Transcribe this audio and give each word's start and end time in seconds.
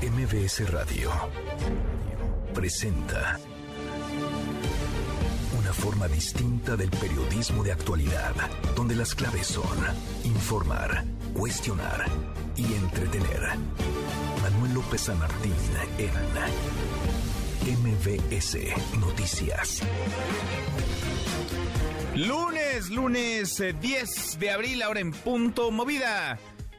MBS 0.00 0.70
Radio 0.70 1.10
presenta 2.54 3.36
una 5.58 5.72
forma 5.72 6.06
distinta 6.06 6.76
del 6.76 6.88
periodismo 6.88 7.64
de 7.64 7.72
actualidad, 7.72 8.32
donde 8.76 8.94
las 8.94 9.16
claves 9.16 9.48
son 9.48 9.76
informar, 10.22 11.04
cuestionar 11.34 12.06
y 12.54 12.74
entretener. 12.74 13.40
Manuel 14.40 14.74
López 14.74 15.00
San 15.00 15.18
Martín 15.18 15.52
en 15.98 16.12
MBS 17.82 18.56
Noticias. 19.00 19.82
Lunes, 22.14 22.90
lunes 22.90 23.64
10 23.80 24.34
eh, 24.34 24.38
de 24.38 24.50
abril, 24.52 24.82
ahora 24.82 25.00
en 25.00 25.10
punto, 25.10 25.72
movida 25.72 26.38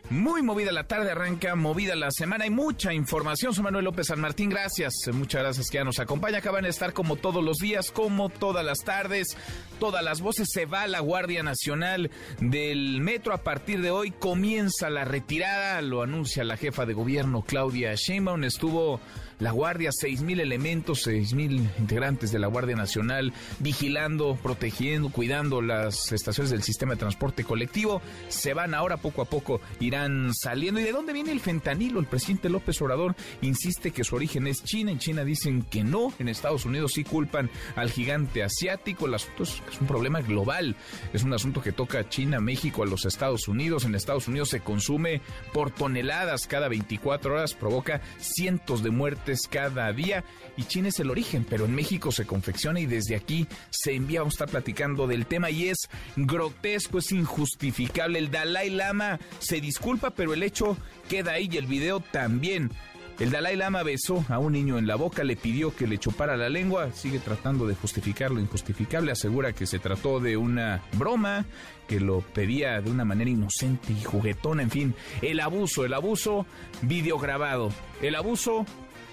muy 0.09 0.41
movida 0.41 0.71
la 0.71 0.85
tarde, 0.85 1.11
arranca 1.11 1.55
movida 1.55 1.95
la 1.95 2.11
semana 2.11 2.45
y 2.45 2.49
mucha 2.49 2.93
información. 2.93 3.53
Soy 3.53 3.63
Manuel 3.63 3.85
López 3.85 4.07
San 4.07 4.19
Martín, 4.19 4.49
gracias. 4.49 4.93
Muchas 5.13 5.41
gracias 5.41 5.69
que 5.69 5.77
ya 5.77 5.83
nos 5.83 5.99
acompaña. 5.99 6.39
Acaban 6.39 6.63
de 6.63 6.69
estar 6.69 6.93
como 6.93 7.15
todos 7.15 7.43
los 7.43 7.57
días, 7.57 7.91
como 7.91 8.29
todas 8.29 8.65
las 8.65 8.79
tardes, 8.79 9.37
todas 9.79 10.03
las 10.03 10.21
voces. 10.21 10.49
Se 10.51 10.65
va 10.65 10.87
la 10.87 10.99
Guardia 10.99 11.41
Nacional 11.41 12.11
del 12.39 13.01
Metro. 13.01 13.33
A 13.33 13.43
partir 13.43 13.81
de 13.81 13.91
hoy 13.91 14.11
comienza 14.11 14.89
la 14.89 15.05
retirada, 15.05 15.81
lo 15.81 16.03
anuncia 16.03 16.43
la 16.43 16.57
jefa 16.57 16.85
de 16.85 16.93
gobierno 16.93 17.41
Claudia 17.41 17.95
Sheinbaum. 17.95 18.43
Estuvo 18.43 18.99
la 19.39 19.51
Guardia, 19.51 19.91
seis 19.93 20.21
mil 20.21 20.41
elementos, 20.41 21.03
seis 21.03 21.33
mil 21.33 21.69
integrantes 21.79 22.31
de 22.31 22.39
la 22.39 22.47
Guardia 22.47 22.75
Nacional 22.75 23.31
vigilando, 23.59 24.37
protegiendo, 24.43 25.09
cuidando 25.09 25.61
las 25.61 26.11
estaciones 26.11 26.51
del 26.51 26.61
sistema 26.61 26.93
de 26.93 26.99
transporte 26.99 27.45
colectivo. 27.45 28.01
Se 28.27 28.53
van 28.53 28.73
ahora 28.73 28.97
poco 28.97 29.21
a 29.21 29.25
poco, 29.25 29.61
irán 29.79 30.33
saliendo. 30.33 30.81
¿Y 30.81 30.83
de 30.83 30.91
dónde 30.91 31.13
viene 31.13 31.31
el 31.31 31.39
fentanilo? 31.39 32.01
El 32.01 32.07
presidente 32.07 32.49
López 32.49 32.81
Obrador 32.81 33.15
insiste 33.41 33.91
que 33.91 34.03
su 34.03 34.15
origen 34.15 34.45
es 34.45 34.63
China. 34.65 34.91
En 34.91 34.99
China 34.99 35.23
dicen 35.23 35.61
que 35.61 35.85
no. 35.85 36.11
En 36.19 36.27
Estados 36.27 36.65
Unidos 36.65 36.91
sí 36.93 37.05
culpan 37.05 37.49
al 37.77 37.91
gigante 37.91 38.43
asiático. 38.43 39.05
El 39.05 39.13
asunto 39.13 39.45
es 39.71 39.81
un 39.81 39.87
problema 39.87 40.21
global. 40.21 40.75
Es 41.13 41.23
un 41.23 41.33
asunto 41.33 41.61
que 41.61 41.71
toca 41.71 41.99
a 41.99 42.09
China, 42.09 42.39
México, 42.39 42.83
a 42.83 42.85
los 42.85 43.05
Estados 43.05 43.47
Unidos. 43.47 43.85
En 43.85 43.95
Estados 43.95 44.27
Unidos 44.27 44.49
se 44.49 44.61
consume 44.61 45.21
por 45.53 45.71
toneladas 45.71 46.47
cada 46.47 46.67
24 46.67 47.33
horas. 47.33 47.53
Provoca 47.53 48.01
cientos 48.17 48.83
de 48.83 48.91
muertes 48.91 49.47
cada 49.49 49.91
día 49.93 50.23
y 50.57 50.63
China 50.63 50.89
es 50.89 50.99
el 50.99 51.09
origen, 51.09 51.45
pero 51.49 51.65
en 51.65 51.75
México 51.75 52.11
se 52.11 52.25
confecciona 52.25 52.79
y 52.79 52.85
desde 52.85 53.15
aquí 53.15 53.47
se 53.69 53.95
envía, 53.95 54.19
vamos 54.19 54.33
a 54.33 54.35
estar 54.35 54.49
platicando 54.49 55.07
del 55.07 55.25
tema 55.25 55.49
y 55.49 55.69
es 55.69 55.89
grotesco, 56.15 56.97
es 56.97 57.11
injustificable. 57.11 58.19
El 58.19 58.31
Dalai 58.31 58.69
Lama 58.69 59.19
se 59.39 59.61
disculpa, 59.61 60.11
pero 60.11 60.33
el 60.33 60.43
hecho 60.43 60.77
queda 61.07 61.33
ahí 61.33 61.49
y 61.51 61.57
el 61.57 61.65
video 61.65 61.99
también. 61.99 62.71
El 63.19 63.31
Dalai 63.31 63.57
Lama 63.57 63.83
besó 63.83 64.23
a 64.29 64.39
un 64.39 64.53
niño 64.53 64.77
en 64.77 64.87
la 64.87 64.95
boca, 64.95 65.25
le 65.25 65.35
pidió 65.35 65.75
que 65.75 65.87
le 65.87 65.97
chupara 65.97 66.37
la 66.37 66.47
lengua, 66.47 66.93
sigue 66.93 67.19
tratando 67.19 67.67
de 67.67 67.75
justificar 67.75 68.31
lo 68.31 68.39
injustificable, 68.39 69.11
asegura 69.11 69.51
que 69.51 69.67
se 69.67 69.77
trató 69.77 70.21
de 70.21 70.37
una 70.37 70.81
broma, 70.93 71.45
que 71.85 71.99
lo 71.99 72.21
pedía 72.21 72.79
de 72.79 72.89
una 72.89 73.03
manera 73.03 73.29
inocente 73.29 73.91
y 73.91 74.01
juguetona, 74.05 74.63
en 74.63 74.71
fin, 74.71 74.95
el 75.21 75.41
abuso, 75.41 75.83
el 75.83 75.93
abuso 75.95 76.45
videograbado, 76.81 77.73
el 78.01 78.15
abuso 78.15 78.65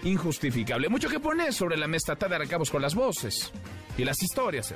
injustificable. 0.05 0.89
Mucho 0.89 1.09
que 1.09 1.19
poner 1.19 1.53
sobre 1.53 1.77
la 1.77 1.89
mesa. 1.89 2.15
Tarde 2.15 2.37
arrancamos 2.37 2.71
con 2.71 2.83
las 2.83 2.95
voces 2.95 3.53
y 3.99 4.05
las 4.05 4.23
historias. 4.23 4.73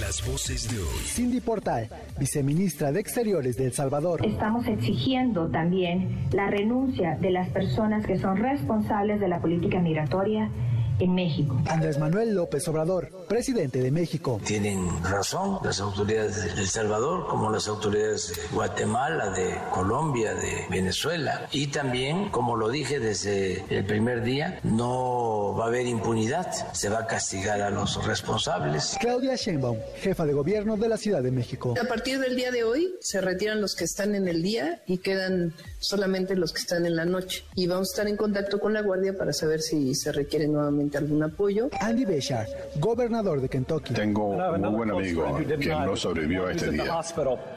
Las 0.00 0.26
voces 0.28 0.68
de 0.68 0.78
hoy. 0.78 1.04
Cindy 1.04 1.40
Portal, 1.40 1.88
viceministra 2.18 2.90
de 2.90 2.98
Exteriores 2.98 3.56
de 3.56 3.66
El 3.66 3.72
Salvador. 3.72 4.26
Estamos 4.26 4.66
exigiendo 4.66 5.46
también 5.46 6.26
la 6.32 6.50
renuncia 6.50 7.16
de 7.20 7.30
las 7.30 7.48
personas 7.50 8.04
que 8.04 8.18
son 8.18 8.38
responsables 8.38 9.20
de 9.20 9.28
la 9.28 9.40
política 9.40 9.78
migratoria 9.78 10.50
en 10.98 11.14
México. 11.14 11.60
Andrés 11.68 11.98
Manuel 11.98 12.34
López 12.34 12.66
Obrador, 12.68 13.10
presidente 13.28 13.80
de 13.80 13.90
México. 13.90 14.40
Tienen 14.44 15.02
razón 15.02 15.58
las 15.62 15.80
autoridades 15.80 16.54
de 16.54 16.62
El 16.62 16.68
Salvador, 16.68 17.26
como 17.28 17.50
las 17.50 17.68
autoridades 17.68 18.28
de 18.28 18.42
Guatemala, 18.54 19.30
de 19.30 19.58
Colombia, 19.72 20.34
de 20.34 20.66
Venezuela. 20.70 21.48
Y 21.52 21.68
también, 21.68 22.30
como 22.30 22.56
lo 22.56 22.68
dije 22.68 23.00
desde 23.00 23.64
el 23.68 23.84
primer 23.84 24.22
día, 24.22 24.60
no 24.62 25.54
va 25.58 25.64
a 25.64 25.68
haber 25.68 25.86
impunidad, 25.86 26.50
se 26.72 26.88
va 26.88 27.00
a 27.00 27.06
castigar 27.06 27.60
a 27.60 27.70
los 27.70 28.04
responsables. 28.06 28.96
Claudia 29.00 29.36
Sheinbaum, 29.36 29.78
jefa 29.96 30.24
de 30.24 30.32
gobierno 30.32 30.76
de 30.76 30.88
la 30.88 30.96
Ciudad 30.96 31.22
de 31.22 31.30
México. 31.30 31.74
A 31.80 31.88
partir 31.88 32.18
del 32.18 32.36
día 32.36 32.50
de 32.50 32.64
hoy 32.64 32.94
se 33.00 33.20
retiran 33.20 33.60
los 33.60 33.74
que 33.74 33.84
están 33.84 34.14
en 34.14 34.28
el 34.28 34.42
día 34.42 34.82
y 34.86 34.98
quedan 34.98 35.54
solamente 35.78 36.36
los 36.36 36.52
que 36.52 36.60
están 36.60 36.86
en 36.86 36.96
la 36.96 37.04
noche. 37.04 37.44
Y 37.54 37.66
vamos 37.66 37.90
a 37.90 37.92
estar 37.92 38.08
en 38.08 38.16
contacto 38.16 38.60
con 38.60 38.72
la 38.72 38.82
Guardia 38.82 39.16
para 39.16 39.32
saber 39.32 39.60
si 39.60 39.94
se 39.94 40.12
requiere 40.12 40.46
nuevamente 40.48 40.83
algún 40.94 41.22
apoyo. 41.22 41.68
Andy 41.80 42.04
Beshar, 42.04 42.46
gobernador 42.76 43.40
de 43.40 43.48
Kentucky. 43.48 43.94
Tengo 43.94 44.28
un 44.28 44.60
muy 44.60 44.70
buen 44.70 44.90
amigo 44.90 45.36
que 45.36 45.68
no 45.68 45.96
sobrevivió 45.96 46.46
a 46.46 46.52
este 46.52 46.70
día. 46.70 46.84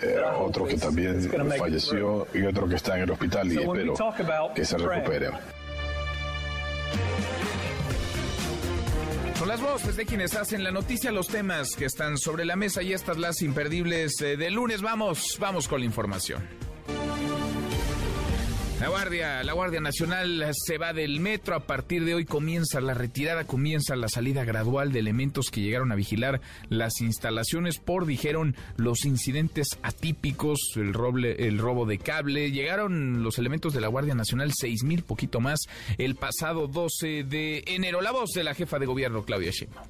Eh, 0.02 0.18
otro 0.40 0.66
que 0.66 0.78
también 0.78 1.30
falleció 1.58 2.28
y 2.34 2.44
otro 2.44 2.68
que 2.68 2.76
está 2.76 2.98
en 2.98 3.04
el 3.04 3.12
hospital 3.12 3.52
y 3.52 3.58
espero 3.58 3.94
que 4.54 4.66
se 4.66 4.78
recupere. 4.78 5.30
Son 9.38 9.48
las 9.48 9.62
voces 9.62 9.96
de 9.96 10.06
quienes 10.06 10.36
hacen 10.36 10.64
la 10.64 10.72
noticia, 10.72 11.12
los 11.12 11.28
temas 11.28 11.76
que 11.76 11.86
están 11.86 12.18
sobre 12.18 12.44
la 12.44 12.56
mesa 12.56 12.82
y 12.82 12.94
estas 12.94 13.18
las 13.18 13.44
imperdibles 13.44 14.20
eh, 14.22 14.36
de 14.36 14.50
lunes. 14.50 14.82
Vamos, 14.82 15.38
vamos 15.40 15.68
con 15.68 15.80
la 15.80 15.86
información. 15.86 16.44
La 18.80 18.90
Guardia, 18.90 19.44
la 19.44 19.54
Guardia 19.54 19.82
Nacional 19.82 20.52
se 20.54 20.78
va 20.78 20.94
del 20.94 21.20
metro. 21.20 21.56
A 21.56 21.62
partir 21.62 22.06
de 22.06 22.14
hoy 22.14 22.26
comienza 22.26 22.80
la 22.80 22.94
retirada, 22.94 23.46
comienza 23.46 23.96
la 23.96 24.08
salida 24.08 24.46
gradual 24.46 24.92
de 24.92 25.00
elementos 25.00 25.50
que 25.50 25.62
llegaron 25.62 25.92
a 25.92 25.96
vigilar 25.96 26.42
las 26.70 27.02
instalaciones 27.02 27.80
por, 27.80 28.06
dijeron, 28.06 28.56
los 28.76 29.06
incidentes 29.06 29.70
atípicos, 29.82 30.60
el, 30.76 30.94
roble, 30.94 31.48
el 31.48 31.58
robo 31.58 31.88
de 31.88 31.98
cable. 31.98 32.52
Llegaron 32.52 33.24
los 33.24 33.40
elementos 33.40 33.74
de 33.74 33.82
la 33.82 33.88
Guardia 33.88 34.14
Nacional, 34.14 34.52
seis 34.56 34.84
mil, 34.84 35.04
poquito 35.04 35.40
más, 35.40 35.62
el 35.98 36.14
pasado 36.14 36.68
12 36.68 37.24
de 37.24 37.64
enero. 37.66 38.02
La 38.02 38.12
voz 38.12 38.30
de 38.36 38.44
la 38.44 38.54
jefa 38.54 38.78
de 38.78 38.86
gobierno, 38.86 39.26
Claudia 39.26 39.50
Sheinbaum. 39.50 39.88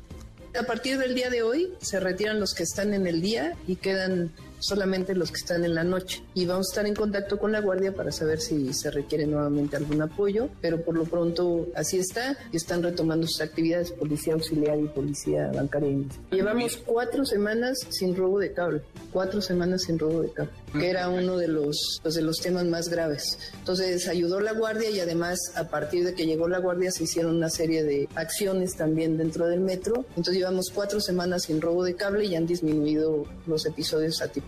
A 0.58 0.64
partir 0.64 0.98
del 0.98 1.14
día 1.14 1.30
de 1.30 1.44
hoy 1.44 1.74
se 1.82 2.00
retiran 2.00 2.40
los 2.40 2.54
que 2.54 2.64
están 2.64 2.94
en 2.94 3.06
el 3.06 3.22
día 3.22 3.54
y 3.68 3.76
quedan 3.76 4.32
solamente 4.60 5.16
los 5.16 5.32
que 5.32 5.38
están 5.38 5.64
en 5.66 5.76
la 5.76 5.84
noche. 5.84 6.24
Y 6.34 6.46
vamos 6.46 6.68
a 6.68 6.72
estar 6.72 6.86
en 6.86 6.96
contacto 6.96 7.38
con 7.38 7.52
la 7.52 7.62
Guardia 7.62 7.94
para 7.94 8.12
saber 8.12 8.40
si 8.40 8.74
se 8.74 8.92
requiere 8.92 9.26
nuevamente 9.26 9.78
algún 9.78 10.02
apoyo, 10.02 10.50
pero 10.62 10.82
por 10.82 10.96
lo 10.96 11.06
pronto 11.06 11.68
así 11.76 11.98
está 12.00 12.38
y 12.52 12.58
están 12.58 12.84
retomando 12.84 13.28
sus 13.28 13.42
actividades 13.42 13.92
policía 13.92 14.34
auxiliar 14.34 14.80
y 14.80 14.88
policía 14.88 15.52
bancaria. 15.54 15.98
Llevamos 16.32 16.78
cuatro 16.78 17.26
semanas 17.26 17.78
sin 17.90 18.16
robo 18.16 18.40
de 18.40 18.52
cable, 18.54 18.82
cuatro 19.12 19.42
semanas 19.42 19.84
sin 19.84 20.00
robo 20.00 20.22
de 20.22 20.32
cable, 20.32 20.52
que 20.74 20.90
era 20.90 21.10
uno 21.10 21.38
de 21.38 21.48
los, 21.48 22.00
pues, 22.02 22.16
de 22.16 22.22
los 22.22 22.38
temas 22.38 22.66
más 22.66 22.90
graves. 22.90 23.38
Entonces 23.60 24.08
ayudó 24.08 24.40
la 24.40 24.54
Guardia 24.54 24.90
y 24.90 25.00
además 25.00 25.40
a 25.56 25.66
partir 25.66 26.06
de 26.06 26.14
que 26.14 26.26
llegó 26.26 26.48
la 26.48 26.60
Guardia 26.60 26.92
se 26.92 27.04
hicieron 27.04 27.36
una 27.36 27.50
serie 27.50 27.84
de 27.84 28.10
acciones 28.16 28.76
también 28.76 29.18
dentro 29.18 29.48
del 29.48 29.60
metro. 29.60 30.06
Entonces 30.10 30.36
llevamos 30.36 30.70
cuatro 30.74 31.00
semanas 31.00 31.44
sin 31.44 31.62
robo 31.62 31.84
de 31.84 31.96
cable 31.96 32.26
y 32.26 32.36
han 32.36 32.48
disminuido 32.48 33.26
los 33.46 33.66
episodios 33.66 34.22
atípicos. 34.22 34.47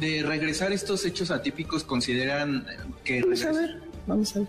De 0.00 0.22
regresar 0.22 0.72
estos 0.72 1.04
hechos 1.04 1.30
atípicos, 1.30 1.84
¿consideran 1.84 2.66
que... 3.04 3.20
Vamos 3.22 3.44
a 3.44 3.52
ver, 3.52 3.82
vamos 4.06 4.36
a 4.36 4.38
ver. 4.40 4.48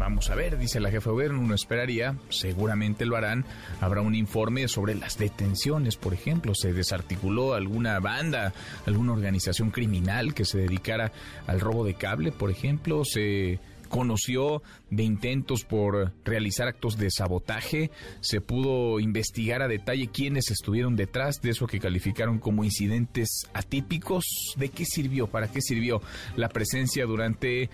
Vamos 0.00 0.30
a 0.30 0.34
ver, 0.34 0.56
dice 0.56 0.80
la 0.80 0.90
jefa 0.90 1.10
de 1.10 1.14
gobierno, 1.14 1.40
uno 1.40 1.54
esperaría, 1.54 2.16
seguramente 2.30 3.04
lo 3.04 3.16
harán, 3.16 3.44
habrá 3.82 4.00
un 4.00 4.14
informe 4.14 4.66
sobre 4.66 4.94
las 4.94 5.18
detenciones, 5.18 5.96
por 5.96 6.14
ejemplo, 6.14 6.54
se 6.54 6.72
desarticuló 6.72 7.52
alguna 7.52 8.00
banda, 8.00 8.54
alguna 8.86 9.12
organización 9.12 9.70
criminal 9.70 10.32
que 10.32 10.46
se 10.46 10.56
dedicara 10.56 11.12
al 11.46 11.60
robo 11.60 11.84
de 11.84 11.94
cable, 11.94 12.32
por 12.32 12.50
ejemplo, 12.50 13.04
se 13.04 13.60
conoció 13.90 14.62
de 14.88 15.02
intentos 15.02 15.64
por 15.64 16.14
realizar 16.24 16.68
actos 16.68 16.96
de 16.96 17.10
sabotaje, 17.10 17.90
se 18.20 18.40
pudo 18.40 18.98
investigar 19.00 19.60
a 19.60 19.68
detalle 19.68 20.08
quiénes 20.08 20.50
estuvieron 20.50 20.96
detrás 20.96 21.42
de 21.42 21.50
eso 21.50 21.66
que 21.66 21.80
calificaron 21.80 22.38
como 22.38 22.64
incidentes 22.64 23.46
atípicos, 23.52 24.24
de 24.56 24.70
qué 24.70 24.86
sirvió, 24.86 25.26
para 25.26 25.52
qué 25.52 25.60
sirvió 25.60 26.00
la 26.36 26.48
presencia 26.48 27.04
durante 27.04 27.68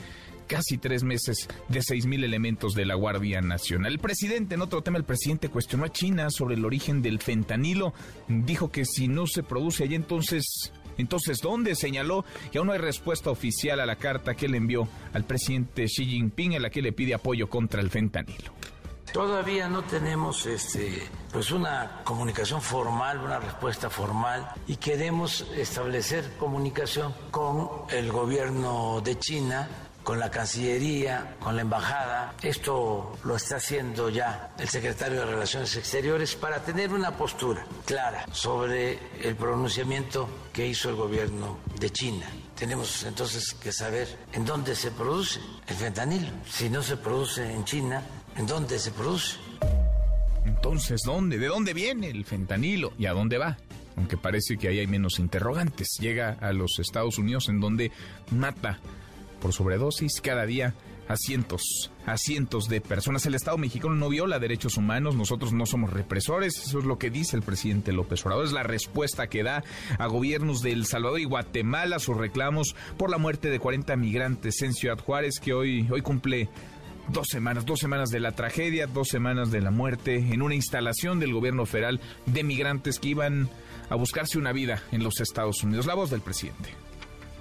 casi 0.47 0.79
tres 0.79 1.03
meses 1.03 1.49
de 1.69 1.83
seis 1.83 2.07
mil 2.07 2.25
elementos 2.25 2.75
de 2.75 2.87
la 2.87 2.95
Guardia 2.95 3.41
Nacional. 3.41 3.93
El 3.93 3.99
presidente, 3.99 4.55
en 4.55 4.63
otro 4.63 4.83
tema, 4.83 4.97
el 4.97 5.05
presidente 5.05 5.49
cuestionó 5.49 5.85
a 5.85 5.93
China 5.93 6.31
sobre 6.31 6.55
el 6.55 6.65
origen 6.65 7.03
del 7.03 7.19
fentanilo. 7.19 7.93
Dijo 8.29 8.71
que 8.71 8.85
si 8.85 9.09
no 9.09 9.27
se 9.27 9.43
produce 9.43 9.85
allí, 9.85 9.97
entonces 9.97 10.73
entonces, 10.99 11.41
¿dónde? 11.41 11.75
Señaló 11.75 12.25
que 12.51 12.59
aún 12.59 12.69
no 12.69 12.73
hay 12.73 12.79
respuesta 12.79 13.31
oficial 13.31 13.81
a 13.81 13.87
la 13.87 13.97
carta 13.97 14.35
que 14.35 14.49
le 14.49 14.57
envió 14.57 14.89
al 15.13 15.25
presidente 15.25 15.87
Xi 15.87 16.07
Jinping 16.07 16.55
en 16.55 16.63
la 16.63 16.71
que 16.71 16.83
le 16.83 16.93
pide 16.93 17.15
apoyo 17.15 17.49
contra 17.49 17.81
el 17.81 17.91
fentanilo. 17.91 18.53
Todavía 19.13 19.69
no 19.69 19.83
tenemos 19.83 20.45
este, 20.47 21.03
pues 21.33 21.51
una 21.51 22.03
comunicación 22.05 22.61
formal, 22.61 23.21
una 23.21 23.39
respuesta 23.39 23.89
formal 23.89 24.47
y 24.67 24.77
queremos 24.77 25.47
establecer 25.57 26.37
comunicación 26.39 27.15
con 27.31 27.69
el 27.91 28.13
gobierno 28.13 29.01
de 29.03 29.19
China 29.19 29.86
con 30.07 30.21
la 30.21 30.31
Cancillería, 30.31 31.35
con 31.41 31.57
la 31.57 31.63
Embajada. 31.63 32.37
Esto 32.41 33.19
lo 33.25 33.35
está 33.35 33.57
haciendo 33.57 34.09
ya 34.09 34.55
el 34.57 34.69
secretario 34.69 35.19
de 35.19 35.27
Relaciones 35.27 35.75
Exteriores 35.75 36.37
para 36.37 36.63
tener 36.63 36.93
una 36.93 37.17
postura 37.17 37.67
clara 37.85 38.25
sobre 38.31 39.01
el 39.21 39.35
pronunciamiento 39.35 40.29
que 40.53 40.65
hizo 40.65 40.91
el 40.91 40.95
gobierno 40.95 41.59
de 41.81 41.91
China. 41.91 42.25
Tenemos 42.57 43.03
entonces 43.03 43.53
que 43.55 43.73
saber 43.73 44.07
en 44.33 44.45
dónde 44.45 44.77
se 44.77 44.93
produce 44.93 45.41
el 45.67 45.75
fentanilo. 45.75 46.31
Si 46.49 46.71
no 46.71 46.85
se 46.85 46.97
produce 46.97 47.53
en 47.53 47.65
China, 47.65 48.01
¿en 48.37 48.47
dónde 48.47 48.79
se 48.79 48.93
produce? 48.93 49.39
Entonces, 50.45 51.01
¿dónde? 51.05 51.37
¿De 51.37 51.49
dónde 51.49 51.75
viene 51.75 52.11
el 52.11 52.25
fentanilo? 52.25 52.93
¿Y 52.97 53.07
a 53.07 53.13
dónde 53.13 53.39
va? 53.39 53.57
Aunque 53.97 54.17
parece 54.17 54.57
que 54.57 54.69
ahí 54.69 54.79
hay 54.79 54.87
menos 54.87 55.19
interrogantes. 55.19 55.97
Llega 55.99 56.37
a 56.41 56.53
los 56.53 56.79
Estados 56.79 57.19
Unidos 57.19 57.49
en 57.49 57.59
donde 57.59 57.91
mata 58.31 58.79
por 59.47 59.53
sobredosis 59.53 60.21
cada 60.21 60.45
día 60.45 60.75
a 61.07 61.17
cientos, 61.17 61.93
a 62.05 62.17
cientos 62.17 62.69
de 62.69 62.81
personas. 62.81 63.27
El 63.27 63.37
Estado 63.37 63.57
mexicano 63.57 63.95
no 63.95 64.09
viola 64.09 64.41
derechos 64.41 64.77
humanos, 64.77 65.15
nosotros 65.15 65.53
no 65.53 65.67
somos 65.67 65.93
represores, 65.93 66.59
eso 66.59 66.81
es 66.81 66.85
lo 66.85 66.99
que 66.99 67.11
dice 67.11 67.37
el 67.37 67.45
presidente 67.45 67.93
López 67.93 68.27
Obrador, 68.27 68.45
es 68.45 68.51
la 68.51 68.65
respuesta 68.65 69.29
que 69.29 69.45
da 69.45 69.63
a 70.01 70.07
gobiernos 70.09 70.63
de 70.63 70.73
El 70.73 70.85
Salvador 70.85 71.21
y 71.21 71.27
Guatemala 71.27 72.01
sus 72.01 72.17
reclamos 72.17 72.75
por 72.97 73.09
la 73.09 73.19
muerte 73.19 73.49
de 73.49 73.61
40 73.61 73.95
migrantes 73.95 74.61
en 74.63 74.75
Ciudad 74.75 74.99
Juárez, 74.99 75.39
que 75.39 75.55
hoy, 75.55 75.87
hoy 75.93 76.03
cumple 76.03 76.49
dos 77.07 77.29
semanas, 77.31 77.65
dos 77.65 77.79
semanas 77.79 78.11
de 78.11 78.19
la 78.19 78.33
tragedia, 78.33 78.89
dos 78.89 79.07
semanas 79.07 79.53
de 79.53 79.61
la 79.61 79.71
muerte 79.71 80.17
en 80.17 80.43
una 80.43 80.57
instalación 80.57 81.21
del 81.21 81.33
gobierno 81.33 81.67
federal 81.67 82.01
de 82.27 82.43
migrantes 82.43 82.99
que 82.99 83.11
iban 83.11 83.49
a 83.91 83.95
buscarse 83.95 84.39
una 84.39 84.51
vida 84.51 84.83
en 84.91 85.05
los 85.05 85.21
Estados 85.21 85.63
Unidos. 85.63 85.87
La 85.87 85.95
voz 85.95 86.11
del 86.11 86.21
presidente 86.21 86.86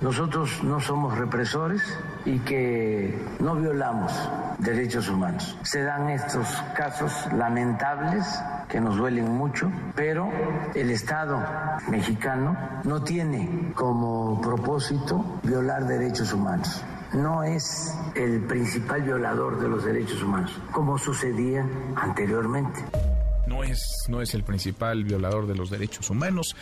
nosotros 0.02 0.64
no 0.64 0.80
somos 0.80 1.18
represores 1.18 1.82
y 2.26 2.40
que 2.40 3.18
no 3.40 3.56
violamos 3.56 4.12
derechos 4.60 5.10
humanos. 5.10 5.58
Se 5.64 5.84
dan 5.84 6.10
estos 6.10 6.48
casos 6.76 7.12
lamentables 7.34 8.26
que 8.70 8.80
nos 8.80 8.98
duelen 8.98 9.32
mucho, 9.32 9.72
pero 9.96 10.30
el 10.74 10.90
Estado 10.92 11.42
mexicano 11.90 12.58
no 12.84 13.04
tiene 13.04 13.72
como 13.74 14.42
propósito 14.42 15.40
violar 15.44 15.86
derechos 15.86 16.34
humanos 16.34 16.84
no 17.16 17.44
es 17.44 17.98
el 18.16 18.42
principal 18.42 19.02
violador 19.02 19.60
de 19.60 19.70
los 19.70 19.86
derechos 19.86 20.22
humanos, 20.22 20.52
como 20.72 20.98
sucedía 20.98 21.66
anteriormente. 21.96 22.84
No 23.48 23.64
es, 23.64 23.80
no 24.10 24.22
es 24.22 24.34
el 24.34 24.44
principal 24.44 25.04
violador 25.04 25.48
de 25.48 25.56
los 25.56 25.70
derechos 25.70 26.10
humanos. 26.10 26.56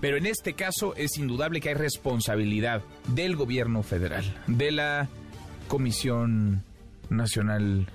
Pero 0.00 0.16
en 0.16 0.26
este 0.26 0.54
caso 0.54 0.94
es 0.96 1.18
indudable 1.18 1.60
que 1.60 1.70
hay 1.70 1.74
responsabilidad 1.74 2.82
del 3.08 3.36
gobierno 3.36 3.82
federal, 3.82 4.24
de 4.46 4.72
la 4.72 5.08
Comisión 5.68 6.64
Nacional 7.10 7.86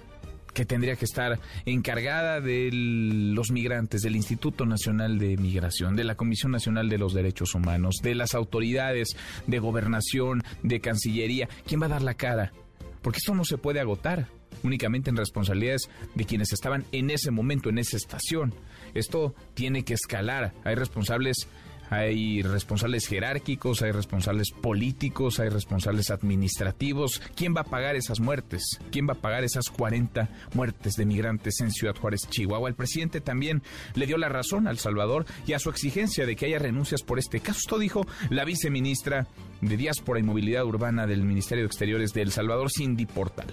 que 0.55 0.65
tendría 0.65 0.95
que 0.95 1.05
estar 1.05 1.37
encargada 1.65 2.39
de 2.39 2.69
los 2.71 3.51
migrantes, 3.51 4.01
del 4.01 4.15
Instituto 4.15 4.65
Nacional 4.65 5.19
de 5.19 5.35
Migración, 5.35 5.95
de 5.97 6.05
la 6.05 6.15
Comisión 6.15 6.53
Nacional 6.53 6.87
de 6.89 6.97
los 6.97 7.13
Derechos 7.13 7.53
Humanos, 7.53 7.97
de 8.01 8.15
las 8.15 8.33
autoridades 8.33 9.17
de 9.45 9.59
gobernación, 9.59 10.43
de 10.63 10.79
Cancillería. 10.79 11.49
¿Quién 11.67 11.81
va 11.81 11.87
a 11.87 11.89
dar 11.89 12.01
la 12.01 12.13
cara? 12.13 12.53
Porque 13.01 13.17
esto 13.17 13.35
no 13.35 13.43
se 13.43 13.57
puede 13.57 13.81
agotar 13.81 14.29
únicamente 14.63 15.09
en 15.09 15.17
responsabilidades 15.17 15.89
de 16.15 16.25
quienes 16.25 16.53
estaban 16.53 16.85
en 16.93 17.09
ese 17.09 17.31
momento, 17.31 17.69
en 17.69 17.77
esa 17.77 17.97
estación. 17.97 18.53
Esto 18.93 19.35
tiene 19.53 19.83
que 19.83 19.93
escalar. 19.93 20.53
Hay 20.63 20.75
responsables 20.75 21.49
hay 21.89 22.41
responsables 22.41 23.07
jerárquicos, 23.07 23.81
hay 23.81 23.91
responsables 23.91 24.51
políticos, 24.51 25.39
hay 25.39 25.49
responsables 25.49 26.09
administrativos. 26.11 27.21
¿Quién 27.35 27.55
va 27.55 27.61
a 27.61 27.65
pagar 27.65 27.95
esas 27.95 28.19
muertes? 28.19 28.79
¿Quién 28.91 29.07
va 29.07 29.13
a 29.13 29.21
pagar 29.21 29.43
esas 29.43 29.69
40 29.69 30.29
muertes 30.53 30.95
de 30.95 31.05
migrantes 31.05 31.59
en 31.61 31.71
Ciudad 31.71 31.95
Juárez, 31.95 32.27
Chihuahua? 32.29 32.69
El 32.69 32.75
presidente 32.75 33.21
también 33.21 33.61
le 33.93 34.07
dio 34.07 34.17
la 34.17 34.29
razón 34.29 34.67
al 34.67 34.79
Salvador 34.79 35.25
y 35.45 35.53
a 35.53 35.59
su 35.59 35.69
exigencia 35.69 36.25
de 36.25 36.35
que 36.35 36.47
haya 36.47 36.59
renuncias 36.59 37.03
por 37.03 37.19
este 37.19 37.39
caso. 37.39 37.59
Esto 37.59 37.79
dijo 37.79 38.05
la 38.29 38.45
viceministra 38.45 39.27
de 39.61 39.77
Diáspora 39.77 40.19
y 40.19 40.23
Movilidad 40.23 40.65
Urbana 40.65 41.07
del 41.07 41.23
Ministerio 41.23 41.63
de 41.63 41.67
Exteriores 41.67 42.13
de 42.13 42.21
El 42.21 42.31
Salvador, 42.31 42.69
Cindy 42.71 43.05
Portal. 43.05 43.47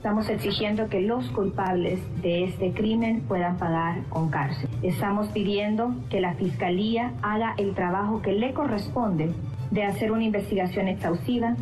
Estamos 0.00 0.30
exigiendo 0.30 0.88
que 0.88 1.02
los 1.02 1.28
culpables 1.28 2.00
de 2.22 2.44
este 2.44 2.72
crimen 2.72 3.20
puedan 3.28 3.58
pagar 3.58 4.02
con 4.08 4.30
cárcel. 4.30 4.66
Estamos 4.82 5.28
pidiendo 5.28 5.94
que 6.08 6.22
la 6.22 6.32
Fiscalía 6.36 7.12
haga 7.20 7.52
el 7.58 7.74
trabajo 7.74 8.22
que 8.22 8.32
le 8.32 8.54
corresponde 8.54 9.30
de 9.70 9.84
hacer 9.84 10.10
una 10.10 10.24
investigación 10.24 10.88
exhaustiva. 10.88 11.54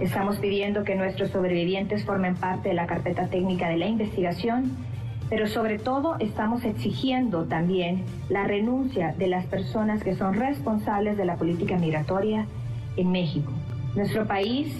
Estamos 0.00 0.38
pidiendo 0.38 0.84
que 0.84 0.94
nuestros 0.94 1.32
sobrevivientes 1.32 2.06
formen 2.06 2.34
parte 2.34 2.70
de 2.70 2.74
la 2.76 2.86
carpeta 2.86 3.26
técnica 3.26 3.68
de 3.68 3.76
la 3.76 3.88
investigación, 3.88 4.72
pero 5.28 5.46
sobre 5.46 5.78
todo 5.78 6.16
estamos 6.18 6.64
exigiendo 6.64 7.44
también 7.44 8.04
la 8.30 8.44
renuncia 8.44 9.14
de 9.18 9.26
las 9.26 9.44
personas 9.44 10.02
que 10.02 10.14
son 10.14 10.32
responsables 10.32 11.18
de 11.18 11.26
la 11.26 11.36
política 11.36 11.76
migratoria 11.76 12.46
en 12.96 13.12
México. 13.12 13.52
Nuestro 13.94 14.26
país 14.26 14.74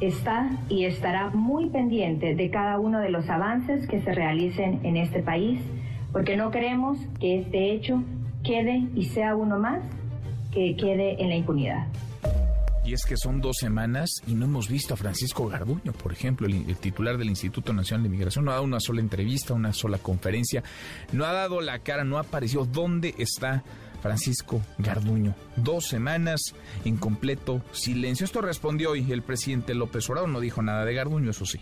está 0.00 0.50
y 0.68 0.84
estará 0.84 1.30
muy 1.30 1.70
pendiente 1.70 2.34
de 2.34 2.50
cada 2.50 2.78
uno 2.78 3.00
de 3.00 3.10
los 3.10 3.28
avances 3.28 3.86
que 3.86 4.00
se 4.00 4.12
realicen 4.12 4.80
en 4.84 4.96
este 4.96 5.22
país, 5.22 5.60
porque 6.12 6.36
no 6.36 6.50
queremos 6.50 6.98
que 7.20 7.40
este 7.40 7.72
hecho 7.72 8.02
quede 8.44 8.88
y 8.94 9.04
sea 9.06 9.34
uno 9.34 9.58
más 9.58 9.82
que 10.52 10.76
quede 10.76 11.22
en 11.22 11.28
la 11.30 11.36
impunidad. 11.36 11.86
Y 12.86 12.92
es 12.92 13.04
que 13.04 13.16
son 13.16 13.40
dos 13.40 13.56
semanas 13.58 14.22
y 14.28 14.34
no 14.34 14.44
hemos 14.44 14.68
visto 14.68 14.94
a 14.94 14.96
Francisco 14.96 15.48
Garduño, 15.48 15.92
por 15.92 16.12
ejemplo, 16.12 16.46
el, 16.46 16.76
titular 16.76 17.18
del 17.18 17.28
Instituto 17.28 17.72
Nacional 17.72 18.04
de 18.04 18.10
Migración. 18.10 18.44
No 18.44 18.52
ha 18.52 18.54
dado 18.54 18.64
una 18.64 18.78
sola 18.78 19.00
entrevista, 19.00 19.54
una 19.54 19.72
sola 19.72 19.98
conferencia, 19.98 20.62
no 21.10 21.24
ha 21.24 21.32
dado 21.32 21.60
la 21.60 21.80
cara, 21.80 22.04
no 22.04 22.16
ha 22.16 22.20
aparecido. 22.20 22.64
¿Dónde 22.64 23.12
está 23.18 23.64
Francisco 23.96 24.62
Garduño. 24.78 25.34
Dos 25.56 25.86
semanas 25.86 26.54
en 26.84 26.96
completo 26.96 27.62
silencio. 27.72 28.24
Esto 28.24 28.40
respondió 28.40 28.90
hoy 28.92 29.10
el 29.12 29.22
presidente 29.22 29.74
López 29.74 30.08
Obrador. 30.10 30.28
No 30.28 30.40
dijo 30.40 30.62
nada 30.62 30.84
de 30.84 30.94
Garduño, 30.94 31.30
eso 31.30 31.46
sí 31.46 31.60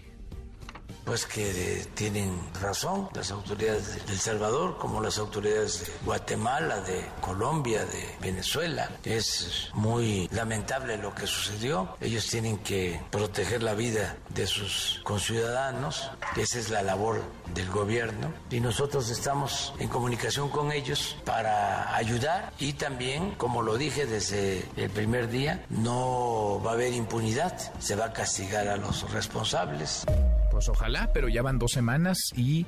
pues 1.04 1.26
que 1.26 1.86
tienen 1.94 2.40
razón 2.60 3.08
las 3.14 3.30
autoridades 3.30 4.06
de 4.06 4.12
El 4.12 4.18
Salvador, 4.18 4.78
como 4.78 5.00
las 5.00 5.18
autoridades 5.18 5.80
de 5.80 5.92
Guatemala, 6.04 6.80
de 6.80 7.04
Colombia, 7.20 7.84
de 7.84 8.16
Venezuela. 8.20 8.90
Es 9.04 9.70
muy 9.74 10.28
lamentable 10.32 10.96
lo 10.96 11.14
que 11.14 11.26
sucedió. 11.26 11.96
Ellos 12.00 12.26
tienen 12.26 12.58
que 12.58 13.00
proteger 13.10 13.62
la 13.62 13.74
vida 13.74 14.16
de 14.30 14.46
sus 14.46 15.00
conciudadanos. 15.04 16.10
Esa 16.36 16.58
es 16.58 16.70
la 16.70 16.82
labor 16.82 17.22
del 17.52 17.68
gobierno. 17.70 18.32
Y 18.50 18.60
nosotros 18.60 19.10
estamos 19.10 19.74
en 19.78 19.88
comunicación 19.88 20.48
con 20.48 20.72
ellos 20.72 21.16
para 21.24 21.94
ayudar 21.94 22.52
y 22.58 22.74
también, 22.74 23.32
como 23.32 23.62
lo 23.62 23.76
dije 23.76 24.06
desde 24.06 24.64
el 24.76 24.90
primer 24.90 25.28
día, 25.28 25.64
no 25.68 26.60
va 26.64 26.72
a 26.72 26.74
haber 26.74 26.92
impunidad. 26.92 27.56
Se 27.78 27.96
va 27.96 28.06
a 28.06 28.12
castigar 28.12 28.68
a 28.68 28.76
los 28.76 29.10
responsables. 29.12 30.04
Pues 30.50 30.68
ojalá, 30.68 31.10
pero 31.12 31.28
ya 31.28 31.42
van 31.42 31.58
dos 31.58 31.72
semanas 31.72 32.18
y 32.36 32.66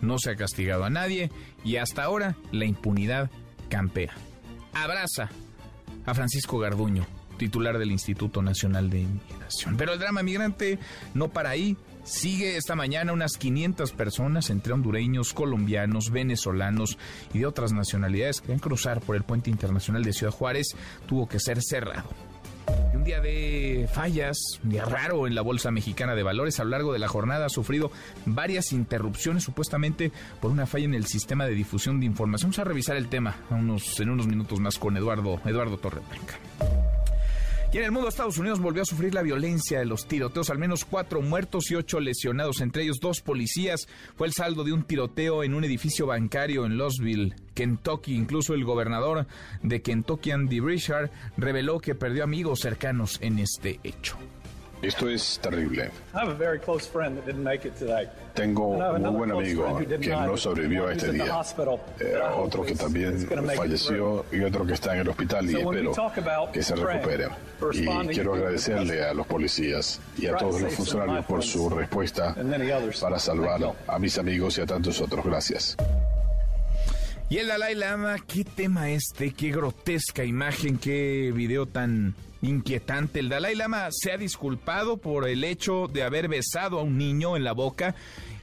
no 0.00 0.18
se 0.18 0.30
ha 0.30 0.36
castigado 0.36 0.84
a 0.84 0.90
nadie 0.90 1.30
y 1.64 1.76
hasta 1.76 2.04
ahora 2.04 2.36
la 2.52 2.66
impunidad 2.66 3.30
campea. 3.68 4.12
Abraza 4.74 5.30
a 6.06 6.14
Francisco 6.14 6.58
Garduño, 6.58 7.06
titular 7.38 7.78
del 7.78 7.90
Instituto 7.90 8.42
Nacional 8.42 8.90
de 8.90 9.00
Inmigración. 9.00 9.76
Pero 9.76 9.94
el 9.94 9.98
drama 9.98 10.22
migrante 10.22 10.78
no 11.14 11.28
para 11.28 11.50
ahí. 11.50 11.76
Sigue 12.04 12.56
esta 12.56 12.74
mañana 12.74 13.12
unas 13.12 13.38
500 13.38 13.92
personas 13.92 14.50
entre 14.50 14.74
hondureños, 14.74 15.32
colombianos, 15.32 16.10
venezolanos 16.10 16.98
y 17.32 17.38
de 17.40 17.46
otras 17.46 17.72
nacionalidades 17.72 18.42
que 18.42 18.54
cruzar 18.56 19.00
por 19.00 19.16
el 19.16 19.22
puente 19.22 19.50
internacional 19.50 20.04
de 20.04 20.12
Ciudad 20.12 20.32
Juárez. 20.32 20.76
Tuvo 21.06 21.26
que 21.26 21.40
ser 21.40 21.62
cerrado 21.62 22.10
un 22.94 23.04
día 23.04 23.20
de 23.20 23.88
fallas, 23.92 24.38
un 24.62 24.70
día 24.70 24.84
raro 24.84 25.26
en 25.26 25.34
la 25.34 25.42
Bolsa 25.42 25.70
Mexicana 25.70 26.14
de 26.14 26.22
Valores. 26.22 26.60
A 26.60 26.64
lo 26.64 26.70
largo 26.70 26.92
de 26.92 26.98
la 26.98 27.08
jornada 27.08 27.46
ha 27.46 27.50
sufrido 27.50 27.90
varias 28.26 28.72
interrupciones, 28.72 29.42
supuestamente 29.42 30.12
por 30.40 30.50
una 30.50 30.66
falla 30.66 30.84
en 30.84 30.94
el 30.94 31.06
sistema 31.06 31.46
de 31.46 31.54
difusión 31.54 32.00
de 32.00 32.06
información. 32.06 32.50
Vamos 32.50 32.58
a 32.58 32.64
revisar 32.64 32.96
el 32.96 33.08
tema 33.08 33.36
en 33.50 33.58
unos 34.10 34.26
minutos 34.26 34.60
más 34.60 34.78
con 34.78 34.96
Eduardo, 34.96 35.40
Eduardo 35.44 35.78
Torreblanca. 35.78 36.38
Y 37.74 37.78
en 37.78 37.86
el 37.86 37.90
mundo, 37.90 38.08
Estados 38.08 38.38
Unidos 38.38 38.60
volvió 38.60 38.82
a 38.82 38.84
sufrir 38.84 39.14
la 39.14 39.22
violencia 39.22 39.80
de 39.80 39.84
los 39.84 40.06
tiroteos, 40.06 40.48
al 40.48 40.58
menos 40.58 40.84
cuatro 40.84 41.20
muertos 41.20 41.72
y 41.72 41.74
ocho 41.74 41.98
lesionados, 41.98 42.60
entre 42.60 42.84
ellos 42.84 43.00
dos 43.00 43.20
policías. 43.20 43.88
Fue 44.14 44.28
el 44.28 44.32
saldo 44.32 44.62
de 44.62 44.72
un 44.72 44.84
tiroteo 44.84 45.42
en 45.42 45.54
un 45.54 45.64
edificio 45.64 46.06
bancario 46.06 46.66
en 46.66 46.78
Louisville, 46.78 47.34
Kentucky. 47.52 48.14
Incluso 48.14 48.54
el 48.54 48.64
gobernador 48.64 49.26
de 49.64 49.82
Kentucky, 49.82 50.30
Andy 50.30 50.60
Richard, 50.60 51.10
reveló 51.36 51.80
que 51.80 51.96
perdió 51.96 52.22
amigos 52.22 52.60
cercanos 52.60 53.18
en 53.20 53.40
este 53.40 53.80
hecho. 53.82 54.18
Esto 54.86 55.08
es 55.08 55.38
terrible. 55.40 55.90
Tengo 58.34 58.68
un 58.68 59.02
muy 59.02 59.10
buen 59.10 59.30
amigo 59.30 59.78
que 59.78 60.08
no 60.08 60.36
sobrevivió 60.36 60.88
a 60.88 60.92
este 60.92 61.12
día. 61.12 61.42
Eh, 62.00 62.14
otro 62.36 62.64
que 62.64 62.74
también 62.74 63.26
falleció 63.56 64.26
y 64.30 64.40
otro 64.40 64.66
que 64.66 64.74
está 64.74 64.94
en 64.94 65.00
el 65.00 65.08
hospital 65.08 65.50
y 65.50 65.56
espero 65.56 65.92
que 66.52 66.62
se 66.62 66.76
recupere. 66.76 67.28
Y 67.72 67.86
quiero 68.08 68.34
agradecerle 68.34 69.02
a 69.04 69.14
los 69.14 69.26
policías 69.26 70.00
y 70.18 70.26
a 70.26 70.36
todos 70.36 70.60
los 70.60 70.74
funcionarios 70.74 71.24
por 71.24 71.42
su 71.42 71.70
respuesta 71.70 72.34
para 73.00 73.18
salvar 73.18 73.74
a 73.86 73.98
mis 73.98 74.18
amigos 74.18 74.58
y 74.58 74.60
a 74.60 74.66
tantos 74.66 75.00
otros. 75.00 75.24
Gracias. 75.24 75.76
Y 77.30 77.38
el 77.38 77.48
Dalai 77.48 77.74
Lama, 77.74 78.16
qué 78.26 78.44
tema 78.44 78.90
este, 78.90 79.32
qué 79.32 79.50
grotesca 79.50 80.24
imagen, 80.24 80.76
qué 80.76 81.32
video 81.34 81.66
tan 81.66 82.14
inquietante. 82.44 83.20
El 83.20 83.28
Dalai 83.28 83.54
Lama 83.54 83.88
se 83.90 84.12
ha 84.12 84.16
disculpado 84.16 84.96
por 84.98 85.28
el 85.28 85.44
hecho 85.44 85.88
de 85.88 86.02
haber 86.02 86.28
besado 86.28 86.78
a 86.78 86.82
un 86.82 86.98
niño 86.98 87.36
en 87.36 87.44
la 87.44 87.52
boca 87.52 87.94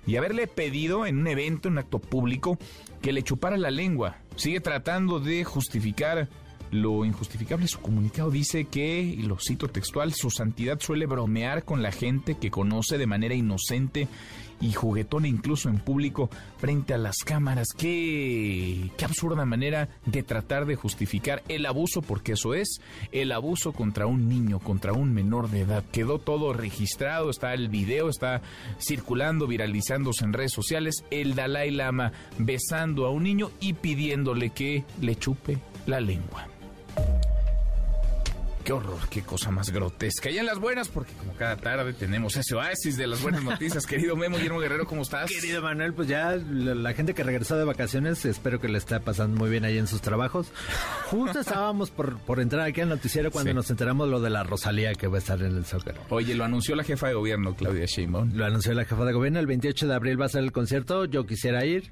y 0.06 0.16
haberle 0.16 0.48
pedido 0.48 1.06
en 1.06 1.20
un 1.20 1.28
evento, 1.28 1.68
en 1.68 1.74
un 1.74 1.80
acto 1.80 2.00
público, 2.00 2.58
que 3.02 3.14
le 3.14 3.24
chupara 3.24 3.58
la 3.58 3.72
lengua. 3.72 4.18
Sigue 4.36 4.60
tratando 4.60 5.20
de 5.20 5.44
justificar 5.44 6.28
lo 6.72 7.06
injustificable. 7.06 7.68
Su 7.68 7.80
comunicado 7.80 8.32
dice 8.32 8.66
que, 8.66 9.02
y 9.02 9.22
lo 9.24 9.38
cito 9.40 9.68
textual, 9.68 10.14
su 10.14 10.30
santidad 10.32 10.80
suele 10.80 11.06
bromear 11.06 11.64
con 11.64 11.84
la 11.84 11.92
gente 11.92 12.36
que 12.36 12.50
conoce 12.50 12.98
de 12.98 13.08
manera 13.08 13.36
inocente 13.36 14.08
y 14.62 14.72
juguetón 14.74 15.26
incluso 15.26 15.70
en 15.70 15.80
público 15.80 16.30
frente 16.58 16.94
a 16.94 16.98
las 16.98 17.18
cámaras. 17.26 17.70
Qué, 17.76 18.92
qué 18.98 19.06
absurda 19.06 19.46
manera 19.46 19.90
de 20.06 20.24
tratar 20.24 20.66
de 20.66 20.76
justificar 20.76 21.44
el 21.48 21.66
abuso, 21.66 22.02
porque 22.02 22.34
eso 22.34 22.54
es 22.54 22.80
el 23.12 23.32
abuso 23.32 23.74
contra 23.74 24.06
un 24.06 24.30
niño, 24.30 24.60
contra 24.60 24.94
un 24.94 25.14
menor 25.14 25.50
de 25.50 25.62
edad. 25.62 25.84
Quedó 25.92 26.20
todo 26.20 26.54
registrado, 26.54 27.30
está 27.30 27.54
el 27.54 27.70
video, 27.70 28.10
está 28.10 28.42
circulando, 28.80 29.48
viralizándose 29.48 30.24
en 30.24 30.34
redes 30.34 30.54
sociales. 30.54 31.04
El 31.10 31.36
Dalai 31.36 31.72
Lama 31.72 32.12
besando 32.38 33.06
a 33.06 33.12
un 33.12 33.24
niño 33.24 33.52
y 33.60 33.74
pidiéndole 33.74 34.52
que 34.52 34.86
le 35.02 35.16
chupe 35.16 35.58
la 35.88 36.00
lengua. 36.00 36.48
Qué 38.64 38.74
horror, 38.74 39.00
qué 39.10 39.24
cosa 39.24 39.50
más 39.52 39.72
grotesca. 39.72 40.30
Y 40.30 40.38
en 40.38 40.46
las 40.46 40.60
buenas, 40.60 40.88
porque 40.88 41.14
como 41.14 41.34
cada 41.34 41.58
tarde 41.58 41.94
tenemos 41.94 42.36
ese 42.36 42.56
oasis 42.56 42.96
de 42.98 43.08
las 43.08 43.22
buenas 43.22 43.44
noticias. 43.44 43.86
Querido 43.86 44.16
Memo 44.16 44.38
Guillermo 44.38 44.60
Guerrero, 44.60 44.86
¿cómo 44.86 45.02
estás? 45.02 45.32
Querido 45.32 45.62
Manuel, 45.62 45.94
pues 45.94 46.08
ya 46.08 46.36
la, 46.36 46.94
gente 46.94 47.14
que 47.14 47.24
regresó 47.24 47.58
de 47.58 47.64
vacaciones, 47.64 48.24
espero 48.26 48.60
que 48.60 48.68
le 48.68 48.78
esté 48.78 49.00
pasando 49.00 49.38
muy 49.38 49.50
bien 49.50 49.66
ahí 49.66 49.78
en 49.78 49.88
sus 49.88 50.02
trabajos. 50.02 50.52
Justo 51.10 51.40
estábamos 51.40 51.90
por, 51.90 52.20
por 52.20 52.40
entrar 52.40 52.68
aquí 52.68 52.82
al 52.82 52.90
noticiero 52.90 53.32
cuando 53.32 53.54
nos 53.54 53.70
enteramos 53.70 54.08
lo 54.10 54.22
de 54.22 54.30
la 54.30 54.44
Rosalía 54.44 54.94
que 54.94 55.08
va 55.08 55.16
a 55.16 55.20
estar 55.20 55.42
en 55.42 55.58
el 55.58 55.66
Zócalo. 55.66 56.02
Oye, 56.10 56.36
lo 56.36 56.44
anunció 56.44 56.76
la 56.76 56.84
jefa 56.84 57.08
de 57.08 57.14
gobierno, 57.14 57.56
Claudia 57.56 57.86
Sheinbaum. 57.86 58.34
Lo 58.34 58.46
anunció 58.46 58.74
la 58.74 58.86
jefa 58.86 59.06
de 59.06 59.14
gobierno, 59.14 59.40
el 59.40 59.48
28 59.48 59.88
de 59.88 59.96
abril 59.96 60.22
va 60.22 60.26
a 60.26 60.30
ser 60.30 60.44
el 60.44 60.52
concierto, 60.52 61.06
yo 61.06 61.26
quisiera 61.26 61.66
ir. 61.66 61.92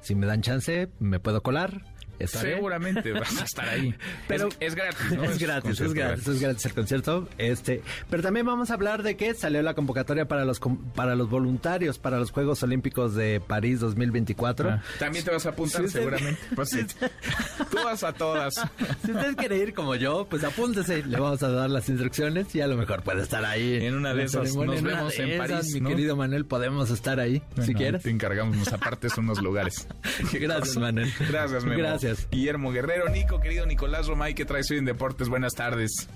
Si 0.00 0.14
me 0.14 0.26
dan 0.26 0.42
chance, 0.42 0.88
me 0.98 1.20
puedo 1.20 1.42
colar. 1.42 1.82
Seguramente 2.26 3.12
vas 3.12 3.40
a 3.40 3.44
estar 3.44 3.68
ahí. 3.68 3.94
Pero 4.28 4.48
es, 4.60 4.74
gratis, 4.74 5.12
¿no? 5.12 5.24
Es, 5.24 5.38
gratis, 5.38 5.80
es 5.80 5.92
gratis, 5.92 6.26
es 6.26 6.40
gratis 6.40 6.64
el 6.66 6.74
concierto. 6.74 7.28
Este, 7.38 7.82
pero 8.08 8.22
también 8.22 8.46
vamos 8.46 8.70
a 8.70 8.74
hablar 8.74 9.02
de 9.02 9.16
que 9.16 9.34
salió 9.34 9.62
la 9.62 9.74
convocatoria 9.74 10.26
para 10.26 10.44
los 10.44 10.60
para 10.94 11.14
los 11.14 11.30
voluntarios 11.30 11.98
para 11.98 12.18
los 12.18 12.30
Juegos 12.30 12.62
Olímpicos 12.62 13.14
de 13.14 13.40
París 13.40 13.80
2024. 13.80 14.70
Ah, 14.70 14.82
también 14.98 15.24
te 15.24 15.30
vas 15.30 15.46
a 15.46 15.50
apuntar 15.50 15.88
seguramente. 15.88 16.40
Pues 16.54 16.70
sí. 16.70 16.80
Tú 17.70 17.78
vas 17.84 18.02
a 18.04 18.12
todas. 18.12 18.54
Si 19.04 19.12
usted 19.12 19.36
quiere 19.36 19.56
ir 19.56 19.72
como 19.72 19.94
yo, 19.94 20.26
pues 20.28 20.44
apúntese. 20.44 21.02
Le 21.04 21.18
vamos 21.18 21.42
a 21.42 21.48
dar 21.48 21.70
las 21.70 21.88
instrucciones 21.88 22.54
y 22.54 22.60
a 22.60 22.66
lo 22.66 22.76
mejor 22.76 23.02
puede 23.02 23.22
estar 23.22 23.44
ahí. 23.44 23.78
En 23.84 23.94
una 23.94 24.12
de 24.12 24.24
esas 24.24 24.54
nos 24.54 24.82
vemos 24.82 25.18
en 25.18 25.38
París, 25.38 25.74
mi 25.74 25.88
querido 25.88 26.16
Manuel, 26.16 26.44
podemos 26.44 26.90
estar 26.90 27.18
ahí 27.18 27.42
si 27.62 27.74
quieres. 27.74 28.02
Te 28.02 28.10
encargamos, 28.10 28.56
nos 28.56 28.72
apartes 28.72 29.16
unos 29.16 29.40
lugares. 29.40 29.86
Gracias, 30.32 30.76
Manuel. 30.76 31.12
Gracias, 31.28 31.64
Memo. 31.64 31.78
Gracias. 31.78 32.09
Guillermo 32.30 32.72
Guerrero, 32.72 33.08
Nico, 33.08 33.40
querido 33.40 33.66
Nicolás 33.66 34.06
Romay, 34.06 34.34
¿qué 34.34 34.44
traes 34.44 34.70
hoy 34.70 34.78
en 34.78 34.84
Deportes? 34.84 35.28
Buenas 35.28 35.54
tardes. 35.54 36.08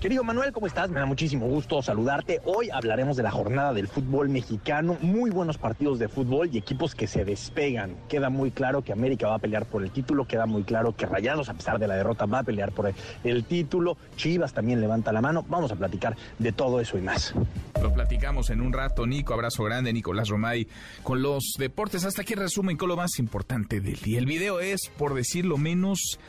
Querido 0.00 0.22
Manuel, 0.22 0.52
¿cómo 0.52 0.68
estás? 0.68 0.88
Me 0.90 1.00
da 1.00 1.06
muchísimo 1.06 1.48
gusto 1.48 1.82
saludarte. 1.82 2.40
Hoy 2.44 2.70
hablaremos 2.70 3.16
de 3.16 3.24
la 3.24 3.32
jornada 3.32 3.72
del 3.72 3.88
fútbol 3.88 4.28
mexicano. 4.28 4.96
Muy 5.00 5.30
buenos 5.30 5.58
partidos 5.58 5.98
de 5.98 6.06
fútbol 6.06 6.50
y 6.52 6.58
equipos 6.58 6.94
que 6.94 7.08
se 7.08 7.24
despegan. 7.24 7.96
Queda 8.08 8.30
muy 8.30 8.52
claro 8.52 8.82
que 8.82 8.92
América 8.92 9.26
va 9.26 9.34
a 9.34 9.38
pelear 9.40 9.66
por 9.66 9.82
el 9.82 9.90
título. 9.90 10.24
Queda 10.24 10.46
muy 10.46 10.62
claro 10.62 10.94
que 10.94 11.04
Rayados, 11.04 11.48
a 11.48 11.54
pesar 11.54 11.80
de 11.80 11.88
la 11.88 11.96
derrota, 11.96 12.26
va 12.26 12.38
a 12.38 12.42
pelear 12.44 12.70
por 12.70 12.94
el 13.24 13.44
título. 13.44 13.96
Chivas 14.14 14.52
también 14.52 14.80
levanta 14.80 15.10
la 15.10 15.20
mano. 15.20 15.44
Vamos 15.48 15.72
a 15.72 15.74
platicar 15.74 16.16
de 16.38 16.52
todo 16.52 16.78
eso 16.78 16.96
y 16.96 17.00
más. 17.00 17.34
Lo 17.82 17.92
platicamos 17.92 18.50
en 18.50 18.60
un 18.60 18.72
rato. 18.72 19.04
Nico, 19.04 19.34
abrazo 19.34 19.64
grande. 19.64 19.92
Nicolás 19.92 20.28
Romay 20.28 20.68
con 21.02 21.22
los 21.22 21.56
deportes. 21.58 22.04
Hasta 22.04 22.22
aquí 22.22 22.36
resumen 22.36 22.76
con 22.76 22.88
lo 22.88 22.96
más 22.96 23.18
importante 23.18 23.80
del 23.80 23.96
día. 23.96 24.20
El 24.20 24.26
video 24.26 24.60
es, 24.60 24.92
por 24.96 25.14
decirlo 25.14 25.58
menos, 25.58 26.20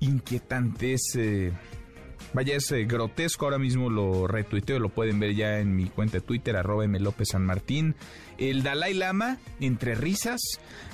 inquietante. 0.00 0.92
Es. 0.92 1.16
Eh, 1.16 1.54
Vaya, 2.32 2.56
es 2.56 2.70
eh, 2.72 2.84
grotesco, 2.84 3.46
ahora 3.46 3.58
mismo 3.58 3.88
lo 3.88 4.26
retuiteo, 4.26 4.78
lo 4.78 4.88
pueden 4.88 5.18
ver 5.18 5.34
ya 5.34 5.58
en 5.58 5.74
mi 5.74 5.86
cuenta 5.86 6.18
de 6.18 6.20
Twitter, 6.20 6.56
arroba 6.56 6.84
M. 6.84 6.98
López 7.00 7.28
San 7.30 7.44
Martín. 7.44 7.94
El 8.36 8.62
Dalai 8.62 8.94
Lama, 8.94 9.38
entre 9.60 9.94
risas, 9.94 10.40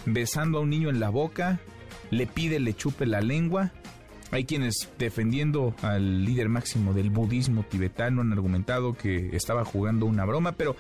besando 0.07 0.59
a 0.59 0.61
un 0.61 0.71
niño 0.71 0.89
en 0.89 1.01
la 1.01 1.11
boca, 1.11 1.61
le 2.11 2.27
pide 2.27 2.61
le 2.61 2.75
chupe 2.75 3.07
la 3.07 3.21
lengua. 3.21 3.73
Hay 4.31 4.45
quienes 4.45 4.91
defendiendo 4.99 5.75
al 5.83 6.25
líder 6.25 6.49
máximo 6.49 6.95
del 6.95 7.11
budismo 7.11 7.65
tibetano 7.65 8.23
han 8.23 8.33
argumentado 8.33 8.95
que 8.95 9.35
estaba 9.37 9.65
jugando 9.65 10.07
una 10.07 10.25
broma, 10.25 10.53
pero 10.53 10.77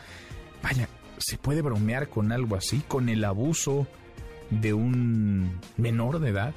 vaya, 0.62 0.88
¿se 1.18 1.38
puede 1.38 1.60
bromear 1.60 2.08
con 2.08 2.32
algo 2.32 2.56
así? 2.56 2.82
¿Con 2.86 3.08
el 3.08 3.24
abuso 3.24 3.86
de 4.50 4.72
un 4.72 5.58
menor 5.76 6.20
de 6.20 6.30
edad? 6.30 6.54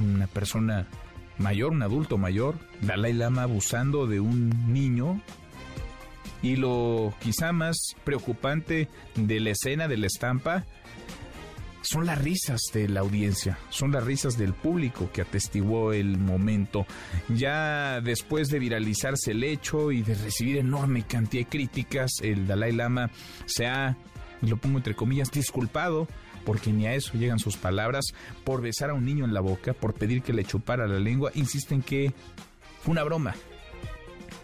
Una 0.00 0.26
persona 0.28 0.86
mayor, 1.40 1.72
un 1.72 1.82
adulto 1.82 2.18
mayor, 2.18 2.54
Dalai 2.80 3.12
Lama 3.12 3.42
abusando 3.42 4.06
de 4.06 4.20
un 4.20 4.72
niño. 4.72 5.20
Y 6.42 6.56
lo 6.56 7.12
quizá 7.20 7.52
más 7.52 7.76
preocupante 8.04 8.88
de 9.14 9.40
la 9.40 9.50
escena, 9.50 9.88
de 9.88 9.98
la 9.98 10.06
estampa, 10.06 10.64
son 11.82 12.06
las 12.06 12.18
risas 12.18 12.60
de 12.72 12.88
la 12.88 13.00
audiencia, 13.00 13.58
son 13.70 13.92
las 13.92 14.04
risas 14.04 14.38
del 14.38 14.54
público 14.54 15.10
que 15.12 15.22
atestiguó 15.22 15.92
el 15.92 16.18
momento. 16.18 16.86
Ya 17.28 18.00
después 18.00 18.48
de 18.48 18.58
viralizarse 18.58 19.32
el 19.32 19.44
hecho 19.44 19.92
y 19.92 20.02
de 20.02 20.14
recibir 20.14 20.58
enorme 20.58 21.02
cantidad 21.02 21.44
de 21.44 21.50
críticas, 21.50 22.12
el 22.22 22.46
Dalai 22.46 22.72
Lama 22.72 23.10
se 23.46 23.66
ha, 23.66 23.96
lo 24.42 24.56
pongo 24.56 24.78
entre 24.78 24.94
comillas, 24.94 25.30
disculpado 25.30 26.06
porque 26.44 26.72
ni 26.72 26.86
a 26.86 26.94
eso 26.94 27.14
llegan 27.14 27.38
sus 27.38 27.56
palabras, 27.56 28.06
por 28.44 28.60
besar 28.60 28.90
a 28.90 28.94
un 28.94 29.04
niño 29.04 29.24
en 29.24 29.34
la 29.34 29.40
boca, 29.40 29.72
por 29.72 29.94
pedir 29.94 30.22
que 30.22 30.32
le 30.32 30.44
chupara 30.44 30.86
la 30.86 30.98
lengua, 30.98 31.30
insisten 31.34 31.82
que 31.82 32.12
fue 32.82 32.92
una 32.92 33.04
broma. 33.04 33.34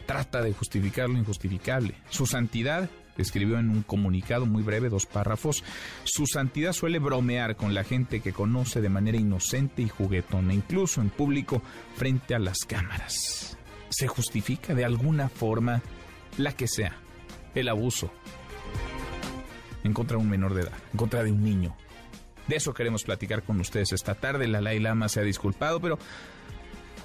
Trata 0.07 0.43
de 0.43 0.53
justificar 0.53 1.09
lo 1.09 1.19
injustificable. 1.19 1.95
Su 2.11 2.26
santidad, 2.26 2.88
escribió 3.19 3.59
en 3.59 3.71
un 3.71 3.83
comunicado 3.83 4.47
muy 4.47 4.62
breve, 4.62 4.88
dos 4.88 5.07
párrafos, 5.07 5.65
su 6.05 6.26
santidad 6.26 6.73
suele 6.73 6.99
bromear 6.99 7.57
con 7.57 7.75
la 7.75 7.85
gente 7.85 8.21
que 8.21 8.33
conoce 8.33 8.81
de 8.81 8.88
manera 8.88 9.19
inocente 9.19 9.83
y 9.83 9.88
juguetona, 9.88 10.55
incluso 10.55 11.00
en 11.00 11.11
público, 11.11 11.62
frente 11.97 12.35
a 12.35 12.38
las 12.38 12.59
cámaras. 12.67 13.57
¿Se 13.88 14.07
justifica 14.07 14.75
de 14.75 14.85
alguna 14.85 15.29
forma, 15.29 15.83
la 16.37 16.53
que 16.53 16.69
sea, 16.69 16.97
el 17.55 17.69
abuso 17.69 18.11
en 19.87 19.95
contra 19.95 20.17
de 20.17 20.23
un 20.23 20.31
menor 20.31 20.55
de 20.55 20.62
edad, 20.62 20.73
en 20.93 20.99
contra 20.99 21.23
de 21.23 21.33
un 21.33 21.43
niño, 21.43 21.75
de 22.47 22.57
eso 22.57 22.75
queremos 22.75 23.05
platicar 23.05 23.43
con 23.43 23.61
ustedes 23.61 23.93
esta 23.93 24.15
tarde. 24.15 24.47
La 24.47 24.59
Dalai 24.59 24.81
Lama 24.81 25.09
se 25.09 25.21
ha 25.21 25.25
disculpado, 25.25 25.81
pero 25.81 25.99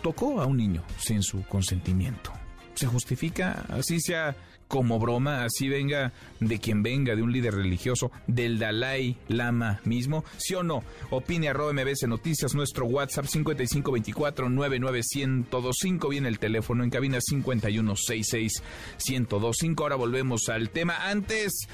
tocó 0.02 0.42
a 0.42 0.46
un 0.46 0.58
niño 0.58 0.84
sin 0.98 1.24
su 1.24 1.44
consentimiento. 1.46 2.32
¿Se 2.74 2.88
justifica? 2.88 3.66
Así 3.70 4.00
sea 4.00 4.36
como 4.72 4.98
broma, 5.00 5.44
así 5.44 5.68
venga 5.68 6.14
de 6.40 6.58
quien 6.58 6.82
venga, 6.82 7.14
de 7.14 7.22
un 7.22 7.34
líder 7.34 7.56
religioso, 7.56 8.10
del 8.26 8.58
Dalai 8.58 9.18
Lama 9.28 9.82
mismo, 9.84 10.24
¿sí 10.38 10.56
o 10.56 10.64
no? 10.64 10.82
Opine 11.10 11.50
arroba 11.50 11.74
MBS 11.74 12.08
Noticias, 12.08 12.56
nuestro 12.56 12.86
WhatsApp 12.86 13.26
5524-99125, 13.26 16.10
viene 16.10 16.30
el 16.30 16.40
teléfono 16.40 16.86
en 16.86 16.90
cabina 16.90 17.20
5166-1025. 17.20 19.82
Ahora 19.82 19.98
volvemos 19.98 20.48
al 20.48 20.70
tema. 20.70 21.10
Antes, 21.10 21.68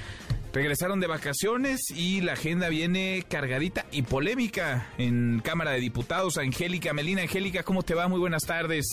regresaron 0.51 0.99
de 0.99 1.05
vacaciones 1.05 1.91
y 1.91 2.21
la 2.21 2.33
agenda 2.33 2.67
viene 2.69 3.23
cargadita 3.29 3.85
y 3.91 4.01
polémica 4.01 4.89
en 4.97 5.39
Cámara 5.43 5.69
de 5.69 5.81
Diputados. 5.81 6.39
Angélica 6.39 6.93
Melina, 6.93 7.21
Angélica, 7.21 7.61
¿cómo 7.61 7.83
te 7.83 7.93
va? 7.93 8.07
Muy 8.07 8.19
buenas 8.19 8.41
tardes. 8.41 8.87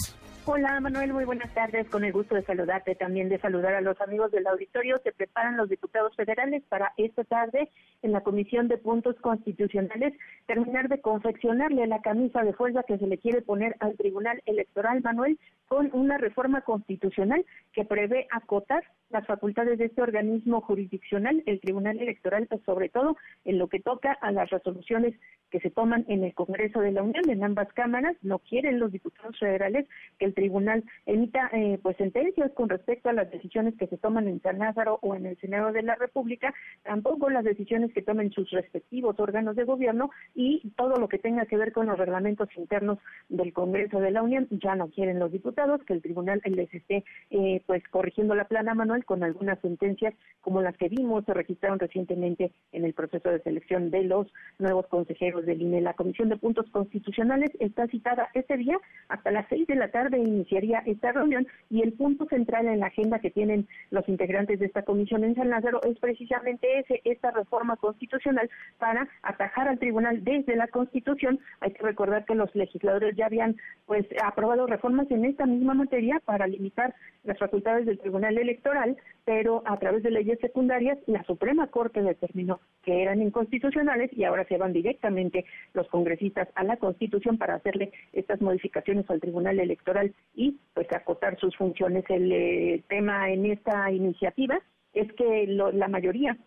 Hola 0.46 0.78
Manuel, 0.78 1.14
muy 1.14 1.24
buenas 1.24 1.54
tardes. 1.54 1.88
Con 1.88 2.04
el 2.04 2.12
gusto 2.12 2.34
de 2.34 2.42
saludarte, 2.42 2.94
también 2.94 3.30
de 3.30 3.38
saludar 3.38 3.74
a 3.74 3.80
los 3.80 3.98
amigos 4.02 4.30
del 4.30 4.46
auditorio. 4.46 5.00
Se 5.02 5.10
preparan 5.10 5.56
los 5.56 5.70
diputados 5.70 6.14
federales 6.16 6.62
para 6.68 6.92
esta 6.98 7.24
tarde 7.24 7.70
en 8.04 8.12
la 8.12 8.20
Comisión 8.20 8.68
de 8.68 8.76
Puntos 8.76 9.16
Constitucionales 9.20 10.12
terminar 10.46 10.88
de 10.88 11.00
confeccionarle 11.00 11.86
la 11.86 12.02
camisa 12.02 12.42
de 12.42 12.52
fuerza 12.52 12.82
que 12.82 12.98
se 12.98 13.06
le 13.06 13.18
quiere 13.18 13.40
poner 13.40 13.76
al 13.80 13.96
Tribunal 13.96 14.42
Electoral, 14.46 15.00
Manuel, 15.02 15.38
con 15.66 15.90
una 15.94 16.18
reforma 16.18 16.60
constitucional 16.60 17.44
que 17.72 17.84
prevé 17.84 18.26
acotar 18.30 18.84
las 19.10 19.26
facultades 19.26 19.78
de 19.78 19.86
este 19.86 20.02
organismo 20.02 20.60
jurisdiccional, 20.60 21.42
el 21.46 21.60
Tribunal 21.60 21.98
Electoral, 21.98 22.46
pues 22.48 22.62
sobre 22.64 22.88
todo 22.88 23.16
en 23.44 23.58
lo 23.58 23.68
que 23.68 23.80
toca 23.80 24.12
a 24.12 24.32
las 24.32 24.50
resoluciones 24.50 25.14
que 25.50 25.60
se 25.60 25.70
toman 25.70 26.04
en 26.08 26.24
el 26.24 26.34
Congreso 26.34 26.80
de 26.80 26.90
la 26.90 27.02
Unión, 27.02 27.30
en 27.30 27.44
ambas 27.44 27.72
cámaras. 27.74 28.16
No 28.22 28.40
quieren 28.40 28.80
los 28.80 28.90
diputados 28.90 29.38
federales 29.38 29.86
que 30.18 30.26
el 30.26 30.34
tribunal 30.34 30.82
emita 31.06 31.48
eh, 31.52 31.78
pues 31.80 31.96
sentencias 31.96 32.50
con 32.52 32.68
respecto 32.68 33.08
a 33.08 33.12
las 33.12 33.30
decisiones 33.30 33.74
que 33.78 33.86
se 33.86 33.96
toman 33.96 34.26
en 34.26 34.42
San 34.42 34.58
Lázaro 34.58 34.98
o 35.00 35.14
en 35.14 35.26
el 35.26 35.38
Senado 35.38 35.72
de 35.72 35.82
la 35.82 35.94
República, 35.94 36.52
tampoco 36.82 37.30
las 37.30 37.44
decisiones 37.44 37.93
que 37.94 38.02
tomen 38.02 38.30
sus 38.32 38.50
respectivos 38.50 39.18
órganos 39.18 39.56
de 39.56 39.64
gobierno 39.64 40.10
y 40.34 40.70
todo 40.76 40.96
lo 40.96 41.08
que 41.08 41.18
tenga 41.18 41.46
que 41.46 41.56
ver 41.56 41.72
con 41.72 41.86
los 41.86 41.98
reglamentos 41.98 42.48
internos 42.56 42.98
del 43.28 43.52
Congreso 43.52 44.00
de 44.00 44.10
la 44.10 44.22
Unión. 44.22 44.46
Ya 44.50 44.74
no 44.74 44.88
quieren 44.88 45.18
los 45.18 45.32
diputados 45.32 45.82
que 45.84 45.94
el 45.94 46.02
tribunal 46.02 46.42
les 46.44 46.72
esté 46.74 47.04
eh, 47.30 47.62
pues 47.66 47.82
corrigiendo 47.88 48.34
la 48.34 48.44
plana 48.44 48.74
manual 48.74 49.04
con 49.04 49.22
algunas 49.22 49.58
sentencias 49.60 50.14
como 50.40 50.60
las 50.60 50.76
que 50.76 50.88
vimos 50.88 51.24
se 51.24 51.34
registraron 51.34 51.78
recientemente 51.78 52.52
en 52.72 52.84
el 52.84 52.92
proceso 52.92 53.30
de 53.30 53.40
selección 53.40 53.90
de 53.90 54.04
los 54.04 54.26
nuevos 54.58 54.86
consejeros 54.88 55.46
del 55.46 55.62
INE. 55.62 55.80
La 55.80 55.94
Comisión 55.94 56.28
de 56.28 56.36
Puntos 56.36 56.68
Constitucionales 56.70 57.50
está 57.60 57.86
citada 57.86 58.28
ese 58.34 58.56
día 58.56 58.78
hasta 59.08 59.30
las 59.30 59.46
seis 59.48 59.66
de 59.66 59.76
la 59.76 59.90
tarde 59.90 60.18
iniciaría 60.18 60.82
esta 60.86 61.12
reunión 61.12 61.46
y 61.70 61.82
el 61.82 61.92
punto 61.92 62.26
central 62.26 62.66
en 62.66 62.80
la 62.80 62.86
agenda 62.86 63.18
que 63.18 63.30
tienen 63.30 63.68
los 63.90 64.08
integrantes 64.08 64.58
de 64.58 64.66
esta 64.66 64.82
comisión 64.82 65.24
en 65.24 65.34
San 65.34 65.50
Lázaro 65.50 65.80
es 65.84 65.98
precisamente 65.98 66.80
ese, 66.80 67.00
esta 67.04 67.30
reforma 67.30 67.76
constitucional 67.84 68.48
para 68.78 69.06
atajar 69.22 69.68
al 69.68 69.78
tribunal 69.78 70.24
desde 70.24 70.56
la 70.56 70.68
Constitución. 70.68 71.38
Hay 71.60 71.72
que 71.72 71.82
recordar 71.82 72.24
que 72.24 72.34
los 72.34 72.54
legisladores 72.54 73.14
ya 73.14 73.26
habían 73.26 73.56
pues 73.84 74.06
aprobado 74.24 74.66
reformas 74.66 75.10
en 75.10 75.26
esta 75.26 75.44
misma 75.44 75.74
materia 75.74 76.18
para 76.24 76.46
limitar 76.46 76.94
las 77.24 77.38
facultades 77.38 77.84
del 77.84 77.98
Tribunal 77.98 78.38
Electoral, 78.38 78.96
pero 79.26 79.62
a 79.66 79.78
través 79.78 80.02
de 80.02 80.10
leyes 80.10 80.38
secundarias 80.40 80.98
la 81.06 81.22
Suprema 81.24 81.66
Corte 81.66 82.00
determinó 82.02 82.60
que 82.82 83.02
eran 83.02 83.20
inconstitucionales 83.20 84.10
y 84.14 84.24
ahora 84.24 84.46
se 84.46 84.56
van 84.56 84.72
directamente 84.72 85.44
los 85.74 85.86
congresistas 85.88 86.48
a 86.54 86.64
la 86.64 86.78
Constitución 86.78 87.36
para 87.36 87.56
hacerle 87.56 87.92
estas 88.14 88.40
modificaciones 88.40 89.08
al 89.10 89.20
Tribunal 89.20 89.60
Electoral 89.60 90.14
y 90.34 90.58
pues 90.72 90.90
acotar 90.92 91.38
sus 91.38 91.54
funciones. 91.56 92.04
El 92.08 92.32
eh, 92.32 92.82
tema 92.88 93.30
en 93.30 93.44
esta 93.44 93.90
iniciativa 93.90 94.58
es 94.94 95.12
que 95.14 95.46
la 95.48 95.88
mayoría 95.88 96.38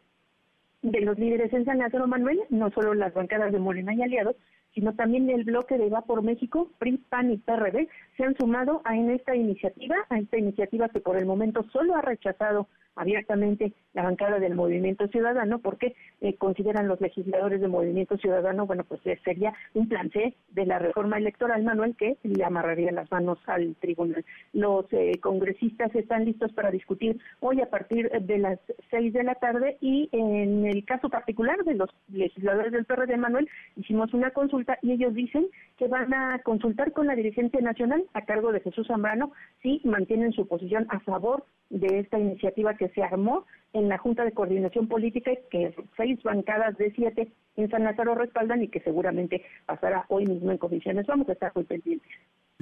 de 0.81 1.01
los 1.01 1.17
líderes 1.17 1.51
en 1.53 1.65
San 1.65 1.79
Lázaro 1.79 2.07
Manuel, 2.07 2.39
no 2.49 2.69
solo 2.71 2.93
las 2.93 3.13
bancadas 3.13 3.51
de 3.51 3.59
Morena 3.59 3.93
y 3.93 4.01
aliados, 4.01 4.35
sino 4.73 4.93
también 4.93 5.29
el 5.29 5.43
bloque 5.43 5.77
de 5.77 5.89
Va 5.89 6.01
por 6.01 6.21
México, 6.21 6.71
PRI, 6.77 6.97
PAN 7.09 7.31
y 7.31 7.37
PRD, 7.37 7.89
se 8.15 8.23
han 8.23 8.37
sumado 8.37 8.81
a 8.85 8.95
en 8.95 9.09
esta 9.09 9.35
iniciativa, 9.35 9.95
a 10.09 10.19
esta 10.19 10.37
iniciativa 10.37 10.89
que 10.89 10.99
por 10.99 11.17
el 11.17 11.25
momento 11.25 11.63
solo 11.71 11.95
ha 11.95 12.01
rechazado 12.01 12.67
abiertamente 12.97 13.73
la 13.93 14.03
bancada 14.03 14.39
del 14.39 14.55
Movimiento 14.55 15.07
Ciudadano 15.07 15.59
porque 15.59 15.95
eh, 16.21 16.35
consideran 16.35 16.87
los 16.87 16.99
legisladores 16.99 17.61
del 17.61 17.69
Movimiento 17.69 18.17
Ciudadano, 18.17 18.65
bueno, 18.65 18.83
pues 18.83 19.01
eh, 19.05 19.19
sería 19.23 19.53
un 19.73 19.87
plan 19.87 20.09
C 20.11 20.35
de 20.49 20.65
la 20.65 20.79
reforma 20.79 21.17
electoral, 21.17 21.63
Manuel, 21.63 21.95
que 21.95 22.17
le 22.23 22.43
amarraría 22.43 22.91
las 22.91 23.09
manos 23.11 23.39
al 23.45 23.75
tribunal. 23.75 24.25
Los 24.53 24.85
eh, 24.91 25.19
congresistas 25.21 25.93
están 25.95 26.25
listos 26.25 26.51
para 26.53 26.71
discutir 26.71 27.19
hoy 27.39 27.61
a 27.61 27.69
partir 27.69 28.09
de 28.09 28.37
las 28.37 28.59
seis 28.89 29.13
de 29.13 29.23
la 29.23 29.35
tarde 29.35 29.77
y 29.81 30.09
en 30.11 30.65
el 30.65 30.83
caso 30.85 31.09
particular 31.09 31.63
de 31.63 31.75
los 31.75 31.89
legisladores 32.11 32.71
del 32.71 32.85
PRD, 32.85 33.17
Manuel, 33.17 33.49
hicimos 33.75 34.13
una 34.13 34.31
consulta 34.31 34.77
y 34.81 34.91
ellos 34.91 35.13
dicen 35.13 35.47
que 35.77 35.87
van 35.87 36.13
a 36.13 36.39
consultar 36.39 36.91
con 36.91 37.07
la 37.07 37.15
dirigencia 37.15 37.61
nacional 37.61 38.03
a 38.13 38.25
cargo 38.25 38.51
de 38.51 38.61
Jesús 38.61 38.87
Zambrano 38.87 39.31
si 39.61 39.81
mantienen 39.83 40.33
su 40.33 40.47
posición 40.47 40.87
a 40.89 40.99
favor 41.01 41.45
de 41.69 41.99
esta 41.99 42.17
iniciativa 42.17 42.75
que 42.75 42.86
se 42.89 43.03
armó 43.03 43.45
en 43.73 43.89
la 43.89 43.97
Junta 43.97 44.23
de 44.23 44.31
Coordinación 44.31 44.87
Política, 44.87 45.31
que 45.51 45.73
seis 45.95 46.21
bancadas 46.23 46.77
de 46.77 46.91
siete 46.91 47.31
en 47.55 47.69
San 47.69 47.83
Lázaro 47.83 48.15
respaldan 48.15 48.63
y 48.63 48.69
que 48.69 48.79
seguramente 48.81 49.43
pasará 49.65 50.05
hoy 50.09 50.25
mismo 50.25 50.51
en 50.51 50.57
comisiones. 50.57 51.05
Vamos 51.07 51.27
a 51.29 51.33
estar 51.33 51.51
muy 51.55 51.63
pendientes 51.65 52.07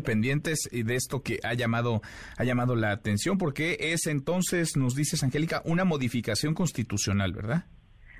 pendientes 0.03 0.69
de 0.71 0.95
esto 0.95 1.21
que 1.21 1.39
ha 1.43 1.53
llamado 1.53 2.01
ha 2.37 2.43
llamado 2.43 2.75
la 2.75 2.91
atención 2.91 3.37
porque 3.37 3.77
es 3.79 4.07
entonces 4.07 4.75
nos 4.75 4.93
dices 4.93 5.23
Angélica 5.23 5.61
una 5.65 5.85
modificación 5.85 6.53
constitucional, 6.53 7.31
¿verdad? 7.31 7.65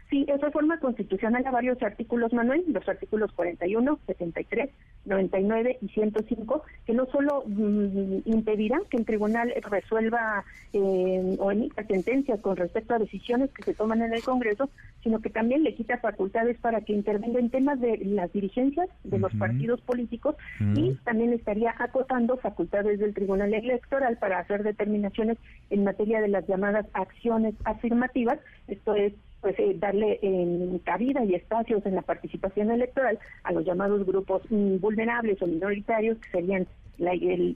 Sí, 0.10 0.24
es 0.28 0.40
reforma 0.40 0.80
constitucional 0.80 1.46
a 1.48 1.52
varios 1.52 1.82
artículos, 1.82 2.32
Manuel, 2.32 2.64
los 2.68 2.88
artículos 2.88 3.32
41, 3.32 4.00
73, 4.06 4.70
99 5.06 5.80
y 5.82 5.88
105, 5.90 6.64
que 6.86 6.94
no 6.94 7.08
solo 7.08 7.44
mm, 7.48 8.20
impedirán 8.26 8.82
que 8.90 8.98
el 8.98 9.06
tribunal 9.06 9.52
resuelva 9.70 10.44
eh, 10.74 11.36
o 11.40 11.52
emita 11.52 11.84
sentencias 11.86 12.40
con 12.42 12.56
respecto 12.56 12.94
a 12.94 13.00
decisiones 13.00 13.50
que 13.52 13.64
se 13.64 13.74
toman 13.74 14.04
en 14.04 14.14
el 14.14 14.24
Congreso, 14.24 14.70
sino 15.02 15.22
que 15.22 15.32
también 15.32 15.64
le 15.64 15.74
quita 15.74 15.98
facultades 15.98 16.58
para 16.60 16.82
que 16.82 16.94
intervenga 16.94 17.40
en 17.40 17.50
temas 17.50 17.80
de 17.80 17.98
las 18.06 18.32
dirigencias 18.32 18.90
de 19.04 19.18
los 19.18 19.34
partidos 19.36 19.82
políticos 19.82 20.36
y 20.76 20.96
también 21.04 21.34
estaría 21.34 21.74
acotando 21.78 22.38
facultades 22.38 23.00
del 23.00 23.14
Tribunal 23.14 23.54
Electoral 23.54 24.18
para 24.18 24.40
hacer 24.40 24.64
determinaciones 24.64 25.38
en 25.70 25.84
materia 25.84 26.22
de 26.22 26.28
las 26.28 26.48
llamadas 26.48 26.86
acciones 26.94 27.56
afirmativas, 27.64 28.40
esto 28.68 28.96
es 28.96 29.14
pues 29.46 29.60
eh, 29.60 29.76
darle 29.78 30.18
eh, 30.24 30.80
cabida 30.84 31.24
y 31.24 31.36
espacios 31.36 31.86
en 31.86 31.94
la 31.94 32.02
participación 32.02 32.72
electoral 32.72 33.20
a 33.44 33.52
los 33.52 33.64
llamados 33.64 34.04
grupos 34.04 34.42
mm, 34.50 34.78
vulnerables 34.78 35.40
o 35.40 35.46
minoritarios, 35.46 36.18
que 36.18 36.30
serían 36.32 36.66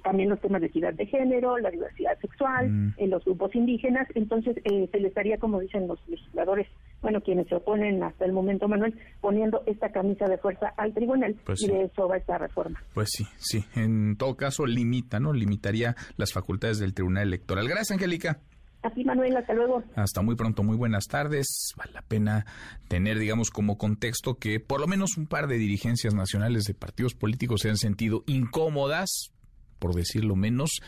también 0.04 0.30
los 0.30 0.40
temas 0.40 0.62
de 0.62 0.68
equidad 0.68 0.94
de 0.94 1.08
género, 1.08 1.58
la 1.58 1.72
diversidad 1.72 2.16
sexual, 2.20 2.94
en 2.96 3.08
mm. 3.08 3.10
los 3.10 3.26
grupos 3.26 3.56
indígenas. 3.56 4.08
Entonces, 4.14 4.56
eh, 4.66 4.88
se 4.92 5.00
le 5.00 5.08
estaría, 5.08 5.40
como 5.40 5.60
dicen 5.60 5.88
los 5.88 6.00
legisladores, 6.08 6.68
bueno, 7.02 7.22
quienes 7.22 7.48
se 7.48 7.56
oponen 7.56 8.04
hasta 8.04 8.26
el 8.26 8.34
momento, 8.34 8.68
Manuel, 8.68 8.94
poniendo 9.20 9.64
esta 9.66 9.92
camisa 9.92 10.28
de 10.28 10.38
fuerza 10.38 10.68
al 10.78 10.94
tribunal 10.94 11.36
pues 11.44 11.64
y 11.64 11.70
de 11.70 11.86
eso 11.86 12.08
va 12.08 12.18
esta 12.18 12.38
reforma. 12.38 12.84
Pues 12.94 13.10
sí, 13.12 13.26
sí. 13.38 13.66
En 13.76 14.16
todo 14.16 14.38
caso, 14.38 14.68
limita, 14.68 15.20
¿no? 15.20 15.34
Limitaría 15.34 15.96
las 16.18 16.34
facultades 16.34 16.78
del 16.78 16.94
tribunal 16.94 17.24
electoral. 17.24 17.68
Gracias, 17.68 17.94
Angélica. 17.94 18.42
Así, 18.82 19.04
Manuel, 19.04 19.36
hasta 19.36 19.54
luego. 19.54 19.84
Hasta 19.96 20.22
muy 20.22 20.36
pronto, 20.36 20.64
muy 20.64 20.78
buenas 20.78 21.06
tardes. 21.06 21.74
Vale 21.76 21.92
la 21.92 22.02
pena 22.02 22.46
tener, 22.88 23.20
digamos, 23.20 23.50
como 23.50 23.78
contexto 23.78 24.36
que 24.36 24.60
por 24.60 24.80
lo 24.80 24.88
menos 24.88 25.18
un 25.18 25.28
par 25.28 25.48
de 25.48 25.58
dirigencias 25.58 26.14
nacionales 26.14 26.64
de 26.64 26.74
partidos 26.74 27.14
políticos 27.14 27.62
se 27.62 27.70
han 27.70 27.78
sentido 27.78 28.24
incómodas, 28.26 29.32
por 29.80 29.96
decirlo 29.96 30.38
menos, 30.38 30.80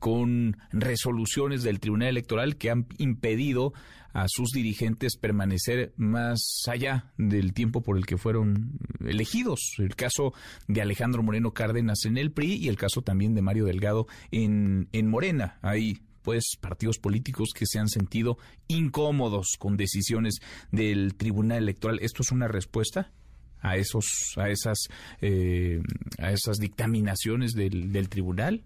con 0.00 0.56
resoluciones 0.72 1.62
del 1.62 1.78
Tribunal 1.78 2.08
Electoral 2.08 2.56
que 2.56 2.70
han 2.70 2.86
impedido 2.98 3.72
a 4.12 4.26
sus 4.28 4.50
dirigentes 4.50 5.16
permanecer 5.18 5.92
más 5.96 6.40
allá 6.68 7.12
del 7.18 7.52
tiempo 7.52 7.82
por 7.82 7.98
el 7.98 8.06
que 8.06 8.16
fueron 8.16 8.78
elegidos. 9.04 9.74
El 9.78 9.94
caso 9.94 10.32
de 10.68 10.80
Alejandro 10.80 11.22
Moreno 11.22 11.52
Cárdenas 11.52 12.04
en 12.06 12.16
el 12.16 12.32
PRI 12.32 12.54
y 12.54 12.68
el 12.68 12.76
caso 12.76 13.02
también 13.02 13.34
de 13.34 13.42
Mario 13.42 13.66
Delgado 13.66 14.06
en, 14.30 14.88
en 14.92 15.08
Morena. 15.08 15.58
Hay 15.60 15.98
pues 16.26 16.56
partidos 16.60 16.98
políticos 16.98 17.50
que 17.54 17.66
se 17.66 17.78
han 17.78 17.88
sentido 17.88 18.36
incómodos 18.66 19.52
con 19.60 19.76
decisiones 19.76 20.40
del 20.72 21.14
Tribunal 21.14 21.58
Electoral. 21.58 22.00
¿Esto 22.02 22.22
es 22.22 22.32
una 22.32 22.48
respuesta? 22.48 23.12
a 23.62 23.76
esos 23.76 24.04
a 24.36 24.50
esas 24.50 24.78
eh, 25.22 25.80
a 26.18 26.30
esas 26.30 26.58
dictaminaciones 26.58 27.52
del, 27.52 27.90
del 27.90 28.10
tribunal 28.10 28.62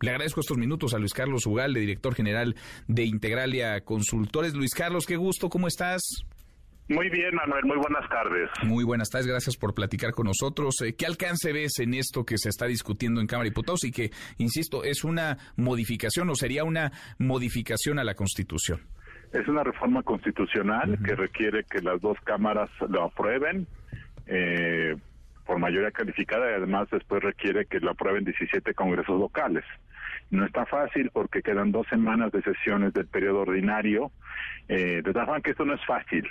le 0.00 0.10
agradezco 0.10 0.40
estos 0.40 0.58
minutos 0.58 0.92
a 0.92 0.98
Luis 0.98 1.14
Carlos 1.14 1.46
Ugalde, 1.46 1.80
director 1.80 2.14
general 2.14 2.56
de 2.86 3.04
Integralia 3.04 3.80
Consultores. 3.82 4.52
Luis 4.52 4.74
Carlos, 4.74 5.06
qué 5.06 5.16
gusto, 5.16 5.48
¿cómo 5.48 5.68
estás? 5.68 6.02
Muy 6.88 7.10
bien, 7.10 7.34
Manuel, 7.34 7.64
muy 7.64 7.78
buenas 7.78 8.08
tardes. 8.08 8.48
Muy 8.62 8.84
buenas 8.84 9.10
tardes, 9.10 9.26
gracias 9.26 9.56
por 9.56 9.74
platicar 9.74 10.12
con 10.12 10.26
nosotros. 10.26 10.76
Eh, 10.82 10.94
¿Qué 10.96 11.04
alcance 11.04 11.52
ves 11.52 11.80
en 11.80 11.94
esto 11.94 12.24
que 12.24 12.38
se 12.38 12.48
está 12.48 12.66
discutiendo 12.66 13.20
en 13.20 13.26
Cámara 13.26 13.44
de 13.44 13.50
Diputados 13.50 13.82
y 13.82 13.90
que, 13.90 14.10
insisto, 14.38 14.84
es 14.84 15.02
una 15.02 15.36
modificación 15.56 16.30
o 16.30 16.36
sería 16.36 16.62
una 16.62 16.92
modificación 17.18 17.98
a 17.98 18.04
la 18.04 18.14
Constitución? 18.14 18.82
Es 19.32 19.48
una 19.48 19.64
reforma 19.64 20.04
constitucional 20.04 20.96
que 21.04 21.16
requiere 21.16 21.64
que 21.64 21.80
las 21.80 22.00
dos 22.00 22.16
cámaras 22.22 22.70
lo 22.88 23.02
aprueben 23.02 23.66
eh, 24.28 24.94
por 25.44 25.58
mayoría 25.58 25.90
calificada 25.90 26.52
y 26.52 26.54
además 26.54 26.88
después 26.92 27.20
requiere 27.20 27.66
que 27.66 27.80
lo 27.80 27.90
aprueben 27.90 28.24
17 28.24 28.74
congresos 28.74 29.18
locales. 29.18 29.64
No 30.30 30.46
está 30.46 30.64
fácil 30.66 31.10
porque 31.12 31.42
quedan 31.42 31.72
dos 31.72 31.88
semanas 31.88 32.30
de 32.30 32.42
sesiones 32.42 32.92
del 32.94 33.08
periodo 33.08 33.40
ordinario. 33.40 34.12
Eh, 34.68 35.02
de 35.02 35.12
tal 35.12 35.26
forma 35.26 35.40
que 35.40 35.50
esto 35.50 35.64
no 35.64 35.74
es 35.74 35.84
fácil 35.84 36.24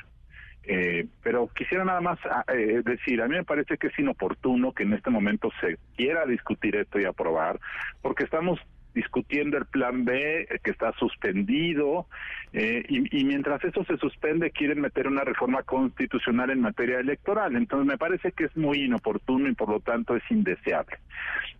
Eh, 0.67 1.05
pero 1.21 1.47
quisiera 1.55 1.85
nada 1.85 2.01
más 2.01 2.17
ah, 2.25 2.43
eh, 2.51 2.81
decir, 2.83 3.21
a 3.21 3.27
mí 3.27 3.35
me 3.35 3.43
parece 3.43 3.77
que 3.77 3.87
es 3.87 3.99
inoportuno 3.99 4.71
que 4.71 4.83
en 4.83 4.93
este 4.93 5.11
momento 5.11 5.51
se 5.61 5.77
quiera 5.95 6.25
discutir 6.25 6.75
esto 6.75 6.99
y 6.99 7.05
aprobar, 7.05 7.59
porque 8.01 8.23
estamos 8.23 8.59
discutiendo 8.95 9.57
el 9.57 9.65
plan 9.65 10.05
B 10.05 10.41
eh, 10.41 10.59
que 10.63 10.71
está 10.71 10.91
suspendido 10.93 12.07
y, 12.53 13.19
y, 13.19 13.25
mientras 13.25 13.61
eso 13.65 13.83
se 13.83 13.97
suspende 13.97 14.49
quieren 14.49 14.79
meter 14.79 15.07
una 15.07 15.25
reforma 15.25 15.61
constitucional 15.63 16.49
en 16.49 16.61
materia 16.61 16.99
electoral. 16.99 17.55
Entonces 17.57 17.85
me 17.85 17.97
parece 17.97 18.31
que 18.31 18.45
es 18.45 18.55
muy 18.55 18.83
inoportuno 18.83 19.49
y 19.49 19.53
por 19.53 19.67
lo 19.67 19.81
tanto 19.81 20.15
es 20.15 20.23
indeseable. 20.29 20.97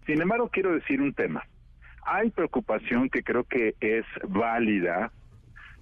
Sin 0.05 0.21
embargo, 0.21 0.49
quiero 0.49 0.73
decir 0.73 1.01
un 1.01 1.13
tema. 1.13 1.43
Hay 2.05 2.29
preocupación 2.29 3.09
que 3.09 3.23
creo 3.23 3.43
que 3.43 3.75
es 3.81 4.05
válida 4.29 5.11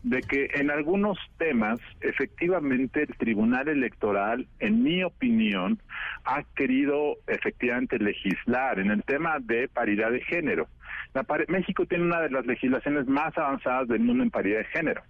de 0.04 0.22
que 0.22 0.50
en 0.56 0.70
algunos 0.70 1.18
temas, 1.38 1.80
efectivamente, 2.02 3.04
el 3.04 3.16
Tribunal 3.16 3.70
Electoral, 3.70 4.48
en 4.60 4.84
mi 4.84 5.04
opinión, 5.04 5.80
ha 6.26 6.44
querido 6.56 7.18
efectivamente 7.28 7.98
legislar 7.98 8.80
en 8.80 8.92
el 8.92 9.04
tema 9.04 9.40
de 9.40 9.70
paridad 9.70 10.12
de 10.12 10.22
género. 10.22 10.68
México 11.48 11.86
tiene 11.86 12.06
una 12.06 12.22
de 12.22 12.32
las 12.32 12.46
legislaciones 12.46 13.08
más 13.08 13.38
avanzadas 13.38 13.88
del 13.88 14.02
mundo 14.02 14.24
en 14.24 14.32
paridad 14.32 14.60
de 14.60 14.66
género. 14.66 15.04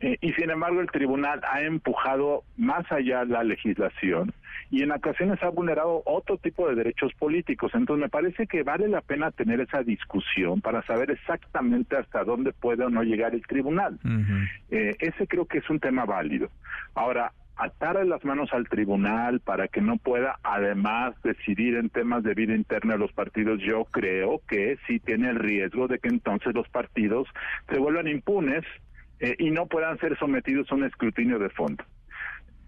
Eh, 0.00 0.16
y 0.20 0.32
sin 0.32 0.50
embargo, 0.50 0.80
el 0.80 0.90
tribunal 0.90 1.40
ha 1.50 1.62
empujado 1.62 2.44
más 2.56 2.90
allá 2.90 3.24
la 3.24 3.44
legislación 3.44 4.32
y 4.72 4.82
en 4.82 4.90
ocasiones 4.90 5.40
ha 5.42 5.50
vulnerado 5.50 6.02
otro 6.06 6.38
tipo 6.38 6.66
de 6.66 6.74
derechos 6.74 7.12
políticos. 7.18 7.72
Entonces, 7.74 8.00
me 8.00 8.08
parece 8.08 8.46
que 8.46 8.62
vale 8.62 8.88
la 8.88 9.02
pena 9.02 9.30
tener 9.30 9.60
esa 9.60 9.82
discusión 9.82 10.62
para 10.62 10.82
saber 10.86 11.10
exactamente 11.10 11.94
hasta 11.94 12.24
dónde 12.24 12.54
puede 12.54 12.82
o 12.82 12.88
no 12.88 13.02
llegar 13.02 13.34
el 13.34 13.46
tribunal. 13.46 13.98
Eh, 14.70 14.96
ese 14.98 15.26
creo 15.26 15.44
que 15.44 15.58
es 15.58 15.68
un 15.68 15.78
tema 15.78 16.06
válido. 16.06 16.48
Ahora, 16.94 17.32
atarle 17.56 18.06
las 18.06 18.24
manos 18.24 18.50
al 18.54 18.66
tribunal 18.66 19.40
para 19.40 19.68
que 19.68 19.82
no 19.82 19.98
pueda 19.98 20.38
además 20.42 21.14
decidir 21.22 21.74
en 21.76 21.90
temas 21.90 22.22
de 22.22 22.32
vida 22.32 22.54
interna 22.54 22.94
de 22.94 23.00
los 23.00 23.12
partidos, 23.12 23.60
yo 23.60 23.84
creo 23.84 24.40
que 24.48 24.78
sí 24.86 25.00
tiene 25.00 25.28
el 25.28 25.36
riesgo 25.36 25.86
de 25.86 25.98
que 25.98 26.08
entonces 26.08 26.54
los 26.54 26.66
partidos 26.70 27.28
se 27.68 27.78
vuelvan 27.78 28.08
impunes 28.08 28.64
eh, 29.20 29.36
y 29.38 29.50
no 29.50 29.66
puedan 29.66 29.98
ser 29.98 30.18
sometidos 30.18 30.72
a 30.72 30.76
un 30.76 30.84
escrutinio 30.84 31.38
de 31.38 31.50
fondo. 31.50 31.84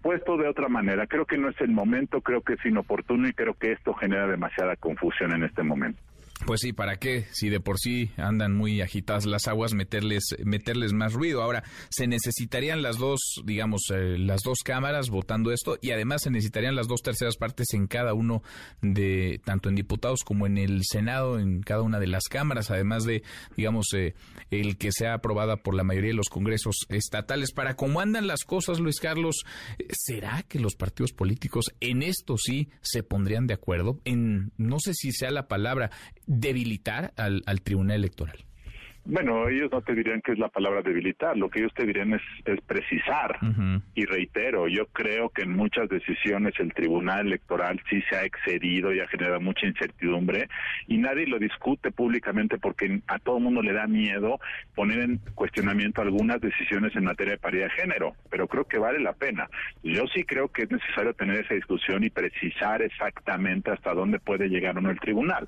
Puesto 0.05 0.37
de 0.37 0.47
otra 0.47 0.69
manera, 0.69 1.07
creo 1.07 1.25
que 1.25 1.35
no 1.35 1.49
es 1.49 1.59
el 1.61 1.71
momento, 1.71 2.21
creo 2.21 2.41
que 2.41 2.53
es 2.53 2.63
inoportuno 2.63 3.27
y 3.27 3.33
creo 3.33 3.55
que 3.55 3.71
esto 3.71 3.95
genera 3.95 4.27
demasiada 4.27 4.75
confusión 4.75 5.31
en 5.31 5.43
este 5.43 5.63
momento. 5.63 5.99
Pues 6.43 6.59
sí, 6.61 6.73
¿para 6.73 6.97
qué? 6.97 7.25
Si 7.31 7.49
de 7.49 7.61
por 7.61 7.79
sí 7.79 8.11
andan 8.17 8.53
muy 8.53 8.81
agitadas 8.81 9.25
las 9.25 9.47
aguas, 9.47 9.73
meterles, 9.73 10.35
meterles 10.43 10.91
más 10.91 11.13
ruido. 11.13 11.41
Ahora, 11.41 11.63
se 11.89 12.07
necesitarían 12.07 12.81
las 12.81 12.97
dos, 12.97 13.41
digamos, 13.45 13.83
eh, 13.91 14.17
las 14.19 14.41
dos 14.41 14.59
cámaras 14.63 15.09
votando 15.09 15.51
esto 15.51 15.79
y 15.81 15.91
además 15.91 16.23
se 16.23 16.29
necesitarían 16.29 16.75
las 16.75 16.87
dos 16.87 17.01
terceras 17.01 17.37
partes 17.37 17.73
en 17.73 17.87
cada 17.87 18.13
uno 18.13 18.43
de, 18.81 19.39
tanto 19.45 19.69
en 19.69 19.75
diputados 19.75 20.23
como 20.23 20.45
en 20.45 20.57
el 20.57 20.81
Senado, 20.83 21.39
en 21.39 21.61
cada 21.61 21.81
una 21.81 21.99
de 21.99 22.07
las 22.07 22.25
cámaras, 22.25 22.69
además 22.69 23.05
de, 23.05 23.23
digamos, 23.55 23.87
eh, 23.93 24.13
el 24.51 24.77
que 24.77 24.91
sea 24.91 25.15
aprobada 25.15 25.57
por 25.57 25.73
la 25.73 25.83
mayoría 25.83 26.09
de 26.09 26.17
los 26.17 26.29
congresos 26.29 26.85
estatales. 26.89 27.53
Para 27.53 27.75
cómo 27.75 28.01
andan 28.01 28.27
las 28.27 28.43
cosas, 28.43 28.79
Luis 28.79 28.99
Carlos, 28.99 29.45
¿será 29.89 30.43
que 30.43 30.59
los 30.59 30.75
partidos 30.75 31.13
políticos 31.13 31.73
en 31.79 32.03
esto 32.03 32.37
sí 32.37 32.69
se 32.81 33.03
pondrían 33.03 33.47
de 33.47 33.53
acuerdo? 33.53 33.99
En, 34.03 34.51
no 34.57 34.79
sé 34.79 34.93
si 34.93 35.11
sea 35.11 35.31
la 35.31 35.47
palabra, 35.47 35.91
debilitar 36.27 37.13
al, 37.17 37.43
al 37.45 37.61
Tribunal 37.61 37.97
Electoral? 37.97 38.45
Bueno, 39.07 39.47
ellos 39.47 39.71
no 39.71 39.81
te 39.83 39.93
dirían 39.93 40.21
que 40.21 40.31
es 40.31 40.39
la 40.39 40.49
palabra 40.49 40.81
debilitar, 40.81 41.37
lo 41.37 41.47
que 41.47 41.59
ellos 41.59 41.73
te 41.75 41.85
dirían 41.85 42.13
es, 42.13 42.21
es 42.45 42.59
precisar. 42.61 43.37
Y 43.93 44.05
reitero, 44.05 44.67
yo 44.67 44.87
creo 44.87 45.29
que 45.29 45.43
en 45.43 45.55
muchas 45.55 45.87
decisiones 45.89 46.55
el 46.59 46.73
Tribunal 46.73 47.27
Electoral 47.27 47.79
sí 47.87 48.01
se 48.09 48.15
ha 48.15 48.25
excedido 48.25 48.91
y 48.93 48.99
ha 48.99 49.07
generado 49.07 49.39
mucha 49.39 49.67
incertidumbre 49.67 50.49
y 50.87 50.97
nadie 50.97 51.27
lo 51.27 51.37
discute 51.37 51.91
públicamente 51.91 52.57
porque 52.57 53.01
a 53.07 53.19
todo 53.19 53.39
mundo 53.39 53.61
le 53.61 53.73
da 53.73 53.85
miedo 53.85 54.39
poner 54.73 54.99
en 54.99 55.17
cuestionamiento 55.35 56.01
algunas 56.01 56.41
decisiones 56.41 56.95
en 56.95 57.03
materia 57.03 57.33
de 57.33 57.39
paridad 57.39 57.65
de 57.65 57.81
género, 57.81 58.15
pero 58.31 58.47
creo 58.47 58.65
que 58.65 58.79
vale 58.79 58.99
la 58.99 59.13
pena. 59.13 59.47
Yo 59.83 60.07
sí 60.07 60.23
creo 60.23 60.47
que 60.47 60.63
es 60.63 60.71
necesario 60.71 61.13
tener 61.13 61.45
esa 61.45 61.53
discusión 61.53 62.03
y 62.03 62.09
precisar 62.09 62.81
exactamente 62.81 63.69
hasta 63.69 63.93
dónde 63.93 64.19
puede 64.19 64.49
llegar 64.49 64.79
uno 64.79 64.89
el 64.89 64.99
tribunal. 64.99 65.47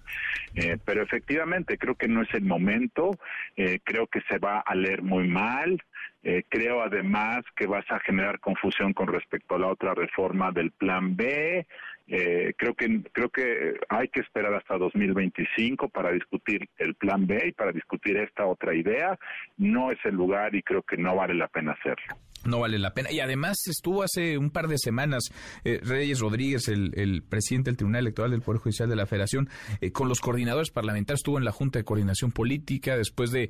Eh, 0.54 0.78
pero 0.86 1.02
efectivamente 1.02 1.78
creo 1.78 1.96
que 1.96 2.08
no 2.08 2.22
es 2.22 2.34
el 2.34 2.44
momento 2.44 3.18
eh, 3.56 3.80
creo 3.84 4.08
que 4.08 4.22
se 4.22 4.38
va 4.38 4.60
a 4.60 4.76
leer 4.76 5.02
muy 5.02 5.28
mal. 5.28 5.82
Eh, 6.24 6.44
creo 6.50 6.82
además 6.82 7.46
que 7.56 7.68
vas 7.68 7.86
a 7.90 8.00
generar 8.00 8.40
confusión 8.40 8.94
con 8.94 9.08
respecto 9.08 9.56
a 9.56 9.60
la 9.60 9.68
otra 9.68 9.94
reforma 9.94 10.52
del 10.52 10.72
Plan 10.72 11.16
B. 11.16 11.66
Eh, 12.08 12.54
creo 12.58 12.74
que 12.74 13.04
creo 13.12 13.30
que 13.30 13.76
hay 13.90 14.08
que 14.08 14.22
esperar 14.22 14.54
hasta 14.54 14.78
2025 14.78 15.90
para 15.90 16.12
discutir 16.12 16.70
el 16.78 16.96
Plan 16.96 17.28
B 17.28 17.48
y 17.48 17.52
para 17.52 17.72
discutir 17.72 18.18
esta 18.18 18.46
otra 18.46 18.74
idea. 18.76 19.18
No 19.58 19.92
es 19.92 20.00
el 20.06 20.16
lugar 20.16 20.56
y 20.56 20.64
creo 20.64 20.84
que 20.84 20.98
no 20.98 21.16
vale 21.16 21.34
la 21.34 21.48
pena 21.48 21.74
hacerlo. 21.74 22.18
No 22.46 22.60
vale 22.60 22.80
la 22.80 22.94
pena. 22.94 23.12
Y 23.12 23.20
además 23.20 23.58
estuvo 23.68 24.04
hace 24.04 24.38
un 24.38 24.52
par 24.52 24.68
de 24.68 24.78
semanas 24.78 25.32
Reyes 25.64 26.20
Rodríguez, 26.20 26.70
el, 26.70 27.24
presidente 27.28 27.72
del 27.72 27.78
Tribunal 27.78 28.02
Electoral 28.02 28.32
del 28.32 28.42
Poder 28.42 28.62
Judicial 28.62 28.88
de 28.88 28.96
la 28.96 29.06
Federación, 29.06 29.50
con 29.92 30.08
los 30.08 30.22
coordinadores 30.22 30.70
parlamentarios, 30.70 31.20
estuvo 31.20 31.40
en 31.40 31.46
la 31.46 31.52
Junta 31.52 31.80
de 31.80 31.84
Coordinación 31.84 32.32
Política 32.32 32.96
después 32.96 33.32
de 33.32 33.50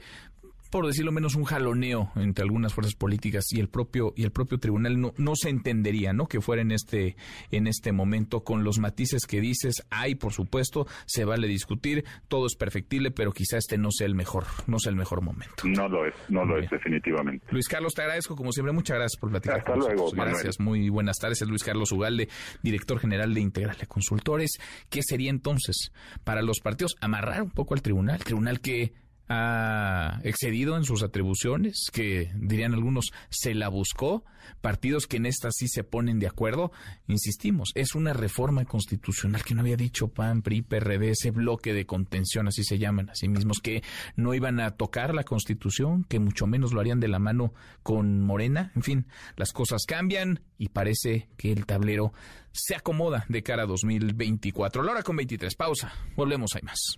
por 0.68 0.86
decirlo 0.88 1.12
menos, 1.12 1.36
un 1.36 1.44
jaloneo 1.44 2.12
entre 2.16 2.44
algunas 2.44 2.74
fuerzas 2.74 2.96
políticas 2.96 3.46
y 3.52 3.60
el 3.60 3.70
propio 3.70 4.14
y 4.16 4.24
el 4.24 4.32
propio 4.32 4.60
tribunal 4.60 5.00
no, 5.00 5.14
no 5.18 5.36
se 5.36 5.50
entendería, 5.50 6.14
¿no? 6.14 6.28
Que 6.28 6.42
fuera 6.42 6.62
en 6.62 6.72
este 6.72 7.16
en 7.52 7.68
este 7.68 7.92
momento 7.92 8.44
con 8.44 8.64
los 8.64 8.80
matices 8.80 9.26
que 9.26 9.42
dices, 9.42 9.86
hay 9.90 10.16
por 10.16 10.34
supuesto, 10.34 10.88
se 11.06 11.26
vale 11.26 11.48
discutir, 11.48 12.06
todo 12.28 12.46
es 12.48 12.56
perfectible, 12.56 13.12
pero 13.12 13.32
quizá 13.32 13.58
este 13.58 13.78
no 13.78 13.92
sea 13.92 14.08
el 14.08 14.16
mejor, 14.16 14.46
no 14.68 14.80
sea 14.80 14.90
el 14.92 14.96
mejor 14.96 15.22
momento. 15.22 15.64
No 15.64 15.88
lo 15.88 16.06
es, 16.06 16.14
no 16.30 16.46
lo 16.46 16.58
es 16.58 16.70
definitivamente. 16.70 17.46
Luis 17.52 17.68
Carlos, 17.68 17.94
te 17.94 18.02
agradezco 18.02 18.36
como 18.36 18.52
siempre, 18.52 18.74
muchas 18.74 18.98
gracias 18.98 19.20
por 19.20 19.30
platicar. 19.30 19.60
Hasta 19.60 19.76
luego, 19.76 20.12
Gracias, 20.12 20.60
muy 20.60 20.90
buenas 20.90 21.18
tardes. 21.18 21.42
Es 21.42 21.48
Luis 21.48 21.64
Carlos 21.64 21.92
Ugalde, 21.92 22.28
director 22.62 23.00
general 23.00 23.34
de 23.34 23.42
Integrale 23.42 23.86
Consultores. 23.88 24.58
¿Qué 24.90 25.02
sería 25.04 25.30
entonces 25.30 25.92
para 26.24 26.42
los 26.42 26.60
partidos 26.60 26.96
amarrar 27.02 27.44
un 27.44 27.52
poco 27.52 27.74
al 27.74 27.82
tribunal, 27.82 28.20
tribunal 28.20 28.60
que 28.60 28.94
ha 29.30 30.20
excedido 30.24 30.78
en 30.78 30.84
sus 30.84 31.04
atribuciones, 31.04 31.90
que 31.92 32.32
dirían 32.36 32.74
algunos 32.74 33.12
se 33.30 33.54
la 33.54 33.68
buscó, 33.70 34.24
partidos 34.62 35.08
que 35.08 35.18
en 35.18 35.26
esta 35.26 35.50
sí 35.52 35.68
se 35.68 35.84
ponen 35.84 36.20
de 36.20 36.28
acuerdo, 36.28 36.72
insistimos, 37.08 37.72
es 37.76 37.96
una 37.96 38.14
reforma 38.14 38.66
constitucional 38.66 39.44
que 39.44 39.56
no 39.56 39.62
había 39.62 39.78
dicho 39.78 40.08
PAN, 40.08 40.42
PRI, 40.42 40.62
PRD, 40.62 41.12
ese 41.12 41.32
bloque 41.32 41.74
de 41.74 41.86
contención, 41.86 42.48
así 42.48 42.64
se 42.64 42.78
llaman 42.78 43.10
a 43.10 43.16
sí 43.16 43.28
mismos, 43.28 43.60
que 43.60 43.84
no 44.16 44.34
iban 44.34 44.60
a 44.60 44.72
tocar 44.72 45.14
la 45.14 45.24
constitución, 45.24 46.04
que 46.06 46.20
mucho 46.20 46.48
menos 46.48 46.74
lo 46.74 46.80
harían 46.80 47.00
de 47.00 47.08
la 47.08 47.20
mano 47.20 47.54
con 47.84 48.22
Morena, 48.22 48.72
en 48.76 48.84
fin, 48.84 49.08
las 49.36 49.52
cosas 49.52 49.84
cambian 49.86 50.42
y 50.58 50.70
parece 50.70 51.30
que 51.38 51.52
el 51.52 51.66
tablero 51.66 52.14
se 52.52 52.76
acomoda 52.76 53.26
de 53.30 53.44
cara 53.44 53.64
a 53.64 53.68
2024. 53.68 54.84
La 54.84 54.94
hora 54.94 55.04
con 55.04 55.16
23, 55.16 55.56
pausa, 55.56 55.94
volvemos, 56.16 56.56
hay 56.56 56.62
más. 56.64 56.98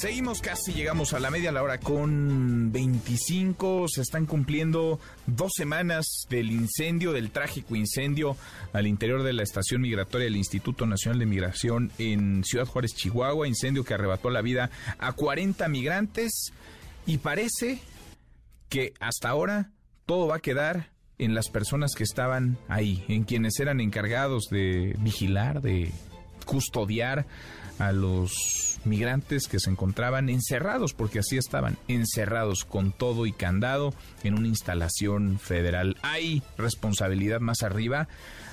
Seguimos 0.00 0.40
casi, 0.40 0.72
llegamos 0.72 1.12
a 1.12 1.20
la 1.20 1.30
media 1.30 1.52
la 1.52 1.62
hora 1.62 1.78
con 1.78 2.72
25. 2.72 3.86
Se 3.86 4.00
están 4.00 4.24
cumpliendo 4.24 4.98
dos 5.26 5.52
semanas 5.54 6.06
del 6.30 6.50
incendio, 6.50 7.12
del 7.12 7.30
trágico 7.30 7.76
incendio 7.76 8.34
al 8.72 8.86
interior 8.86 9.22
de 9.22 9.34
la 9.34 9.42
estación 9.42 9.82
migratoria 9.82 10.24
del 10.24 10.36
Instituto 10.36 10.86
Nacional 10.86 11.18
de 11.18 11.26
Migración 11.26 11.92
en 11.98 12.44
Ciudad 12.44 12.64
Juárez, 12.64 12.94
Chihuahua. 12.94 13.46
Incendio 13.46 13.84
que 13.84 13.92
arrebató 13.92 14.30
la 14.30 14.40
vida 14.40 14.70
a 14.98 15.12
40 15.12 15.68
migrantes. 15.68 16.52
Y 17.04 17.18
parece 17.18 17.82
que 18.70 18.94
hasta 19.00 19.28
ahora 19.28 19.70
todo 20.06 20.28
va 20.28 20.36
a 20.36 20.40
quedar 20.40 20.88
en 21.18 21.34
las 21.34 21.50
personas 21.50 21.92
que 21.94 22.04
estaban 22.04 22.56
ahí, 22.68 23.04
en 23.08 23.24
quienes 23.24 23.60
eran 23.60 23.80
encargados 23.80 24.48
de 24.50 24.96
vigilar, 25.00 25.60
de 25.60 25.92
custodiar 26.44 27.26
a 27.78 27.92
los 27.92 28.78
migrantes 28.84 29.48
que 29.48 29.58
se 29.58 29.70
encontraban 29.70 30.28
encerrados, 30.28 30.92
porque 30.92 31.20
así 31.20 31.38
estaban, 31.38 31.78
encerrados 31.88 32.64
con 32.64 32.92
todo 32.92 33.26
y 33.26 33.32
candado 33.32 33.94
en 34.22 34.34
una 34.34 34.48
instalación 34.48 35.38
federal. 35.38 35.96
Hay 36.02 36.42
responsabilidad 36.58 37.40
más 37.40 37.62
arriba, 37.62 38.08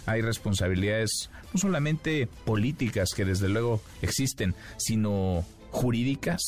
hay 0.06 0.22
responsabilidades 0.22 1.30
no 1.54 1.60
solamente 1.60 2.28
políticas 2.46 3.10
que 3.16 3.26
desde 3.26 3.50
luego 3.50 3.82
existen, 4.02 4.56
sino 4.78 5.46
jurídicas, 5.72 6.42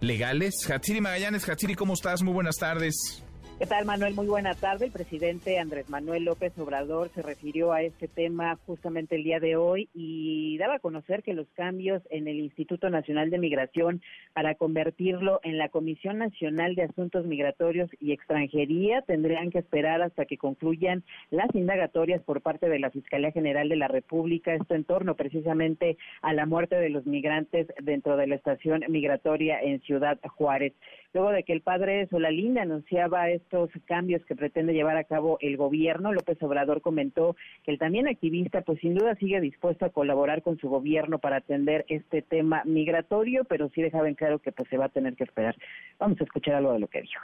legales. 0.00 0.68
Hatsiri 0.68 1.00
Magallanes, 1.00 1.48
Hatsiri, 1.48 1.74
¿cómo 1.74 1.94
estás? 1.94 2.22
Muy 2.22 2.34
buenas 2.34 2.56
tardes. 2.56 3.22
¿Qué 3.58 3.66
tal, 3.66 3.86
Manuel? 3.86 4.14
Muy 4.14 4.28
buena 4.28 4.54
tarde. 4.54 4.84
El 4.84 4.92
presidente 4.92 5.58
Andrés 5.58 5.90
Manuel 5.90 6.22
López 6.22 6.56
Obrador 6.60 7.08
se 7.08 7.22
refirió 7.22 7.72
a 7.72 7.82
este 7.82 8.06
tema 8.06 8.56
justamente 8.66 9.16
el 9.16 9.24
día 9.24 9.40
de 9.40 9.56
hoy 9.56 9.88
y 9.92 10.56
daba 10.58 10.76
a 10.76 10.78
conocer 10.78 11.24
que 11.24 11.34
los 11.34 11.48
cambios 11.56 12.00
en 12.10 12.28
el 12.28 12.38
Instituto 12.38 12.88
Nacional 12.88 13.30
de 13.30 13.38
Migración 13.38 14.00
para 14.32 14.54
convertirlo 14.54 15.40
en 15.42 15.58
la 15.58 15.70
Comisión 15.70 16.18
Nacional 16.18 16.76
de 16.76 16.84
Asuntos 16.84 17.26
Migratorios 17.26 17.90
y 17.98 18.12
Extranjería 18.12 19.02
tendrían 19.02 19.50
que 19.50 19.58
esperar 19.58 20.02
hasta 20.02 20.24
que 20.24 20.38
concluyan 20.38 21.02
las 21.30 21.52
indagatorias 21.52 22.22
por 22.22 22.42
parte 22.42 22.68
de 22.68 22.78
la 22.78 22.90
Fiscalía 22.90 23.32
General 23.32 23.68
de 23.68 23.74
la 23.74 23.88
República, 23.88 24.54
esto 24.54 24.76
en 24.76 24.84
torno 24.84 25.16
precisamente 25.16 25.98
a 26.22 26.32
la 26.32 26.46
muerte 26.46 26.76
de 26.76 26.90
los 26.90 27.06
migrantes 27.06 27.66
dentro 27.82 28.16
de 28.16 28.28
la 28.28 28.36
estación 28.36 28.84
migratoria 28.88 29.60
en 29.60 29.80
Ciudad 29.80 30.16
Juárez. 30.36 30.74
Luego 31.14 31.30
de 31.30 31.42
que 31.42 31.54
el 31.54 31.62
padre 31.62 32.06
Solalinde 32.08 32.60
anunciaba 32.60 33.30
estos 33.30 33.70
cambios 33.86 34.24
que 34.26 34.36
pretende 34.36 34.74
llevar 34.74 34.96
a 34.96 35.04
cabo 35.04 35.38
el 35.40 35.56
gobierno, 35.56 36.12
López 36.12 36.42
Obrador 36.42 36.82
comentó 36.82 37.34
que 37.64 37.70
el 37.70 37.78
también 37.78 38.08
activista 38.08 38.60
pues 38.60 38.78
sin 38.80 38.94
duda 38.94 39.14
sigue 39.14 39.40
dispuesto 39.40 39.86
a 39.86 39.90
colaborar 39.90 40.42
con 40.42 40.58
su 40.58 40.68
gobierno 40.68 41.18
para 41.18 41.36
atender 41.36 41.86
este 41.88 42.20
tema 42.20 42.62
migratorio, 42.64 43.44
pero 43.44 43.70
sí 43.70 43.80
dejaba 43.80 44.08
en 44.08 44.14
claro 44.14 44.38
que 44.38 44.52
pues 44.52 44.68
se 44.68 44.76
va 44.76 44.86
a 44.86 44.90
tener 44.90 45.14
que 45.14 45.24
esperar. 45.24 45.56
Vamos 45.98 46.20
a 46.20 46.24
escuchar 46.24 46.56
algo 46.56 46.72
de 46.72 46.80
lo 46.80 46.88
que 46.88 47.02
dijo. 47.02 47.20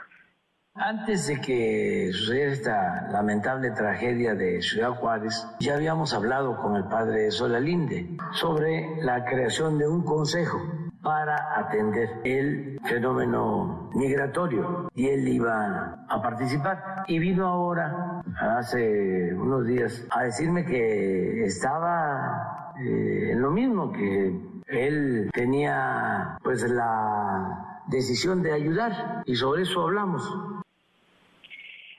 Antes 0.77 1.27
de 1.27 1.39
que 1.39 2.11
sucediera 2.11 2.51
esta 2.51 3.07
lamentable 3.09 3.71
tragedia 3.71 4.35
de 4.35 4.61
Ciudad 4.61 4.91
Juárez, 4.91 5.47
ya 5.61 5.75
habíamos 5.75 6.13
hablado 6.13 6.61
con 6.61 6.75
el 6.75 6.83
padre 6.83 7.31
Solalinde 7.31 8.17
sobre 8.33 9.01
la 9.01 9.23
creación 9.23 9.77
de 9.77 9.87
un 9.87 10.03
consejo 10.03 10.61
para 11.01 11.57
atender 11.57 12.19
el 12.25 12.77
fenómeno 12.83 13.89
migratorio 13.95 14.89
y 14.93 15.07
él 15.07 15.25
iba 15.29 16.05
a 16.09 16.21
participar. 16.21 17.05
Y 17.07 17.19
vino 17.19 17.47
ahora, 17.47 18.21
hace 18.37 19.33
unos 19.33 19.65
días, 19.65 20.05
a 20.11 20.23
decirme 20.23 20.65
que 20.65 21.45
estaba 21.45 22.73
eh, 22.81 23.31
en 23.31 23.41
lo 23.41 23.49
mismo, 23.49 23.93
que 23.93 24.41
él 24.67 25.29
tenía 25.33 26.37
pues 26.43 26.69
la 26.69 27.81
decisión 27.87 28.43
de 28.43 28.51
ayudar 28.51 29.23
y 29.25 29.35
sobre 29.35 29.61
eso 29.61 29.83
hablamos 29.83 30.54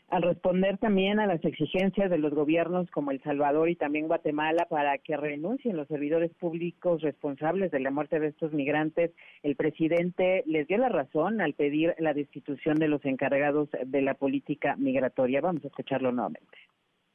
al 0.09 0.23
responder 0.23 0.79
también 0.79 1.19
a 1.19 1.27
las 1.27 1.45
exigencias 1.45 2.11
de 2.11 2.19
los 2.19 2.33
gobiernos 2.33 2.89
como 2.91 3.11
El 3.11 3.23
Salvador 3.23 3.69
y 3.69 3.77
también 3.77 4.07
Guatemala 4.07 4.67
para 4.71 4.99
que 4.99 5.17
renuncien 5.17 5.77
los 5.77 5.89
servidores 5.89 6.33
públicos 6.35 7.03
responsables 7.03 7.71
de 7.73 7.81
la 7.81 7.91
muerte 7.91 8.21
de 8.21 8.29
estos 8.29 8.53
migrantes, 8.53 9.11
el 9.43 9.57
presidente 9.57 10.45
les 10.47 10.69
dio 10.69 10.79
la 10.79 10.89
razón 10.89 11.41
al 11.41 11.55
pedir 11.55 11.95
la 11.99 12.15
destitución 12.15 12.77
de 12.77 12.89
los 12.89 13.05
encargados 13.05 13.69
de 13.85 14.03
la 14.03 14.15
política 14.15 14.77
migratoria. 14.77 15.41
Vamos 15.41 15.65
a 15.65 15.69
escucharlo 15.69 16.13
nuevamente. 16.13 16.57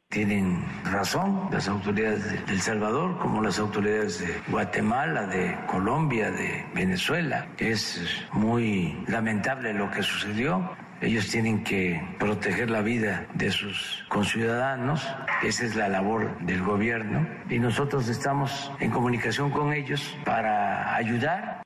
Tienen 0.09 0.65
razón 0.83 1.47
las 1.53 1.69
autoridades 1.69 2.29
de 2.29 2.53
El 2.53 2.59
Salvador, 2.59 3.17
como 3.19 3.41
las 3.41 3.57
autoridades 3.59 4.19
de 4.19 4.51
Guatemala, 4.51 5.25
de 5.27 5.55
Colombia, 5.67 6.29
de 6.31 6.65
Venezuela. 6.75 7.47
Es 7.57 8.27
muy 8.33 8.93
lamentable 9.07 9.73
lo 9.73 9.89
que 9.89 10.03
sucedió 10.03 10.69
ellos 11.01 11.29
tienen 11.29 11.63
que 11.63 12.01
proteger 12.19 12.69
la 12.69 12.81
vida 12.81 13.27
de 13.33 13.51
sus 13.51 14.05
conciudadanos. 14.07 15.07
Esa 15.43 15.65
es 15.65 15.75
la 15.75 15.89
labor 15.89 16.37
del 16.45 16.61
gobierno. 16.63 17.27
Y 17.49 17.59
nosotros 17.59 18.07
estamos 18.07 18.71
en 18.79 18.91
comunicación 18.91 19.49
con 19.49 19.73
ellos 19.73 20.15
para 20.25 20.95
ayudar 20.95 21.61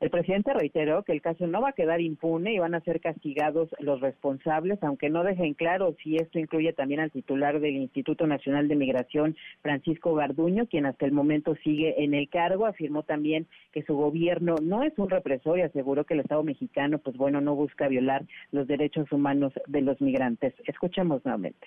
el 0.00 0.08
presidente 0.08 0.54
reiteró 0.54 1.02
que 1.02 1.12
el 1.12 1.20
caso 1.20 1.46
no 1.46 1.60
va 1.60 1.70
a 1.70 1.74
quedar 1.74 2.00
impune 2.00 2.54
y 2.54 2.58
van 2.58 2.74
a 2.74 2.80
ser 2.80 3.00
castigados 3.00 3.68
los 3.80 4.00
responsables, 4.00 4.82
aunque 4.82 5.10
no 5.10 5.22
dejen 5.22 5.52
claro 5.52 5.94
si 6.02 6.16
esto 6.16 6.38
incluye 6.38 6.72
también 6.72 7.00
al 7.00 7.10
titular 7.10 7.60
del 7.60 7.76
Instituto 7.76 8.26
Nacional 8.26 8.66
de 8.66 8.76
Migración, 8.76 9.36
Francisco 9.60 10.14
Garduño, 10.14 10.66
quien 10.66 10.86
hasta 10.86 11.04
el 11.04 11.12
momento 11.12 11.54
sigue 11.56 12.02
en 12.02 12.14
el 12.14 12.30
cargo. 12.30 12.64
Afirmó 12.64 13.02
también 13.02 13.46
que 13.72 13.82
su 13.82 13.94
gobierno 13.94 14.54
no 14.62 14.82
es 14.84 14.98
un 14.98 15.10
represor 15.10 15.58
y 15.58 15.62
aseguró 15.62 16.04
que 16.04 16.14
el 16.14 16.20
Estado 16.20 16.42
mexicano, 16.44 16.98
pues 16.98 17.18
bueno, 17.18 17.42
no 17.42 17.54
busca 17.54 17.86
violar 17.86 18.24
los 18.52 18.66
derechos 18.66 19.12
humanos 19.12 19.52
de 19.66 19.82
los 19.82 20.00
migrantes. 20.00 20.54
Escuchemos 20.66 21.22
nuevamente 21.26 21.66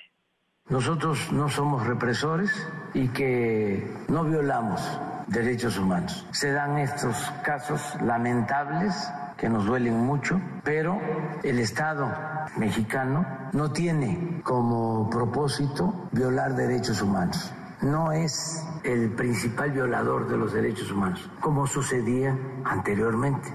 nosotros 0.69 1.31
no 1.31 1.49
somos 1.49 1.85
represores 1.85 2.51
y 2.93 3.09
que 3.09 3.85
no 4.07 4.23
violamos 4.23 4.81
derechos 5.27 5.77
humanos. 5.77 6.25
Se 6.31 6.51
dan 6.51 6.77
estos 6.77 7.15
casos 7.43 7.81
lamentables 8.01 8.93
que 9.37 9.49
nos 9.49 9.65
duelen 9.65 9.97
mucho, 9.97 10.39
pero 10.63 10.99
el 11.43 11.59
Estado 11.59 12.09
mexicano 12.57 13.25
no 13.51 13.71
tiene 13.71 14.41
como 14.43 15.09
propósito 15.09 16.07
violar 16.11 16.55
derechos 16.55 17.01
humanos. 17.01 17.51
No 17.81 18.11
es 18.11 18.65
el 18.85 19.11
principal 19.11 19.71
violador 19.71 20.29
de 20.29 20.37
los 20.37 20.53
derechos 20.53 20.89
humanos, 20.91 21.29
como 21.41 21.67
sucedía 21.67 22.37
anteriormente. 22.63 23.49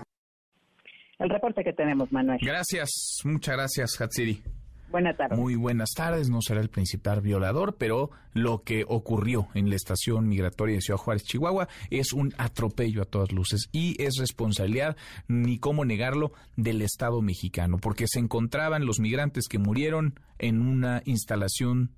El 1.19 1.31
reporte 1.31 1.65
que 1.65 1.73
tenemos, 1.73 2.13
Manuel. 2.13 2.39
Gracias, 2.43 3.21
muchas 3.25 3.57
gracias, 3.57 4.01
Hatsiri. 4.01 4.43
Buenas 4.91 5.17
tardes. 5.17 5.39
Muy 5.39 5.55
buenas 5.55 5.91
tardes. 5.95 6.31
No 6.31 6.41
será 6.41 6.61
el 6.61 6.71
principal 6.71 7.21
violador, 7.21 7.77
pero 7.77 8.11
lo 8.33 8.63
que 8.63 8.85
ocurrió 8.89 9.49
en 9.55 9.69
la 9.69 9.77
estación 9.77 10.29
migratoria 10.29 10.77
de 10.77 10.81
Ciudad 10.81 10.99
Juárez, 10.99 11.25
Chihuahua, 11.25 11.69
es 11.91 12.13
un 12.13 12.33
atropello 12.39 13.03
a 13.03 13.05
todas 13.05 13.33
luces 13.33 13.69
y 13.73 14.03
es 14.03 14.17
responsabilidad, 14.19 14.97
ni 15.27 15.59
cómo 15.59 15.85
negarlo, 15.85 16.33
del 16.57 16.83
Estado 16.83 17.21
mexicano, 17.21 17.77
porque 17.79 18.07
se 18.09 18.19
encontraban 18.19 18.87
los 18.87 18.99
migrantes 18.99 19.47
que 19.49 19.59
murieron 19.59 20.19
en 20.39 20.61
una 20.63 21.03
instalación 21.05 21.91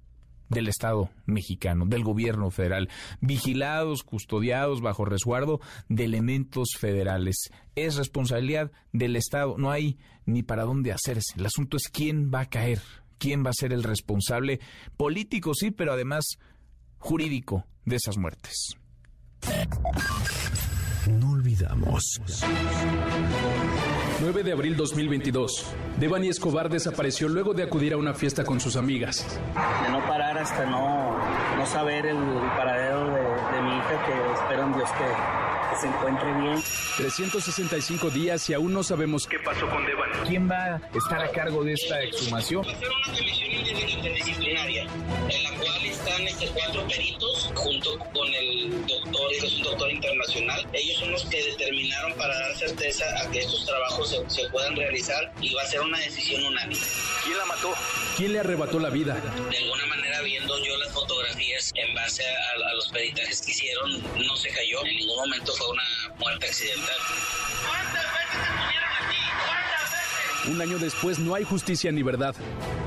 del 0.50 0.68
Estado 0.68 1.10
mexicano, 1.24 1.86
del 1.86 2.04
gobierno 2.04 2.50
federal, 2.50 2.90
vigilados, 3.20 4.02
custodiados 4.02 4.82
bajo 4.82 5.06
resguardo 5.06 5.60
de 5.88 6.04
elementos 6.04 6.70
federales. 6.78 7.50
Es 7.74 7.96
responsabilidad 7.96 8.70
del 8.92 9.16
Estado, 9.16 9.56
no 9.56 9.70
hay 9.70 9.98
ni 10.26 10.42
para 10.42 10.64
dónde 10.64 10.92
hacerse. 10.92 11.34
El 11.38 11.46
asunto 11.46 11.78
es 11.78 11.88
quién 11.90 12.30
va 12.34 12.40
a 12.40 12.50
caer, 12.50 12.82
quién 13.18 13.44
va 13.44 13.50
a 13.50 13.54
ser 13.58 13.72
el 13.72 13.82
responsable 13.82 14.60
político, 14.96 15.54
sí, 15.54 15.70
pero 15.70 15.92
además 15.92 16.24
jurídico 16.98 17.64
de 17.84 17.96
esas 17.96 18.18
muertes. 18.18 18.76
No 21.08 21.30
olvidamos. 21.32 22.20
9 24.20 24.42
de 24.42 24.52
abril 24.52 24.76
2022. 24.76 25.64
Devani 25.98 26.28
Escobar 26.28 26.68
desapareció 26.68 27.26
luego 27.28 27.54
de 27.54 27.62
acudir 27.62 27.94
a 27.94 27.96
una 27.96 28.12
fiesta 28.12 28.44
con 28.44 28.60
sus 28.60 28.76
amigas. 28.76 29.26
De 29.82 29.90
no 29.90 30.06
parar 30.06 30.36
hasta 30.36 30.66
no, 30.66 31.16
no 31.56 31.66
saber 31.66 32.04
el, 32.04 32.18
paradero 32.56 33.06
de, 33.06 33.22
de, 33.22 33.62
mi 33.62 33.78
hija, 33.78 34.04
que 34.04 34.32
espero 34.34 34.64
en 34.64 34.74
Dios 34.74 34.90
que, 34.90 35.80
se 35.80 35.86
encuentre 35.86 36.32
bien. 36.34 36.62
365 36.98 38.10
días 38.10 38.50
y 38.50 38.54
aún 38.54 38.74
no 38.74 38.82
sabemos 38.82 39.26
qué 39.26 39.38
pasó 39.38 39.66
con 39.70 39.86
Devani. 39.86 40.12
¿Quién 40.28 40.50
va 40.50 40.74
a 40.74 40.80
estar 40.94 41.22
a 41.22 41.30
cargo 41.30 41.64
de 41.64 41.72
esta 41.72 42.02
exhumación? 42.02 42.66
Va 42.66 42.72
a 42.72 42.76
ser 42.76 42.88
una 42.88 43.16
comisión 43.16 43.88
interdisciplinaria 43.88 44.86
están 46.00 46.26
estos 46.26 46.50
cuatro 46.50 46.86
peritos 46.86 47.50
junto 47.54 47.98
con 47.98 48.34
el 48.34 48.86
doctor, 48.86 49.30
que 49.30 49.46
es 49.46 49.56
un 49.56 49.62
doctor 49.62 49.90
internacional. 49.90 50.66
Ellos 50.72 50.98
son 50.98 51.12
los 51.12 51.24
que 51.26 51.44
determinaron 51.44 52.14
para 52.14 52.38
dar 52.38 52.56
certeza 52.56 53.04
a 53.22 53.30
que 53.30 53.40
estos 53.40 53.66
trabajos 53.66 54.16
se, 54.28 54.48
puedan 54.48 54.76
realizar 54.76 55.30
y 55.40 55.52
va 55.54 55.62
a 55.62 55.66
ser 55.66 55.80
una 55.80 55.98
decisión 55.98 56.44
unánime. 56.44 56.80
¿Quién 57.24 57.38
la 57.38 57.44
mató? 57.44 57.74
¿Quién 58.16 58.32
le 58.32 58.40
arrebató 58.40 58.78
la 58.78 58.88
vida? 58.88 59.14
De 59.14 59.58
alguna 59.58 59.86
manera, 59.86 60.22
viendo 60.22 60.58
yo 60.64 60.76
las 60.78 60.92
fotografías 60.92 61.70
en 61.74 61.94
base 61.94 62.22
a, 62.26 62.70
a 62.70 62.74
los 62.74 62.88
peritajes 62.88 63.42
que 63.42 63.50
hicieron, 63.50 64.02
no 64.02 64.36
se 64.36 64.48
cayó. 64.50 64.84
En 64.84 64.96
ningún 64.96 65.16
momento 65.16 65.52
fue 65.52 65.68
una 65.68 65.82
muerte 66.18 66.46
accidental. 66.46 66.96
¿Cuántas 67.68 68.04
veces 68.04 68.40
estuvieron 68.40 68.92
aquí? 69.04 69.18
¿Cuántas 69.44 69.92
veces? 69.92 70.54
Un 70.54 70.62
año 70.62 70.78
después 70.78 71.18
no 71.18 71.34
hay 71.34 71.44
justicia 71.44 71.92
ni 71.92 72.02
verdad. 72.02 72.34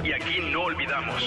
Y 0.04 0.12
aquí 0.12 0.40
no 0.52 0.64
olvidamos. 0.64 1.24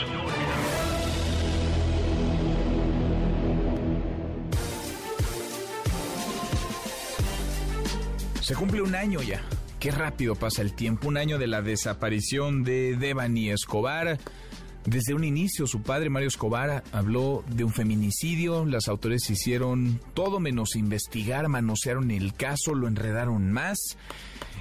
Se 8.47 8.55
cumple 8.55 8.81
un 8.81 8.95
año 8.95 9.21
ya. 9.23 9.43
Qué 9.81 9.91
rápido 9.91 10.37
pasa 10.37 10.63
el 10.63 10.73
tiempo. 10.73 11.09
Un 11.09 11.17
año 11.17 11.37
de 11.37 11.49
la 11.49 11.63
desaparición 11.63 12.63
de 12.63 12.97
Devani 12.97 13.51
Escobar. 13.51 14.21
Desde 14.85 15.15
un 15.15 15.25
inicio, 15.25 15.67
su 15.67 15.83
padre, 15.83 16.11
Mario 16.11 16.29
Escobar, 16.29 16.85
habló 16.93 17.43
de 17.49 17.65
un 17.65 17.73
feminicidio. 17.73 18.65
Las 18.65 18.87
autoridades 18.87 19.29
hicieron 19.31 20.01
todo 20.15 20.39
menos 20.39 20.77
investigar, 20.77 21.49
manosearon 21.49 22.13
el 22.13 22.35
caso, 22.35 22.77
lo 22.77 22.87
enredaron 22.87 23.51
más. 23.51 23.79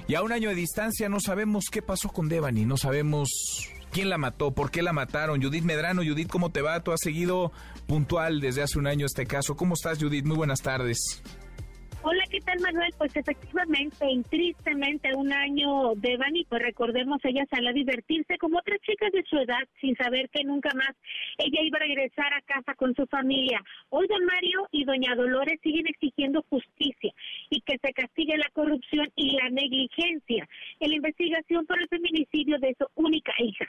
Y 0.08 0.16
a 0.16 0.22
un 0.24 0.32
año 0.32 0.48
de 0.48 0.56
distancia 0.56 1.08
no 1.08 1.20
sabemos 1.20 1.66
qué 1.70 1.80
pasó 1.80 2.08
con 2.08 2.28
Devani, 2.28 2.64
no 2.64 2.76
sabemos 2.76 3.70
quién 3.92 4.10
la 4.10 4.18
mató, 4.18 4.50
por 4.50 4.72
qué 4.72 4.82
la 4.82 4.92
mataron. 4.92 5.40
Judith 5.40 5.62
Medrano, 5.62 6.02
Judith, 6.02 6.26
¿cómo 6.28 6.50
te 6.50 6.60
va? 6.60 6.80
Tú 6.80 6.90
has 6.90 6.98
seguido 7.00 7.52
puntual 7.86 8.40
desde 8.40 8.64
hace 8.64 8.80
un 8.80 8.88
año 8.88 9.06
este 9.06 9.26
caso. 9.26 9.56
¿Cómo 9.56 9.74
estás, 9.74 9.98
Judith? 10.00 10.24
Muy 10.24 10.36
buenas 10.36 10.60
tardes. 10.60 11.22
Hola, 12.46 12.54
¿qué 12.54 12.62
tal 12.62 12.72
Manuel? 12.72 12.94
Pues 12.98 13.16
efectivamente 13.16 14.06
y 14.10 14.22
tristemente 14.22 15.14
un 15.14 15.32
año 15.32 15.94
de 15.96 16.16
pues 16.48 16.62
recordemos, 16.62 17.18
ella 17.24 17.44
salió 17.50 17.70
a 17.70 17.72
divertirse 17.72 18.38
como 18.38 18.58
otras 18.58 18.80
chicas 18.80 19.10
de 19.12 19.24
su 19.24 19.36
edad 19.38 19.62
sin 19.80 19.96
saber 19.96 20.28
que 20.30 20.44
nunca 20.44 20.70
más 20.74 20.90
ella 21.38 21.62
iba 21.62 21.78
a 21.78 21.82
regresar 21.82 22.32
a 22.32 22.40
casa 22.42 22.74
con 22.74 22.94
su 22.94 23.06
familia. 23.06 23.62
Hoy 23.90 24.06
don 24.08 24.24
Mario 24.24 24.68
y 24.70 24.84
doña 24.84 25.14
Dolores 25.14 25.60
siguen 25.62 25.86
exigiendo 25.86 26.44
justicia 26.48 27.12
y 27.50 27.60
que 27.62 27.78
se 27.78 27.92
castigue 27.92 28.36
la 28.36 28.48
corrupción 28.52 29.08
y 29.16 29.36
la 29.36 29.50
negligencia 29.50 30.48
en 30.80 30.90
la 30.90 30.96
investigación 30.96 31.66
por 31.66 31.80
el 31.80 31.88
feminicidio 31.88 32.58
de 32.58 32.74
su 32.78 32.86
única 32.94 33.32
hija. 33.38 33.66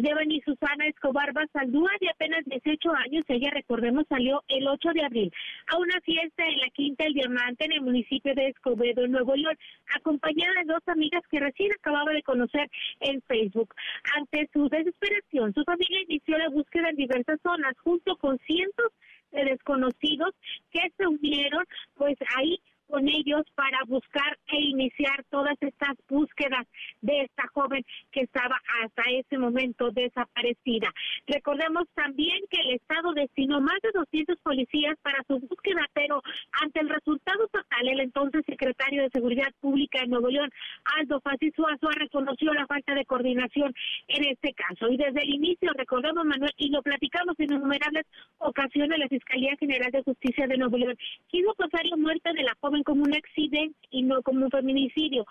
Devani 0.00 0.40
Susana 0.42 0.86
Escobar 0.86 1.32
Basaldúa, 1.32 1.90
de 2.00 2.10
apenas 2.10 2.44
18 2.46 2.90
años, 3.06 3.24
ella 3.28 3.50
recordemos 3.50 4.04
salió 4.08 4.42
el 4.48 4.66
8 4.66 4.90
de 4.94 5.04
abril 5.04 5.32
a 5.68 5.78
una 5.78 6.00
fiesta 6.02 6.46
en 6.46 6.58
la 6.58 6.68
Quinta 6.70 7.04
El 7.04 7.14
Diamante 7.14 7.64
en 7.64 7.72
el 7.72 7.80
municipio 7.82 8.17
de 8.22 8.48
Escobedo, 8.48 9.06
Nuevo 9.06 9.34
León, 9.34 9.56
acompañada 9.94 10.60
de 10.60 10.72
dos 10.72 10.82
amigas 10.86 11.22
que 11.30 11.40
recién 11.40 11.70
acababa 11.72 12.12
de 12.12 12.22
conocer 12.22 12.68
en 13.00 13.22
Facebook. 13.22 13.74
Ante 14.16 14.48
su 14.52 14.68
desesperación, 14.68 15.54
su 15.54 15.64
familia 15.64 16.02
inició 16.02 16.38
la 16.38 16.48
búsqueda 16.48 16.90
en 16.90 16.96
diversas 16.96 17.40
zonas, 17.42 17.74
junto 17.82 18.16
con 18.16 18.38
cientos 18.40 18.92
de 19.32 19.44
desconocidos 19.44 20.34
que 20.70 20.80
se 20.96 21.06
unieron, 21.06 21.64
pues 21.96 22.16
ahí 22.36 22.58
con 22.88 23.08
ellos 23.08 23.42
para 23.54 23.78
buscar 23.86 24.38
e 24.48 24.60
iniciar 24.60 25.24
todas 25.30 25.56
estas 25.60 25.96
búsquedas 26.08 26.66
de 27.00 27.22
esta 27.22 27.46
joven 27.54 27.84
que 28.10 28.22
estaba 28.22 28.60
hasta 28.82 29.02
ese 29.10 29.38
momento 29.38 29.90
desaparecida. 29.90 30.92
Recordemos 31.26 31.84
también 31.94 32.38
que 32.50 32.60
el 32.60 32.76
Estado 32.76 33.12
destinó 33.12 33.60
más 33.60 33.80
de 33.82 33.90
200 33.92 34.38
policías 34.40 34.96
para 35.02 35.22
su 35.26 35.38
búsqueda, 35.38 35.86
pero 35.92 36.22
ante 36.62 36.80
el 36.80 36.88
resultado 36.88 37.46
total, 37.48 37.88
el 37.88 38.00
entonces 38.00 38.42
secretario 38.46 39.02
de 39.02 39.10
Seguridad 39.10 39.52
Pública 39.60 40.00
de 40.00 40.08
Nuevo 40.08 40.28
León, 40.28 40.50
Aldo 40.96 41.20
Fácil 41.20 41.52
reconoció 41.98 42.52
la 42.52 42.66
falta 42.66 42.94
de 42.94 43.04
coordinación 43.04 43.74
en 44.08 44.24
este 44.24 44.52
caso. 44.54 44.88
Y 44.90 44.96
desde 44.96 45.22
el 45.22 45.34
inicio, 45.34 45.72
recordemos, 45.74 46.24
Manuel, 46.24 46.52
y 46.56 46.70
lo 46.70 46.82
platicamos 46.82 47.34
en 47.38 47.52
innumerables 47.52 48.06
ocasiones, 48.38 48.98
la 48.98 49.08
Fiscalía 49.08 49.56
General 49.58 49.90
de 49.90 50.02
Justicia 50.02 50.46
de 50.46 50.56
Nuevo 50.56 50.78
León 50.78 50.96
quiso 51.28 51.54
pasar 51.54 51.84
la 51.86 51.96
muerte 51.96 52.32
de 52.32 52.42
la 52.42 52.56
joven 52.60 52.77
como 52.82 53.02
un 53.02 53.14
accidente 53.14 53.76
y 53.90 54.02
no 54.02 54.22
como 54.22 54.44
un 54.44 54.50
feminicidio. 54.50 55.24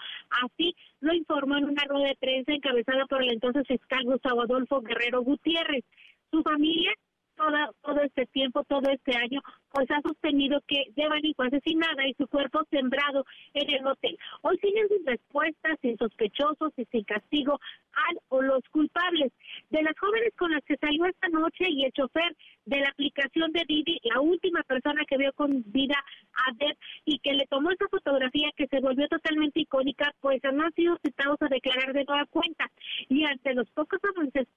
Así 0.43 0.75
lo 0.99 1.13
informó 1.13 1.57
en 1.57 1.65
una 1.65 1.83
rueda 1.85 2.09
de 2.09 2.15
prensa 2.15 2.53
encabezada 2.53 3.05
por 3.05 3.23
el 3.23 3.31
entonces 3.31 3.65
fiscal 3.67 4.03
Gustavo 4.05 4.41
Adolfo 4.41 4.81
Guerrero 4.81 5.21
Gutiérrez. 5.21 5.83
Su 6.31 6.41
familia 6.43 6.91
todo 7.37 8.01
este 8.01 8.25
tiempo, 8.27 8.63
todo 8.65 8.89
este 8.89 9.15
año, 9.15 9.41
pues 9.71 9.89
ha 9.91 10.01
sostenido 10.01 10.61
que 10.67 10.85
Devani 10.95 11.33
fue 11.35 11.47
asesinada 11.47 12.07
y 12.07 12.13
su 12.15 12.27
cuerpo 12.27 12.61
sembrado 12.69 13.25
en 13.53 13.69
el 13.69 13.85
hotel. 13.85 14.17
Hoy 14.41 14.57
siguen 14.57 14.87
sin 14.89 15.05
respuestas, 15.05 15.77
sin 15.81 15.97
sospechosos 15.97 16.73
y 16.77 16.85
sin 16.85 17.03
castigo 17.03 17.59
al 17.93 18.19
o 18.29 18.41
los 18.41 18.63
culpables. 18.69 19.31
De 19.69 19.83
las 19.83 19.97
jóvenes 19.99 20.33
con 20.37 20.51
las 20.51 20.63
que 20.63 20.77
salió 20.77 21.05
esta 21.05 21.29
noche 21.29 21.65
y 21.69 21.85
el 21.85 21.91
chofer 21.93 22.35
de 22.65 22.79
la 22.79 22.89
aplicación 22.89 23.51
de 23.51 23.63
Didi, 23.67 23.99
la 24.03 24.19
última 24.19 24.63
persona 24.63 25.03
que 25.07 25.17
vio 25.17 25.31
con 25.33 25.63
vida 25.67 25.95
a 26.33 26.53
Dev 26.55 26.75
y 27.05 27.19
que 27.19 27.33
le 27.33 27.45
tomó 27.47 27.71
esa 27.71 27.87
fotografía 27.89 28.51
que 28.55 28.67
se 28.67 28.79
volvió 28.79 29.07
totalmente 29.07 29.61
icónica, 29.61 30.13
pues 30.19 30.41
no 30.43 30.65
han 30.65 30.73
sido 30.73 30.97
citados 31.03 31.37
a 31.41 31.47
declarar 31.47 31.93
de 31.93 32.03
nueva 32.03 32.25
cuenta. 32.25 32.69
Y 33.09 33.23
ante 33.25 33.53
los 33.53 33.69
pocos 33.71 33.99
avances 34.15 34.47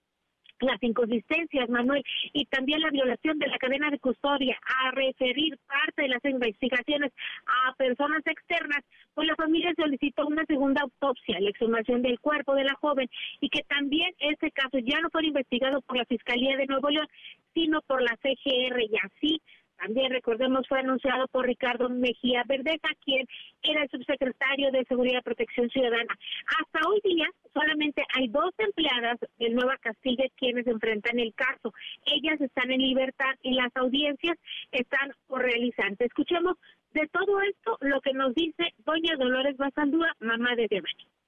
las 0.60 0.82
inconsistencias, 0.82 1.68
Manuel, 1.68 2.04
y 2.32 2.44
también 2.46 2.80
la 2.80 2.90
violación 2.90 3.38
de 3.38 3.48
la 3.48 3.58
cadena 3.58 3.90
de 3.90 3.98
custodia, 3.98 4.58
a 4.84 4.90
referir 4.92 5.58
parte 5.66 6.02
de 6.02 6.08
las 6.08 6.24
investigaciones 6.24 7.12
a 7.46 7.74
personas 7.74 8.26
externas, 8.26 8.84
pues 9.14 9.26
la 9.26 9.36
familia 9.36 9.72
solicitó 9.76 10.26
una 10.26 10.44
segunda 10.46 10.82
autopsia, 10.82 11.40
la 11.40 11.50
exhumación 11.50 12.02
del 12.02 12.20
cuerpo 12.20 12.54
de 12.54 12.64
la 12.64 12.74
joven, 12.74 13.08
y 13.40 13.48
que 13.48 13.62
también 13.62 14.12
este 14.18 14.50
caso 14.50 14.78
ya 14.78 15.00
no 15.00 15.10
fue 15.10 15.26
investigado 15.26 15.80
por 15.82 15.96
la 15.96 16.04
Fiscalía 16.04 16.56
de 16.56 16.66
Nuevo 16.66 16.90
León, 16.90 17.08
sino 17.54 17.80
por 17.82 18.02
la 18.02 18.16
CGR, 18.22 18.80
y 18.80 18.96
así 19.02 19.42
también 19.80 20.12
recordemos 20.12 20.68
fue 20.68 20.80
anunciado 20.80 21.26
por 21.28 21.46
Ricardo 21.46 21.88
Mejía 21.88 22.44
Verdeza, 22.46 22.88
quien 23.02 23.26
era 23.62 23.82
el 23.82 23.90
subsecretario 23.90 24.70
de 24.70 24.84
Seguridad 24.84 25.20
y 25.20 25.22
Protección 25.22 25.70
Ciudadana. 25.70 26.14
Hasta 26.58 26.86
hoy 26.86 27.00
día 27.02 27.26
solamente 27.54 28.04
hay 28.14 28.28
dos 28.28 28.50
empleadas 28.58 29.18
del 29.38 29.54
Nueva 29.54 29.78
Castilla 29.78 30.24
quienes 30.36 30.66
enfrentan 30.66 31.18
el 31.18 31.32
caso. 31.34 31.72
Ellas 32.04 32.40
están 32.40 32.70
en 32.70 32.80
libertad 32.80 33.34
y 33.42 33.54
las 33.54 33.74
audiencias 33.74 34.36
están 34.70 35.14
por 35.26 35.42
realizarse. 35.42 36.04
Escuchemos 36.04 36.56
de 36.92 37.08
todo 37.08 37.40
esto 37.40 37.78
lo 37.80 38.00
que 38.02 38.12
nos 38.12 38.34
dice 38.34 38.74
doña 38.84 39.16
Dolores 39.16 39.56
Basaldúa, 39.56 40.14
mamá 40.20 40.54
de 40.56 40.66
Devani. 40.68 41.19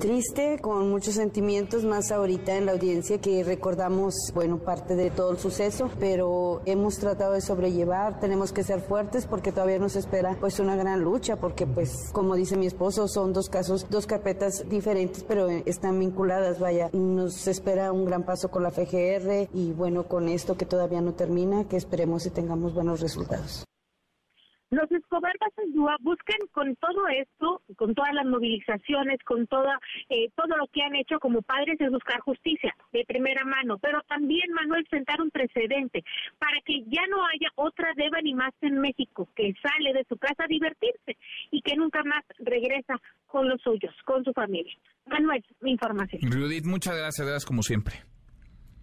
Triste, 0.00 0.60
con 0.60 0.90
muchos 0.90 1.14
sentimientos, 1.14 1.82
más 1.84 2.12
ahorita 2.12 2.56
en 2.56 2.66
la 2.66 2.70
audiencia 2.70 3.20
que 3.20 3.42
recordamos, 3.42 4.14
bueno, 4.32 4.58
parte 4.58 4.94
de 4.94 5.10
todo 5.10 5.32
el 5.32 5.38
suceso, 5.38 5.90
pero 5.98 6.62
hemos 6.66 6.98
tratado 6.98 7.32
de 7.32 7.40
sobrellevar, 7.40 8.20
tenemos 8.20 8.52
que 8.52 8.62
ser 8.62 8.80
fuertes 8.80 9.26
porque 9.26 9.50
todavía 9.50 9.80
nos 9.80 9.96
espera 9.96 10.36
pues 10.38 10.60
una 10.60 10.76
gran 10.76 11.00
lucha, 11.00 11.40
porque 11.40 11.66
pues 11.66 12.12
como 12.12 12.36
dice 12.36 12.56
mi 12.56 12.66
esposo, 12.66 13.08
son 13.08 13.32
dos 13.32 13.48
casos, 13.48 13.88
dos 13.90 14.06
carpetas 14.06 14.68
diferentes, 14.68 15.24
pero 15.24 15.48
están 15.48 15.98
vinculadas, 15.98 16.60
vaya, 16.60 16.90
nos 16.92 17.48
espera 17.48 17.90
un 17.90 18.04
gran 18.04 18.24
paso 18.24 18.52
con 18.52 18.62
la 18.62 18.70
FGR 18.70 19.48
y 19.52 19.72
bueno, 19.72 20.06
con 20.06 20.28
esto 20.28 20.56
que 20.56 20.64
todavía 20.64 21.00
no 21.00 21.14
termina, 21.14 21.66
que 21.66 21.76
esperemos 21.76 22.24
y 22.24 22.30
tengamos 22.30 22.72
buenos 22.72 23.00
resultados. 23.00 23.64
Los 24.70 24.90
Escobar 24.92 25.32
Basaldúa 25.40 25.96
buscan 26.00 26.38
con 26.52 26.76
todo 26.76 27.08
esto, 27.08 27.62
con 27.76 27.94
todas 27.94 28.12
las 28.12 28.26
movilizaciones, 28.26 29.18
con 29.24 29.46
toda, 29.46 29.80
eh, 30.10 30.28
todo 30.36 30.56
lo 30.58 30.66
que 30.66 30.82
han 30.82 30.94
hecho 30.94 31.18
como 31.20 31.40
padres 31.40 31.80
es 31.80 31.90
buscar 31.90 32.20
justicia 32.20 32.74
de 32.92 33.04
primera 33.06 33.44
mano, 33.44 33.78
pero 33.78 34.02
también, 34.08 34.52
Manuel, 34.52 34.86
sentar 34.90 35.22
un 35.22 35.30
precedente 35.30 36.04
para 36.38 36.60
que 36.66 36.82
ya 36.86 37.00
no 37.08 37.24
haya 37.24 37.48
otra 37.54 37.92
Deba 37.96 38.20
ni 38.22 38.34
más 38.34 38.52
en 38.60 38.78
México 38.78 39.28
que 39.34 39.54
sale 39.62 39.94
de 39.94 40.04
su 40.06 40.18
casa 40.18 40.44
a 40.44 40.46
divertirse 40.46 41.16
y 41.50 41.62
que 41.62 41.74
nunca 41.74 42.02
más 42.04 42.24
regresa 42.38 43.00
con 43.26 43.48
los 43.48 43.60
suyos, 43.62 43.94
con 44.04 44.22
su 44.24 44.32
familia. 44.32 44.76
Manuel, 45.06 45.42
mi 45.60 45.72
información. 45.72 46.20
Judith, 46.30 46.66
muchas 46.66 46.94
gracias, 46.94 47.26
gracias 47.26 47.46
como 47.46 47.62
siempre. 47.62 47.94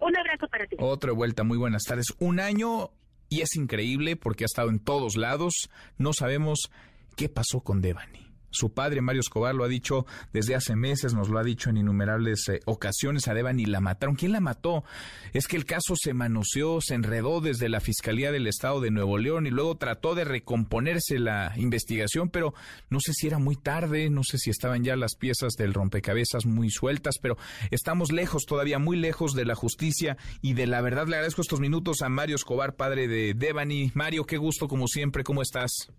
Un 0.00 0.16
abrazo 0.16 0.48
para 0.48 0.66
ti. 0.66 0.76
Otra 0.78 1.12
vuelta, 1.12 1.44
muy 1.44 1.58
buenas 1.58 1.84
tardes. 1.84 2.06
Un 2.18 2.40
año 2.40 2.90
y 3.28 3.40
es 3.40 3.56
increíble 3.56 4.16
porque 4.16 4.44
ha 4.44 4.46
estado 4.46 4.70
en 4.70 4.78
todos 4.78 5.16
lados. 5.16 5.68
No 5.98 6.12
sabemos 6.12 6.70
qué 7.16 7.28
pasó 7.28 7.60
con 7.60 7.80
Devani. 7.80 8.25
Su 8.56 8.72
padre, 8.72 9.00
Mario 9.00 9.20
Escobar, 9.20 9.54
lo 9.54 9.64
ha 9.64 9.68
dicho 9.68 10.06
desde 10.32 10.54
hace 10.54 10.76
meses, 10.76 11.14
nos 11.14 11.28
lo 11.28 11.38
ha 11.38 11.44
dicho 11.44 11.70
en 11.70 11.76
innumerables 11.76 12.48
eh, 12.48 12.60
ocasiones. 12.64 13.28
A 13.28 13.34
Devani 13.34 13.66
la 13.66 13.80
mataron. 13.80 14.16
¿Quién 14.16 14.32
la 14.32 14.40
mató? 14.40 14.84
Es 15.32 15.46
que 15.46 15.56
el 15.56 15.64
caso 15.64 15.94
se 15.96 16.14
manoseó, 16.14 16.80
se 16.80 16.94
enredó 16.94 17.40
desde 17.40 17.68
la 17.68 17.80
Fiscalía 17.80 18.32
del 18.32 18.46
Estado 18.46 18.80
de 18.80 18.90
Nuevo 18.90 19.18
León 19.18 19.46
y 19.46 19.50
luego 19.50 19.76
trató 19.76 20.14
de 20.14 20.24
recomponerse 20.24 21.18
la 21.18 21.52
investigación, 21.56 22.30
pero 22.30 22.54
no 22.88 23.00
sé 23.00 23.12
si 23.12 23.26
era 23.26 23.38
muy 23.38 23.56
tarde, 23.56 24.10
no 24.10 24.22
sé 24.24 24.38
si 24.38 24.50
estaban 24.50 24.84
ya 24.84 24.96
las 24.96 25.14
piezas 25.16 25.54
del 25.54 25.74
rompecabezas 25.74 26.46
muy 26.46 26.70
sueltas, 26.70 27.16
pero 27.20 27.36
estamos 27.70 28.12
lejos, 28.12 28.46
todavía 28.46 28.78
muy 28.78 28.96
lejos 28.96 29.34
de 29.34 29.44
la 29.44 29.54
justicia 29.54 30.16
y 30.42 30.54
de 30.54 30.66
la 30.66 30.80
verdad. 30.80 31.06
Le 31.06 31.16
agradezco 31.16 31.42
estos 31.42 31.60
minutos 31.60 32.02
a 32.02 32.08
Mario 32.08 32.36
Escobar, 32.36 32.76
padre 32.76 33.08
de 33.08 33.34
Devani. 33.34 33.92
Mario, 33.94 34.24
qué 34.24 34.36
gusto 34.36 34.68
como 34.68 34.86
siempre, 34.88 35.24
¿cómo 35.24 35.42
estás? 35.42 35.90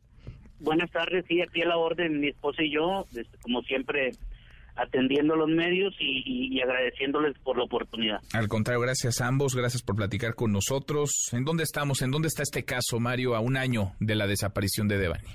Buenas 0.59 0.89
tardes, 0.91 1.25
sí, 1.27 1.41
aquí 1.41 1.61
a 1.61 1.67
la 1.67 1.77
orden, 1.77 2.19
mi 2.19 2.29
esposa 2.29 2.63
y 2.63 2.73
yo, 2.73 3.05
este, 3.15 3.37
como 3.39 3.61
siempre, 3.61 4.11
atendiendo 4.75 5.35
los 5.35 5.49
medios 5.49 5.95
y, 5.99 6.59
agradeciéndoles 6.61 7.37
por 7.39 7.57
la 7.57 7.63
oportunidad. 7.63 8.19
Al 8.33 8.47
contrario, 8.47 8.81
gracias 8.81 9.21
a 9.21 9.27
ambos, 9.27 9.55
gracias 9.55 9.83
por 9.83 9.95
platicar 9.95 10.35
con 10.35 10.51
nosotros. 10.51 11.29
¿En 11.33 11.45
dónde 11.45 11.63
estamos? 11.63 12.01
¿En 12.01 12.11
dónde 12.11 12.27
está 12.27 12.43
este 12.43 12.63
caso, 12.63 12.99
Mario, 12.99 13.35
a 13.35 13.39
un 13.39 13.57
año 13.57 13.93
de 13.99 14.15
la 14.15 14.27
desaparición 14.27 14.87
de 14.87 14.97
Devani? 14.97 15.29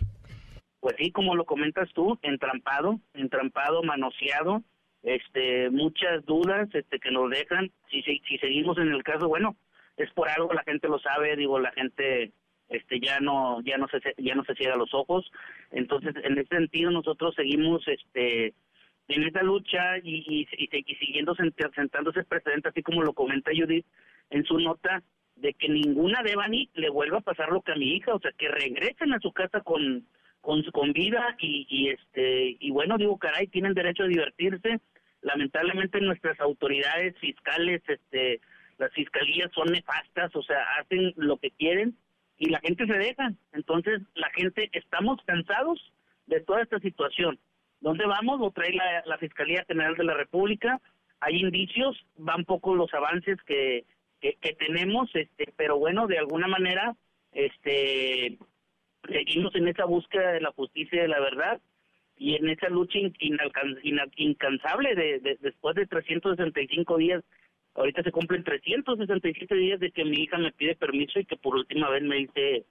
Pues 0.80 0.96
sí, 0.98 1.12
como 1.12 1.36
lo 1.36 1.44
comentas 1.44 1.88
tú, 1.94 2.18
entrampado, 2.22 2.98
entrampado, 3.14 3.82
manoseado, 3.84 4.62
este, 5.02 5.70
muchas 5.70 6.24
dudas 6.26 6.68
este, 6.74 6.98
que 6.98 7.10
nos 7.10 7.30
dejan. 7.30 7.70
Si, 7.90 8.02
si, 8.02 8.20
si 8.28 8.38
seguimos 8.38 8.78
en 8.78 8.88
el 8.88 9.02
caso, 9.04 9.28
bueno, 9.28 9.56
es 9.96 10.10
por 10.12 10.28
algo, 10.28 10.52
la 10.52 10.62
gente 10.64 10.88
lo 10.88 10.98
sabe, 10.98 11.36
digo, 11.36 11.58
la 11.60 11.72
gente 11.72 12.32
este 12.68 13.00
ya 13.00 13.20
no 13.20 13.60
ya 13.62 13.76
no 13.78 13.88
se 13.88 14.00
ya 14.18 14.34
no 14.34 14.44
se 14.44 14.54
cierra 14.54 14.76
los 14.76 14.94
ojos 14.94 15.30
entonces 15.70 16.14
en 16.24 16.38
ese 16.38 16.56
sentido 16.56 16.90
nosotros 16.90 17.34
seguimos 17.34 17.86
este 17.86 18.54
en 19.08 19.24
esta 19.24 19.42
lucha 19.42 19.98
y, 19.98 20.24
y, 20.26 20.48
y, 20.56 20.94
siguiendo 20.94 21.34
sentándose 21.34 22.24
precedente 22.24 22.68
así 22.68 22.82
como 22.82 23.02
lo 23.02 23.12
comenta 23.12 23.50
Judith 23.54 23.84
en 24.30 24.44
su 24.44 24.58
nota 24.58 25.02
de 25.36 25.54
que 25.54 25.68
ninguna 25.68 26.22
Devani 26.22 26.70
le 26.74 26.90
vuelva 26.90 27.18
a 27.18 27.22
pasar 27.22 27.50
lo 27.50 27.62
que 27.62 27.72
a 27.72 27.76
mi 27.76 27.96
hija, 27.96 28.14
o 28.14 28.20
sea, 28.20 28.32
que 28.32 28.48
regresen 28.48 29.12
a 29.12 29.20
su 29.20 29.32
casa 29.32 29.60
con 29.60 30.06
con, 30.40 30.62
con 30.72 30.92
vida 30.92 31.36
y, 31.38 31.66
y 31.68 31.90
este 31.90 32.56
y 32.58 32.70
bueno, 32.70 32.98
digo, 32.98 33.16
caray, 33.18 33.46
tienen 33.46 33.74
derecho 33.74 34.04
a 34.04 34.08
divertirse. 34.08 34.80
Lamentablemente 35.20 36.00
nuestras 36.00 36.38
autoridades 36.40 37.16
fiscales, 37.18 37.82
este 37.86 38.40
las 38.78 38.92
fiscalías 38.92 39.52
son 39.52 39.70
nefastas, 39.70 40.34
o 40.34 40.42
sea, 40.42 40.58
hacen 40.80 41.12
lo 41.16 41.36
que 41.36 41.52
quieren 41.52 41.96
y 42.38 42.50
la 42.50 42.60
gente 42.60 42.86
se 42.86 42.94
deja. 42.94 43.32
Entonces, 43.52 44.02
la 44.14 44.30
gente, 44.30 44.68
estamos 44.72 45.20
cansados 45.24 45.92
de 46.26 46.40
toda 46.40 46.62
esta 46.62 46.78
situación. 46.80 47.38
¿Dónde 47.80 48.06
vamos? 48.06 48.40
Lo 48.40 48.50
trae 48.50 48.72
la, 48.72 49.18
Fiscalía 49.18 49.64
General 49.66 49.94
de 49.96 50.04
la 50.04 50.14
República. 50.14 50.80
Hay 51.20 51.40
indicios, 51.40 52.04
van 52.16 52.44
pocos 52.44 52.76
los 52.76 52.92
avances 52.94 53.38
que, 53.42 53.84
que, 54.20 54.54
tenemos, 54.54 55.10
este, 55.14 55.52
pero 55.56 55.78
bueno, 55.78 56.06
de 56.06 56.18
alguna 56.18 56.48
manera, 56.48 56.96
este, 57.32 58.38
seguimos 59.08 59.54
en 59.54 59.68
esa 59.68 59.84
búsqueda 59.84 60.32
de 60.32 60.40
la 60.40 60.52
justicia 60.52 60.98
y 60.98 61.02
de 61.02 61.08
la 61.08 61.20
verdad 61.20 61.60
y 62.22 62.36
en 62.36 62.48
esa 62.48 62.68
lucha 62.68 62.98
incansable 64.16 64.94
de, 64.94 65.38
después 65.40 65.74
de 65.74 65.86
365 65.86 66.96
días 66.96 67.24
ahorita 67.74 68.02
se 68.02 68.12
cumplen 68.12 68.44
367 68.44 69.54
días 69.54 69.80
de 69.80 69.90
que 69.90 70.04
mi 70.04 70.22
hija 70.22 70.38
me 70.38 70.52
pide 70.52 70.76
permiso 70.76 71.18
y 71.18 71.24
que 71.24 71.36
por 71.36 71.54
última 71.56 71.88
vez 71.90 72.02
me 72.02 72.16
dice 72.16 72.66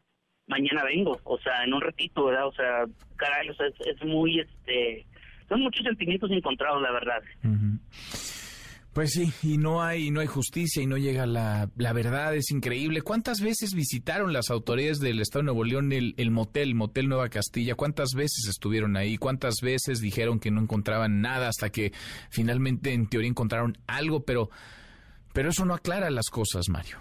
mañana 0.47 0.83
vengo, 0.83 1.19
o 1.23 1.39
sea, 1.39 1.63
en 1.63 1.73
un 1.73 1.81
ratito, 1.81 2.25
¿verdad? 2.25 2.47
O 2.47 2.53
sea, 2.53 2.85
caray, 3.15 3.49
o 3.49 3.53
sea, 3.53 3.67
es, 3.67 4.05
muy, 4.05 4.39
este, 4.39 5.05
son 5.47 5.61
muchos 5.61 5.83
sentimientos 5.83 6.29
encontrados, 6.31 6.81
la 6.81 6.91
verdad. 6.91 7.21
Pues 8.93 9.13
sí, 9.13 9.31
y 9.41 9.57
no 9.57 9.81
hay, 9.81 10.11
no 10.11 10.19
hay 10.19 10.27
justicia 10.27 10.83
y 10.83 10.85
no 10.85 10.97
llega 10.97 11.25
la, 11.25 11.69
la 11.77 11.93
verdad, 11.93 12.35
es 12.35 12.51
increíble. 12.51 13.01
¿Cuántas 13.01 13.39
veces 13.39 13.73
visitaron 13.73 14.33
las 14.33 14.49
autoridades 14.49 14.99
del 14.99 15.21
Estado 15.21 15.43
de 15.43 15.45
Nuevo 15.45 15.63
León 15.63 15.93
el, 15.93 16.13
el 16.17 16.29
motel, 16.29 16.75
Motel 16.75 17.07
Nueva 17.07 17.29
Castilla? 17.29 17.75
¿Cuántas 17.75 18.09
veces 18.13 18.49
estuvieron 18.49 18.97
ahí? 18.97 19.15
¿Cuántas 19.15 19.61
veces 19.61 20.01
dijeron 20.01 20.41
que 20.41 20.51
no 20.51 20.59
encontraban 20.59 21.21
nada 21.21 21.47
hasta 21.47 21.69
que 21.69 21.93
finalmente 22.29 22.91
en 22.91 23.07
teoría 23.07 23.29
encontraron 23.29 23.77
algo? 23.87 24.25
Pero 24.25 24.49
pero 25.33 25.49
eso 25.49 25.65
no 25.65 25.73
aclara 25.73 26.09
las 26.09 26.29
cosas, 26.29 26.69
Mario. 26.69 26.97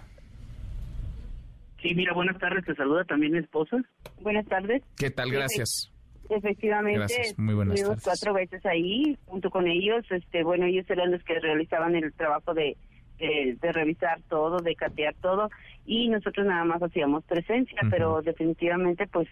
Sí, 1.81 1.95
mira, 1.95 2.13
buenas 2.13 2.37
tardes, 2.37 2.63
te 2.65 2.75
saluda 2.75 3.03
también 3.05 3.33
mi 3.33 3.39
esposa. 3.39 3.77
Buenas 4.21 4.45
tardes. 4.45 4.83
¿Qué 4.97 5.09
tal? 5.09 5.31
Gracias. 5.31 5.91
Efectivamente, 6.29 6.99
Gracias. 6.99 7.37
Muy 7.37 7.55
buenas 7.55 7.75
estuvimos 7.75 8.03
cuatro 8.03 8.33
veces 8.33 8.65
ahí 8.65 9.17
junto 9.25 9.49
con 9.49 9.67
ellos. 9.67 10.05
Este, 10.11 10.43
bueno, 10.43 10.65
ellos 10.65 10.85
eran 10.89 11.11
los 11.11 11.23
que 11.23 11.39
realizaban 11.39 11.95
el 11.95 12.13
trabajo 12.13 12.53
de 12.53 12.77
eh, 13.21 13.55
de 13.61 13.71
revisar 13.71 14.19
todo, 14.29 14.57
de 14.59 14.75
catear 14.75 15.13
todo, 15.21 15.49
y 15.85 16.09
nosotros 16.09 16.45
nada 16.45 16.63
más 16.63 16.81
hacíamos 16.81 17.23
presencia, 17.23 17.79
pero 17.89 18.21
definitivamente 18.21 19.07
pues 19.07 19.27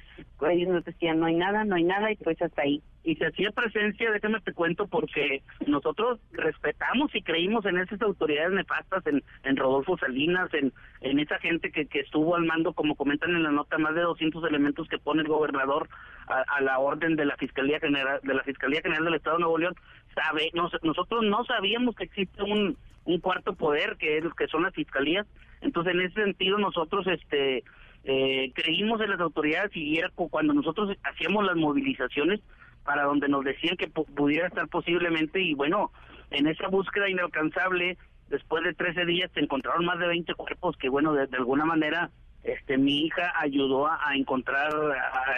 ellos 0.49 0.69
nos 0.69 0.85
decían 0.85 1.19
no 1.19 1.25
hay 1.25 1.35
nada, 1.35 1.63
no 1.65 1.75
hay 1.75 1.83
nada, 1.83 2.11
y 2.11 2.15
pues 2.15 2.41
hasta 2.41 2.61
ahí. 2.61 2.81
Y 3.03 3.15
se 3.15 3.27
hacía 3.27 3.51
presencia, 3.51 4.11
déjame 4.11 4.41
te 4.41 4.53
cuento, 4.53 4.87
porque 4.87 5.41
nosotros 5.65 6.19
respetamos 6.31 7.13
y 7.15 7.21
creímos 7.21 7.65
en 7.65 7.77
esas 7.77 8.01
autoridades 8.01 8.51
nefastas, 8.51 9.05
en, 9.07 9.23
en 9.43 9.57
Rodolfo 9.57 9.97
Salinas, 9.97 10.53
en, 10.53 10.71
en 11.01 11.19
esa 11.19 11.39
gente 11.39 11.71
que, 11.71 11.87
que 11.87 12.01
estuvo 12.01 12.35
al 12.35 12.45
mando, 12.45 12.73
como 12.73 12.95
comentan 12.95 13.31
en 13.31 13.43
la 13.43 13.51
nota, 13.51 13.77
más 13.77 13.95
de 13.95 14.01
200 14.01 14.43
elementos 14.43 14.87
que 14.87 14.99
pone 14.99 15.21
el 15.21 15.27
gobernador 15.27 15.89
a, 16.27 16.61
la 16.61 16.77
orden 16.77 17.15
de 17.15 17.25
la 17.25 17.35
Fiscalía 17.37 17.79
General 17.79 18.19
de 18.21 18.33
la 18.33 18.43
Fiscalía 18.43 18.81
General 18.81 19.03
del 19.03 19.15
Estado 19.15 19.37
de 19.37 19.41
Nuevo 19.41 19.57
León. 19.57 19.75
Sabe, 20.13 20.51
nosotros 20.53 21.23
no 21.23 21.43
sabíamos 21.45 21.95
que 21.95 22.03
existe 22.03 22.43
un 22.43 22.77
un 23.09 23.19
cuarto 23.19 23.53
poder 23.53 23.97
que 23.97 24.17
es 24.17 24.23
que 24.37 24.47
son 24.47 24.63
las 24.63 24.73
fiscalías. 24.73 25.25
Entonces 25.61 25.93
en 25.93 26.01
ese 26.01 26.23
sentido 26.23 26.57
nosotros 26.57 27.07
este 27.07 27.63
eh, 28.03 28.51
creímos 28.53 29.01
en 29.01 29.09
las 29.09 29.19
autoridades 29.19 29.75
y 29.75 29.97
era 29.97 30.09
cuando 30.15 30.53
nosotros 30.53 30.95
hacíamos 31.03 31.45
las 31.45 31.57
movilizaciones 31.57 32.39
para 32.85 33.03
donde 33.03 33.27
nos 33.27 33.43
decían 33.43 33.75
que 33.75 33.87
pudiera 33.87 34.47
estar 34.47 34.67
posiblemente 34.69 35.41
y 35.41 35.53
bueno 35.53 35.91
en 36.31 36.47
esa 36.47 36.69
búsqueda 36.69 37.09
inalcanzable 37.09 37.97
después 38.29 38.63
de 38.63 38.73
13 38.73 39.05
días 39.05 39.29
se 39.33 39.41
encontraron 39.41 39.85
más 39.85 39.99
de 39.99 40.07
20 40.07 40.33
cuerpos 40.35 40.77
que 40.77 40.87
bueno 40.87 41.13
de, 41.13 41.27
alguna 41.35 41.65
manera 41.65 42.09
este 42.43 42.77
mi 42.77 43.05
hija 43.05 43.33
ayudó 43.37 43.87
a, 43.87 44.15
encontrar 44.15 44.71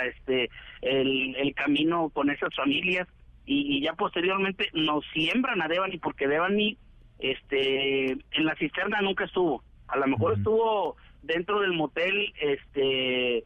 este 0.05 0.51
el, 0.81 1.35
el 1.35 1.55
camino 1.55 2.09
con 2.09 2.29
esas 2.29 2.53
familias 2.55 3.07
y, 3.43 3.77
y, 3.77 3.81
ya 3.81 3.93
posteriormente 3.93 4.69
nos 4.73 5.03
siembran 5.13 5.63
a 5.63 5.67
Devani 5.67 5.97
porque 5.97 6.27
Devani 6.27 6.77
este 7.21 8.11
en 8.11 8.45
la 8.45 8.55
cisterna 8.55 9.01
nunca 9.01 9.25
estuvo. 9.25 9.63
A 9.87 9.97
lo 9.97 10.07
mejor 10.07 10.33
estuvo 10.37 10.95
dentro 11.21 11.59
del 11.61 11.73
motel 11.73 12.33
este 12.39 13.43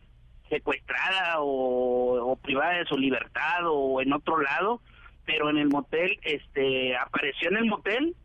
secuestrada 0.50 1.36
o, 1.40 2.38
privada 2.42 2.78
de 2.78 2.86
su 2.86 2.98
libertad 2.98 3.62
o 3.66 4.02
en 4.02 4.14
otro 4.14 4.40
lado 4.42 4.82
pero 5.26 5.50
en 5.50 5.58
el 5.58 5.70
motel 5.70 6.20
este 6.22 6.96
apareció 6.96 7.50
en 7.50 7.58
el 7.58 7.66
motel 7.66 8.16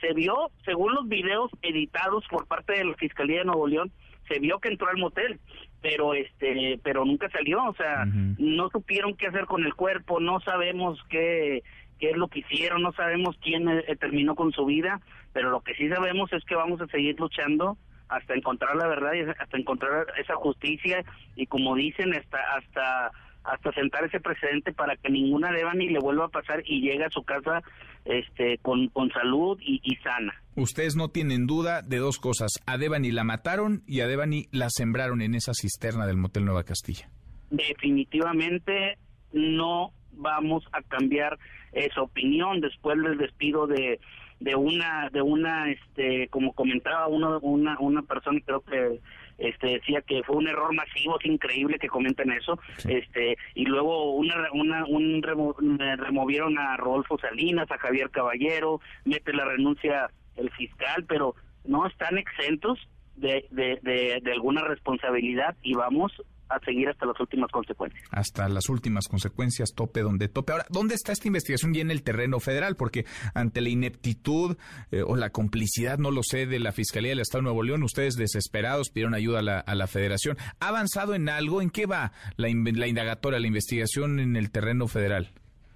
se 0.00 0.12
vio 0.14 0.52
según 0.64 0.94
los 0.94 1.08
videos 1.08 1.50
editados 1.62 2.24
por 2.30 2.46
parte 2.46 2.74
de 2.74 2.84
la 2.84 2.94
fiscalía 2.94 3.40
de 3.40 3.46
Nuevo 3.46 3.66
León 3.66 3.90
se 4.28 4.38
vio 4.38 4.60
que 4.60 4.68
entró 4.68 4.88
al 4.88 4.98
motel 4.98 5.40
pero 5.82 6.14
este 6.14 6.78
pero 6.84 7.04
nunca 7.04 7.28
salió 7.30 7.64
o 7.64 7.74
sea 7.74 8.04
no 8.06 8.70
supieron 8.70 9.14
qué 9.14 9.26
hacer 9.26 9.46
con 9.46 9.64
el 9.64 9.74
cuerpo 9.74 10.20
no 10.20 10.40
sabemos 10.40 10.98
qué 11.08 11.64
qué 11.98 12.10
es 12.10 12.16
lo 12.16 12.28
que 12.28 12.40
hicieron, 12.40 12.82
no 12.82 12.92
sabemos 12.92 13.36
quién 13.42 13.68
eh, 13.68 13.96
terminó 13.98 14.34
con 14.34 14.52
su 14.52 14.64
vida, 14.64 15.00
pero 15.32 15.50
lo 15.50 15.60
que 15.60 15.74
sí 15.74 15.88
sabemos 15.88 16.32
es 16.32 16.44
que 16.44 16.54
vamos 16.54 16.80
a 16.80 16.86
seguir 16.86 17.18
luchando 17.18 17.76
hasta 18.08 18.34
encontrar 18.34 18.76
la 18.76 18.88
verdad 18.88 19.12
y 19.14 19.20
hasta 19.20 19.58
encontrar 19.58 20.06
esa 20.18 20.34
justicia 20.36 21.04
y 21.36 21.46
como 21.46 21.74
dicen 21.74 22.14
hasta 22.14 22.38
hasta 22.56 23.10
hasta 23.44 23.72
sentar 23.72 24.04
ese 24.04 24.20
precedente 24.20 24.72
para 24.72 24.96
que 24.96 25.10
ninguna 25.10 25.50
Devani 25.52 25.88
le 25.88 26.00
vuelva 26.00 26.26
a 26.26 26.28
pasar 26.28 26.62
y 26.66 26.80
llegue 26.80 27.04
a 27.04 27.10
su 27.10 27.22
casa 27.22 27.62
este 28.04 28.58
con, 28.58 28.88
con 28.88 29.10
salud 29.10 29.58
y, 29.60 29.80
y 29.82 29.96
sana. 29.96 30.34
Ustedes 30.54 30.96
no 30.96 31.08
tienen 31.08 31.46
duda 31.46 31.82
de 31.82 31.98
dos 31.98 32.18
cosas, 32.18 32.50
a 32.66 32.76
Devani 32.78 33.10
la 33.10 33.24
mataron 33.24 33.82
y 33.86 34.00
a 34.00 34.06
Devani 34.06 34.46
la 34.52 34.68
sembraron 34.70 35.22
en 35.22 35.34
esa 35.34 35.52
cisterna 35.54 36.06
del 36.06 36.16
Motel 36.16 36.44
Nueva 36.44 36.64
Castilla. 36.64 37.08
Definitivamente 37.50 38.98
no 39.32 39.92
vamos 40.18 40.64
a 40.72 40.82
cambiar 40.82 41.38
esa 41.72 42.02
opinión. 42.02 42.60
Después 42.60 43.00
del 43.02 43.18
despido 43.18 43.66
de 43.66 44.00
de 44.40 44.54
una 44.54 45.10
de 45.10 45.20
una 45.20 45.70
este 45.70 46.28
como 46.28 46.52
comentaba 46.52 47.08
uno 47.08 47.40
una 47.40 47.76
una 47.80 48.02
persona 48.02 48.38
creo 48.44 48.60
que 48.60 49.00
este 49.36 49.66
decía 49.66 50.00
que 50.02 50.22
fue 50.22 50.36
un 50.36 50.48
error 50.48 50.72
masivo 50.74 51.18
es 51.18 51.26
increíble 51.26 51.78
que 51.78 51.88
comenten 51.88 52.30
eso. 52.32 52.58
Este 52.88 53.36
y 53.54 53.64
luego 53.64 54.14
una 54.14 54.34
una 54.52 54.84
un 54.86 55.22
removieron 55.22 56.58
a 56.58 56.76
Rodolfo 56.76 57.18
Salinas 57.18 57.70
a 57.70 57.78
Javier 57.78 58.10
Caballero 58.10 58.80
mete 59.04 59.32
la 59.32 59.44
renuncia 59.44 60.10
el 60.36 60.50
fiscal 60.50 61.04
pero 61.08 61.34
no 61.64 61.86
están 61.86 62.16
exentos 62.18 62.78
de, 63.16 63.46
de, 63.50 63.80
de, 63.82 64.20
de 64.22 64.32
alguna 64.32 64.62
responsabilidad 64.62 65.56
y 65.62 65.74
vamos 65.74 66.12
a 66.48 66.58
seguir 66.60 66.88
hasta 66.88 67.06
las 67.06 67.18
últimas 67.20 67.50
consecuencias. 67.50 68.04
Hasta 68.10 68.48
las 68.48 68.68
últimas 68.68 69.08
consecuencias, 69.08 69.74
tope 69.74 70.00
donde 70.00 70.28
tope. 70.28 70.52
Ahora, 70.52 70.66
¿dónde 70.70 70.94
está 70.94 71.12
esta 71.12 71.28
investigación 71.28 71.74
ya 71.74 71.82
en 71.82 71.90
el 71.90 72.02
terreno 72.02 72.40
federal? 72.40 72.76
Porque 72.76 73.04
ante 73.34 73.60
la 73.60 73.68
ineptitud 73.68 74.56
eh, 74.90 75.02
o 75.02 75.16
la 75.16 75.30
complicidad, 75.30 75.98
no 75.98 76.10
lo 76.10 76.22
sé, 76.22 76.46
de 76.46 76.58
la 76.58 76.72
Fiscalía 76.72 77.10
del 77.10 77.20
Estado 77.20 77.40
de 77.40 77.44
Nuevo 77.44 77.62
León, 77.62 77.82
ustedes 77.82 78.16
desesperados 78.16 78.90
pidieron 78.90 79.14
ayuda 79.14 79.40
a 79.40 79.42
la, 79.42 79.60
a 79.60 79.74
la 79.74 79.86
Federación. 79.86 80.36
¿Ha 80.60 80.68
avanzado 80.68 81.14
en 81.14 81.28
algo? 81.28 81.62
¿En 81.62 81.70
qué 81.70 81.86
va 81.86 82.12
la, 82.36 82.48
la 82.48 82.86
indagatoria, 82.86 83.40
la 83.40 83.46
investigación 83.46 84.20
en 84.20 84.36
el 84.36 84.50
terreno 84.50 84.88
federal? 84.88 85.30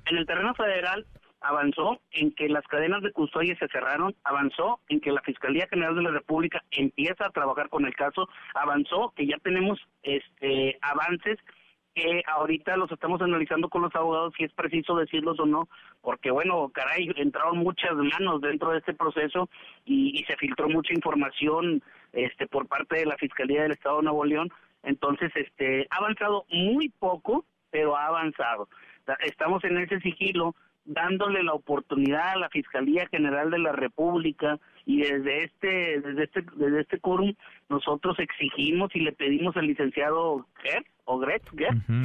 En 0.06 0.16
el 0.16 0.26
terreno 0.26 0.54
federal 0.54 1.06
avanzó 1.42 2.00
en 2.12 2.32
que 2.32 2.48
las 2.48 2.66
cadenas 2.66 3.02
de 3.02 3.12
custodia 3.12 3.56
se 3.56 3.68
cerraron, 3.68 4.14
avanzó 4.24 4.80
en 4.88 5.00
que 5.00 5.12
la 5.12 5.22
Fiscalía 5.22 5.66
General 5.68 5.94
de 5.94 6.02
la 6.02 6.10
República 6.10 6.62
empieza 6.70 7.26
a 7.26 7.30
trabajar 7.30 7.68
con 7.68 7.84
el 7.84 7.94
caso, 7.94 8.28
avanzó 8.54 9.12
que 9.16 9.26
ya 9.26 9.36
tenemos 9.38 9.78
este 10.02 10.78
avances 10.80 11.38
que 11.94 12.22
ahorita 12.26 12.76
los 12.76 12.90
estamos 12.90 13.20
analizando 13.20 13.68
con 13.68 13.82
los 13.82 13.94
abogados 13.94 14.32
si 14.36 14.44
es 14.44 14.52
preciso 14.52 14.96
decirlos 14.96 15.38
o 15.38 15.46
no, 15.46 15.68
porque 16.00 16.30
bueno, 16.30 16.70
caray, 16.70 17.10
entraron 17.16 17.58
muchas 17.58 17.94
manos 17.94 18.40
dentro 18.40 18.70
de 18.70 18.78
este 18.78 18.94
proceso 18.94 19.48
y, 19.84 20.18
y 20.18 20.24
se 20.24 20.36
filtró 20.36 20.68
mucha 20.68 20.94
información 20.94 21.82
este 22.12 22.46
por 22.46 22.66
parte 22.66 22.98
de 22.98 23.06
la 23.06 23.16
Fiscalía 23.16 23.62
del 23.62 23.72
Estado 23.72 23.98
de 23.98 24.04
Nuevo 24.04 24.24
León, 24.24 24.50
entonces 24.82 25.30
este 25.34 25.86
ha 25.90 25.96
avanzado 25.96 26.44
muy 26.48 26.88
poco, 26.88 27.44
pero 27.70 27.96
ha 27.96 28.06
avanzado. 28.06 28.68
Estamos 29.20 29.64
en 29.64 29.78
ese 29.78 30.00
sigilo 30.00 30.54
dándole 30.84 31.42
la 31.42 31.52
oportunidad 31.52 32.32
a 32.32 32.36
la 32.36 32.48
Fiscalía 32.48 33.06
General 33.08 33.50
de 33.50 33.58
la 33.58 33.72
República 33.72 34.58
y 34.84 35.02
desde 35.02 35.44
este 35.44 36.00
desde 36.00 36.24
este 36.24 36.44
desde 36.56 36.80
este 36.80 36.98
quórum 36.98 37.34
nosotros 37.68 38.18
exigimos 38.18 38.90
y 38.94 39.00
le 39.00 39.12
pedimos 39.12 39.56
al 39.56 39.66
licenciado 39.66 40.46
Gertz 40.62 40.88
o 41.04 41.18
Gretz, 41.18 41.46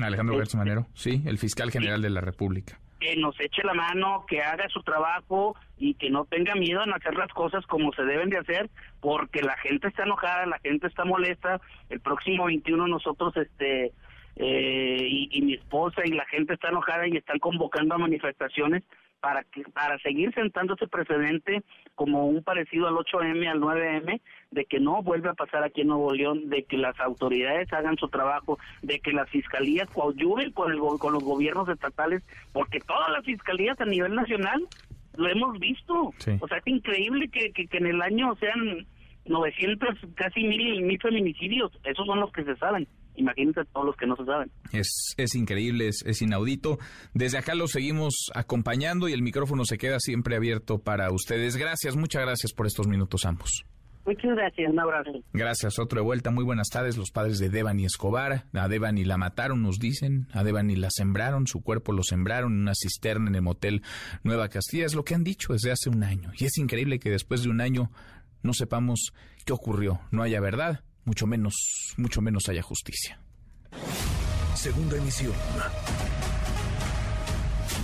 Alejandro 0.02 0.36
Gertz 0.36 0.50
este, 0.50 0.58
Manero, 0.58 0.88
sí, 0.94 1.22
el 1.26 1.38
fiscal 1.38 1.72
general 1.72 2.02
de 2.02 2.10
la 2.10 2.22
República. 2.22 2.80
que 3.00 3.16
nos 3.16 3.40
eche 3.40 3.64
la 3.64 3.74
mano, 3.74 4.26
que 4.28 4.42
haga 4.42 4.68
su 4.70 4.82
trabajo 4.82 5.56
y 5.78 5.94
que 5.96 6.10
no 6.10 6.26
tenga 6.26 6.56
miedo 6.56 6.84
en 6.84 6.94
hacer 6.94 7.16
las 7.16 7.32
cosas 7.32 7.66
como 7.68 7.94
se 7.94 8.04
deben 8.04 8.30
de 8.30 8.40
hacer, 8.40 8.70
porque 9.00 9.42
la 9.42 9.56
gente 9.58 9.88
está 9.88 10.04
enojada, 10.04 10.48
la 10.48 10.60
gente 10.60 10.88
está 10.88 11.06
molesta. 11.06 11.62
El 11.90 12.00
próximo 12.00 12.46
21 12.46 12.88
nosotros, 12.88 13.38
este, 13.38 13.94
eh, 14.40 15.08
y, 15.10 15.30
y 15.32 15.42
mi 15.42 15.54
esposa 15.56 16.02
y 16.06 16.12
la 16.12 16.26
gente 16.26 16.54
está 16.54 16.70
enojada 16.70 17.08
y 17.08 17.18
están 17.18 17.40
convocando 17.40 17.96
a 17.96 17.98
manifestaciones 17.98 18.84
para 19.20 19.44
que 19.44 19.64
para 19.74 19.98
seguir 20.00 20.34
sentando 20.34 20.76
ese 20.76 20.88
precedente 20.88 21.64
como 21.96 22.28
un 22.28 22.44
parecido 22.44 22.88
al 22.88 22.96
8M 22.96 23.50
al 23.50 23.60
9M 23.60 24.22
de 24.52 24.66
que 24.66 24.80
no 24.80 25.02
vuelve 25.02 25.30
a 25.30 25.34
pasar 25.34 25.64
aquí 25.64 25.82
en 25.82 25.88
Nuevo 25.88 26.14
León 26.14 26.50
de 26.50 26.64
que 26.64 26.78
las 26.78 27.00
autoridades 27.00 27.72
hagan 27.74 27.98
su 27.98 28.10
trabajo 28.10 28.60
de 28.84 29.00
que 29.00 29.12
las 29.12 29.30
fiscalías 29.30 29.90
coadyuven 29.90 30.52
con 30.52 30.72
el 30.72 30.80
con 31.00 31.14
los 31.14 31.24
gobiernos 31.24 31.68
estatales 31.70 32.24
porque 32.54 32.80
todas 32.80 33.10
las 33.10 33.26
fiscalías 33.26 33.80
a 33.82 33.86
nivel 33.86 34.14
nacional 34.14 34.68
lo 35.16 35.28
hemos 35.28 35.58
visto. 35.60 36.14
O 36.40 36.48
sea 36.48 36.58
es 36.58 36.68
increíble 36.68 37.28
que, 37.30 37.52
que, 37.52 37.68
que 37.68 37.78
en 37.78 37.88
el 37.88 38.02
año 38.04 38.36
sean 38.36 38.86
900 39.26 39.96
casi 40.14 40.44
mil 40.44 40.84
mil 40.84 41.00
feminicidios. 41.02 41.72
Esos 41.84 42.06
son 42.06 42.20
los 42.20 42.32
que 42.32 42.44
se 42.44 42.56
saben 42.58 42.88
imagínate 43.18 43.66
todos 43.74 43.86
los 43.86 43.96
que 43.98 44.08
no 44.08 44.16
se 44.16 44.26
saben. 44.26 44.52
Es, 44.72 45.14
es 45.18 45.36
increíble, 45.36 45.90
es, 45.90 46.04
es, 46.06 46.22
inaudito. 46.22 46.80
Desde 47.14 47.38
acá 47.38 47.56
lo 47.56 47.68
seguimos 47.68 48.32
acompañando 48.34 49.10
y 49.10 49.14
el 49.14 49.22
micrófono 49.22 49.66
se 49.66 49.78
queda 49.78 50.00
siempre 50.00 50.36
abierto 50.36 50.80
para 50.80 51.12
ustedes. 51.12 51.58
Gracias, 51.58 51.96
muchas 51.96 52.22
gracias 52.22 52.54
por 52.54 52.68
estos 52.68 52.88
minutos 52.88 53.26
ambos. 53.26 53.66
Muchas 54.08 54.38
gracias, 54.38 54.72
un 54.72 54.80
abrazo. 54.80 55.12
Gracias, 55.34 55.80
otro 55.80 56.00
de 56.00 56.06
vuelta. 56.06 56.32
Muy 56.32 56.46
buenas 56.46 56.70
tardes. 56.70 56.96
Los 56.96 57.12
padres 57.12 57.40
de 57.40 57.50
Devani 57.50 57.84
Escobar. 57.84 58.46
A 58.54 58.68
Devani 58.70 59.04
la 59.04 59.18
mataron, 59.18 59.62
nos 59.62 59.80
dicen. 59.80 60.28
A 60.32 60.46
Devani 60.46 60.78
la 60.78 60.88
sembraron, 60.90 61.46
su 61.46 61.62
cuerpo 61.62 61.92
lo 61.92 62.04
sembraron 62.04 62.54
en 62.54 62.62
una 62.62 62.74
cisterna 62.74 63.28
en 63.28 63.36
el 63.36 63.42
motel 63.42 63.82
Nueva 64.24 64.48
Castilla. 64.48 64.86
Es 64.86 64.96
lo 64.96 65.04
que 65.04 65.14
han 65.14 65.26
dicho 65.26 65.52
desde 65.52 65.72
hace 65.72 65.90
un 65.90 66.04
año. 66.04 66.32
Y 66.40 66.46
es 66.46 66.58
increíble 66.58 67.00
que 67.00 67.10
después 67.10 67.44
de 67.44 67.50
un 67.50 67.60
año 67.60 67.92
no 68.44 68.54
sepamos 68.54 69.12
qué 69.46 69.52
ocurrió. 69.52 70.00
No 70.12 70.24
haya 70.24 70.40
verdad 70.40 70.86
mucho 71.08 71.26
menos, 71.26 71.94
mucho 71.96 72.22
menos 72.22 72.50
haya 72.50 72.62
justicia. 72.62 73.20
Segunda 74.56 74.98
emisión. 74.98 75.34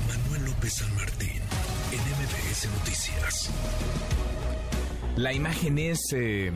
Manuel 0.08 0.46
López 0.46 0.74
San 0.74 0.94
Martín, 0.96 1.42
en 1.92 2.00
MBS 2.00 2.68
Noticias. 2.78 3.50
La 5.16 5.32
imagen 5.32 5.80
es, 5.80 6.00
eh, 6.14 6.52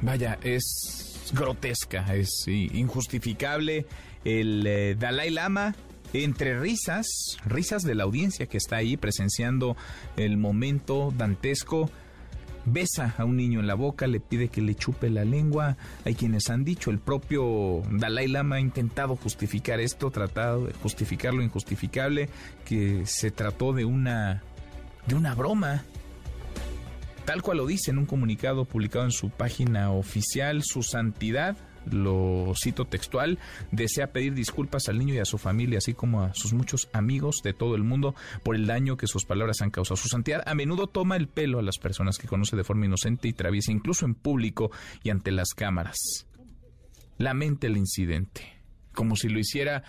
vaya, 0.00 0.38
es 0.42 1.30
grotesca, 1.34 2.14
es 2.14 2.48
injustificable. 2.48 3.86
El 4.24 4.66
eh, 4.66 4.96
Dalai 4.98 5.30
Lama 5.30 5.74
entre 6.14 6.58
risas, 6.58 7.36
risas 7.44 7.82
de 7.82 7.94
la 7.94 8.04
audiencia 8.04 8.46
que 8.46 8.56
está 8.56 8.76
ahí 8.76 8.96
presenciando 8.96 9.76
el 10.16 10.38
momento 10.38 11.12
dantesco, 11.14 11.90
besa 12.68 13.14
a 13.18 13.24
un 13.24 13.36
niño 13.36 13.60
en 13.60 13.66
la 13.66 13.74
boca, 13.74 14.06
le 14.06 14.20
pide 14.20 14.48
que 14.48 14.60
le 14.60 14.74
chupe 14.74 15.10
la 15.10 15.24
lengua. 15.24 15.76
Hay 16.04 16.14
quienes 16.14 16.50
han 16.50 16.64
dicho, 16.64 16.90
el 16.90 16.98
propio 16.98 17.82
Dalai 17.90 18.28
Lama 18.28 18.56
ha 18.56 18.60
intentado 18.60 19.16
justificar 19.16 19.80
esto, 19.80 20.10
tratado 20.10 20.66
de 20.66 20.72
justificar 20.74 21.34
lo 21.34 21.42
injustificable, 21.42 22.28
que 22.64 23.04
se 23.06 23.30
trató 23.30 23.72
de 23.72 23.84
una 23.84 24.42
de 25.06 25.14
una 25.14 25.34
broma. 25.34 25.84
Tal 27.24 27.42
cual 27.42 27.58
lo 27.58 27.66
dice 27.66 27.90
en 27.90 27.98
un 27.98 28.06
comunicado 28.06 28.64
publicado 28.64 29.04
en 29.04 29.10
su 29.10 29.30
página 29.30 29.90
oficial, 29.90 30.62
su 30.62 30.82
santidad 30.82 31.56
lo 31.92 32.52
cito 32.56 32.84
textual, 32.84 33.38
desea 33.70 34.12
pedir 34.12 34.34
disculpas 34.34 34.88
al 34.88 34.98
niño 34.98 35.14
y 35.14 35.18
a 35.18 35.24
su 35.24 35.38
familia, 35.38 35.78
así 35.78 35.94
como 35.94 36.22
a 36.22 36.34
sus 36.34 36.52
muchos 36.52 36.88
amigos 36.92 37.40
de 37.42 37.52
todo 37.52 37.74
el 37.74 37.84
mundo 37.84 38.14
por 38.42 38.56
el 38.56 38.66
daño 38.66 38.96
que 38.96 39.06
sus 39.06 39.24
palabras 39.24 39.60
han 39.60 39.70
causado. 39.70 39.96
Su 39.96 40.08
santidad 40.08 40.42
a 40.46 40.54
menudo 40.54 40.86
toma 40.86 41.16
el 41.16 41.28
pelo 41.28 41.58
a 41.58 41.62
las 41.62 41.78
personas 41.78 42.18
que 42.18 42.28
conoce 42.28 42.56
de 42.56 42.64
forma 42.64 42.86
inocente 42.86 43.28
y 43.28 43.32
traviesa, 43.32 43.72
incluso 43.72 44.06
en 44.06 44.14
público 44.14 44.70
y 45.02 45.10
ante 45.10 45.30
las 45.30 45.48
cámaras. 45.54 46.26
Lamente 47.18 47.66
el 47.66 47.76
incidente, 47.76 48.60
como 48.94 49.16
si 49.16 49.28
lo 49.28 49.38
hiciera 49.38 49.82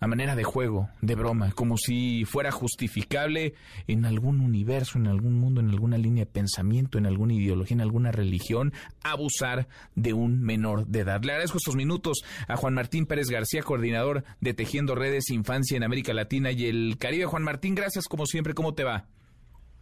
a 0.00 0.06
manera 0.06 0.34
de 0.34 0.44
juego, 0.44 0.88
de 1.02 1.14
broma, 1.14 1.52
como 1.52 1.76
si 1.76 2.24
fuera 2.24 2.50
justificable 2.50 3.54
en 3.86 4.06
algún 4.06 4.40
universo, 4.40 4.98
en 4.98 5.06
algún 5.06 5.38
mundo, 5.38 5.60
en 5.60 5.68
alguna 5.68 5.98
línea 5.98 6.24
de 6.24 6.30
pensamiento, 6.30 6.96
en 6.96 7.04
alguna 7.04 7.34
ideología, 7.34 7.74
en 7.74 7.82
alguna 7.82 8.10
religión, 8.10 8.72
abusar 9.04 9.68
de 9.94 10.14
un 10.14 10.40
menor 10.40 10.86
de 10.86 11.00
edad. 11.00 11.22
Le 11.22 11.32
agradezco 11.32 11.58
estos 11.58 11.76
minutos 11.76 12.24
a 12.48 12.56
Juan 12.56 12.72
Martín 12.72 13.04
Pérez 13.04 13.28
García, 13.28 13.62
coordinador 13.62 14.24
de 14.40 14.54
Tejiendo 14.54 14.94
Redes 14.94 15.30
Infancia 15.30 15.76
en 15.76 15.84
América 15.84 16.14
Latina 16.14 16.50
y 16.50 16.66
el 16.66 16.96
Caribe. 16.98 17.26
Juan 17.26 17.42
Martín, 17.42 17.74
gracias 17.74 18.08
como 18.08 18.24
siempre, 18.24 18.54
¿cómo 18.54 18.74
te 18.74 18.84
va? 18.84 19.04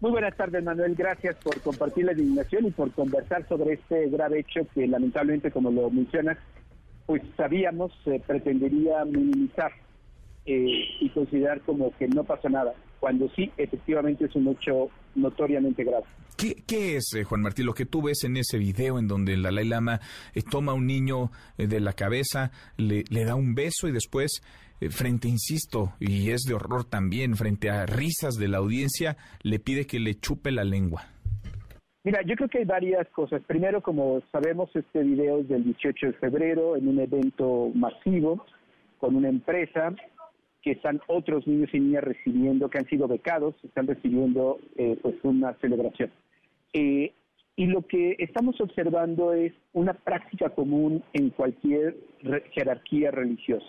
Muy 0.01 0.11
buenas 0.11 0.37
tardes, 0.37 0.63
Manuel. 0.63 0.95
Gracias 0.97 1.37
por 1.37 1.61
compartir 1.61 2.05
la 2.05 2.13
indignación 2.13 2.67
y 2.67 2.71
por 2.71 2.91
conversar 2.93 3.47
sobre 3.49 3.75
este 3.75 4.09
grave 4.09 4.41
hecho 4.41 4.67
que 4.75 4.87
lamentablemente, 4.87 5.51
como 5.51 5.71
lo 5.71 5.91
mencionas, 5.91 6.39
pues 7.07 7.23
sabíamos 7.37 7.93
se 8.05 8.21
pretendería 8.21 9.05
minimizar 9.05 9.73
eh, 10.51 10.97
y 11.01 11.11
considerar 11.11 11.61
como 11.61 11.95
que 11.99 12.09
no 12.09 12.25
pasa 12.25 12.49
nada, 12.49 12.73
cuando 13.01 13.29
sí, 13.37 13.53
efectivamente 13.59 14.25
es 14.25 14.35
un 14.35 14.49
hecho 14.49 14.89
notoriamente 15.15 15.85
grave. 15.85 16.07
¿Qué, 16.39 16.97
es, 16.97 17.13
eh, 17.15 17.25
Juan 17.25 17.43
Martín, 17.43 17.67
lo 17.67 17.75
que 17.75 17.85
tú 17.85 18.01
ves 18.01 18.25
en 18.25 18.39
ese 18.39 18.57
video 18.57 18.99
en 18.99 19.09
donde 19.09 19.35
el 19.35 19.43
Dalai 19.43 19.67
Lama 19.67 20.01
eh, 20.35 20.41
toma 20.41 20.73
a 20.73 20.75
un 20.75 20.87
niño 20.87 21.31
de 21.59 21.81
la 21.81 21.93
cabeza, 21.93 22.51
le, 22.79 23.05
le, 23.11 23.25
da 23.27 23.35
un 23.35 23.55
beso 23.55 23.89
y 23.89 23.93
después, 23.93 24.41
frente, 24.89 25.29
insisto, 25.29 25.93
y 26.01 26.31
es 26.31 26.45
de 26.49 26.55
horror 26.55 26.85
también, 26.85 27.37
frente 27.37 27.69
a 27.69 27.85
risas 27.85 28.37
de 28.37 28.49
la 28.49 28.57
audiencia, 28.57 29.19
le 29.43 29.59
pide 29.59 29.87
que 29.87 29.99
le 29.99 30.15
chupe 30.15 30.51
la 30.51 30.65
lengua? 30.65 31.09
Mira, 32.05 32.23
yo 32.23 32.37
creo 32.37 32.49
que 32.49 32.59
hay 32.59 32.65
varias 32.65 33.07
cosas. 33.09 33.43
Primero, 33.47 33.83
como 33.83 34.23
sabemos, 34.33 34.75
este 34.75 35.03
video 35.03 35.41
es 35.41 35.49
del 35.49 35.65
18 35.65 36.07
de 36.07 36.13
febrero 36.15 36.75
en 36.75 36.89
un 36.89 37.01
evento 37.01 37.71
masivo 37.75 38.47
con 38.99 39.15
una 39.15 39.29
empresa 39.29 39.95
que 40.69 40.73
están 40.73 41.01
otros 41.07 41.47
niños 41.47 41.71
y 41.73 41.81
niñas 41.81 42.05
recibiendo, 42.05 42.69
que 42.69 42.77
han 42.77 42.87
sido 42.91 43.09
becados, 43.09 43.55
están 43.65 43.87
recibiendo 43.87 44.59
eh, 44.77 44.99
pues 45.01 45.15
una 45.23 45.55
celebración. 45.63 46.11
Eh, 46.75 47.15
y 47.57 47.67
lo 47.69 47.87
que 47.87 48.17
estamos 48.19 48.61
observando 48.61 49.33
es 49.33 49.55
una 49.73 49.95
práctica 49.95 50.51
común 50.51 51.03
en 51.15 51.31
cualquier 51.31 51.97
jerarquía 52.53 53.11
religiosa. 53.11 53.65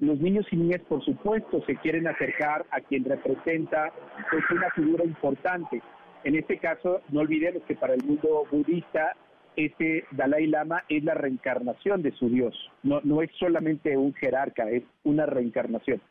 Los 0.00 0.18
niños 0.18 0.44
y 0.50 0.56
niñas, 0.56 0.80
por 0.88 1.04
supuesto, 1.04 1.62
se 1.66 1.76
quieren 1.76 2.08
acercar 2.08 2.66
a 2.72 2.80
quien 2.80 3.04
representa 3.04 3.92
pues, 4.28 4.42
una 4.50 4.70
figura 4.70 5.04
importante. 5.04 5.82
En 6.24 6.34
este 6.34 6.58
caso, 6.58 7.00
no 7.10 7.20
olvidemos 7.20 7.62
que 7.68 7.76
para 7.76 7.94
el 7.94 8.02
mundo 8.02 8.44
budista, 8.50 9.12
este 9.54 10.04
Dalai 10.10 10.48
Lama 10.48 10.82
es 10.88 11.04
la 11.04 11.14
reencarnación 11.14 12.02
de 12.02 12.10
su 12.10 12.28
Dios. 12.28 12.56
No, 12.82 13.00
no 13.04 13.22
es 13.22 13.30
solamente 13.38 13.96
un 13.96 14.12
jerarca, 14.14 14.68
es 14.68 14.82
una 15.04 15.26
reencarnación. 15.26 16.02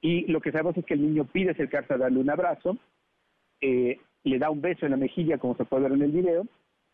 Y 0.00 0.30
lo 0.30 0.40
que 0.40 0.52
sabemos 0.52 0.76
es 0.76 0.84
que 0.84 0.94
el 0.94 1.02
niño 1.02 1.24
pide 1.24 1.50
acercarse 1.50 1.94
a 1.94 1.98
darle 1.98 2.20
un 2.20 2.30
abrazo, 2.30 2.76
eh, 3.60 3.98
le 4.24 4.38
da 4.38 4.50
un 4.50 4.60
beso 4.60 4.86
en 4.86 4.92
la 4.92 4.96
mejilla, 4.96 5.38
como 5.38 5.56
se 5.56 5.64
puede 5.64 5.84
ver 5.84 5.92
en 5.92 6.02
el 6.02 6.12
video, 6.12 6.46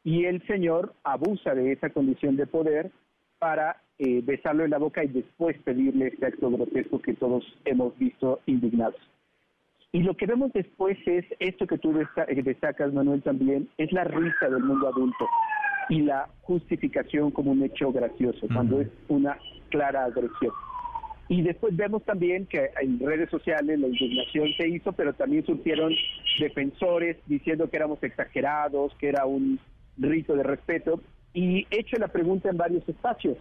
y 0.03 0.25
el 0.25 0.47
señor 0.47 0.95
abusa 1.03 1.55
de 1.55 1.73
esa 1.73 1.91
condición 1.91 2.37
de 2.37 2.47
poder 2.47 2.91
para 3.39 3.83
eh, 3.99 4.23
besarlo 4.25 4.65
en 4.65 4.71
la 4.71 4.79
boca 4.79 5.05
y 5.05 5.09
después 5.09 5.57
pedirle 5.63 6.09
este 6.09 6.27
acto 6.27 6.51
grotesco 6.51 7.01
que 7.01 7.15
todos 7.15 7.45
hemos 7.65 7.97
visto 7.99 8.41
indignados. 8.47 9.01
Y 9.93 10.03
lo 10.03 10.17
que 10.17 10.27
vemos 10.27 10.53
después 10.53 10.99
es 11.07 11.25
esto 11.39 11.67
que 11.67 11.79
tú 11.79 11.95
eh, 11.99 12.43
destacas, 12.43 12.93
Manuel, 12.93 13.23
también, 13.23 13.69
es 13.79 13.93
la 13.93 14.05
risa 14.05 14.49
del 14.49 14.65
mundo 14.65 14.89
adulto 14.89 15.27
y 15.89 16.01
la 16.01 16.29
justificación 16.43 17.31
como 17.31 17.53
un 17.53 17.63
hecho 17.63 17.93
gracioso, 17.93 18.47
cuando 18.53 18.81
es 18.81 18.89
una 19.09 19.39
clara 19.71 20.05
agresión. 20.05 20.53
Y 21.29 21.43
después 21.43 21.75
vemos 21.75 22.03
también 22.05 22.47
que 22.47 22.71
en 22.81 23.01
redes 23.01 23.31
sociales 23.31 23.79
la 23.79 23.89
indignación 23.89 24.49
se 24.57 24.69
hizo, 24.69 24.93
pero 24.93 25.15
también 25.15 25.45
surgieron 25.47 25.93
defensores 26.39 27.17
diciendo 27.27 27.71
que 27.71 27.77
éramos 27.77 28.03
exagerados, 28.03 28.95
que 28.97 29.09
era 29.09 29.25
un 29.25 29.59
rito 29.97 30.37
de 30.37 30.43
respeto. 30.43 31.01
Y 31.33 31.67
he 31.71 31.81
hecho 31.81 31.97
la 31.97 32.09
pregunta 32.09 32.51
en 32.51 32.59
varios 32.59 32.87
espacios. 32.89 33.39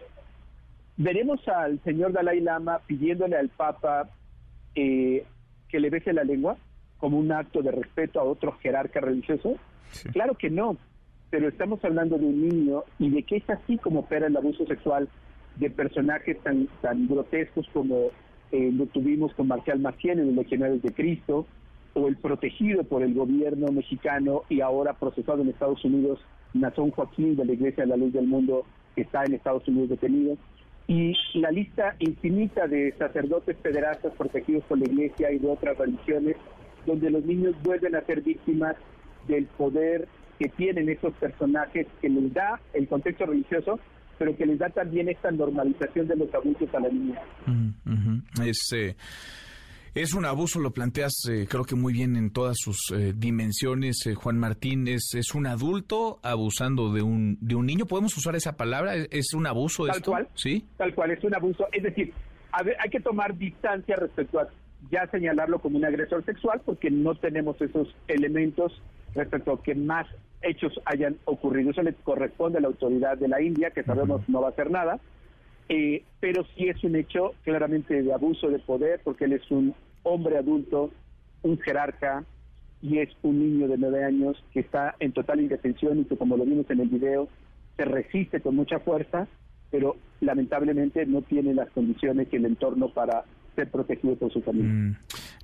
¿Veremos 0.95 1.45
al 1.47 1.83
señor 1.83 2.13
Dalai 2.13 2.39
Lama 2.39 2.79
pidiéndole 2.85 3.35
al 3.35 3.49
Papa 3.49 4.09
eh, 4.75 5.25
que 5.67 5.79
le 5.79 5.89
bese 5.89 6.13
la 6.13 6.23
lengua 6.23 6.55
como 6.97 7.17
un 7.17 7.31
acto 7.31 7.61
de 7.61 7.71
respeto 7.71 8.19
a 8.19 8.23
otro 8.23 8.53
jerarca 8.61 9.01
religioso? 9.01 9.55
Claro 10.13 10.35
que 10.35 10.49
no, 10.49 10.77
pero 11.29 11.49
estamos 11.49 11.83
hablando 11.83 12.17
de 12.17 12.25
un 12.25 12.47
niño 12.47 12.83
y 12.99 13.09
de 13.09 13.23
que 13.23 13.37
es 13.37 13.49
así 13.49 13.77
como 13.77 14.01
opera 14.01 14.27
el 14.27 14.37
abuso 14.37 14.65
sexual 14.65 15.09
de 15.57 15.69
personajes 15.69 16.39
tan, 16.39 16.67
tan 16.81 17.07
grotescos 17.07 17.67
como 17.73 18.09
eh, 18.51 18.71
lo 18.71 18.85
tuvimos 18.87 19.33
con 19.33 19.47
Marcial 19.47 19.79
Maciel 19.79 20.19
en 20.19 20.27
los 20.27 20.35
Legionarios 20.35 20.81
de 20.81 20.91
Cristo, 20.91 21.45
o 21.93 22.07
el 22.07 22.17
protegido 22.17 22.83
por 22.83 23.03
el 23.03 23.13
gobierno 23.13 23.71
mexicano 23.71 24.43
y 24.49 24.61
ahora 24.61 24.93
procesado 24.93 25.41
en 25.41 25.49
Estados 25.49 25.83
Unidos, 25.85 26.19
Nazón 26.53 26.91
Joaquín 26.91 27.35
de 27.35 27.45
la 27.45 27.53
Iglesia 27.53 27.83
de 27.83 27.89
la 27.89 27.97
Luz 27.97 28.13
del 28.13 28.27
Mundo, 28.27 28.65
que 28.95 29.01
está 29.01 29.23
en 29.23 29.33
Estados 29.33 29.67
Unidos 29.67 29.89
detenido. 29.89 30.37
y 30.85 31.15
la 31.35 31.49
lista 31.49 31.95
infinita 31.99 32.67
de 32.67 32.93
sacerdotes 32.97 33.55
federalistas 33.63 34.13
protegidos 34.17 34.65
por 34.65 34.77
la 34.77 34.83
iglesia 34.83 35.31
y 35.31 35.39
de 35.39 35.47
otras 35.47 35.77
religiones, 35.77 36.35
donde 36.85 37.09
los 37.09 37.23
niños 37.23 37.55
vuelven 37.63 37.95
a 37.95 38.01
ser 38.01 38.21
víctimas 38.21 38.75
del 39.27 39.45
poder 39.45 40.09
que 40.39 40.49
tienen 40.49 40.89
esos 40.89 41.13
personajes 41.13 41.87
que 42.01 42.09
les 42.09 42.33
da 42.33 42.59
el 42.73 42.87
contexto 42.89 43.25
religioso, 43.25 43.79
pero 44.17 44.35
que 44.35 44.45
les 44.45 44.59
da 44.59 44.69
también 44.69 45.09
esta 45.09 45.31
normalización 45.31 46.07
de 46.07 46.15
los 46.15 46.33
abusos 46.33 46.73
a 46.73 46.79
la 46.79 46.89
niña. 46.89 47.21
Es 49.95 50.15
un 50.15 50.25
abuso, 50.25 50.59
lo 50.59 50.71
planteas 50.71 51.13
eh, 51.29 51.45
creo 51.47 51.65
que 51.65 51.75
muy 51.75 51.93
bien 51.93 52.15
en 52.15 52.33
todas 52.33 52.57
sus 52.57 52.91
eh, 52.95 53.13
dimensiones, 53.15 54.07
eh, 54.07 54.15
Juan 54.15 54.39
Martín. 54.39 54.87
Es, 54.87 55.13
es 55.13 55.35
un 55.35 55.45
adulto 55.45 56.19
abusando 56.23 56.91
de 56.91 57.03
un, 57.03 57.37
de 57.41 57.53
un 57.53 57.67
niño. 57.67 57.85
¿Podemos 57.85 58.17
usar 58.17 58.35
esa 58.35 58.57
palabra? 58.57 58.95
¿Es 58.95 59.35
un 59.35 59.45
abuso 59.45 59.85
Tal 59.85 60.01
cual. 60.01 60.27
Sí. 60.33 60.65
Tal 60.77 60.95
cual, 60.95 61.11
es 61.11 61.23
un 61.23 61.35
abuso. 61.35 61.67
Es 61.71 61.83
decir, 61.83 62.11
hay 62.51 62.89
que 62.89 63.01
tomar 63.01 63.37
distancia 63.37 63.95
respecto 63.95 64.39
a 64.39 64.47
ya 64.89 65.05
señalarlo 65.11 65.59
como 65.59 65.77
un 65.77 65.85
agresor 65.85 66.25
sexual 66.25 66.59
porque 66.65 66.89
no 66.89 67.13
tenemos 67.13 67.61
esos 67.61 67.95
elementos 68.07 68.81
respecto 69.13 69.53
a 69.53 69.61
que 69.61 69.75
más 69.75 70.07
hechos 70.43 70.79
hayan 70.85 71.17
ocurrido. 71.25 71.71
Eso 71.71 71.81
le 71.81 71.93
corresponde 71.93 72.57
a 72.57 72.61
la 72.61 72.67
autoridad 72.67 73.17
de 73.17 73.27
la 73.27 73.41
India, 73.41 73.71
que 73.71 73.83
sabemos 73.83 74.27
no 74.27 74.41
va 74.41 74.47
a 74.47 74.51
hacer 74.51 74.69
nada 74.69 74.99
eh, 75.69 76.03
pero 76.19 76.45
sí 76.55 76.67
es 76.67 76.83
un 76.83 76.95
hecho 76.95 77.33
claramente 77.43 78.01
de 78.01 78.13
abuso 78.13 78.49
de 78.49 78.59
poder, 78.59 79.01
porque 79.03 79.25
él 79.25 79.33
es 79.33 79.49
un 79.49 79.73
hombre 80.03 80.37
adulto, 80.37 80.91
un 81.41 81.59
jerarca, 81.59 82.23
y 82.81 82.99
es 82.99 83.09
un 83.21 83.39
niño 83.39 83.69
de 83.69 83.77
nueve 83.77 84.03
años 84.03 84.43
que 84.51 84.59
está 84.59 84.95
en 84.99 85.13
total 85.13 85.39
indefensión 85.39 85.99
y 85.99 86.05
que, 86.05 86.17
como 86.17 86.35
lo 86.35 86.43
vimos 86.43 86.69
en 86.69 86.81
el 86.81 86.89
video, 86.89 87.29
se 87.77 87.85
resiste 87.85 88.41
con 88.41 88.57
mucha 88.57 88.79
fuerza, 88.79 89.27
pero 89.71 89.95
lamentablemente 90.19 91.05
no 91.05 91.21
tiene 91.21 91.53
las 91.53 91.69
condiciones 91.69 92.27
y 92.31 92.35
el 92.35 92.45
entorno 92.45 92.89
para 92.89 93.23
ser 93.55 93.69
protegido 93.69 94.15
por 94.15 94.31
su 94.31 94.41
familia. 94.41 94.69
Mm. 94.69 94.95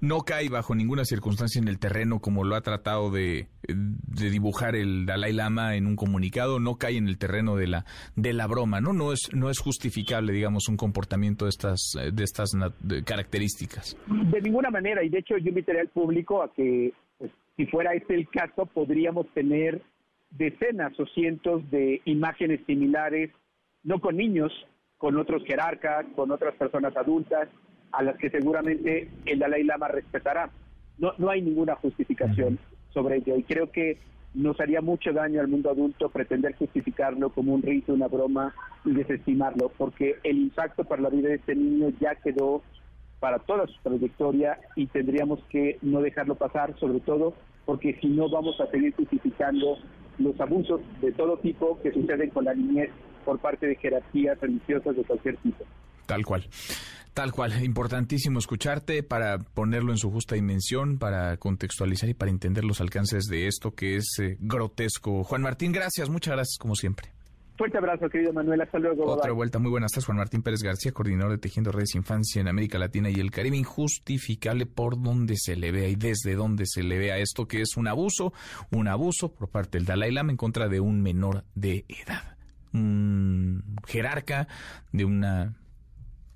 No 0.02 0.22
cae 0.22 0.50
bajo 0.50 0.76
ninguna 0.76 1.04
circunstancia 1.06 1.62
en 1.62 1.68
el 1.68 1.80
terreno 1.80 2.20
como 2.20 2.44
lo 2.44 2.56
ha 2.56 2.62
tratado 2.62 3.12
de, 3.12 3.48
dibujar 3.68 4.76
el 4.76 5.06
Dalai 5.06 5.34
Lama 5.34 5.76
en 5.76 5.88
un 5.88 5.96
comunicado, 5.96 6.60
no 6.60 6.76
cae 6.76 6.98
en 6.98 7.08
el 7.08 7.18
terreno 7.18 7.56
de 7.56 7.68
la 7.68 7.86
de 8.16 8.34
la 8.34 8.48
broma, 8.48 8.82
¿no? 8.82 8.94
No 8.94 9.12
es 9.12 9.30
no 9.34 9.50
es 9.50 9.60
justificable, 9.60 10.32
digamos, 10.32 10.70
un 10.70 10.78
comportamiento 10.78 11.46
de 11.46 11.50
estas 11.50 11.94
de 12.14 12.24
estas 12.24 12.52
características. 13.06 13.98
De 14.08 14.42
ninguna 14.42 14.70
manera, 14.70 15.04
y 15.04 15.10
de 15.10 15.20
hecho 15.20 15.38
yo 15.38 15.50
invitaría 15.50 15.82
al 15.82 15.90
público 15.90 16.42
a 16.42 16.54
que 16.54 16.94
pues, 17.18 17.32
si 17.58 17.66
fuera 17.66 17.94
este 17.94 18.16
el 18.16 18.30
caso 18.30 18.66
podríamos 18.66 19.28
tener 19.34 19.82
decenas 20.32 20.98
o 21.00 21.06
cientos 21.08 21.70
de 21.72 22.02
imágenes 22.06 22.62
similares, 22.66 23.32
no 23.84 24.00
con 24.00 24.18
niños, 24.18 24.52
con 24.98 25.18
otros 25.18 25.44
jerarcas, 25.46 26.06
con 26.16 26.32
otras 26.32 26.56
personas 26.56 26.96
adultas, 26.96 27.48
a 27.92 28.04
las 28.04 28.18
que 28.18 28.30
seguramente 28.30 29.10
el 29.26 29.40
Dalai 29.40 29.64
Lama 29.64 29.88
respetará. 29.88 30.50
No, 30.98 31.14
no 31.18 31.30
hay 31.30 31.42
ninguna 31.42 31.76
justificación 31.76 32.60
sobre 32.94 33.18
ello 33.18 33.38
y 33.38 33.44
creo 33.44 33.72
que 33.72 33.98
nos 34.34 34.60
haría 34.60 34.82
mucho 34.82 35.12
daño 35.12 35.42
al 35.42 35.48
mundo 35.48 35.72
adulto 35.72 36.10
pretender 36.10 36.56
justificarlo 36.56 37.30
como 37.30 37.54
un 37.54 37.62
rito, 37.62 37.94
una 37.94 38.08
broma 38.08 38.54
y 38.86 38.92
desestimarlo, 38.92 39.72
porque 39.78 40.18
el 40.24 40.38
impacto 40.38 40.84
para 40.84 41.02
la 41.02 41.10
vida 41.10 41.30
de 41.30 41.36
este 41.36 41.56
niño 41.56 41.90
ya 42.00 42.16
quedó 42.16 42.62
para 43.20 43.40
toda 43.40 43.68
su 43.68 43.82
trayectoria 43.82 44.60
y 44.76 44.88
tendríamos 44.88 45.40
que 45.50 45.78
no 45.82 46.02
dejarlo 46.02 46.36
pasar, 46.36 46.78
sobre 46.80 47.00
todo 47.00 47.34
porque 47.66 47.98
si 48.02 48.08
no 48.08 48.30
vamos 48.30 48.60
a 48.62 48.68
seguir 48.68 48.96
justificando 48.96 49.78
los 50.18 50.40
abusos 50.40 50.82
de 51.02 51.12
todo 51.12 51.38
tipo 51.38 51.80
que 51.82 51.92
suceden 51.92 52.30
con 52.30 52.46
la 52.46 52.54
niñez 52.54 52.90
por 53.26 53.40
parte 53.40 53.68
de 53.68 53.76
jerarquías 53.76 54.40
religiosas 54.40 54.96
de 54.96 55.04
cualquier 55.04 55.38
tipo. 55.38 55.66
Tal 56.10 56.26
cual. 56.26 56.50
Tal 57.14 57.32
cual, 57.32 57.64
importantísimo 57.64 58.40
escucharte 58.40 59.04
para 59.04 59.38
ponerlo 59.38 59.92
en 59.92 60.00
su 60.00 60.10
justa 60.10 60.34
dimensión, 60.34 60.98
para 60.98 61.38
contextualizar 61.38 62.10
y 62.10 62.16
para 62.16 62.32
entender 62.32 62.64
los 62.64 62.82
alcances 62.82 63.26
de 63.26 63.46
esto 63.46 63.76
que 63.76 63.96
es 63.98 64.18
eh, 64.20 64.38
grotesco. 64.40 65.24
Juan 65.24 65.44
Martín, 65.44 65.72
gracias, 65.72 66.10
muchas 66.10 66.34
gracias 66.34 66.58
como 66.58 66.74
siempre. 66.74 67.12
Fuerte 67.60 67.78
abrazo, 67.78 68.10
querido 68.10 68.34
Manuel. 68.34 68.62
Hasta 68.62 68.80
luego. 68.80 69.06
Otra 69.06 69.34
vuelta. 69.34 69.60
Muy 69.60 69.70
buenas 69.70 69.92
tardes, 69.92 70.06
Juan 70.06 70.18
Martín 70.18 70.42
Pérez 70.42 70.64
García, 70.64 70.94
coordinador 70.94 71.34
de 71.34 71.38
Tejiendo 71.38 71.72
Redes 71.72 71.94
Infancia 71.94 72.42
en 72.42 72.48
América 72.48 72.80
Latina 72.80 73.12
y 73.12 73.20
el 73.20 73.30
Caribe. 73.30 73.58
Injustificable 73.58 74.66
por 74.66 75.00
donde 75.00 75.36
se 75.38 75.58
le 75.58 75.72
vea 75.72 75.90
y 75.90 75.96
desde 75.96 76.34
donde 76.34 76.66
se 76.66 76.82
le 76.82 76.98
vea 76.98 77.18
esto 77.18 77.48
que 77.48 77.62
es 77.62 77.78
un 77.78 77.88
abuso, 77.88 78.34
un 78.72 78.88
abuso 78.88 79.32
por 79.32 79.50
parte 79.50 79.78
del 79.78 79.86
Dalai 79.86 80.12
Lama 80.12 80.32
en 80.32 80.38
contra 80.38 80.70
de 80.70 80.80
un 80.80 81.02
menor 81.02 81.44
de 81.54 81.86
edad. 81.88 82.38
Un 82.74 83.76
jerarca 83.86 84.48
de 84.94 85.04
una 85.06 85.58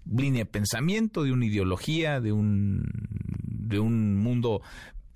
línea 0.05 0.41
de 0.41 0.45
pensamiento, 0.45 1.23
de 1.23 1.31
una 1.31 1.45
ideología, 1.45 2.19
de 2.19 2.31
un, 2.31 2.83
de 3.43 3.79
un 3.79 4.17
mundo 4.17 4.61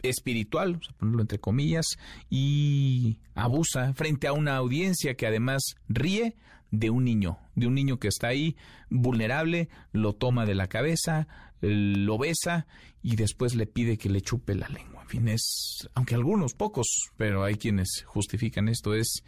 espiritual, 0.04 0.74
vamos 0.74 0.90
a 0.90 0.98
ponerlo 0.98 1.22
entre 1.22 1.40
comillas, 1.40 1.86
y 2.30 3.20
abusa 3.36 3.94
frente 3.94 4.28
a 4.28 4.34
una 4.34 4.56
audiencia 4.58 5.16
que 5.16 5.28
además 5.28 5.76
ríe 5.90 6.36
de 6.72 6.90
un 6.90 7.06
niño, 7.06 7.38
de 7.56 7.68
un 7.68 7.76
niño 7.76 8.00
que 8.00 8.08
está 8.08 8.28
ahí 8.28 8.56
vulnerable, 8.90 9.70
lo 9.92 10.14
toma 10.14 10.46
de 10.46 10.56
la 10.56 10.68
cabeza, 10.68 11.28
lo 11.62 12.18
besa 12.18 12.68
y 13.02 13.16
después 13.16 13.56
le 13.56 13.68
pide 13.68 13.98
que 13.98 14.10
le 14.10 14.22
chupe 14.22 14.54
la 14.56 14.68
lengua. 14.70 15.04
En 15.04 15.10
fin, 15.10 15.28
es, 15.30 15.88
aunque 15.94 16.16
algunos 16.16 16.54
pocos, 16.54 16.88
pero 17.16 17.44
hay 17.44 17.56
quienes 17.56 18.04
justifican 18.06 18.68
esto, 18.68 18.94
es 18.94 19.24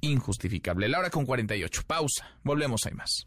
injustificable. 0.00 0.88
La 0.88 0.98
hora 0.98 1.10
con 1.10 1.26
48. 1.26 1.82
Pausa. 1.86 2.38
Volvemos, 2.42 2.80
hay 2.86 2.94
más. 2.94 3.26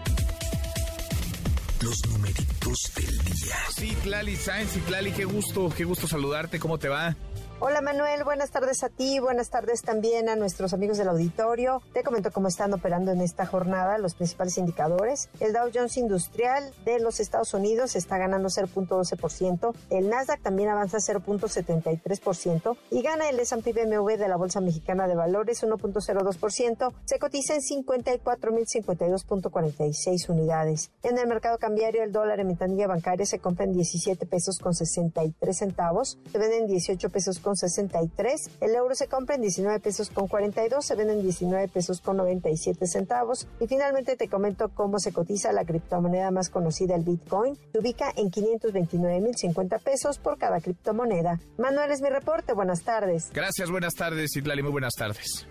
Los 1.81 2.05
numeritos 2.07 2.91
del 2.95 3.17
día. 3.23 3.55
Sí, 3.75 3.95
Clali 4.03 4.35
Sainz 4.35 4.77
y 4.77 4.79
Clali, 4.81 5.11
qué 5.11 5.25
gusto, 5.25 5.73
qué 5.75 5.83
gusto 5.83 6.07
saludarte. 6.07 6.59
¿Cómo 6.59 6.77
te 6.77 6.89
va? 6.89 7.15
Hola 7.63 7.81
Manuel, 7.81 8.23
buenas 8.23 8.49
tardes 8.49 8.83
a 8.83 8.89
ti, 8.89 9.19
buenas 9.19 9.51
tardes 9.51 9.83
también 9.83 10.29
a 10.29 10.35
nuestros 10.35 10.73
amigos 10.73 10.97
del 10.97 11.09
auditorio. 11.09 11.83
Te 11.93 12.01
comento 12.01 12.31
cómo 12.31 12.47
están 12.47 12.73
operando 12.73 13.11
en 13.11 13.21
esta 13.21 13.45
jornada 13.45 13.99
los 13.99 14.15
principales 14.15 14.57
indicadores. 14.57 15.29
El 15.39 15.53
Dow 15.53 15.69
Jones 15.71 15.95
Industrial 15.97 16.73
de 16.85 16.99
los 16.99 17.19
Estados 17.19 17.53
Unidos 17.53 17.95
está 17.95 18.17
ganando 18.17 18.49
0.12%, 18.49 19.75
el 19.91 20.09
Nasdaq 20.09 20.41
también 20.41 20.69
avanza 20.69 20.97
0.73% 20.97 22.77
y 22.89 23.03
gana 23.03 23.29
el 23.29 23.39
S&P 23.39 23.73
BMW 23.73 24.17
de 24.17 24.27
la 24.27 24.37
Bolsa 24.37 24.59
Mexicana 24.59 25.07
de 25.07 25.13
Valores 25.13 25.63
1.02%, 25.63 26.93
se 27.05 27.19
cotiza 27.19 27.53
en 27.53 27.61
54.052.46 27.61 30.29
unidades. 30.29 30.89
En 31.03 31.19
el 31.19 31.27
mercado 31.27 31.59
cambiario 31.59 32.01
el 32.01 32.11
dólar 32.11 32.39
en 32.39 32.47
ventanilla 32.47 32.87
bancaria 32.87 33.27
se 33.27 33.37
compra 33.37 33.65
en 33.65 33.73
17 33.73 34.25
pesos 34.25 34.57
con 34.57 34.73
63 34.73 35.55
centavos, 35.55 36.17
se 36.31 36.39
vende 36.39 36.57
en 36.57 36.65
18 36.65 37.07
pesos 37.11 37.39
con 37.39 37.50
63. 37.55 38.49
El 38.61 38.75
euro 38.75 38.95
se 38.95 39.07
compra 39.07 39.35
en 39.35 39.41
19 39.41 39.79
pesos 39.79 40.09
con 40.09 40.27
42, 40.27 40.85
se 40.85 40.95
vende 40.95 41.13
en 41.13 41.21
19 41.21 41.67
pesos 41.67 42.01
con 42.01 42.17
97 42.17 42.87
centavos. 42.87 43.47
Y 43.59 43.67
finalmente 43.67 44.15
te 44.15 44.27
comento 44.27 44.69
cómo 44.69 44.99
se 44.99 45.11
cotiza 45.11 45.51
la 45.51 45.65
criptomoneda 45.65 46.31
más 46.31 46.49
conocida, 46.49 46.95
el 46.95 47.03
Bitcoin. 47.03 47.57
Se 47.71 47.79
ubica 47.79 48.11
en 48.15 48.29
529 48.29 49.21
mil 49.21 49.35
50 49.35 49.79
pesos 49.79 50.17
por 50.17 50.37
cada 50.37 50.59
criptomoneda. 50.61 51.39
Manuel 51.57 51.91
es 51.91 52.01
mi 52.01 52.09
reporte. 52.09 52.53
Buenas 52.53 52.83
tardes. 52.83 53.29
Gracias, 53.33 53.69
buenas 53.69 53.95
tardes, 53.95 54.35
Itlali. 54.35 54.61
Muy 54.61 54.71
buenas 54.71 54.93
tardes. 54.93 55.45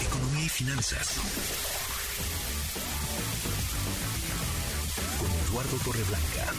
Economía 0.00 0.44
y 0.44 0.48
finanzas. 0.48 1.18
Con 5.18 5.30
Eduardo 5.48 5.76
Torreblanca. 5.84 6.52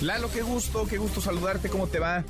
Lalo, 0.00 0.30
qué 0.30 0.42
gusto, 0.42 0.86
qué 0.86 0.96
gusto 0.98 1.20
saludarte. 1.20 1.68
¿Cómo 1.68 1.88
te 1.88 1.98
va? 1.98 2.24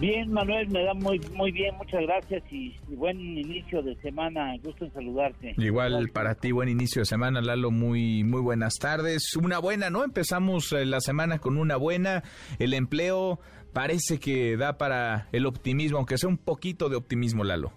Bien, 0.00 0.32
Manuel, 0.32 0.66
me 0.70 0.82
da 0.82 0.94
muy 0.94 1.20
muy 1.34 1.52
bien, 1.52 1.76
muchas 1.76 2.00
gracias 2.00 2.42
y, 2.50 2.74
buen 2.88 3.20
inicio 3.20 3.82
de 3.82 3.94
semana. 3.96 4.56
Gusto 4.64 4.86
en 4.86 4.92
saludarte. 4.94 5.54
Igual 5.58 6.08
para 6.08 6.34
ti, 6.36 6.52
buen 6.52 6.70
inicio 6.70 7.02
de 7.02 7.06
semana, 7.06 7.42
Lalo. 7.42 7.70
Muy 7.70 8.24
muy 8.24 8.40
buenas 8.40 8.76
tardes. 8.80 9.36
Una 9.36 9.58
buena, 9.58 9.90
¿no? 9.90 10.02
Empezamos 10.02 10.72
eh, 10.72 10.86
la 10.86 11.00
semana 11.00 11.38
con 11.38 11.58
una 11.58 11.76
buena. 11.76 12.22
El 12.58 12.72
empleo 12.72 13.40
parece 13.74 14.18
que 14.18 14.56
da 14.56 14.78
para 14.78 15.28
el 15.32 15.44
optimismo, 15.44 15.98
aunque 15.98 16.16
sea 16.16 16.30
un 16.30 16.38
poquito 16.38 16.88
de 16.88 16.96
optimismo, 16.96 17.44
Lalo. 17.44 17.70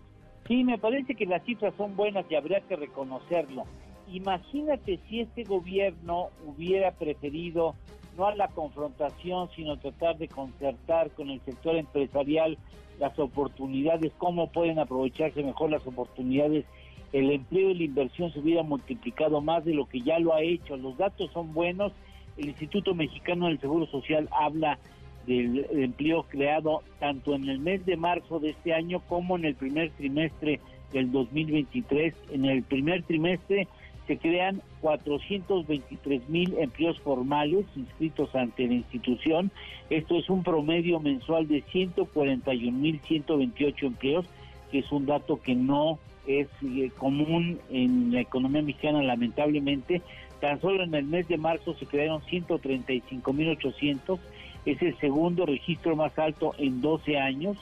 Sí, 0.48 0.64
me 0.64 0.78
parece 0.78 1.16
que 1.16 1.26
las 1.26 1.44
cifras 1.44 1.74
son 1.76 1.94
buenas 1.98 2.26
y 2.30 2.36
habría 2.36 2.62
que 2.62 2.78
reconocerlo. 2.78 3.66
imagínate 4.08 4.98
si 5.10 5.20
este 5.20 5.44
gobierno 5.44 6.30
hubiera 6.46 6.92
preferido 6.92 7.76
no 8.18 8.28
a 8.28 8.36
la 8.36 8.48
confrontación, 8.48 9.50
sino 9.56 9.78
tratar 9.78 10.18
de 10.18 10.28
concertar 10.28 11.12
con 11.12 11.30
el 11.30 11.42
sector 11.42 11.76
empresarial 11.76 12.58
las 13.00 13.18
oportunidades, 13.18 14.12
cómo 14.18 14.52
pueden 14.52 14.80
aprovecharse 14.80 15.44
mejor 15.44 15.72
las 15.72 15.86
oportunidades, 15.88 16.66
el 17.12 17.32
empleo 17.32 17.70
y 17.72 17.76
la 17.76 17.84
inversión 17.84 18.32
se 18.32 18.40
hubiera 18.40 18.64
multiplicado 18.64 19.42
más 19.42 19.64
de 19.66 19.74
lo 19.74 19.88
que 19.88 20.02
ya 20.02 20.20
lo 20.20 20.34
ha 20.34 20.42
hecho. 20.42 20.78
Los 20.78 20.98
datos 20.98 21.32
son 21.32 21.54
buenos. 21.54 21.92
El 22.38 22.48
Instituto 22.48 22.96
Mexicano 22.96 23.48
del 23.48 23.60
Seguro 23.60 23.86
Social 23.88 24.28
habla 24.32 24.80
del 25.28 25.66
empleo 25.72 26.24
creado 26.24 26.82
tanto 27.00 27.36
en 27.36 27.48
el 27.48 27.60
mes 27.60 27.86
de 27.86 27.98
marzo 27.98 28.40
de 28.40 28.50
este 28.50 28.74
año 28.74 29.00
como 29.08 29.38
en 29.38 29.46
el 29.46 29.56
primer 29.56 29.92
trimestre 29.92 30.60
del 30.92 31.12
2023. 31.12 32.14
En 32.32 32.46
el 32.46 32.64
primer 32.64 33.04
trimestre 33.04 33.68
se 34.08 34.18
crean 34.18 34.62
423 34.82 36.30
mil 36.30 36.56
empleos 36.60 37.00
formales 37.00 37.66
inscritos 37.76 38.36
ante 38.36 38.68
la 38.68 38.74
institución. 38.74 39.52
Esto 39.90 40.18
es 40.18 40.30
un 40.30 40.44
promedio 40.44 41.00
mensual 41.00 41.48
de 41.48 41.62
141 41.72 42.78
mil 42.78 43.00
128 43.00 43.86
empleos, 43.86 44.26
que 44.72 44.80
es 44.80 44.92
un 44.92 45.06
dato 45.06 45.42
que 45.42 45.56
no 45.56 46.00
es 46.28 46.48
eh, 46.64 46.92
común 46.98 47.60
en 47.70 48.12
la 48.14 48.22
economía 48.22 48.62
mexicana, 48.62 49.02
lamentablemente. 49.04 50.02
Tan 50.42 50.60
solo 50.60 50.84
en 50.84 50.94
el 50.94 51.06
mes 51.06 51.28
de 51.30 51.38
marzo 51.38 51.74
se 51.76 51.86
crearon 51.86 52.22
135 52.24 53.34
mil 53.34 53.50
800, 53.50 54.20
es 54.66 54.82
el 54.82 54.98
segundo 54.98 55.46
registro 55.46 55.96
más 55.96 56.18
alto 56.20 56.54
en 56.58 56.82
12 56.82 57.18
años. 57.18 57.58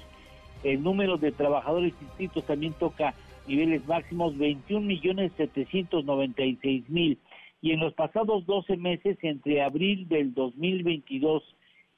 El 0.64 0.84
número 0.84 1.18
de 1.18 1.32
trabajadores 1.32 1.94
inscritos 2.02 2.46
también 2.46 2.74
toca 2.74 3.14
niveles 3.48 3.86
máximos 3.88 4.38
21 4.38 4.86
millones 4.86 5.32
796 5.38 6.90
mil 6.90 7.18
y 7.62 7.72
en 7.72 7.80
los 7.80 7.94
pasados 7.94 8.46
12 8.46 8.76
meses 8.78 9.18
entre 9.22 9.62
abril 9.62 10.08
del 10.08 10.34
2022 10.34 11.44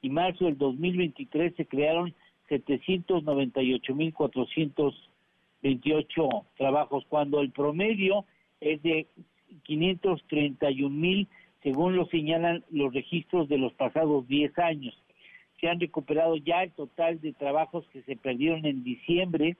y 0.02 0.10
marzo 0.10 0.46
del 0.46 0.58
2023 0.58 1.54
se 1.56 1.66
crearon 1.66 2.12
798 2.48 3.94
mil 3.94 4.12
428 4.12 6.28
trabajos 6.56 7.04
cuando 7.08 7.40
el 7.40 7.52
promedio 7.52 8.24
es 8.60 8.82
de 8.82 9.06
531 9.62 10.90
mil 10.90 11.28
según 11.62 11.94
lo 11.96 12.04
señalan 12.06 12.64
los 12.70 12.92
registros 12.92 13.48
de 13.48 13.56
los 13.56 13.72
pasados 13.72 14.28
10 14.28 14.58
años. 14.58 14.94
Se 15.60 15.68
han 15.68 15.78
recuperado 15.80 16.36
ya 16.36 16.62
el 16.62 16.72
total 16.72 17.22
de 17.22 17.32
trabajos 17.32 17.86
que 17.90 18.02
se 18.02 18.16
perdieron 18.16 18.66
en 18.66 18.84
diciembre 18.84 19.56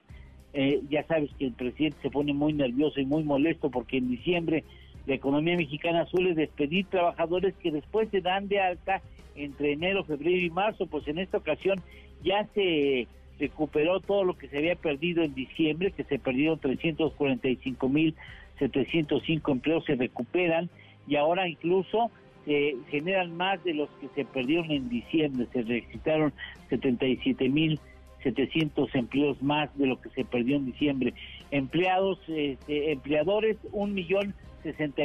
eh, 0.55 0.80
ya 0.88 1.05
sabes 1.07 1.30
que 1.38 1.46
el 1.46 1.52
presidente 1.52 1.98
se 2.00 2.11
pone 2.11 2.32
muy 2.32 2.52
nervioso 2.52 3.00
y 3.00 3.07
muy 3.07 3.24
molesto 3.24 3.70
porque 3.70 3.98
en 3.98 4.09
diciembre 4.09 4.64
la 5.07 5.16
economía 5.16 5.57
mexicana 5.57 6.07
suele 6.07 6.34
despedir 6.34 6.86
trabajadores 6.86 7.55
que 7.57 7.72
después 7.72 8.09
se 8.11 8.20
dan 8.20 8.48
de 8.48 8.61
alta 8.61 9.02
entre 9.34 9.72
enero, 9.72 10.05
febrero 10.05 10.38
y 10.38 10.50
marzo, 10.50 10.86
pues 10.86 11.07
en 11.09 11.18
esta 11.18 11.38
ocasión 11.38 11.82
ya 12.22 12.46
se 12.55 13.09
recuperó 13.38 14.00
todo 14.00 14.22
lo 14.22 14.38
que 14.38 14.48
se 14.48 14.59
había 14.59 14.76
perdido 14.76 15.24
en 15.24 15.34
diciembre, 15.34 15.90
que 15.90 16.05
se 16.05 16.20
perdieron 16.20 16.59
345 16.61 17.88
mil 17.88 18.14
705 18.61 19.50
empleos, 19.50 19.84
se 19.84 19.96
recuperan 19.96 20.70
y 21.09 21.16
ahora 21.16 21.48
incluso 21.48 22.12
se 22.44 22.76
generan 22.90 23.36
más 23.36 23.62
de 23.64 23.74
los 23.74 23.88
que 24.00 24.09
se 24.14 24.24
perdieron 24.24 24.70
en 24.70 24.88
diciembre, 24.88 25.48
se 25.52 25.62
registraron 25.62 26.32
77 26.68 27.48
mil 27.48 27.80
700 28.25 28.93
empleos 28.95 29.41
más 29.41 29.77
de 29.79 29.87
lo 29.87 30.01
que 30.01 30.09
se 30.11 30.25
perdió 30.25 30.57
en 30.57 30.66
diciembre. 30.66 31.14
Empleados, 31.53 32.18
este, 32.27 32.91
empleadores, 32.91 33.57
un 33.70 33.95
millón 33.95 34.35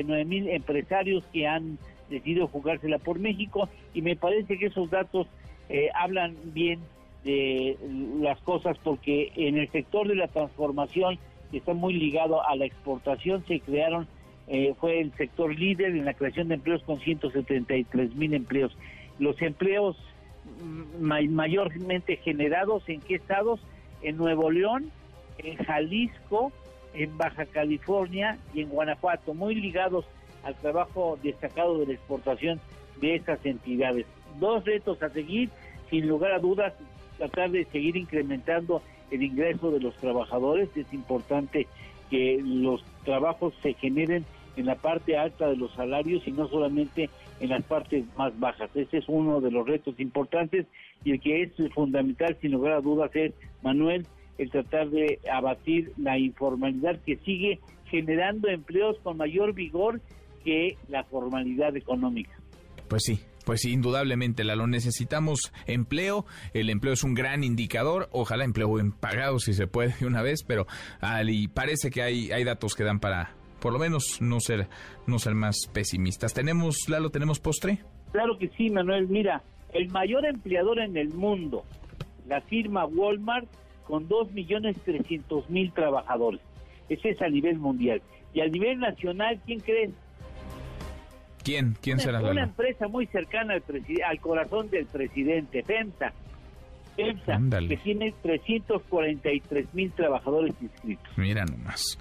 nueve 0.05 0.25
mil 0.25 0.49
empresarios 0.49 1.23
que 1.33 1.47
han 1.47 1.77
decidido 2.09 2.47
jugársela 2.47 2.97
por 2.97 3.19
México 3.19 3.69
y 3.93 4.01
me 4.01 4.15
parece 4.15 4.57
que 4.57 4.67
esos 4.67 4.89
datos 4.89 5.27
eh, 5.69 5.89
hablan 5.93 6.35
bien 6.45 6.79
de 7.23 7.77
las 8.21 8.39
cosas 8.41 8.77
porque 8.83 9.31
en 9.35 9.57
el 9.57 9.69
sector 9.71 10.07
de 10.07 10.15
la 10.15 10.27
transformación 10.27 11.19
que 11.51 11.57
está 11.57 11.73
muy 11.73 11.93
ligado 11.93 12.45
a 12.47 12.55
la 12.55 12.65
exportación 12.65 13.43
se 13.47 13.59
crearon 13.59 14.07
eh, 14.47 14.73
fue 14.79 15.01
el 15.01 15.11
sector 15.13 15.53
líder 15.53 15.91
en 15.91 16.05
la 16.05 16.13
creación 16.13 16.47
de 16.47 16.55
empleos 16.55 16.81
con 16.83 16.99
173 16.99 18.15
mil 18.15 18.33
empleos 18.33 18.75
los 19.19 19.39
empleos 19.41 19.97
mayormente 20.99 22.17
generados 22.17 22.83
en 22.87 23.01
qué 23.01 23.15
estados? 23.15 23.59
En 24.01 24.17
Nuevo 24.17 24.49
León, 24.49 24.91
en 25.39 25.57
Jalisco, 25.57 26.51
en 26.93 27.17
Baja 27.17 27.45
California 27.45 28.37
y 28.53 28.61
en 28.61 28.69
Guanajuato, 28.69 29.33
muy 29.33 29.55
ligados 29.55 30.05
al 30.43 30.55
trabajo 30.55 31.19
destacado 31.21 31.77
de 31.79 31.87
la 31.87 31.93
exportación 31.93 32.59
de 33.01 33.15
esas 33.15 33.45
entidades. 33.45 34.05
Dos 34.39 34.63
retos 34.65 35.01
a 35.03 35.09
seguir, 35.09 35.49
sin 35.89 36.07
lugar 36.07 36.31
a 36.31 36.39
dudas, 36.39 36.73
tratar 37.17 37.51
de 37.51 37.65
seguir 37.65 37.97
incrementando 37.97 38.81
el 39.11 39.23
ingreso 39.23 39.71
de 39.71 39.79
los 39.79 39.95
trabajadores. 39.95 40.69
Es 40.75 40.91
importante 40.93 41.67
que 42.09 42.41
los 42.43 42.83
trabajos 43.03 43.53
se 43.61 43.73
generen 43.73 44.25
en 44.55 44.65
la 44.65 44.75
parte 44.75 45.17
alta 45.17 45.47
de 45.47 45.57
los 45.57 45.71
salarios 45.73 46.27
y 46.27 46.31
no 46.31 46.47
solamente 46.47 47.09
en 47.39 47.49
las 47.49 47.63
partes 47.63 48.05
más 48.17 48.37
bajas. 48.39 48.69
Ese 48.75 48.97
es 48.97 49.05
uno 49.07 49.41
de 49.41 49.51
los 49.51 49.67
retos 49.67 49.99
importantes 49.99 50.65
y 51.03 51.11
el 51.11 51.21
que 51.21 51.43
es 51.43 51.51
fundamental, 51.73 52.37
sin 52.41 52.51
lugar 52.51 52.73
a 52.73 52.81
dudas, 52.81 53.11
es, 53.15 53.33
Manuel, 53.63 54.05
el 54.37 54.49
tratar 54.49 54.89
de 54.89 55.19
abatir 55.31 55.91
la 55.97 56.17
informalidad 56.17 56.99
que 57.05 57.17
sigue 57.17 57.59
generando 57.85 58.47
empleos 58.47 58.97
con 59.03 59.17
mayor 59.17 59.53
vigor 59.53 60.01
que 60.43 60.77
la 60.87 61.03
formalidad 61.03 61.75
económica. 61.75 62.31
Pues 62.87 63.03
sí, 63.03 63.19
pues 63.45 63.65
indudablemente 63.65 64.43
la 64.43 64.55
lo 64.55 64.67
necesitamos 64.67 65.51
empleo, 65.67 66.25
el 66.53 66.69
empleo 66.69 66.93
es 66.93 67.03
un 67.03 67.13
gran 67.13 67.43
indicador, 67.43 68.09
ojalá 68.11 68.45
empleo 68.45 68.73
bien 68.73 68.91
pagado 68.91 69.39
si 69.39 69.53
se 69.53 69.67
puede 69.67 69.93
de 69.99 70.05
una 70.05 70.21
vez, 70.21 70.43
pero 70.43 70.65
y 71.27 71.47
parece 71.49 71.91
que 71.91 72.01
hay, 72.01 72.31
hay 72.31 72.43
datos 72.43 72.75
que 72.75 72.83
dan 72.83 72.99
para, 72.99 73.35
por 73.61 73.73
lo 73.73 73.79
menos 73.79 74.21
no 74.21 74.39
ser, 74.39 74.67
no 75.07 75.19
ser 75.19 75.35
más 75.35 75.67
pesimistas. 75.73 76.33
¿Tenemos, 76.33 76.87
Lalo, 76.87 77.09
tenemos 77.09 77.39
postre? 77.39 77.79
Claro 78.11 78.37
que 78.37 78.49
sí, 78.49 78.69
Manuel. 78.69 79.07
Mira, 79.07 79.43
el 79.73 79.89
mayor 79.89 80.25
empleador 80.25 80.79
en 80.79 80.97
el 80.97 81.13
mundo, 81.13 81.63
la 82.27 82.41
firma 82.41 82.85
Walmart, 82.85 83.47
con 83.85 84.07
2.300.000 84.07 85.73
trabajadores. 85.73 86.41
Ese 86.89 87.09
es 87.09 87.21
a 87.21 87.27
nivel 87.27 87.57
mundial. 87.57 88.01
Y 88.33 88.41
a 88.41 88.47
nivel 88.47 88.79
nacional, 88.79 89.39
¿quién 89.45 89.59
crees? 89.59 89.91
¿Quién? 91.43 91.75
¿Quién 91.81 91.95
una, 91.95 92.03
será? 92.03 92.19
Una 92.19 92.43
empresa 92.43 92.87
muy 92.87 93.07
cercana 93.07 93.55
al, 93.55 93.63
al 94.05 94.19
corazón 94.19 94.69
del 94.69 94.85
presidente, 94.85 95.63
FEMSA. 95.63 96.13
Que 97.67 97.77
tiene 97.77 98.13
343 98.21 99.73
mil 99.73 99.91
trabajadores 99.91 100.53
inscritos. 100.61 101.07
Mira 101.17 101.45
nomás. 101.45 101.97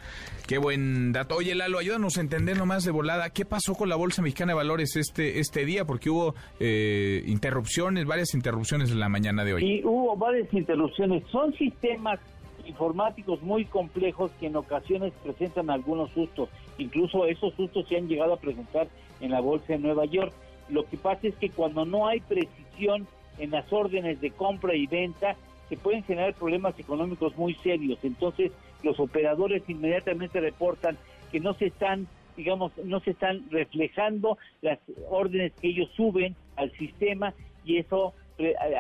Qué 0.46 0.58
buen 0.58 1.12
dato. 1.12 1.36
Oye, 1.36 1.54
Lalo, 1.54 1.78
ayúdanos 1.78 2.16
a 2.18 2.20
entender 2.20 2.56
nomás 2.56 2.84
de 2.84 2.90
volada 2.90 3.30
qué 3.30 3.44
pasó 3.44 3.74
con 3.74 3.88
la 3.88 3.96
Bolsa 3.96 4.22
Mexicana 4.22 4.52
de 4.52 4.56
Valores 4.56 4.96
este, 4.96 5.40
este 5.40 5.64
día, 5.64 5.84
porque 5.84 6.10
hubo 6.10 6.34
eh, 6.58 7.22
interrupciones, 7.26 8.06
varias 8.06 8.34
interrupciones 8.34 8.90
en 8.90 9.00
la 9.00 9.08
mañana 9.08 9.44
de 9.44 9.54
hoy. 9.54 9.62
Sí, 9.62 9.82
hubo 9.84 10.16
varias 10.16 10.52
interrupciones. 10.52 11.22
Son 11.30 11.52
sistemas 11.54 12.18
informáticos 12.66 13.42
muy 13.42 13.64
complejos 13.64 14.30
que 14.38 14.46
en 14.46 14.56
ocasiones 14.56 15.12
presentan 15.22 15.70
algunos 15.70 16.10
sustos. 16.12 16.48
Incluso 16.78 17.26
esos 17.26 17.54
sustos 17.54 17.86
se 17.88 17.96
han 17.96 18.08
llegado 18.08 18.34
a 18.34 18.36
presentar 18.38 18.88
en 19.20 19.30
la 19.30 19.40
Bolsa 19.40 19.72
de 19.72 19.78
Nueva 19.78 20.04
York. 20.04 20.32
Lo 20.68 20.84
que 20.84 20.96
pasa 20.96 21.28
es 21.28 21.34
que 21.36 21.50
cuando 21.50 21.84
no 21.84 22.06
hay 22.06 22.20
precisión 22.20 23.06
en 23.38 23.50
las 23.50 23.72
órdenes 23.72 24.20
de 24.20 24.30
compra 24.30 24.74
y 24.74 24.86
venta, 24.86 25.36
se 25.68 25.76
pueden 25.76 26.02
generar 26.04 26.34
problemas 26.34 26.78
económicos 26.78 27.36
muy 27.36 27.54
serios. 27.54 27.98
Entonces, 28.02 28.52
los 28.82 28.98
operadores 29.00 29.62
inmediatamente 29.68 30.40
reportan 30.40 30.96
que 31.30 31.40
no 31.40 31.54
se 31.54 31.66
están, 31.66 32.06
digamos, 32.36 32.72
no 32.84 33.00
se 33.00 33.10
están 33.10 33.42
reflejando 33.50 34.38
las 34.62 34.78
órdenes 35.10 35.52
que 35.60 35.68
ellos 35.68 35.90
suben 35.96 36.34
al 36.56 36.70
sistema 36.72 37.34
y 37.64 37.76
eso 37.76 38.14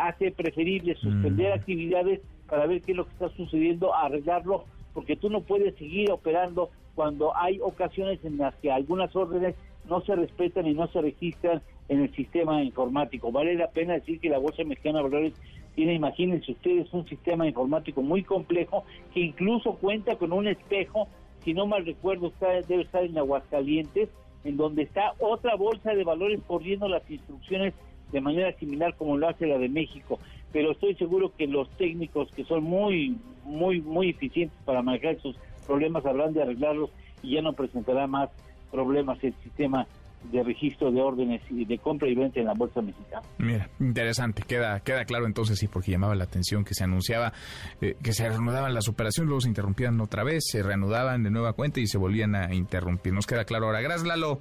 hace 0.00 0.30
preferible 0.30 0.94
suspender 0.94 1.50
mm. 1.50 1.58
actividades 1.58 2.20
para 2.48 2.66
ver 2.66 2.80
qué 2.82 2.92
es 2.92 2.96
lo 2.96 3.04
que 3.04 3.12
está 3.12 3.28
sucediendo, 3.30 3.94
arreglarlo, 3.94 4.64
porque 4.94 5.16
tú 5.16 5.28
no 5.30 5.42
puedes 5.42 5.74
seguir 5.76 6.10
operando 6.10 6.70
cuando 6.94 7.36
hay 7.36 7.60
ocasiones 7.60 8.24
en 8.24 8.38
las 8.38 8.54
que 8.56 8.70
algunas 8.70 9.14
órdenes 9.14 9.54
no 9.88 10.00
se 10.00 10.16
respetan 10.16 10.66
y 10.66 10.74
no 10.74 10.86
se 10.88 11.00
registran 11.00 11.62
en 11.88 12.02
el 12.02 12.14
sistema 12.14 12.62
informático. 12.62 13.32
Vale 13.32 13.54
la 13.54 13.70
pena 13.70 13.94
decir 13.94 14.20
que 14.20 14.28
la 14.28 14.38
Bolsa 14.38 14.64
Mexicana 14.64 14.98
de 14.98 15.04
Valores 15.04 15.34
tiene, 15.74 15.94
imagínense 15.94 16.52
ustedes, 16.52 16.92
un 16.92 17.06
sistema 17.08 17.46
informático 17.46 18.02
muy 18.02 18.22
complejo 18.22 18.84
que 19.14 19.20
incluso 19.20 19.74
cuenta 19.74 20.16
con 20.16 20.32
un 20.32 20.48
espejo, 20.48 21.08
si 21.44 21.54
no 21.54 21.66
mal 21.66 21.86
recuerdo, 21.86 22.28
está, 22.28 22.48
debe 22.62 22.82
estar 22.82 23.04
en 23.04 23.16
Aguascalientes, 23.16 24.08
en 24.44 24.56
donde 24.56 24.82
está 24.82 25.14
otra 25.18 25.54
bolsa 25.56 25.94
de 25.94 26.04
valores 26.04 26.40
corriendo 26.46 26.88
las 26.88 27.08
instrucciones 27.10 27.74
de 28.12 28.20
manera 28.20 28.52
similar 28.58 28.94
como 28.96 29.16
lo 29.16 29.28
hace 29.28 29.46
la 29.46 29.58
de 29.58 29.68
México. 29.68 30.18
Pero 30.52 30.72
estoy 30.72 30.94
seguro 30.94 31.32
que 31.36 31.46
los 31.46 31.68
técnicos 31.76 32.30
que 32.32 32.44
son 32.44 32.64
muy, 32.64 33.16
muy, 33.44 33.80
muy 33.80 34.10
eficientes 34.10 34.58
para 34.64 34.82
manejar 34.82 35.16
esos 35.16 35.36
problemas 35.66 36.04
habrán 36.06 36.32
de 36.32 36.42
arreglarlos 36.42 36.90
y 37.22 37.34
ya 37.34 37.42
no 37.42 37.52
presentará 37.52 38.06
más 38.06 38.30
problemas 38.70 39.22
el 39.22 39.34
sistema 39.42 39.86
de 40.24 40.42
registro 40.42 40.90
de 40.90 41.00
órdenes 41.00 41.40
y 41.50 41.64
de 41.64 41.78
compra 41.78 42.08
y 42.08 42.14
venta 42.14 42.40
en 42.40 42.46
la 42.46 42.54
bolsa 42.54 42.82
mexicana. 42.82 43.22
Mira, 43.38 43.68
interesante, 43.80 44.42
queda 44.42 44.80
queda 44.80 45.04
claro 45.04 45.26
entonces 45.26 45.58
sí, 45.58 45.68
porque 45.68 45.92
llamaba 45.92 46.14
la 46.14 46.24
atención 46.24 46.64
que 46.64 46.74
se 46.74 46.84
anunciaba 46.84 47.32
eh, 47.80 47.96
que 48.02 48.12
se 48.12 48.28
reanudaban 48.28 48.74
las 48.74 48.88
operaciones, 48.88 49.28
luego 49.28 49.40
se 49.40 49.48
interrumpían 49.48 50.00
otra 50.00 50.24
vez, 50.24 50.44
se 50.46 50.62
reanudaban 50.62 51.22
de 51.22 51.30
nueva 51.30 51.52
cuenta 51.52 51.80
y 51.80 51.86
se 51.86 51.98
volvían 51.98 52.34
a 52.34 52.54
interrumpir. 52.54 53.12
Nos 53.12 53.26
queda 53.26 53.44
claro 53.44 53.66
ahora. 53.66 53.80
Gracias, 53.80 54.06
Lalo. 54.06 54.40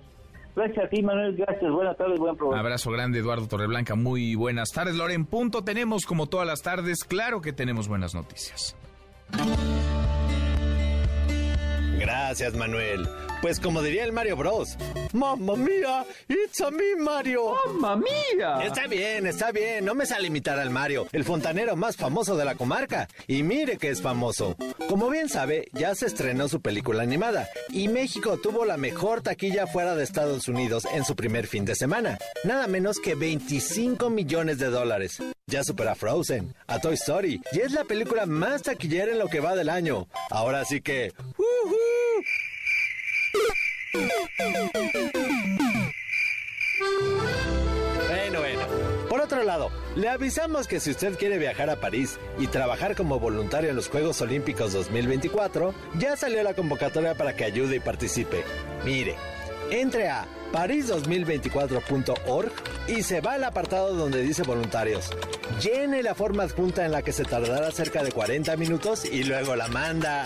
Gracias 0.55 0.85
a 0.85 0.89
ti, 0.89 1.03
Manuel. 1.03 1.35
Gracias. 1.35 1.71
Buenas 1.71 1.95
tardes. 1.97 2.19
Buen 2.19 2.35
programa. 2.35 2.61
Abrazo 2.61 2.89
grande, 2.89 3.19
Eduardo 3.19 3.47
Torreblanca. 3.47 3.93
Muy 3.95 4.33
buenas 4.33 4.71
tardes. 4.71 4.95
Loren, 4.95 5.25
punto. 5.25 5.63
Tenemos, 5.63 6.05
como 6.05 6.27
todas 6.27 6.47
las 6.47 6.63
tardes, 6.63 7.03
claro 7.03 7.41
que 7.41 7.53
tenemos 7.53 7.87
buenas 7.87 8.15
noticias. 8.15 8.75
Gracias, 11.99 12.55
Manuel. 12.55 13.07
Pues 13.41 13.59
como 13.59 13.81
diría 13.81 14.03
el 14.03 14.11
Mario 14.11 14.35
Bros. 14.35 14.77
¡Mamma 15.13 15.55
mía! 15.55 16.05
¡It's 16.27 16.59
a 16.61 16.71
me, 16.71 16.95
Mario! 16.97 17.55
¡Mamma 17.67 17.95
mía! 17.95 18.59
Está 18.63 18.87
bien, 18.87 19.27
está 19.27 19.51
bien. 19.51 19.85
No 19.85 19.93
me 19.93 20.05
sale 20.05 20.27
imitar 20.27 20.59
al 20.59 20.71
Mario, 20.71 21.07
el 21.11 21.23
fontanero 21.23 21.75
más 21.75 21.95
famoso 21.95 22.35
de 22.35 22.45
la 22.45 22.55
comarca. 22.55 23.07
Y 23.27 23.43
mire 23.43 23.77
que 23.77 23.89
es 23.89 24.01
famoso. 24.01 24.55
Como 24.89 25.09
bien 25.09 25.29
sabe, 25.29 25.69
ya 25.71 25.93
se 25.93 26.07
estrenó 26.07 26.47
su 26.49 26.61
película 26.61 27.03
animada. 27.03 27.47
Y 27.69 27.87
México 27.87 28.37
tuvo 28.37 28.65
la 28.65 28.77
mejor 28.77 29.21
taquilla 29.21 29.67
fuera 29.67 29.95
de 29.95 30.03
Estados 30.03 30.47
Unidos 30.47 30.85
en 30.91 31.05
su 31.05 31.15
primer 31.15 31.47
fin 31.47 31.63
de 31.63 31.75
semana. 31.75 32.17
Nada 32.43 32.67
menos 32.67 32.99
que 32.99 33.15
25 33.15 34.09
millones 34.09 34.57
de 34.57 34.67
dólares. 34.67 35.21
Ya 35.45 35.63
supera 35.63 35.91
a 35.91 35.95
Frozen, 35.95 36.55
a 36.65 36.79
Toy 36.79 36.95
Story. 36.95 37.41
Y 37.53 37.59
es 37.59 37.71
la 37.71 37.83
película 37.83 38.25
más 38.25 38.63
taquillera 38.63 39.11
en 39.11 39.19
lo 39.19 39.27
que 39.27 39.39
va 39.39 39.55
del 39.55 39.69
año. 39.69 40.07
Ahora 40.31 40.65
sí 40.65 40.81
que... 40.81 41.13
Bueno, 48.07 48.39
bueno. 48.39 48.61
Por 49.09 49.21
otro 49.21 49.43
lado, 49.43 49.71
le 49.95 50.09
avisamos 50.09 50.67
que 50.67 50.79
si 50.79 50.91
usted 50.91 51.17
quiere 51.17 51.37
viajar 51.37 51.69
a 51.69 51.79
París 51.79 52.19
y 52.37 52.47
trabajar 52.47 52.95
como 52.95 53.19
voluntario 53.19 53.69
en 53.69 53.75
los 53.75 53.89
Juegos 53.89 54.21
Olímpicos 54.21 54.73
2024, 54.73 55.73
ya 55.97 56.15
salió 56.17 56.43
la 56.43 56.53
convocatoria 56.53 57.15
para 57.15 57.35
que 57.35 57.45
ayude 57.45 57.77
y 57.77 57.79
participe. 57.79 58.43
Mire, 58.85 59.15
entre 59.71 60.09
a 60.09 60.25
paris2024.org 60.51 62.51
y 62.87 63.03
se 63.03 63.21
va 63.21 63.33
al 63.33 63.43
apartado 63.43 63.93
donde 63.93 64.21
dice 64.21 64.43
voluntarios. 64.43 65.09
Llene 65.61 66.03
la 66.03 66.15
forma 66.15 66.43
adjunta 66.43 66.85
en 66.85 66.91
la 66.91 67.01
que 67.01 67.11
se 67.11 67.23
tardará 67.23 67.71
cerca 67.71 68.03
de 68.03 68.11
40 68.11 68.55
minutos 68.57 69.05
y 69.05 69.23
luego 69.23 69.55
la 69.55 69.67
manda. 69.67 70.25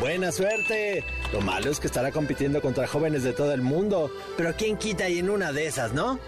Buena 0.00 0.32
suerte. 0.32 1.04
Lo 1.32 1.40
malo 1.40 1.70
es 1.70 1.78
que 1.78 1.86
estará 1.86 2.10
compitiendo 2.10 2.60
contra 2.62 2.86
jóvenes 2.86 3.22
de 3.22 3.32
todo 3.32 3.52
el 3.52 3.62
mundo. 3.62 4.10
Pero 4.36 4.54
¿quién 4.56 4.76
quita 4.76 5.04
ahí 5.04 5.18
en 5.18 5.30
una 5.30 5.52
de 5.52 5.66
esas, 5.66 5.92
no? 5.92 6.18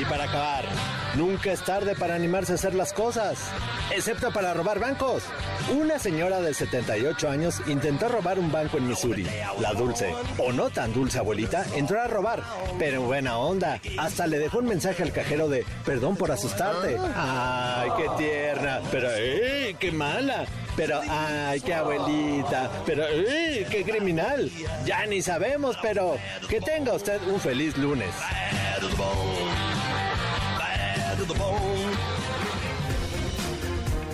Y 0.00 0.04
para 0.04 0.24
acabar, 0.24 0.64
nunca 1.16 1.52
es 1.52 1.64
tarde 1.64 1.94
para 1.94 2.14
animarse 2.14 2.52
a 2.52 2.54
hacer 2.54 2.74
las 2.74 2.92
cosas, 2.92 3.38
excepto 3.94 4.32
para 4.32 4.54
robar 4.54 4.78
bancos. 4.78 5.22
Una 5.70 5.98
señora 5.98 6.40
de 6.40 6.54
78 6.54 7.28
años 7.28 7.62
intentó 7.66 8.08
robar 8.08 8.38
un 8.38 8.50
banco 8.50 8.78
en 8.78 8.88
Missouri. 8.88 9.26
La 9.60 9.72
dulce, 9.72 10.14
o 10.38 10.52
no 10.52 10.70
tan 10.70 10.92
dulce 10.92 11.18
abuelita, 11.18 11.64
entró 11.74 12.00
a 12.00 12.06
robar, 12.06 12.42
pero 12.78 13.00
en 13.00 13.06
buena 13.06 13.38
onda. 13.38 13.80
Hasta 13.98 14.26
le 14.26 14.38
dejó 14.38 14.58
un 14.58 14.66
mensaje 14.66 15.02
al 15.02 15.12
cajero 15.12 15.48
de 15.48 15.64
perdón 15.84 16.16
por 16.16 16.30
asustarte. 16.30 16.98
Ay, 17.14 17.90
qué 17.96 18.08
tierna, 18.18 18.80
pero 18.90 19.08
¡eh, 19.12 19.76
qué 19.78 19.92
mala! 19.92 20.46
Pero, 20.74 21.00
ay, 21.06 21.60
qué 21.60 21.74
abuelita, 21.74 22.70
pero, 22.86 23.04
¡eh, 23.06 23.66
qué 23.70 23.84
criminal! 23.84 24.50
Ya 24.86 25.04
ni 25.04 25.20
sabemos, 25.20 25.76
pero 25.82 26.16
que 26.48 26.62
tenga 26.62 26.94
usted 26.94 27.20
un 27.28 27.38
feliz 27.38 27.76
lunes. 27.76 28.08
the 31.32 31.38
bone. 31.38 32.01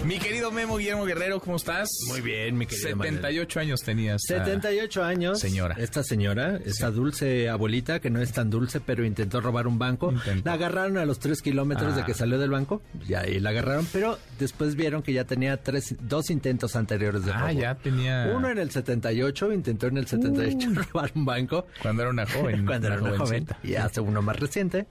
Mi 0.08 0.18
querido 0.18 0.50
Memo 0.50 0.78
Guillermo 0.78 1.04
Guerrero, 1.04 1.38
¿cómo 1.38 1.56
estás? 1.56 1.90
Muy 2.08 2.22
bien, 2.22 2.56
mi 2.56 2.64
querido 2.64 2.96
78 2.96 3.60
años 3.60 3.82
tenías. 3.82 4.22
78 4.26 5.04
años. 5.04 5.38
Señora. 5.38 5.74
Esta 5.78 6.02
señora, 6.02 6.58
esta 6.64 6.90
dulce 6.90 7.50
abuelita, 7.50 8.00
que 8.00 8.08
no 8.08 8.22
es 8.22 8.32
tan 8.32 8.48
dulce, 8.48 8.80
pero 8.80 9.04
intentó 9.04 9.42
robar 9.42 9.66
un 9.66 9.78
banco. 9.78 10.14
La 10.44 10.54
agarraron 10.54 10.96
a 10.96 11.04
los 11.04 11.18
tres 11.18 11.42
kilómetros 11.42 11.94
de 11.94 12.00
Ah. 12.02 12.06
que 12.06 12.14
salió 12.14 12.38
del 12.38 12.48
banco. 12.48 12.80
Y 13.06 13.12
ahí 13.12 13.38
la 13.38 13.50
agarraron, 13.50 13.86
pero 13.92 14.18
después 14.38 14.76
vieron 14.76 15.02
que 15.02 15.12
ya 15.12 15.24
tenía 15.24 15.58
tres, 15.58 15.94
dos 16.00 16.30
intentos 16.30 16.74
anteriores 16.74 17.26
de 17.26 17.32
robo. 17.34 17.44
Ah, 17.44 17.52
ya 17.52 17.74
tenía. 17.74 18.32
Uno 18.34 18.48
en 18.48 18.56
el 18.56 18.70
78, 18.70 19.52
intentó 19.52 19.88
en 19.88 19.98
el 19.98 20.06
78 20.06 20.70
robar 20.94 21.12
un 21.14 21.26
banco. 21.26 21.66
Cuando 21.82 22.00
era 22.04 22.10
una 22.10 22.24
joven. 22.26 22.64
Cuando 22.64 22.86
era 22.86 22.96
una 22.96 23.10
joven. 23.10 23.26
jovencita. 23.44 23.58
Y 23.62 23.74
hace 23.74 24.00
uno 24.00 24.22
más 24.22 24.40
reciente. 24.40 24.86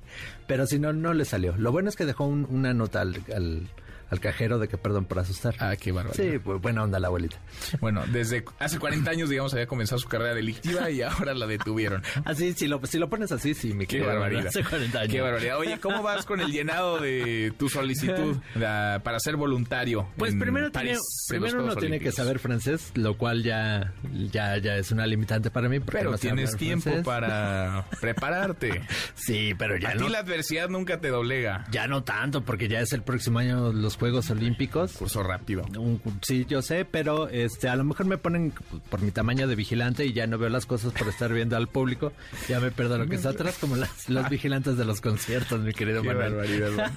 Pero 0.45 0.67
si 0.67 0.77
no, 0.77 0.93
no 0.93 1.15
le 1.15 1.25
salió. 1.25 1.55
Lo 1.57 1.71
bueno 1.71 1.89
es 1.89 1.95
que 1.95 2.05
dejó 2.05 2.27
un- 2.27 2.45
una 2.51 2.75
nota 2.75 3.01
al, 3.01 3.15
al, 3.35 3.67
al 4.09 4.19
cajero 4.19 4.59
de 4.59 4.67
que 4.67 4.77
perdón 4.77 5.05
por 5.05 5.19
asustar. 5.19 5.55
Ah, 5.59 5.75
qué 5.75 5.91
barbaridad. 5.91 6.31
Sí, 6.33 6.39
pues, 6.39 6.61
buena 6.61 6.83
onda 6.83 6.99
la 6.99 7.07
abuelita. 7.07 7.37
Bueno, 7.79 8.03
desde 8.07 8.43
hace 8.59 8.79
40 8.79 9.09
años, 9.11 9.29
digamos, 9.29 9.53
había 9.53 9.67
comenzado 9.67 9.99
su 9.99 10.07
carrera 10.07 10.33
delictiva 10.33 10.89
y 10.89 11.01
ahora 11.01 11.33
la 11.33 11.45
detuvieron. 11.47 12.03
Así, 12.25 12.53
si 12.53 12.67
lo, 12.67 12.85
si 12.85 12.97
lo 12.99 13.09
pones 13.09 13.31
así, 13.31 13.53
sí, 13.53 13.73
mi 13.73 13.85
Qué 13.85 14.01
barbaridad. 14.01 14.47
Hace 14.47 14.63
40 14.63 14.99
años. 14.99 15.11
Qué 15.13 15.21
barbaridad. 15.21 15.57
Oye, 15.57 15.79
¿cómo 15.79 16.01
vas 16.03 16.25
con 16.25 16.39
el 16.41 16.51
llenado 16.51 16.99
de 16.99 17.53
tu 17.57 17.69
solicitud 17.69 18.37
la- 18.55 19.01
para 19.03 19.19
ser 19.19 19.35
voluntario? 19.35 20.07
Pues 20.17 20.35
primero, 20.35 20.71
París, 20.71 20.99
tiene, 21.27 21.41
primero 21.45 21.63
uno 21.63 21.75
tiene 21.75 21.99
que 21.99 22.11
saber 22.11 22.39
francés, 22.39 22.91
lo 22.95 23.17
cual 23.17 23.43
ya, 23.43 23.93
ya, 24.31 24.57
ya 24.57 24.75
es 24.77 24.91
una 24.91 25.05
limitante 25.07 25.51
para 25.51 25.69
mí. 25.69 25.79
porque 25.79 25.97
Pero 25.99 26.11
no 26.11 26.17
tienes 26.17 26.55
tiempo 26.55 26.83
francés. 26.83 27.05
para 27.05 27.85
prepararte. 28.01 28.81
Sí, 29.15 29.53
pero 29.57 29.77
ya 29.77 29.89
A 29.89 29.95
no, 29.95 30.05
ti 30.05 30.11
la 30.11 30.19
adversidad 30.19 30.69
nunca 30.69 30.99
te 30.99 31.09
doblega. 31.09 31.65
ya 31.71 31.87
no 31.87 32.03
tanto, 32.03 32.43
porque 32.43 32.67
ya 32.67 32.79
es 32.81 32.93
el 32.93 33.03
próximo 33.03 33.39
año 33.39 33.71
los 33.73 33.96
Juegos 33.99 34.29
Olímpicos. 34.29 34.93
Curso 34.93 35.23
rápido. 35.23 35.63
Un- 35.77 36.01
sí, 36.21 36.45
yo 36.47 36.61
sé, 36.61 36.85
pero 36.85 37.27
este, 37.29 37.69
a 37.69 37.75
lo 37.75 37.83
mejor 37.83 38.05
me 38.05 38.17
ponen 38.17 38.53
por 38.89 39.01
mi 39.01 39.11
tamaño 39.11 39.47
de 39.47 39.55
vigilante 39.55 40.05
y 40.05 40.13
ya 40.13 40.27
no 40.27 40.37
veo 40.37 40.49
las 40.49 40.65
cosas 40.65 40.93
por 40.93 41.07
estar 41.07 41.33
viendo 41.33 41.57
al 41.57 41.67
público. 41.67 42.11
Ya 42.47 42.59
me 42.59 42.71
pierdo 42.71 42.97
lo 42.97 43.07
que 43.07 43.15
está 43.15 43.29
atrás, 43.29 43.57
como 43.59 43.75
las, 43.75 44.09
los 44.09 44.29
vigilantes 44.29 44.77
de 44.77 44.85
los 44.85 45.01
conciertos, 45.01 45.59
mi 45.61 45.73
querido 45.73 46.01
Qué 46.01 46.09
Manuel. 46.09 46.33
barbaridad. 46.33 46.91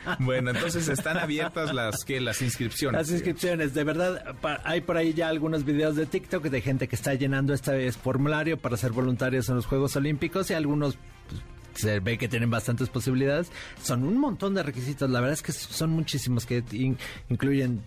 bueno, 0.18 0.50
entonces 0.50 0.88
están 0.88 1.16
abiertas 1.18 1.72
las 1.74 2.04
que 2.04 2.20
las 2.20 2.42
inscripciones. 2.42 3.00
Las 3.00 3.10
inscripciones, 3.10 3.74
de 3.74 3.84
verdad, 3.84 4.34
pa- 4.40 4.60
hay 4.64 4.80
por 4.80 4.96
ahí 4.96 5.14
ya 5.14 5.28
algunos 5.28 5.64
videos 5.64 5.96
de 5.96 6.06
TikTok 6.06 6.44
de 6.44 6.60
gente 6.60 6.88
que 6.88 6.96
está 6.96 7.14
llenando 7.14 7.54
este 7.54 7.90
formulario 7.92 8.58
para 8.58 8.76
ser 8.76 8.92
voluntarios 8.92 9.48
en 9.48 9.56
los 9.56 9.66
Juegos 9.66 9.96
Olímpicos 9.96 10.50
y 10.50 10.54
algunos 10.54 10.96
pues, 11.28 11.42
se 11.74 12.00
ve 12.00 12.18
que 12.18 12.28
tienen 12.28 12.50
bastantes 12.50 12.88
posibilidades. 12.88 13.50
Son 13.82 14.04
un 14.04 14.18
montón 14.18 14.54
de 14.54 14.62
requisitos, 14.62 15.08
la 15.10 15.20
verdad 15.20 15.34
es 15.34 15.42
que 15.42 15.52
son 15.52 15.90
muchísimos 15.90 16.46
que 16.46 16.62
in- 16.72 16.98
incluyen, 17.28 17.80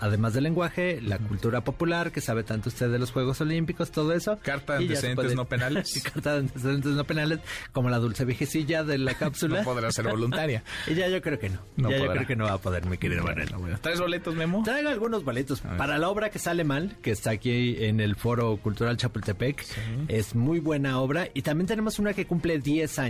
además 0.00 0.34
del 0.34 0.44
lenguaje, 0.44 1.00
la 1.00 1.18
cultura 1.18 1.62
popular, 1.62 2.12
que 2.12 2.20
sabe 2.20 2.42
tanto 2.42 2.68
usted 2.68 2.90
de 2.90 2.98
los 2.98 3.10
Juegos 3.12 3.40
Olímpicos, 3.40 3.90
todo 3.90 4.12
eso. 4.12 4.38
Carta 4.42 4.74
de 4.74 4.80
antecedentes 4.84 5.24
puede- 5.24 5.34
no 5.36 5.44
penales. 5.46 6.02
Carta 6.12 6.34
de 6.34 6.38
antecedentes 6.40 6.92
no 6.92 7.04
penales, 7.04 7.40
como 7.72 7.90
la 7.90 7.98
dulce 7.98 8.24
viejecilla 8.24 8.84
de 8.84 8.98
la 8.98 9.14
cápsula. 9.18 9.58
No 9.58 9.64
podrá 9.64 9.90
ser 9.92 10.08
voluntaria. 10.08 10.62
y 10.86 10.94
ya 10.94 11.08
yo 11.08 11.20
creo 11.22 11.38
que 11.38 11.50
no. 11.50 11.60
No 11.76 11.90
ya 11.90 11.96
yo 11.98 12.02
podrá. 12.04 12.14
creo 12.16 12.26
que 12.28 12.36
no 12.36 12.44
va 12.44 12.52
a 12.54 12.58
poder, 12.58 12.86
mi 12.86 12.98
querido 12.98 13.24
Manuel. 13.24 13.50
¿Tres 13.80 14.00
boletos, 14.00 14.34
Memo? 14.34 14.62
Traigo 14.64 14.88
algunos 14.88 15.24
boletos 15.24 15.60
para 15.60 15.98
la 15.98 16.08
obra 16.08 16.30
que 16.30 16.38
sale 16.38 16.64
mal, 16.64 16.96
que 17.02 17.10
está 17.10 17.30
aquí 17.30 17.76
en 17.84 18.00
el 18.00 18.16
Foro 18.16 18.56
Cultural 18.56 18.96
Chapultepec. 18.96 19.64
Es 20.08 20.34
muy 20.34 20.60
buena 20.60 20.98
obra. 21.00 21.28
Y 21.34 21.42
también 21.42 21.66
tenemos 21.66 21.98
una 21.98 22.12
que 22.14 22.26
cumple 22.26 22.58
10 22.58 22.98
años, 22.98 23.09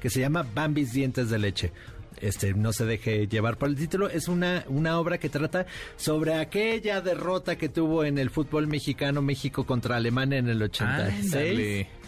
que 0.00 0.10
se 0.10 0.20
llama 0.20 0.46
Bambis 0.54 0.92
Dientes 0.92 1.30
de 1.30 1.38
Leche. 1.38 1.72
Este, 2.20 2.54
no 2.54 2.72
se 2.72 2.86
deje 2.86 3.26
llevar 3.26 3.58
por 3.58 3.68
el 3.68 3.76
título. 3.76 4.08
Es 4.08 4.28
una, 4.28 4.64
una 4.68 4.98
obra 4.98 5.18
que 5.18 5.28
trata 5.28 5.66
sobre 5.96 6.34
aquella 6.34 7.00
derrota 7.00 7.56
que 7.56 7.68
tuvo 7.68 8.04
en 8.04 8.18
el 8.18 8.30
fútbol 8.30 8.66
mexicano 8.66 9.20
México 9.22 9.66
contra 9.66 9.96
Alemania 9.96 10.38
en 10.38 10.48
el 10.48 10.62
86. 10.62 11.34
Ándale. 11.34 12.05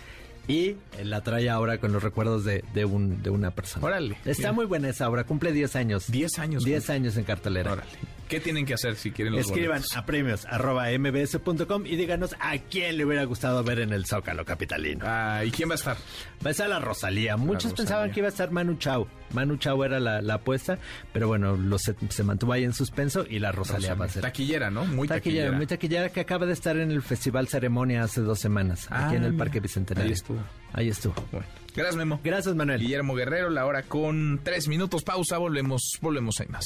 Y 0.49 0.77
la 1.05 1.21
trae 1.23 1.49
ahora 1.51 1.79
con 1.79 1.93
los 1.93 2.03
recuerdos 2.03 2.43
de, 2.45 2.65
de, 2.75 2.85
un, 2.87 3.23
de 3.23 3.29
una 3.31 3.51
persona. 3.51 3.85
Órale. 3.87 4.17
Está 4.25 4.51
muy 4.53 4.65
buena 4.65 4.89
esa 4.89 5.09
obra. 5.09 5.25
Cumple 5.25 5.53
10 5.53 5.77
años. 5.77 6.11
10 6.11 6.39
años. 6.39 6.65
10 6.65 6.89
años 6.91 7.17
en 7.19 7.25
cartelera. 7.25 7.73
Órale. 7.75 7.91
¿Qué 8.29 8.41
tienen 8.41 8.67
que 8.67 8.75
hacer 8.75 8.97
si 8.97 9.11
quieren 9.11 9.33
los 9.35 9.47
Escriban 9.47 9.79
boletos? 9.79 9.97
a 9.97 10.05
premios 10.05 10.45
arroba 10.45 10.87
mbs.com 10.99 11.87
y 11.87 11.97
díganos 11.97 12.35
a 12.41 12.59
quién 12.59 12.99
le 12.99 13.07
hubiera 13.07 13.25
gustado 13.25 13.65
ver 13.65 13.79
en 13.81 13.91
el 13.95 14.05
Zócalo 14.05 14.45
Capitalino. 14.45 15.03
Ah, 15.09 15.43
¿Y 15.47 15.51
quién 15.51 15.71
va 15.71 15.75
a 15.75 15.77
estar? 15.77 15.97
Va 16.45 16.49
a 16.49 16.51
estar 16.51 16.69
la 16.69 16.79
Rosalía. 16.79 17.39
Muchos 17.39 17.71
Rosalía. 17.71 17.77
pensaban 17.77 18.11
que 18.13 18.21
iba 18.21 18.27
a 18.27 18.31
estar 18.31 18.51
Manu 18.51 18.77
Chao. 18.77 19.09
Manu 19.33 19.57
Chao 19.57 19.83
era 19.83 19.99
la, 19.99 20.21
la 20.21 20.35
apuesta, 20.35 20.79
pero 21.15 21.27
bueno, 21.29 21.57
lo 21.57 21.79
se, 21.79 21.95
se 22.11 22.23
mantuvo 22.23 22.53
ahí 22.53 22.65
en 22.65 22.75
suspenso 22.75 23.25
y 23.29 23.39
la 23.39 23.51
Rosalía, 23.51 23.95
va 23.95 24.05
a 24.05 24.09
ser. 24.11 24.21
Taquillera, 24.23 24.71
¿no? 24.71 24.85
Muy 24.85 25.09
Taquillera, 25.09 25.45
taquillera. 25.47 25.53
muy 25.57 25.67
taquillera 25.67 26.09
que 26.11 26.21
acaba 26.21 26.45
de 26.45 26.53
estar 26.53 26.77
en 26.77 26.91
el 26.91 27.01
Festival 27.01 27.49
Ceremonia 27.49 28.03
hace 28.03 28.21
dos 28.21 28.39
semanas, 28.39 28.89
aquí 28.91 29.17
en 29.17 29.23
Ah, 29.23 29.27
el 29.27 29.33
mira. 29.33 29.45
Parque 29.45 29.61
Bicentenario. 29.61 30.07
Ahí 30.09 30.13
estuvo. 30.13 30.38
Ahí 30.73 30.89
estuvo. 30.89 31.15
Bueno. 31.33 31.47
Gracias, 31.75 31.97
Memo. 31.97 32.21
Gracias, 32.25 32.55
Manuel. 32.55 32.81
Guillermo 32.81 33.15
Guerrero, 33.15 33.51
la 33.51 33.65
hora 33.65 33.83
con 33.83 34.41
tres 34.43 34.69
minutos. 34.69 35.05
Pausa, 35.05 35.39
volvemos, 35.39 35.99
volvemos, 36.01 36.41
hay 36.41 36.49
más. 36.49 36.65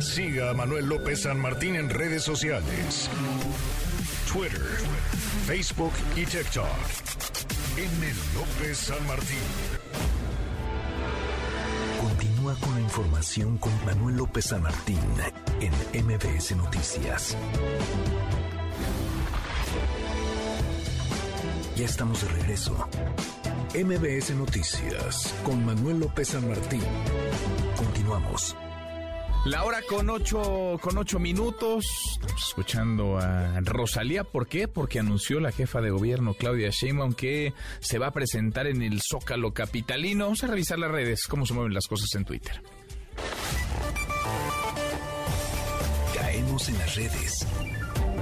Siga 0.00 0.50
a 0.50 0.54
Manuel 0.54 0.86
López 0.86 1.22
San 1.22 1.38
Martín 1.40 1.76
en 1.76 1.88
redes 1.88 2.24
sociales. 2.24 3.08
Twitter, 4.32 4.60
Facebook 5.46 5.92
y 6.16 6.24
TikTok. 6.24 6.66
M. 7.76 8.12
López 8.34 8.78
San 8.78 9.06
Martín. 9.06 9.38
Continúa 12.00 12.54
con 12.56 12.74
la 12.74 12.80
información 12.80 13.58
con 13.58 13.72
Manuel 13.84 14.16
López 14.16 14.46
San 14.46 14.62
Martín 14.62 14.98
en 15.60 16.04
MBS 16.04 16.56
Noticias. 16.56 17.36
Ya 21.82 21.86
estamos 21.86 22.22
de 22.22 22.28
regreso. 22.28 22.88
MBS 23.74 24.36
Noticias 24.36 25.34
con 25.42 25.66
Manuel 25.66 25.98
López 25.98 26.28
San 26.28 26.48
Martín. 26.48 26.80
Continuamos. 27.76 28.54
La 29.46 29.64
hora 29.64 29.80
con 29.88 30.08
ocho, 30.08 30.78
con 30.80 30.96
ocho 30.96 31.18
minutos. 31.18 31.84
Estamos 32.12 32.46
escuchando 32.46 33.18
a 33.18 33.60
Rosalía. 33.62 34.22
¿Por 34.22 34.46
qué? 34.46 34.68
Porque 34.68 35.00
anunció 35.00 35.40
la 35.40 35.50
jefa 35.50 35.80
de 35.80 35.90
gobierno, 35.90 36.34
Claudia 36.34 36.70
Sheinbaum, 36.70 37.14
que 37.14 37.52
se 37.80 37.98
va 37.98 38.06
a 38.06 38.12
presentar 38.12 38.68
en 38.68 38.80
el 38.80 39.00
Zócalo 39.02 39.52
Capitalino. 39.52 40.26
Vamos 40.26 40.44
a 40.44 40.46
revisar 40.46 40.78
las 40.78 40.92
redes, 40.92 41.26
cómo 41.26 41.46
se 41.46 41.54
mueven 41.54 41.74
las 41.74 41.88
cosas 41.88 42.14
en 42.14 42.24
Twitter. 42.24 42.62
Caemos 46.14 46.68
en 46.68 46.78
las 46.78 46.94
redes. 46.94 47.46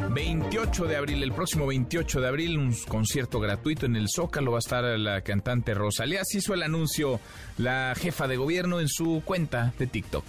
28 0.09 0.84
de 0.86 0.96
abril, 0.96 1.22
el 1.22 1.32
próximo 1.32 1.66
28 1.66 2.20
de 2.20 2.28
abril, 2.28 2.59
un 2.59 2.74
concierto 2.88 3.40
gratuito 3.40 3.86
en 3.86 3.96
el 3.96 4.09
Zócalo. 4.09 4.53
Va 4.53 4.59
a 4.59 4.61
estar 4.61 4.84
la 4.84 5.20
cantante 5.20 5.74
Rosalía. 5.74 6.22
Así 6.22 6.38
hizo 6.38 6.55
el 6.55 6.62
anuncio 6.62 7.20
la 7.59 7.94
jefa 7.96 8.26
de 8.26 8.36
gobierno 8.36 8.80
en 8.80 8.88
su 8.88 9.22
cuenta 9.24 9.72
de 9.78 9.86
TikTok. 9.86 10.24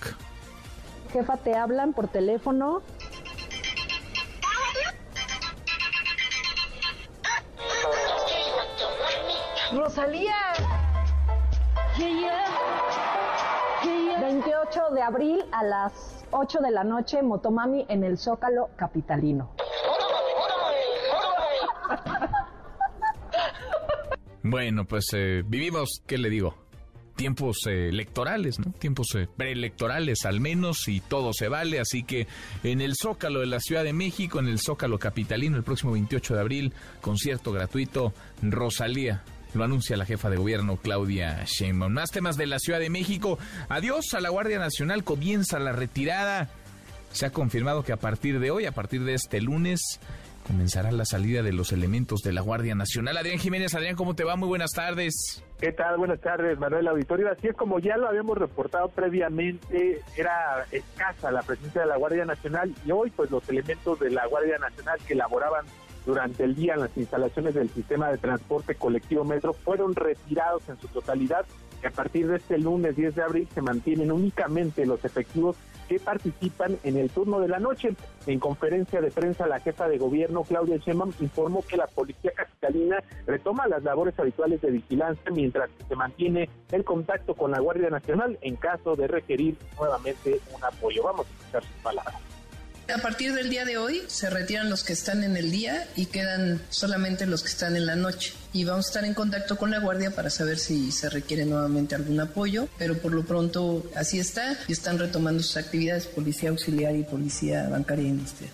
Jefa, 1.13 1.37
te 1.37 1.55
hablan 1.55 1.93
por 1.93 2.07
teléfono. 2.07 2.81
Rosalía. 9.73 10.35
28 14.21 14.91
de 14.93 15.01
abril 15.01 15.45
a 15.51 15.63
las 15.63 16.23
8 16.31 16.59
de 16.59 16.71
la 16.71 16.83
noche, 16.83 17.21
Motomami 17.21 17.85
en 17.89 18.03
el 18.03 18.17
Zócalo 18.17 18.69
Capitalino. 18.75 19.49
Bueno, 24.43 24.85
pues 24.85 25.05
eh, 25.13 25.43
vivimos, 25.45 26.01
¿qué 26.07 26.17
le 26.17 26.29
digo? 26.29 26.57
Tiempos 27.15 27.57
eh, 27.67 27.89
electorales, 27.89 28.57
¿no? 28.57 28.71
Tiempos 28.71 29.13
eh, 29.15 29.27
preelectorales 29.37 30.25
al 30.25 30.39
menos 30.39 30.87
y 30.87 30.99
todo 30.99 31.31
se 31.33 31.47
vale, 31.47 31.79
así 31.79 32.03
que 32.03 32.27
en 32.63 32.81
el 32.81 32.95
Zócalo 32.95 33.41
de 33.41 33.45
la 33.45 33.59
Ciudad 33.59 33.83
de 33.83 33.93
México, 33.93 34.39
en 34.39 34.47
el 34.47 34.59
Zócalo 34.59 34.97
Capitalino, 34.97 35.57
el 35.57 35.63
próximo 35.63 35.91
28 35.91 36.33
de 36.33 36.39
abril, 36.39 36.73
concierto 37.01 37.51
gratuito, 37.51 38.13
Rosalía. 38.41 39.23
Lo 39.53 39.63
anuncia 39.63 39.97
la 39.97 40.05
jefa 40.05 40.29
de 40.29 40.37
gobierno 40.37 40.77
Claudia 40.77 41.43
Sheinbaum. 41.45 41.91
Más 41.91 42.09
temas 42.09 42.37
de 42.37 42.47
la 42.47 42.57
Ciudad 42.57 42.79
de 42.79 42.89
México. 42.89 43.37
Adiós 43.67 44.13
a 44.13 44.21
la 44.21 44.29
Guardia 44.29 44.59
Nacional. 44.59 45.03
Comienza 45.03 45.59
la 45.59 45.73
retirada. 45.73 46.49
Se 47.11 47.25
ha 47.25 47.31
confirmado 47.31 47.83
que 47.83 47.91
a 47.91 47.97
partir 47.97 48.39
de 48.39 48.49
hoy, 48.49 48.65
a 48.65 48.71
partir 48.71 49.03
de 49.03 49.13
este 49.13 49.41
lunes, 49.41 49.99
comenzará 50.51 50.91
la 50.91 51.05
salida 51.05 51.43
de 51.43 51.53
los 51.53 51.71
elementos 51.71 52.23
de 52.23 52.33
la 52.33 52.41
Guardia 52.41 52.75
Nacional. 52.75 53.15
Adrián 53.15 53.39
Jiménez, 53.39 53.73
Adrián, 53.73 53.95
¿cómo 53.95 54.15
te 54.15 54.25
va? 54.25 54.35
Muy 54.35 54.49
buenas 54.49 54.71
tardes. 54.71 55.41
¿Qué 55.61 55.71
tal? 55.71 55.97
Buenas 55.97 56.19
tardes, 56.19 56.59
Manuel 56.59 56.89
Auditorio. 56.89 57.31
Así 57.31 57.47
es 57.47 57.55
como 57.55 57.79
ya 57.79 57.95
lo 57.95 58.09
habíamos 58.09 58.37
reportado 58.37 58.89
previamente, 58.89 60.01
era 60.17 60.65
escasa 60.69 61.31
la 61.31 61.41
presencia 61.41 61.81
de 61.81 61.87
la 61.87 61.95
Guardia 61.95 62.25
Nacional 62.25 62.75
y 62.85 62.91
hoy 62.91 63.11
pues 63.11 63.31
los 63.31 63.47
elementos 63.47 63.97
de 64.01 64.09
la 64.09 64.27
Guardia 64.27 64.57
Nacional 64.57 64.99
que 65.07 65.13
elaboraban 65.13 65.65
durante 66.05 66.43
el 66.43 66.53
día 66.53 66.73
en 66.73 66.81
las 66.81 66.97
instalaciones 66.97 67.53
del 67.53 67.69
sistema 67.69 68.09
de 68.09 68.17
transporte 68.17 68.75
colectivo 68.75 69.23
Metro 69.23 69.53
fueron 69.53 69.95
retirados 69.95 70.67
en 70.67 70.77
su 70.81 70.89
totalidad 70.89 71.45
y 71.81 71.85
a 71.85 71.91
partir 71.91 72.27
de 72.27 72.37
este 72.37 72.57
lunes 72.57 72.97
10 72.97 73.15
de 73.15 73.23
abril 73.23 73.47
se 73.53 73.61
mantienen 73.61 74.11
únicamente 74.11 74.85
los 74.85 75.05
efectivos 75.05 75.55
que 75.91 75.99
participan 75.99 76.77
en 76.85 76.95
el 76.95 77.09
turno 77.09 77.41
de 77.41 77.49
la 77.49 77.59
noche. 77.59 77.93
En 78.25 78.39
conferencia 78.39 79.01
de 79.01 79.11
prensa, 79.11 79.45
la 79.45 79.59
jefa 79.59 79.89
de 79.89 79.97
gobierno, 79.97 80.43
Claudia 80.43 80.77
Sheinbaum, 80.77 81.11
informó 81.19 81.63
que 81.67 81.75
la 81.75 81.85
policía 81.85 82.31
capitalina 82.33 83.03
retoma 83.27 83.67
las 83.67 83.83
labores 83.83 84.17
habituales 84.17 84.61
de 84.61 84.71
vigilancia 84.71 85.29
mientras 85.33 85.69
se 85.89 85.95
mantiene 85.97 86.47
el 86.71 86.85
contacto 86.85 87.35
con 87.35 87.51
la 87.51 87.59
Guardia 87.59 87.89
Nacional 87.89 88.37
en 88.39 88.55
caso 88.55 88.95
de 88.95 89.07
requerir 89.07 89.57
nuevamente 89.77 90.39
un 90.55 90.63
apoyo. 90.63 91.03
Vamos 91.03 91.27
a 91.27 91.29
escuchar 91.29 91.63
sus 91.63 91.83
palabras. 91.83 92.30
A 92.93 92.97
partir 92.97 93.33
del 93.33 93.49
día 93.49 93.63
de 93.63 93.77
hoy 93.77 94.01
se 94.07 94.29
retiran 94.29 94.69
los 94.69 94.83
que 94.83 94.91
están 94.91 95.23
en 95.23 95.37
el 95.37 95.49
día 95.49 95.87
y 95.95 96.07
quedan 96.07 96.61
solamente 96.69 97.25
los 97.25 97.41
que 97.41 97.47
están 97.47 97.77
en 97.77 97.85
la 97.85 97.95
noche. 97.95 98.33
Y 98.51 98.65
vamos 98.65 98.87
a 98.87 98.89
estar 98.89 99.05
en 99.05 99.13
contacto 99.13 99.57
con 99.57 99.71
la 99.71 99.79
Guardia 99.79 100.11
para 100.11 100.29
saber 100.29 100.57
si 100.57 100.91
se 100.91 101.09
requiere 101.09 101.45
nuevamente 101.45 101.95
algún 101.95 102.19
apoyo, 102.19 102.67
pero 102.77 102.97
por 102.97 103.13
lo 103.13 103.23
pronto 103.23 103.83
así 103.95 104.19
está 104.19 104.57
y 104.67 104.73
están 104.73 104.99
retomando 104.99 105.41
sus 105.41 105.55
actividades 105.55 106.05
policía 106.05 106.49
auxiliar 106.49 106.93
y 106.95 107.03
policía 107.03 107.69
bancaria 107.69 108.09
industrial. 108.09 108.51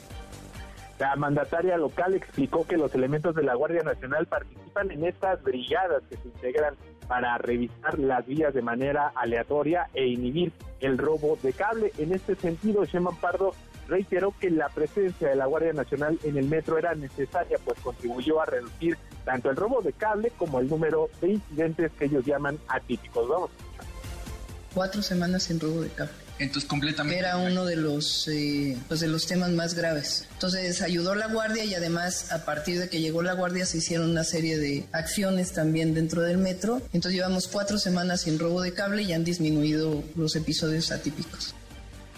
La 0.99 1.15
mandataria 1.15 1.75
local 1.77 2.13
explicó 2.13 2.67
que 2.67 2.77
los 2.77 2.93
elementos 2.93 3.33
de 3.35 3.43
la 3.43 3.55
Guardia 3.55 3.81
Nacional 3.81 4.27
participan 4.27 4.91
en 4.91 5.05
estas 5.05 5.41
brigadas 5.41 6.03
que 6.09 6.17
se 6.17 6.27
integran 6.27 6.75
para 7.07 7.37
revisar 7.39 7.97
las 7.97 8.25
vías 8.27 8.53
de 8.53 8.61
manera 8.61 9.11
aleatoria 9.15 9.87
e 9.93 10.05
inhibir 10.07 10.51
el 10.79 10.97
robo 10.97 11.39
de 11.41 11.53
cable. 11.53 11.91
En 11.97 12.13
este 12.13 12.35
sentido, 12.35 12.85
Sheman 12.85 13.15
Pardo 13.17 13.55
reiteró 13.87 14.33
que 14.39 14.49
la 14.49 14.69
presencia 14.69 15.29
de 15.29 15.35
la 15.35 15.45
Guardia 15.45 15.73
Nacional 15.73 16.19
en 16.23 16.37
el 16.37 16.45
metro 16.45 16.77
era 16.77 16.95
necesaria, 16.95 17.57
pues 17.63 17.79
contribuyó 17.79 18.41
a 18.41 18.45
reducir 18.45 18.97
tanto 19.25 19.49
el 19.49 19.55
robo 19.55 19.81
de 19.81 19.93
cable 19.93 20.31
como 20.37 20.59
el 20.59 20.69
número 20.69 21.09
de 21.21 21.31
incidentes 21.33 21.91
que 21.97 22.05
ellos 22.05 22.25
llaman 22.25 22.59
atípicos. 22.67 23.27
Vamos. 23.27 23.49
Cuatro 24.73 25.01
semanas 25.01 25.43
sin 25.43 25.59
robo 25.59 25.81
de 25.81 25.89
cable. 25.89 26.13
Entonces 26.39 26.69
completamente. 26.69 27.17
Era 27.17 27.37
uno 27.37 27.65
de 27.65 27.75
los, 27.75 28.27
eh, 28.27 28.77
pues 28.87 28.99
de 28.99 29.07
los 29.07 29.25
temas 29.25 29.49
más 29.51 29.73
graves. 29.73 30.27
Entonces 30.33 30.81
ayudó 30.81 31.15
la 31.15 31.27
guardia 31.27 31.65
y 31.65 31.73
además 31.73 32.31
a 32.31 32.45
partir 32.45 32.79
de 32.79 32.89
que 32.89 33.01
llegó 33.01 33.23
la 33.23 33.33
guardia 33.33 33.65
se 33.65 33.79
hicieron 33.79 34.11
una 34.11 34.23
serie 34.23 34.57
de 34.57 34.85
acciones 34.91 35.53
también 35.53 35.93
dentro 35.93 36.21
del 36.21 36.37
metro. 36.37 36.81
Entonces 36.93 37.13
llevamos 37.13 37.47
cuatro 37.47 37.79
semanas 37.79 38.21
sin 38.21 38.37
robo 38.37 38.61
de 38.61 38.73
cable 38.73 39.01
y 39.01 39.13
han 39.13 39.23
disminuido 39.23 40.03
los 40.15 40.35
episodios 40.35 40.91
atípicos. 40.91 41.55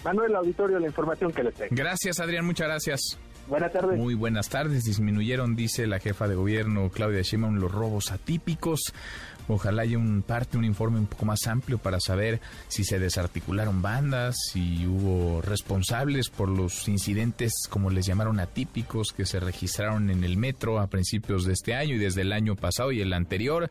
Manuel 0.04 0.34
Auditorio, 0.34 0.78
la 0.78 0.86
información 0.86 1.32
que 1.32 1.44
les 1.44 1.54
tengo. 1.54 1.74
Gracias, 1.74 2.20
Adrián, 2.20 2.44
muchas 2.46 2.68
gracias. 2.68 3.18
Buenas 3.46 3.72
tardes. 3.72 3.98
Muy 3.98 4.14
buenas 4.14 4.48
tardes. 4.48 4.84
Disminuyeron, 4.84 5.56
dice 5.56 5.86
la 5.86 5.98
jefa 5.98 6.28
de 6.28 6.36
gobierno 6.36 6.88
Claudia 6.90 7.22
Sheinbaum, 7.22 7.56
los 7.56 7.72
robos 7.72 8.12
atípicos. 8.12 8.92
Ojalá 9.48 9.82
haya 9.82 9.98
un 9.98 10.22
parte, 10.22 10.56
un 10.56 10.64
informe 10.64 11.00
un 11.00 11.06
poco 11.06 11.24
más 11.24 11.48
amplio 11.48 11.78
para 11.78 11.98
saber 11.98 12.40
si 12.68 12.84
se 12.84 13.00
desarticularon 13.00 13.82
bandas, 13.82 14.36
si 14.52 14.86
hubo 14.86 15.42
responsables 15.42 16.28
por 16.28 16.48
los 16.48 16.86
incidentes, 16.86 17.52
como 17.68 17.90
les 17.90 18.06
llamaron, 18.06 18.38
atípicos 18.38 19.12
que 19.12 19.26
se 19.26 19.40
registraron 19.40 20.10
en 20.10 20.22
el 20.22 20.36
metro 20.36 20.78
a 20.78 20.86
principios 20.86 21.44
de 21.44 21.54
este 21.54 21.74
año 21.74 21.96
y 21.96 21.98
desde 21.98 22.20
el 22.20 22.32
año 22.32 22.54
pasado 22.54 22.92
y 22.92 23.00
el 23.00 23.12
anterior. 23.12 23.68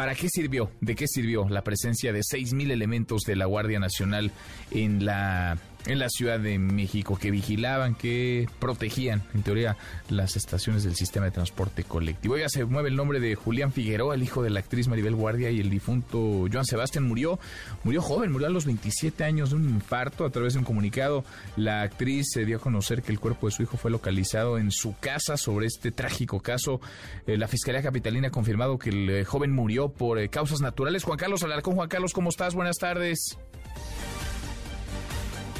¿Para 0.00 0.14
qué 0.14 0.30
sirvió? 0.30 0.70
¿De 0.80 0.94
qué 0.94 1.06
sirvió 1.06 1.46
la 1.50 1.62
presencia 1.62 2.10
de 2.10 2.20
6.000 2.20 2.70
elementos 2.70 3.20
de 3.24 3.36
la 3.36 3.44
Guardia 3.44 3.78
Nacional 3.78 4.32
en 4.70 5.04
la 5.04 5.58
en 5.86 5.98
la 5.98 6.08
Ciudad 6.08 6.38
de 6.38 6.58
México 6.58 7.18
que 7.18 7.30
vigilaban, 7.30 7.94
que 7.94 8.48
protegían, 8.58 9.22
en 9.34 9.42
teoría, 9.42 9.76
las 10.08 10.36
estaciones 10.36 10.84
del 10.84 10.94
sistema 10.94 11.26
de 11.26 11.32
transporte 11.32 11.84
colectivo. 11.84 12.36
Ya 12.36 12.48
se 12.48 12.64
mueve 12.64 12.88
el 12.88 12.96
nombre 12.96 13.20
de 13.20 13.34
Julián 13.34 13.72
Figueroa, 13.72 14.14
el 14.14 14.22
hijo 14.22 14.42
de 14.42 14.50
la 14.50 14.60
actriz 14.60 14.88
Maribel 14.88 15.14
Guardia 15.14 15.50
y 15.50 15.60
el 15.60 15.70
difunto 15.70 16.46
Joan 16.52 16.64
Sebastián 16.64 17.06
murió, 17.06 17.38
murió 17.84 18.02
joven, 18.02 18.32
murió 18.32 18.46
a 18.46 18.50
los 18.50 18.66
27 18.66 19.24
años 19.24 19.50
de 19.50 19.56
un 19.56 19.68
infarto. 19.68 20.24
A 20.24 20.30
través 20.30 20.54
de 20.54 20.58
un 20.58 20.64
comunicado, 20.64 21.24
la 21.56 21.82
actriz 21.82 22.28
se 22.32 22.44
dio 22.44 22.58
a 22.58 22.60
conocer 22.60 23.02
que 23.02 23.12
el 23.12 23.20
cuerpo 23.20 23.46
de 23.46 23.52
su 23.52 23.62
hijo 23.62 23.76
fue 23.76 23.90
localizado 23.90 24.58
en 24.58 24.70
su 24.70 24.94
casa 24.98 25.36
sobre 25.36 25.66
este 25.66 25.90
trágico 25.92 26.40
caso. 26.40 26.80
Eh, 27.26 27.36
la 27.36 27.48
Fiscalía 27.48 27.82
Capitalina 27.82 28.28
ha 28.28 28.30
confirmado 28.30 28.78
que 28.78 28.90
el 28.90 29.10
eh, 29.10 29.24
joven 29.24 29.52
murió 29.52 29.88
por 29.88 30.18
eh, 30.18 30.28
causas 30.28 30.60
naturales. 30.60 31.04
Juan 31.04 31.18
Carlos 31.18 31.42
Alarcón, 31.42 31.74
Juan 31.74 31.88
Carlos, 31.88 32.12
¿cómo 32.12 32.30
estás? 32.30 32.54
Buenas 32.54 32.76
tardes. 32.76 33.38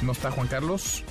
¿No 0.03 0.13
está 0.13 0.31
Juan 0.31 0.49
Carlos? 0.49 1.05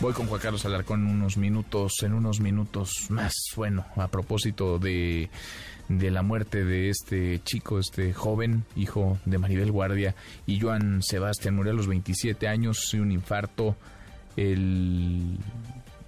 Voy 0.00 0.14
con 0.14 0.26
Juan 0.26 0.40
Carlos 0.40 0.64
Alarcón 0.64 1.06
en 1.06 1.14
unos 1.16 1.36
minutos, 1.36 2.02
en 2.02 2.14
unos 2.14 2.40
minutos 2.40 2.90
más. 3.10 3.34
Bueno, 3.56 3.84
a 3.96 4.08
propósito 4.08 4.78
de, 4.78 5.28
de 5.88 6.10
la 6.10 6.22
muerte 6.22 6.64
de 6.64 6.88
este 6.88 7.42
chico, 7.44 7.78
este 7.78 8.14
joven, 8.14 8.64
hijo 8.74 9.18
de 9.26 9.36
Maribel 9.36 9.70
Guardia, 9.70 10.14
y 10.46 10.58
Joan 10.58 11.02
Sebastián 11.02 11.56
murió 11.56 11.72
a 11.72 11.76
los 11.76 11.88
27 11.88 12.48
años 12.48 12.94
y 12.94 13.00
un 13.00 13.12
infarto. 13.12 13.76
El 14.34 15.36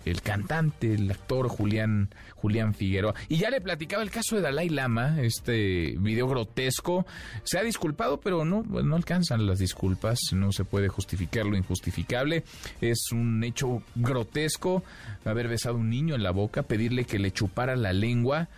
el 0.05 0.23
cantante, 0.23 0.95
el 0.95 1.11
actor 1.11 1.49
Julián, 1.49 2.09
Julián 2.35 2.75
Figueroa. 2.75 3.15
Y 3.29 3.37
ya 3.37 3.51
le 3.51 3.61
platicaba 3.61 4.03
el 4.03 4.11
caso 4.11 4.37
de 4.37 4.43
Dalai 4.43 4.69
Lama, 4.69 5.21
este 5.21 5.97
video 5.99 6.29
grotesco. 6.29 7.07
Se 7.45 7.59
ha 7.59 7.63
disculpado, 7.63 8.21
pero 8.21 8.45
no, 8.45 8.63
no 8.63 8.97
alcanzan 8.97 9.47
las 9.47 9.59
disculpas, 9.59 10.19
no 10.33 10.53
se 10.53 10.65
puede 10.65 10.89
justificar 10.89 11.47
lo 11.47 11.57
injustificable. 11.57 12.45
Es 12.81 13.13
un 13.13 13.43
hecho 13.45 13.83
grotesco 13.95 14.83
haber 15.25 15.49
besado 15.49 15.77
a 15.77 15.79
un 15.79 15.91
niño 15.91 16.15
en 16.15 16.23
la 16.23 16.31
boca, 16.31 16.63
pedirle 16.63 17.05
que 17.05 17.19
le 17.19 17.33
chupara 17.33 17.77
la 17.77 17.93
lengua. 17.93 18.49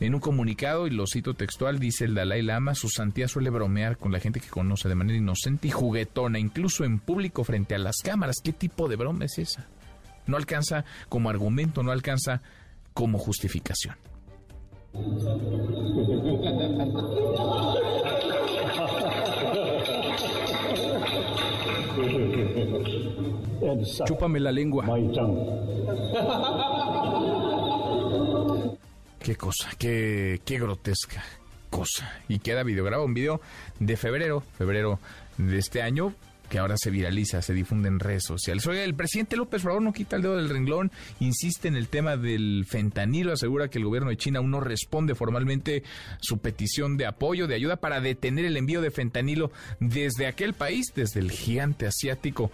En 0.00 0.12
un 0.12 0.20
comunicado, 0.20 0.88
y 0.88 0.90
lo 0.90 1.06
cito 1.06 1.34
textual, 1.34 1.78
dice 1.78 2.04
el 2.04 2.14
Dalai 2.14 2.42
Lama, 2.42 2.74
su 2.74 2.88
santidad 2.88 3.28
suele 3.28 3.50
bromear 3.50 3.96
con 3.96 4.10
la 4.10 4.18
gente 4.18 4.40
que 4.40 4.48
conoce 4.48 4.88
de 4.88 4.96
manera 4.96 5.16
inocente 5.16 5.68
y 5.68 5.70
juguetona, 5.70 6.40
incluso 6.40 6.84
en 6.84 6.98
público 6.98 7.44
frente 7.44 7.76
a 7.76 7.78
las 7.78 7.98
cámaras. 8.02 8.36
¿Qué 8.42 8.52
tipo 8.52 8.88
de 8.88 8.96
broma 8.96 9.24
es 9.24 9.38
esa? 9.38 9.68
No 10.26 10.36
alcanza 10.36 10.84
como 11.08 11.30
argumento, 11.30 11.82
no 11.82 11.92
alcanza 11.92 12.42
como 12.92 13.18
justificación. 13.18 13.96
Chúpame 24.06 24.40
la 24.40 24.52
lengua. 24.52 24.86
Qué 29.18 29.36
cosa, 29.36 29.70
qué, 29.78 30.40
qué 30.44 30.58
grotesca 30.58 31.22
cosa. 31.74 32.12
Y 32.28 32.38
queda 32.38 32.62
videograbado, 32.62 33.04
un 33.04 33.14
video 33.14 33.40
de 33.80 33.96
febrero, 33.96 34.42
febrero 34.56 35.00
de 35.38 35.58
este 35.58 35.82
año, 35.82 36.14
que 36.54 36.60
ahora 36.60 36.76
se 36.78 36.90
viraliza, 36.90 37.42
se 37.42 37.52
difunde 37.52 37.88
en 37.88 37.98
redes 37.98 38.22
sociales. 38.22 38.64
Oiga, 38.68 38.84
el 38.84 38.94
presidente 38.94 39.36
López 39.36 39.64
Obrador 39.64 39.82
no 39.82 39.92
quita 39.92 40.14
el 40.14 40.22
dedo 40.22 40.36
del 40.36 40.48
renglón, 40.48 40.92
insiste 41.18 41.66
en 41.66 41.74
el 41.74 41.88
tema 41.88 42.16
del 42.16 42.64
fentanilo, 42.64 43.32
asegura 43.32 43.66
que 43.66 43.78
el 43.78 43.84
gobierno 43.86 44.10
de 44.10 44.16
China 44.16 44.38
aún 44.38 44.52
no 44.52 44.60
responde 44.60 45.16
formalmente 45.16 45.82
su 46.20 46.38
petición 46.38 46.96
de 46.96 47.06
apoyo, 47.06 47.48
de 47.48 47.56
ayuda 47.56 47.74
para 47.74 48.00
detener 48.00 48.44
el 48.44 48.56
envío 48.56 48.82
de 48.82 48.92
fentanilo 48.92 49.50
desde 49.80 50.28
aquel 50.28 50.54
país, 50.54 50.92
desde 50.94 51.18
el 51.18 51.32
gigante 51.32 51.88
asiático 51.88 52.52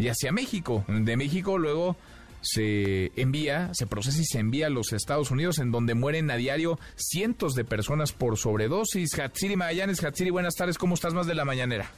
y 0.00 0.08
hacia 0.08 0.32
México. 0.32 0.84
De 0.88 1.16
México 1.16 1.58
luego 1.58 1.96
se 2.40 3.12
envía, 3.14 3.70
se 3.72 3.86
procesa 3.86 4.20
y 4.20 4.24
se 4.24 4.40
envía 4.40 4.66
a 4.66 4.70
los 4.70 4.92
Estados 4.92 5.30
Unidos, 5.30 5.60
en 5.60 5.70
donde 5.70 5.94
mueren 5.94 6.32
a 6.32 6.36
diario 6.36 6.80
cientos 6.96 7.54
de 7.54 7.64
personas 7.64 8.10
por 8.10 8.36
sobredosis. 8.36 9.16
Hatsiri 9.16 9.54
Magallanes, 9.54 10.02
Hatsiri, 10.02 10.30
buenas 10.30 10.56
tardes, 10.56 10.76
¿cómo 10.76 10.94
estás 10.94 11.14
más 11.14 11.28
de 11.28 11.36
la 11.36 11.44
mañanera? 11.44 11.88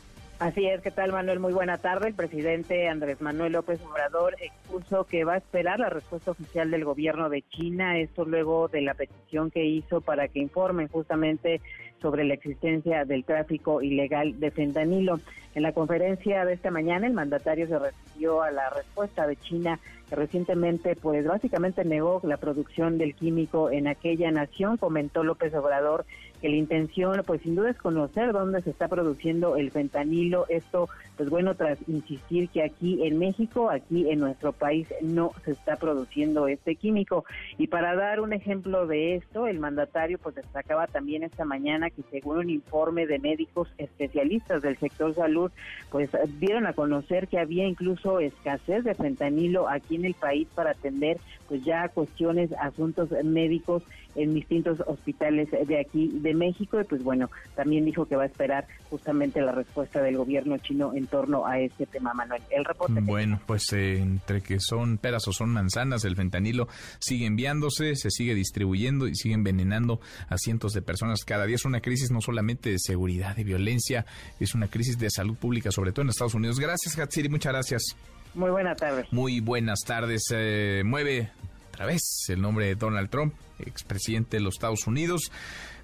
Así 0.41 0.65
es, 0.67 0.81
¿qué 0.81 0.91
tal 0.91 1.13
Manuel? 1.13 1.39
Muy 1.39 1.53
buena 1.53 1.77
tarde. 1.77 2.09
El 2.09 2.15
presidente 2.15 2.89
Andrés 2.89 3.21
Manuel 3.21 3.53
López 3.53 3.79
Obrador 3.83 4.35
expuso 4.41 5.05
que 5.05 5.23
va 5.23 5.35
a 5.35 5.37
esperar 5.37 5.79
la 5.79 5.91
respuesta 5.91 6.31
oficial 6.31 6.71
del 6.71 6.87
gobierno 6.87 7.29
de 7.29 7.43
China, 7.43 7.99
esto 7.99 8.25
luego 8.25 8.67
de 8.69 8.81
la 8.81 8.95
petición 8.95 9.51
que 9.51 9.67
hizo 9.67 10.01
para 10.01 10.29
que 10.29 10.39
informen 10.39 10.89
justamente 10.89 11.61
sobre 12.01 12.25
la 12.25 12.33
existencia 12.33 13.05
del 13.05 13.25
tráfico 13.25 13.83
ilegal 13.83 14.41
de 14.41 14.51
fentanilo. 14.51 15.21
En 15.55 15.63
la 15.63 15.73
conferencia 15.73 16.47
de 16.47 16.55
esta 16.55 16.71
mañana, 16.71 17.07
el 17.07 17.13
mandatario 17.13 17.67
se 17.69 17.79
refirió 17.79 18.43
a 18.43 18.51
la 18.51 18.71
respuesta 18.71 19.27
de 19.27 19.37
China 19.37 19.79
recientemente, 20.11 20.97
pues 20.97 21.27
básicamente 21.27 21.85
negó 21.85 22.21
la 22.25 22.37
producción 22.37 22.99
del 22.99 23.15
químico 23.15 23.71
en 23.71 23.87
aquella 23.87 24.31
nación. 24.31 24.77
Comentó 24.77 25.25
López 25.25 25.55
Obrador 25.55 26.05
que 26.41 26.49
la 26.49 26.57
intención, 26.57 27.23
pues 27.27 27.43
sin 27.43 27.55
duda 27.55 27.71
es 27.71 27.77
conocer 27.77 28.33
dónde 28.33 28.63
se 28.63 28.71
está 28.71 28.89
produciendo 28.89 29.57
el 29.57 29.71
fentanilo. 29.71 30.47
Esto, 30.49 30.89
pues 31.17 31.29
bueno, 31.29 31.55
tras 31.55 31.79
insistir 31.87 32.49
que 32.49 32.63
aquí 32.63 33.07
en 33.07 33.19
México, 33.19 33.71
aquí 33.71 34.11
en 34.11 34.21
nuestro 34.21 34.53
país, 34.53 34.89
no 35.03 35.33
se 35.45 35.53
está 35.53 35.77
produciendo 35.77 36.49
este 36.49 36.77
químico. 36.77 37.25
Y 37.59 37.67
para 37.67 37.95
dar 37.95 38.21
un 38.21 38.33
ejemplo 38.33 38.87
de 38.87 39.17
esto, 39.17 39.47
el 39.47 39.59
mandatario 39.59 40.19
pues 40.19 40.35
destacaba 40.35 40.87
también 40.87 41.23
esta 41.23 41.45
mañana 41.45 41.91
que 41.91 42.03
según 42.11 42.39
un 42.39 42.51
informe 42.51 43.07
de 43.07 43.19
médicos 43.19 43.69
especialistas 43.77 44.63
del 44.63 44.79
sector 44.79 45.15
salud, 45.15 45.51
pues 45.91 46.11
dieron 46.39 46.67
a 46.67 46.73
conocer 46.73 47.29
que 47.29 47.39
había 47.39 47.67
incluso 47.67 48.21
escasez 48.21 48.85
de 48.85 48.95
fentanilo 48.95 49.69
aquí 49.69 49.97
en 49.97 50.00
el 50.05 50.15
país 50.15 50.49
para 50.55 50.73
atender 50.73 51.19
pues 51.49 51.65
ya 51.65 51.89
cuestiones, 51.89 52.53
asuntos 52.61 53.11
médicos 53.25 53.83
en 54.15 54.35
distintos 54.35 54.81
hospitales 54.87 55.49
de 55.51 55.81
aquí 55.81 56.09
de 56.15 56.35
México 56.35 56.81
y 56.81 56.85
pues 56.85 57.03
bueno, 57.03 57.31
también 57.55 57.85
dijo 57.85 58.07
que 58.07 58.17
va 58.17 58.25
a 58.25 58.27
esperar 58.27 58.67
justamente 58.89 59.41
la 59.41 59.53
respuesta 59.53 60.03
del 60.03 60.17
gobierno 60.17 60.59
chino 60.59 60.95
en 60.95 61.07
torno 61.07 61.47
a 61.47 61.59
este 61.59 61.87
tema, 61.87 62.13
Manuel. 62.15 62.43
El 62.51 62.65
reporte. 62.65 63.01
Bueno, 63.01 63.41
pues 63.47 63.73
eh, 63.73 63.99
entre 63.99 64.43
que 64.43 64.59
son 64.61 64.99
peras 64.99 65.27
o 65.29 65.33
son 65.33 65.51
manzanas, 65.51 66.05
el 66.05 66.17
fentanilo 66.17 66.69
sigue 66.99 67.27
enviándose, 67.27 67.95
se 67.97 68.11
sigue 68.11 68.35
distribuyendo 68.35 69.07
y 69.07 69.15
sigue 69.15 69.35
envenenando 69.35 70.01
a 70.29 70.39
cientos 70.39 70.73
de 70.73 70.83
personas 70.83 71.25
cada 71.25 71.47
día. 71.47 71.57
Es 71.57 71.65
una 71.65 71.81
crisis 71.81 72.11
no 72.11 72.21
solamente 72.21 72.71
de 72.71 72.79
seguridad, 72.79 73.37
de 73.37 73.45
violencia, 73.45 74.07
es 74.39 74.55
una 74.55 74.69
crisis 74.69 74.99
de 74.99 75.11
salud 75.11 75.37
pública, 75.37 75.71
sobre 75.71 75.93
todo 75.93 76.03
en 76.03 76.11
Estados 76.11 76.35
Unidos. 76.35 76.59
Gracias, 76.59 76.99
Hatsiri, 76.99 77.29
muchas 77.29 77.53
gracias. 77.53 77.97
Muy 78.35 78.51
buenas 78.51 78.77
tardes. 78.77 79.13
Muy 79.13 79.41
buenas 79.41 79.81
tardes. 79.81 80.23
Eh, 80.33 80.83
mueve 80.85 81.31
otra 81.73 81.87
vez 81.87 82.03
el 82.29 82.41
nombre 82.41 82.67
de 82.67 82.75
Donald 82.75 83.11
Trump, 83.11 83.35
expresidente 83.59 84.37
de 84.37 84.43
los 84.43 84.55
Estados 84.55 84.87
Unidos. 84.87 85.33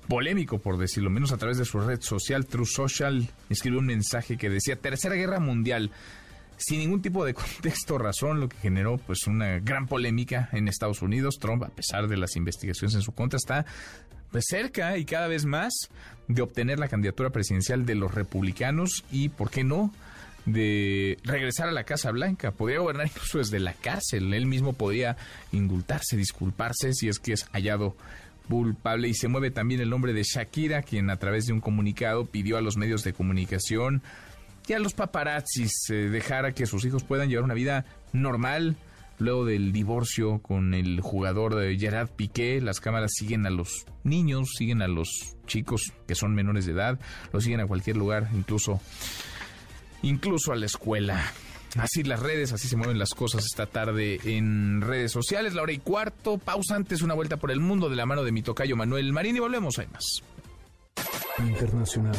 Polémico, 0.09 0.59
por 0.59 0.79
decirlo 0.79 1.11
menos, 1.11 1.33
a 1.33 1.37
través 1.37 1.59
de 1.59 1.65
su 1.65 1.81
red 1.81 2.01
social, 2.01 2.47
True 2.47 2.67
Social, 2.67 3.29
escribió 3.51 3.81
un 3.81 3.87
mensaje 3.87 4.37
que 4.37 4.49
decía 4.49 4.77
Tercera 4.77 5.17
Guerra 5.17 5.41
Mundial 5.41 5.91
sin 6.57 6.79
ningún 6.79 7.03
tipo 7.03 7.25
de 7.25 7.35
contexto 7.35 7.97
o 7.97 7.99
razón, 7.99 8.41
lo 8.41 8.49
que 8.49 8.57
generó 8.59 8.99
pues 8.99 9.27
una 9.27 9.59
gran 9.59 9.87
polémica 9.87 10.49
en 10.53 10.69
Estados 10.69 11.03
Unidos. 11.03 11.39
Trump, 11.41 11.65
a 11.65 11.69
pesar 11.69 12.07
de 12.07 12.17
las 12.17 12.37
investigaciones 12.37 12.95
en 12.95 13.03
su 13.03 13.13
contra, 13.13 13.37
está 13.37 13.67
pues, 14.31 14.45
cerca 14.49 14.97
y 14.97 15.05
cada 15.05 15.27
vez 15.27 15.45
más 15.45 15.73
de 16.29 16.43
obtener 16.43 16.79
la 16.79 16.89
candidatura 16.89 17.31
presidencial 17.31 17.85
de 17.85 17.97
los 17.97 18.15
republicanos 18.15 19.05
y, 19.11 19.29
¿por 19.29 19.51
qué 19.51 19.65
no?, 19.65 19.93
de 20.47 21.19
regresar 21.25 21.69
a 21.69 21.73
la 21.73 21.85
Casa 21.85 22.11
Blanca. 22.11 22.53
Podría 22.53 22.79
gobernar 22.79 23.07
incluso 23.07 23.39
desde 23.39 23.61
la 23.61 23.75
cárcel. 23.75 24.33
Él 24.33 24.47
mismo 24.47 24.73
podría 24.73 25.17
indultarse, 25.53 26.17
disculparse 26.17 26.95
si 26.95 27.09
es 27.09 27.19
que 27.19 27.33
es 27.35 27.45
hallado 27.53 27.97
culpable. 28.49 29.09
Y 29.09 29.15
se 29.15 29.29
mueve 29.29 29.51
también 29.51 29.81
el 29.81 29.91
nombre 29.91 30.13
de 30.13 30.23
Shakira, 30.23 30.83
quien 30.83 31.11
a 31.11 31.19
través 31.19 31.47
de 31.47 31.53
un 31.53 31.61
comunicado 31.61 32.25
pidió 32.25 32.57
a 32.57 32.63
los 32.63 32.77
medios 32.77 33.03
de 33.03 33.13
comunicación 33.13 34.03
y 34.69 34.73
a 34.73 34.79
los 34.79 34.95
paparazzis 34.95 35.73
eh, 35.91 35.95
dejara 35.95 36.53
que 36.53 36.67
sus 36.67 36.85
hijos 36.85 37.05
puedan 37.05 37.29
llevar 37.29 37.45
una 37.45 37.55
vida 37.55 37.85
normal. 38.13 38.77
Luego 39.19 39.47
del 39.47 39.73
divorcio 39.73 40.41
con 40.41 40.75
el 40.75 41.01
jugador 41.01 41.55
de 41.55 41.79
Gerard 41.79 42.11
Piqué, 42.11 42.61
las 42.61 42.81
cámaras 42.81 43.13
siguen 43.15 43.47
a 43.47 43.51
los 43.51 43.87
niños, 44.05 44.51
siguen 44.59 44.83
a 44.83 44.89
los 44.89 45.37
chicos 45.47 45.95
que 46.07 46.15
son 46.15 46.35
menores 46.35 46.67
de 46.67 46.73
edad, 46.73 47.01
los 47.33 47.45
siguen 47.45 47.61
a 47.61 47.67
cualquier 47.67 47.97
lugar, 47.97 48.29
incluso 48.35 48.79
incluso 50.03 50.53
a 50.53 50.57
la 50.57 50.67
escuela. 50.67 51.33
Así 51.79 52.03
las 52.05 52.21
redes, 52.21 52.53
así 52.53 52.69
se 52.69 52.77
mueven 52.77 52.99
las 52.99 53.11
cosas 53.11 53.45
esta 53.45 53.67
tarde 53.67 54.19
en 54.25 54.81
redes 54.81 55.13
sociales. 55.13 55.55
La 55.55 55.63
hora 55.63 55.73
y 55.73 55.79
cuarto, 55.79 56.39
pausa 56.39 56.75
antes, 56.75 57.03
una 57.03 57.15
vuelta 57.15 57.37
por 57.37 57.51
el 57.51 57.61
mundo 57.61 57.91
de 57.91 57.97
la 57.97 58.07
mano 58.07 58.25
de 58.25 58.33
mi 58.33 58.43
tocayo 58.43 58.77
Manuel 58.77 59.13
Marín 59.13 59.37
y 59.37 59.41
volvemos, 59.41 59.79
hay 59.79 59.87
más. 59.89 60.23
Internacional. 61.39 62.17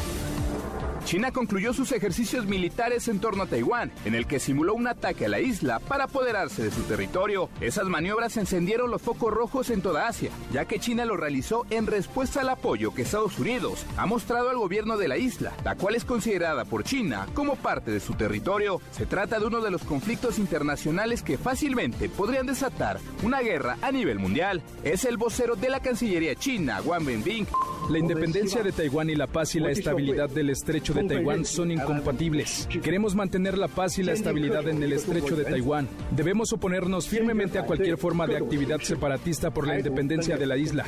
China 1.08 1.32
concluyó 1.32 1.72
sus 1.72 1.92
ejercicios 1.92 2.44
militares 2.44 3.08
en 3.08 3.18
torno 3.18 3.44
a 3.44 3.46
Taiwán, 3.46 3.90
en 4.04 4.14
el 4.14 4.26
que 4.26 4.38
simuló 4.38 4.74
un 4.74 4.88
ataque 4.88 5.24
a 5.24 5.30
la 5.30 5.40
isla 5.40 5.78
para 5.78 6.04
apoderarse 6.04 6.62
de 6.62 6.70
su 6.70 6.82
territorio. 6.82 7.48
Esas 7.62 7.86
maniobras 7.86 8.36
encendieron 8.36 8.90
los 8.90 9.00
focos 9.00 9.32
rojos 9.32 9.70
en 9.70 9.80
toda 9.80 10.06
Asia, 10.06 10.28
ya 10.52 10.66
que 10.66 10.78
China 10.78 11.06
lo 11.06 11.16
realizó 11.16 11.64
en 11.70 11.86
respuesta 11.86 12.42
al 12.42 12.50
apoyo 12.50 12.92
que 12.92 13.00
Estados 13.00 13.38
Unidos 13.38 13.86
ha 13.96 14.04
mostrado 14.04 14.50
al 14.50 14.58
gobierno 14.58 14.98
de 14.98 15.08
la 15.08 15.16
isla, 15.16 15.54
la 15.64 15.76
cual 15.76 15.94
es 15.94 16.04
considerada 16.04 16.66
por 16.66 16.84
China 16.84 17.26
como 17.32 17.56
parte 17.56 17.90
de 17.90 18.00
su 18.00 18.12
territorio. 18.12 18.82
Se 18.90 19.06
trata 19.06 19.40
de 19.40 19.46
uno 19.46 19.62
de 19.62 19.70
los 19.70 19.84
conflictos 19.84 20.38
internacionales 20.38 21.22
que 21.22 21.38
fácilmente 21.38 22.10
podrían 22.10 22.44
desatar 22.44 23.00
una 23.22 23.40
guerra 23.40 23.78
a 23.80 23.90
nivel 23.92 24.18
mundial. 24.18 24.60
Es 24.84 25.06
el 25.06 25.16
vocero 25.16 25.56
de 25.56 25.70
la 25.70 25.80
Cancillería 25.80 26.34
china, 26.34 26.82
Wang 26.84 27.06
Wenbing. 27.06 27.46
La 27.88 27.98
independencia 27.98 28.62
de 28.62 28.72
Taiwán 28.72 29.08
y 29.08 29.14
la 29.14 29.26
paz 29.26 29.54
y 29.54 29.60
la 29.60 29.70
estabilidad 29.70 30.28
del 30.28 30.50
estrecho 30.50 30.97
de 30.98 31.14
Taiwán 31.14 31.44
son 31.44 31.70
incompatibles. 31.70 32.68
Queremos 32.82 33.14
mantener 33.14 33.56
la 33.56 33.68
paz 33.68 33.98
y 33.98 34.02
la 34.02 34.12
estabilidad 34.12 34.68
en 34.68 34.82
el 34.82 34.92
estrecho 34.92 35.36
de 35.36 35.44
Taiwán. 35.44 35.88
Debemos 36.10 36.52
oponernos 36.52 37.08
firmemente 37.08 37.58
a 37.58 37.64
cualquier 37.64 37.98
forma 37.98 38.26
de 38.26 38.36
actividad 38.36 38.80
separatista 38.80 39.50
por 39.50 39.66
la 39.66 39.76
independencia 39.76 40.36
de 40.36 40.46
la 40.46 40.56
isla. 40.56 40.84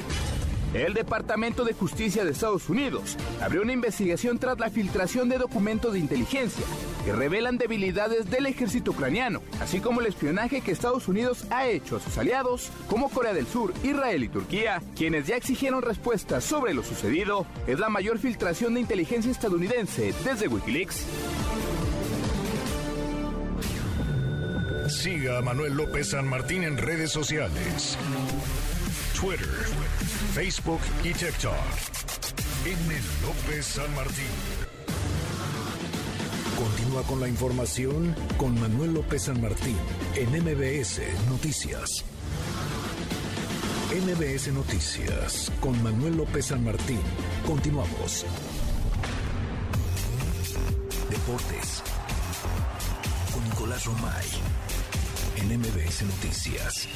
El 0.74 0.94
Departamento 0.94 1.64
de 1.64 1.72
Justicia 1.72 2.24
de 2.24 2.30
Estados 2.30 2.68
Unidos 2.68 3.16
abrió 3.40 3.62
una 3.62 3.72
investigación 3.72 4.38
tras 4.38 4.60
la 4.60 4.70
filtración 4.70 5.28
de 5.28 5.38
documentos 5.38 5.92
de 5.92 5.98
inteligencia 5.98 6.64
que 7.04 7.12
revelan 7.12 7.58
debilidades 7.58 8.30
del 8.30 8.46
ejército 8.46 8.92
ucraniano, 8.92 9.42
así 9.60 9.80
como 9.80 10.00
el 10.00 10.06
espionaje 10.06 10.60
que 10.60 10.70
Estados 10.70 11.08
Unidos 11.08 11.44
ha 11.50 11.66
hecho 11.66 11.96
a 11.96 12.00
sus 12.00 12.16
aliados 12.18 12.70
como 12.88 13.08
Corea 13.08 13.32
del 13.32 13.48
Sur, 13.48 13.74
Israel 13.82 14.22
y 14.22 14.28
Turquía, 14.28 14.80
quienes 14.96 15.26
ya 15.26 15.34
exigieron 15.34 15.82
respuestas 15.82 16.44
sobre 16.44 16.72
lo 16.72 16.84
sucedido. 16.84 17.46
Es 17.66 17.80
la 17.80 17.88
mayor 17.88 18.18
filtración 18.18 18.74
de 18.74 18.80
inteligencia 18.80 19.32
estadounidense 19.32 20.14
desde 20.24 20.46
Wikileaks. 20.46 21.04
Siga 24.88 25.38
a 25.38 25.42
Manuel 25.42 25.74
López 25.74 26.10
San 26.10 26.28
Martín 26.28 26.62
en 26.62 26.76
redes 26.76 27.10
sociales. 27.10 27.96
Twitter, 29.20 29.66
Facebook 30.32 30.80
y 31.04 31.12
TikTok. 31.12 31.52
M. 32.64 33.00
López 33.20 33.66
San 33.66 33.94
Martín. 33.94 34.24
Continúa 36.56 37.02
con 37.02 37.20
la 37.20 37.28
información 37.28 38.14
con 38.38 38.58
Manuel 38.58 38.94
López 38.94 39.24
San 39.24 39.42
Martín 39.42 39.76
en 40.14 40.30
MBS 40.30 41.02
Noticias. 41.28 42.02
MBS 43.90 44.54
Noticias 44.54 45.52
con 45.60 45.82
Manuel 45.82 46.16
López 46.16 46.46
San 46.46 46.64
Martín. 46.64 47.02
Continuamos. 47.46 48.24
Deportes 51.10 51.82
con 53.34 53.44
Nicolás 53.44 53.84
Romay 53.84 54.26
en 55.36 55.58
MBS 55.58 56.04
Noticias. 56.04 56.88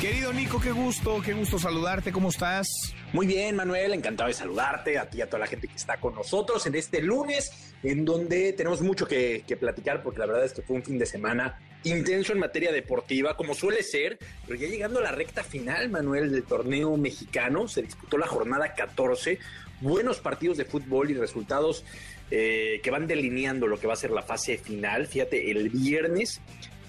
Querido 0.00 0.32
Nico, 0.32 0.58
qué 0.58 0.72
gusto, 0.72 1.20
qué 1.22 1.34
gusto 1.34 1.58
saludarte, 1.58 2.10
¿cómo 2.10 2.30
estás? 2.30 2.66
Muy 3.12 3.26
bien, 3.26 3.54
Manuel, 3.54 3.92
encantado 3.92 4.28
de 4.28 4.34
saludarte, 4.34 4.96
a 4.96 5.10
ti 5.10 5.18
y 5.18 5.20
a 5.20 5.26
toda 5.26 5.40
la 5.40 5.46
gente 5.46 5.68
que 5.68 5.76
está 5.76 5.98
con 5.98 6.14
nosotros 6.14 6.66
en 6.66 6.74
este 6.74 7.02
lunes, 7.02 7.74
en 7.82 8.06
donde 8.06 8.54
tenemos 8.54 8.80
mucho 8.80 9.06
que, 9.06 9.44
platicar, 9.60 10.02
porque 10.02 10.20
la 10.20 10.24
verdad 10.24 10.46
es 10.46 10.54
que 10.54 10.62
fue 10.62 10.76
un 10.76 10.82
fin 10.82 10.98
de 10.98 11.04
semana 11.04 11.60
intenso 11.84 12.32
en 12.32 12.38
materia 12.38 12.72
deportiva, 12.72 13.36
como 13.36 13.52
suele 13.52 13.82
ser, 13.82 14.18
pero 14.46 14.58
ya 14.58 14.68
llegando 14.68 15.00
a 15.00 15.02
la 15.02 15.12
recta 15.12 15.44
final, 15.44 15.90
Manuel, 15.90 16.32
del 16.32 16.44
torneo 16.44 16.96
mexicano, 16.96 17.68
se 17.68 17.82
disputó 17.82 18.16
la 18.16 18.26
jornada 18.26 18.72
14, 18.72 19.38
buenos 19.82 20.20
partidos 20.20 20.56
de 20.56 20.64
fútbol 20.64 21.10
y 21.10 21.14
resultados 21.14 21.84
eh, 22.30 22.80
que 22.82 22.90
van 22.90 23.06
delineando 23.06 23.66
lo 23.66 23.78
que 23.78 23.86
va 23.86 23.92
a 23.92 23.96
ser 23.96 24.12
la 24.12 24.22
fase 24.22 24.56
final. 24.56 25.06
Fíjate, 25.06 25.50
el 25.50 25.68
viernes 25.68 26.40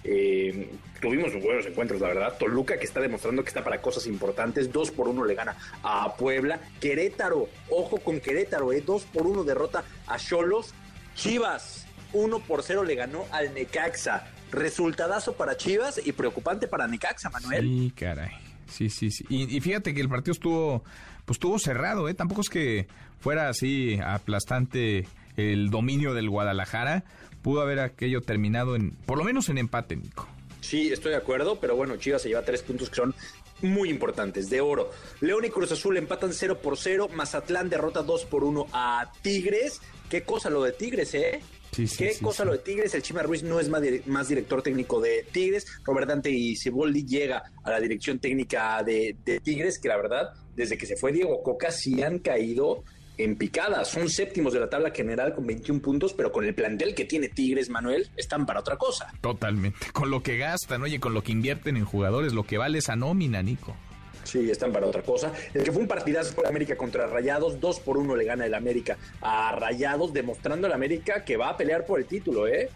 eh, 0.05 0.69
tuvimos 1.01 1.33
buenos 1.41 1.65
encuentros, 1.65 1.99
la 1.99 2.07
verdad. 2.09 2.37
Toluca 2.37 2.77
que 2.77 2.85
está 2.85 3.01
demostrando 3.01 3.43
que 3.43 3.49
está 3.49 3.63
para 3.63 3.81
cosas 3.81 4.07
importantes. 4.07 4.71
Dos 4.71 4.91
por 4.91 5.07
uno 5.07 5.25
le 5.25 5.35
gana 5.35 5.57
a 5.83 6.15
Puebla. 6.15 6.59
Querétaro, 6.79 7.49
ojo 7.69 7.97
con 7.97 8.19
Querétaro, 8.19 8.71
eh, 8.71 8.81
dos 8.85 9.03
por 9.03 9.27
uno 9.27 9.43
derrota 9.43 9.83
a 10.07 10.17
Cholos. 10.17 10.73
Chivas, 11.15 11.85
uno 12.13 12.39
por 12.39 12.63
cero 12.63 12.83
le 12.83 12.95
ganó 12.95 13.25
al 13.31 13.53
Necaxa. 13.53 14.27
Resultadazo 14.51 15.33
para 15.33 15.57
Chivas 15.57 15.99
y 16.03 16.11
preocupante 16.11 16.67
para 16.67 16.87
Necaxa, 16.87 17.29
Manuel. 17.29 17.63
Sí, 17.63 17.93
caray. 17.95 18.31
Sí, 18.67 18.89
sí, 18.89 19.11
sí. 19.11 19.25
Y, 19.29 19.57
y 19.57 19.59
fíjate 19.59 19.93
que 19.93 20.01
el 20.01 20.07
partido 20.07 20.31
estuvo, 20.31 20.83
pues 21.25 21.35
estuvo 21.35 21.59
cerrado, 21.59 22.07
¿eh? 22.07 22.13
Tampoco 22.13 22.41
es 22.41 22.49
que 22.49 22.87
fuera 23.19 23.49
así 23.49 23.99
aplastante 24.01 25.07
el 25.37 25.69
dominio 25.69 26.13
del 26.13 26.29
Guadalajara, 26.29 27.03
pudo 27.41 27.61
haber 27.61 27.79
aquello 27.79 28.21
terminado 28.21 28.75
en, 28.75 28.91
por 28.91 29.17
lo 29.17 29.23
menos 29.23 29.49
en 29.49 29.57
empate, 29.57 29.95
Nico. 29.95 30.27
Sí, 30.61 30.91
estoy 30.93 31.11
de 31.11 31.17
acuerdo, 31.17 31.59
pero 31.59 31.75
bueno, 31.75 31.97
Chivas 31.97 32.21
se 32.21 32.29
lleva 32.29 32.43
tres 32.45 32.61
puntos 32.61 32.89
que 32.89 32.95
son 32.95 33.13
muy 33.61 33.89
importantes, 33.89 34.49
de 34.49 34.61
oro. 34.61 34.91
León 35.19 35.43
y 35.45 35.49
Cruz 35.49 35.71
Azul 35.71 35.97
empatan 35.97 36.33
0 36.33 36.59
por 36.61 36.77
0, 36.77 37.09
Mazatlán 37.13 37.69
derrota 37.69 38.01
2 38.03 38.25
por 38.25 38.43
1 38.43 38.67
a 38.71 39.11
Tigres. 39.21 39.81
Qué 40.09 40.23
cosa 40.23 40.49
lo 40.49 40.63
de 40.63 40.71
Tigres, 40.71 41.13
¿eh? 41.13 41.41
Sí, 41.71 41.87
sí, 41.87 41.97
Qué 41.97 42.13
sí, 42.13 42.23
cosa 42.23 42.43
lo 42.43 42.51
de 42.53 42.57
Tigres. 42.59 42.93
El 42.95 43.01
Chima 43.01 43.23
Ruiz 43.23 43.43
no 43.43 43.59
es 43.59 43.69
más, 43.69 43.81
di- 43.81 44.01
más 44.05 44.27
director 44.27 44.61
técnico 44.61 44.99
de 44.99 45.25
Tigres. 45.31 45.65
Robert 45.83 46.07
Dante 46.07 46.29
y 46.29 46.55
Ciboldi 46.55 47.05
llega 47.05 47.43
a 47.63 47.69
la 47.71 47.79
dirección 47.79 48.19
técnica 48.19 48.83
de, 48.83 49.15
de 49.23 49.39
Tigres, 49.39 49.79
que 49.79 49.87
la 49.87 49.97
verdad, 49.97 50.33
desde 50.55 50.77
que 50.77 50.85
se 50.85 50.97
fue 50.97 51.11
Diego 51.11 51.41
Coca, 51.43 51.71
sí 51.71 52.01
han 52.03 52.19
caído 52.19 52.83
en 53.23 53.35
picada. 53.35 53.85
Son 53.85 54.09
séptimos 54.09 54.53
de 54.53 54.59
la 54.59 54.69
tabla 54.69 54.91
general 54.91 55.33
con 55.33 55.45
21 55.45 55.81
puntos, 55.81 56.13
pero 56.13 56.31
con 56.31 56.45
el 56.45 56.53
plantel 56.53 56.95
que 56.95 57.05
tiene 57.05 57.29
Tigres, 57.29 57.69
Manuel, 57.69 58.09
están 58.17 58.45
para 58.45 58.59
otra 58.59 58.77
cosa. 58.77 59.13
Totalmente. 59.21 59.91
Con 59.93 60.11
lo 60.11 60.23
que 60.23 60.37
gastan, 60.37 60.81
oye, 60.81 60.99
con 60.99 61.13
lo 61.13 61.23
que 61.23 61.31
invierten 61.31 61.77
en 61.77 61.85
jugadores, 61.85 62.33
lo 62.33 62.43
que 62.43 62.57
vale 62.57 62.79
esa 62.79 62.95
nómina, 62.95 63.41
Nico. 63.41 63.75
Sí, 64.23 64.49
están 64.49 64.71
para 64.71 64.87
otra 64.87 65.01
cosa. 65.01 65.33
El 65.53 65.63
que 65.63 65.71
fue 65.71 65.81
un 65.81 65.87
partidazo 65.87 66.33
fue 66.33 66.43
el 66.43 66.49
América 66.49 66.75
contra 66.77 67.07
Rayados. 67.07 67.59
2 67.59 67.79
por 67.79 67.97
1 67.97 68.15
le 68.15 68.23
gana 68.23 68.45
el 68.45 68.53
América 68.53 68.97
a 69.21 69.55
Rayados, 69.55 70.13
demostrando 70.13 70.67
el 70.67 70.73
América 70.73 71.25
que 71.25 71.37
va 71.37 71.49
a 71.49 71.57
pelear 71.57 71.85
por 71.85 71.99
el 71.99 72.05
título, 72.05 72.47
¿eh? 72.47 72.69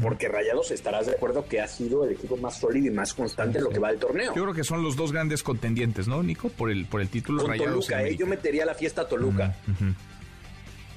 Porque 0.00 0.28
Rayados 0.28 0.70
estarás 0.70 1.06
de 1.06 1.12
acuerdo 1.12 1.46
que 1.46 1.60
ha 1.60 1.66
sido 1.66 2.04
el 2.04 2.12
equipo 2.12 2.36
más 2.36 2.58
sólido 2.58 2.86
y 2.86 2.90
más 2.90 3.12
constante 3.12 3.58
en 3.58 3.64
lo 3.64 3.70
que 3.70 3.78
va 3.78 3.88
del 3.90 3.98
torneo. 3.98 4.34
Yo 4.34 4.42
creo 4.42 4.54
que 4.54 4.64
son 4.64 4.82
los 4.82 4.96
dos 4.96 5.12
grandes 5.12 5.42
contendientes, 5.42 6.06
¿no, 6.06 6.22
Nico? 6.22 6.48
Por 6.48 6.70
el, 6.70 6.86
por 6.86 7.00
el 7.00 7.08
título 7.08 7.42
Con 7.42 7.50
Rayados 7.50 7.86
Toluca, 7.86 8.06
¿eh? 8.06 8.16
Yo 8.16 8.26
metería 8.26 8.64
la 8.64 8.74
fiesta 8.74 9.02
a 9.02 9.08
Toluca. 9.08 9.56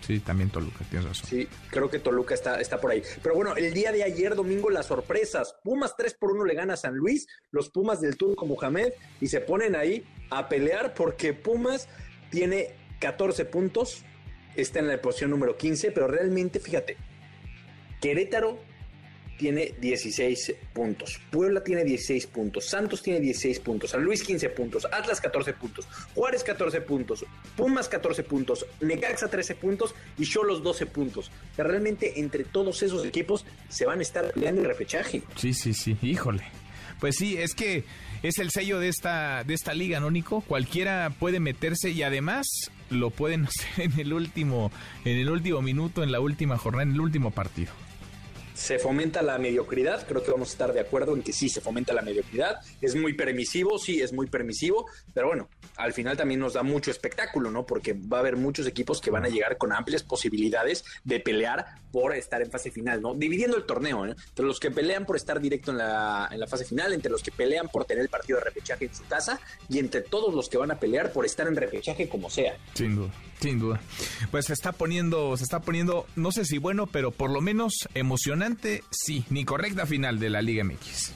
Sí, 0.07 0.19
también 0.21 0.49
Toluca, 0.49 0.85
tienes 0.89 1.05
razón. 1.09 1.29
Sí, 1.29 1.49
creo 1.69 1.89
que 1.89 1.99
Toluca 1.99 2.33
está, 2.33 2.61
está 2.61 2.79
por 2.79 2.91
ahí. 2.91 3.01
Pero 3.21 3.35
bueno, 3.35 3.55
el 3.57 3.73
día 3.73 3.91
de 3.91 4.03
ayer, 4.03 4.35
domingo, 4.35 4.69
las 4.69 4.85
sorpresas. 4.85 5.55
Pumas 5.63 5.95
3 5.97 6.13
por 6.13 6.31
1 6.31 6.45
le 6.45 6.53
gana 6.53 6.75
a 6.75 6.77
San 6.77 6.95
Luis, 6.95 7.27
los 7.51 7.69
Pumas 7.69 7.99
del 7.99 8.15
Turco 8.15 8.45
Mohamed, 8.45 8.93
y 9.19 9.27
se 9.27 9.41
ponen 9.41 9.75
ahí 9.75 10.05
a 10.29 10.47
pelear 10.47 10.93
porque 10.93 11.33
Pumas 11.33 11.89
tiene 12.29 12.75
14 12.99 13.43
puntos, 13.45 14.05
está 14.55 14.79
en 14.79 14.87
la 14.87 15.01
posición 15.01 15.31
número 15.31 15.57
15, 15.57 15.91
pero 15.91 16.07
realmente, 16.07 16.61
fíjate, 16.61 16.95
Querétaro 17.99 18.59
tiene 19.37 19.73
16 19.79 20.55
puntos, 20.73 21.19
Puebla 21.31 21.63
tiene 21.63 21.83
16 21.83 22.27
puntos, 22.27 22.65
Santos 22.65 23.01
tiene 23.01 23.19
16 23.19 23.59
puntos, 23.59 23.91
San 23.91 24.03
Luis 24.03 24.23
15 24.23 24.49
puntos, 24.49 24.85
Atlas 24.91 25.21
14 25.21 25.53
puntos, 25.53 25.87
Juárez 26.15 26.43
14 26.43 26.81
puntos, 26.81 27.25
Pumas 27.55 27.87
14 27.87 28.23
puntos, 28.23 28.65
Necaxa 28.81 29.27
13 29.27 29.55
puntos 29.55 29.95
y 30.17 30.25
Cholos 30.25 30.63
12 30.63 30.85
puntos. 30.87 31.31
Realmente 31.57 32.19
entre 32.19 32.43
todos 32.43 32.81
esos 32.83 33.05
equipos 33.05 33.45
se 33.69 33.85
van 33.85 33.99
a 33.99 34.01
estar 34.01 34.31
peleando 34.33 34.61
el 34.61 34.67
repechaje. 34.67 35.21
Sí, 35.35 35.53
sí, 35.53 35.73
sí, 35.73 35.97
híjole. 36.01 36.43
Pues 36.99 37.15
sí, 37.15 37.37
es 37.37 37.53
que 37.53 37.83
es 38.23 38.39
el 38.39 38.49
sello 38.49 38.79
de 38.79 38.87
esta, 38.87 39.43
de 39.43 39.53
esta 39.53 39.73
liga, 39.73 39.99
¿no, 39.99 40.09
Nico? 40.09 40.41
Cualquiera 40.41 41.11
puede 41.19 41.39
meterse 41.39 41.91
y 41.91 42.01
además 42.01 42.47
lo 42.89 43.11
pueden 43.11 43.45
hacer 43.47 43.85
en 43.85 43.99
el 43.99 44.13
último, 44.13 44.71
en 45.05 45.17
el 45.17 45.29
último 45.29 45.61
minuto, 45.61 46.03
en 46.03 46.11
la 46.11 46.19
última 46.19 46.57
jornada, 46.57 46.83
en 46.83 46.93
el 46.93 47.01
último 47.01 47.31
partido. 47.31 47.71
Se 48.57 48.79
fomenta 48.79 49.21
la 49.21 49.37
mediocridad, 49.37 50.07
creo 50.07 50.23
que 50.23 50.31
vamos 50.31 50.49
a 50.49 50.51
estar 50.53 50.73
de 50.73 50.79
acuerdo 50.79 51.15
en 51.15 51.21
que 51.21 51.31
sí 51.31 51.47
se 51.47 51.61
fomenta 51.61 51.93
la 51.93 52.01
mediocridad. 52.01 52.59
Es 52.81 52.95
muy 52.95 53.13
permisivo, 53.13 53.77
sí, 53.77 54.01
es 54.01 54.13
muy 54.13 54.25
permisivo, 54.25 54.87
pero 55.13 55.27
bueno, 55.27 55.47
al 55.75 55.93
final 55.93 56.17
también 56.17 56.39
nos 56.39 56.53
da 56.53 56.63
mucho 56.63 56.89
espectáculo, 56.89 57.51
¿no? 57.51 57.67
Porque 57.67 57.93
va 57.93 58.17
a 58.17 58.19
haber 58.21 58.35
muchos 58.35 58.65
equipos 58.65 58.99
que 58.99 59.11
van 59.11 59.25
a 59.25 59.29
llegar 59.29 59.59
con 59.59 59.71
amplias 59.73 60.01
posibilidades 60.01 60.83
de 61.03 61.19
pelear 61.19 61.67
por 61.91 62.15
estar 62.15 62.41
en 62.41 62.49
fase 62.49 62.71
final, 62.71 62.99
¿no? 62.99 63.13
Dividiendo 63.13 63.57
el 63.57 63.65
torneo, 63.65 64.07
¿eh? 64.07 64.15
Entre 64.29 64.43
los 64.43 64.59
que 64.59 64.71
pelean 64.71 65.05
por 65.05 65.17
estar 65.17 65.39
directo 65.39 65.69
en 65.69 65.77
la, 65.77 66.27
en 66.31 66.39
la 66.39 66.47
fase 66.47 66.65
final, 66.65 66.93
entre 66.93 67.11
los 67.11 67.21
que 67.21 67.31
pelean 67.31 67.69
por 67.69 67.85
tener 67.85 68.01
el 68.01 68.09
partido 68.09 68.39
de 68.39 68.45
repechaje 68.45 68.85
en 68.85 68.95
su 68.95 69.05
casa 69.05 69.39
y 69.69 69.77
entre 69.77 70.01
todos 70.01 70.33
los 70.33 70.49
que 70.49 70.57
van 70.57 70.71
a 70.71 70.79
pelear 70.79 71.11
por 71.13 71.27
estar 71.27 71.47
en 71.47 71.55
repechaje 71.55 72.09
como 72.09 72.31
sea. 72.31 72.57
Sin 72.73 72.95
duda, 72.95 73.11
sin 73.39 73.59
duda. 73.59 73.79
Pues 74.31 74.45
se 74.47 74.53
está 74.53 74.71
poniendo, 74.71 75.37
se 75.37 75.43
está 75.43 75.59
poniendo, 75.59 76.07
no 76.15 76.31
sé 76.31 76.43
si 76.43 76.57
bueno, 76.57 76.87
pero 76.87 77.11
por 77.11 77.29
lo 77.29 77.39
menos 77.39 77.87
emocionante, 77.93 78.46
sí, 78.89 79.25
ni 79.29 79.45
correcta 79.45 79.85
final 79.85 80.19
de 80.19 80.29
la 80.29 80.41
Liga 80.41 80.63
MX. 80.63 81.13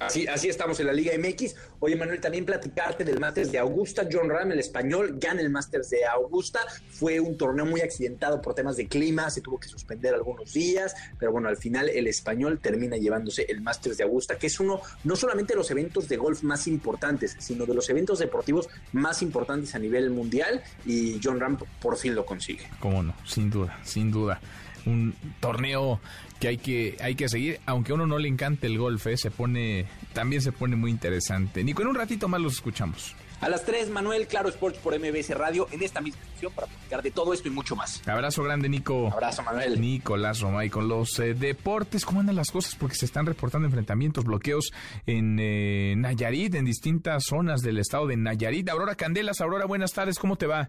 Así, 0.00 0.26
así 0.26 0.48
estamos 0.48 0.80
en 0.80 0.86
la 0.86 0.94
Liga 0.94 1.12
MX. 1.18 1.54
Oye, 1.78 1.94
Manuel, 1.94 2.22
también 2.22 2.46
platicarte 2.46 3.04
del 3.04 3.20
Masters 3.20 3.52
de 3.52 3.58
Augusta. 3.58 4.08
John 4.10 4.30
Ram, 4.30 4.50
el 4.50 4.58
español, 4.58 5.18
gana 5.20 5.42
el 5.42 5.50
Masters 5.50 5.90
de 5.90 6.06
Augusta. 6.06 6.60
Fue 6.88 7.20
un 7.20 7.36
torneo 7.36 7.66
muy 7.66 7.82
accidentado 7.82 8.40
por 8.40 8.54
temas 8.54 8.78
de 8.78 8.88
clima, 8.88 9.28
se 9.28 9.42
tuvo 9.42 9.60
que 9.60 9.68
suspender 9.68 10.14
algunos 10.14 10.54
días, 10.54 10.94
pero 11.18 11.32
bueno, 11.32 11.48
al 11.48 11.58
final 11.58 11.90
el 11.90 12.06
español 12.06 12.60
termina 12.62 12.96
llevándose 12.96 13.44
el 13.50 13.60
Masters 13.60 13.98
de 13.98 14.04
Augusta, 14.04 14.38
que 14.38 14.46
es 14.46 14.58
uno 14.58 14.80
no 15.04 15.16
solamente 15.16 15.52
de 15.52 15.58
los 15.58 15.70
eventos 15.70 16.08
de 16.08 16.16
golf 16.16 16.42
más 16.44 16.66
importantes, 16.66 17.36
sino 17.38 17.66
de 17.66 17.74
los 17.74 17.90
eventos 17.90 18.18
deportivos 18.20 18.70
más 18.92 19.20
importantes 19.20 19.74
a 19.74 19.78
nivel 19.78 20.08
mundial, 20.08 20.62
y 20.86 21.20
John 21.22 21.38
Ram 21.38 21.58
por 21.80 21.98
fin 21.98 22.14
lo 22.14 22.24
consigue. 22.24 22.66
Cómo 22.80 23.02
no, 23.02 23.14
sin 23.26 23.50
duda, 23.50 23.78
sin 23.84 24.10
duda. 24.10 24.40
Un 24.86 25.14
torneo 25.40 26.00
que 26.38 26.48
hay 26.48 26.58
que 26.58 26.96
hay 27.00 27.14
que 27.14 27.28
seguir, 27.28 27.60
aunque 27.66 27.92
a 27.92 27.94
uno 27.94 28.06
no 28.06 28.18
le 28.18 28.28
encante 28.28 28.66
el 28.66 28.78
golf, 28.78 29.06
¿eh? 29.06 29.16
se 29.16 29.30
pone 29.30 29.86
también 30.12 30.42
se 30.42 30.52
pone 30.52 30.76
muy 30.76 30.90
interesante. 30.90 31.62
Nico, 31.62 31.82
en 31.82 31.88
un 31.88 31.94
ratito 31.94 32.28
más 32.28 32.40
los 32.40 32.54
escuchamos. 32.54 33.14
A 33.40 33.48
las 33.48 33.64
3, 33.64 33.88
Manuel, 33.88 34.26
Claro 34.26 34.50
Sports 34.50 34.78
por 34.78 34.98
MBS 34.98 35.30
Radio, 35.30 35.66
en 35.72 35.82
esta 35.82 36.02
misma 36.02 36.20
edición 36.30 36.52
para 36.52 36.66
platicar 36.66 37.02
de 37.02 37.10
todo 37.10 37.32
esto 37.32 37.48
y 37.48 37.50
mucho 37.50 37.74
más. 37.74 38.06
Abrazo 38.06 38.42
grande, 38.42 38.68
Nico. 38.68 39.10
Abrazo, 39.10 39.42
Manuel. 39.42 39.80
Nicolás 39.80 40.40
Romay 40.40 40.68
con 40.68 40.88
los 40.88 41.18
eh, 41.18 41.32
deportes. 41.32 42.04
¿Cómo 42.04 42.20
andan 42.20 42.36
las 42.36 42.50
cosas? 42.50 42.74
Porque 42.74 42.96
se 42.96 43.06
están 43.06 43.24
reportando 43.24 43.66
enfrentamientos, 43.66 44.24
bloqueos 44.24 44.72
en 45.06 45.38
eh, 45.40 45.94
Nayarit, 45.96 46.54
en 46.54 46.66
distintas 46.66 47.24
zonas 47.24 47.62
del 47.62 47.78
estado 47.78 48.06
de 48.06 48.18
Nayarit. 48.18 48.68
Aurora 48.68 48.94
Candelas, 48.94 49.40
Aurora, 49.40 49.64
buenas 49.64 49.94
tardes, 49.94 50.18
¿cómo 50.18 50.36
te 50.36 50.46
va? 50.46 50.68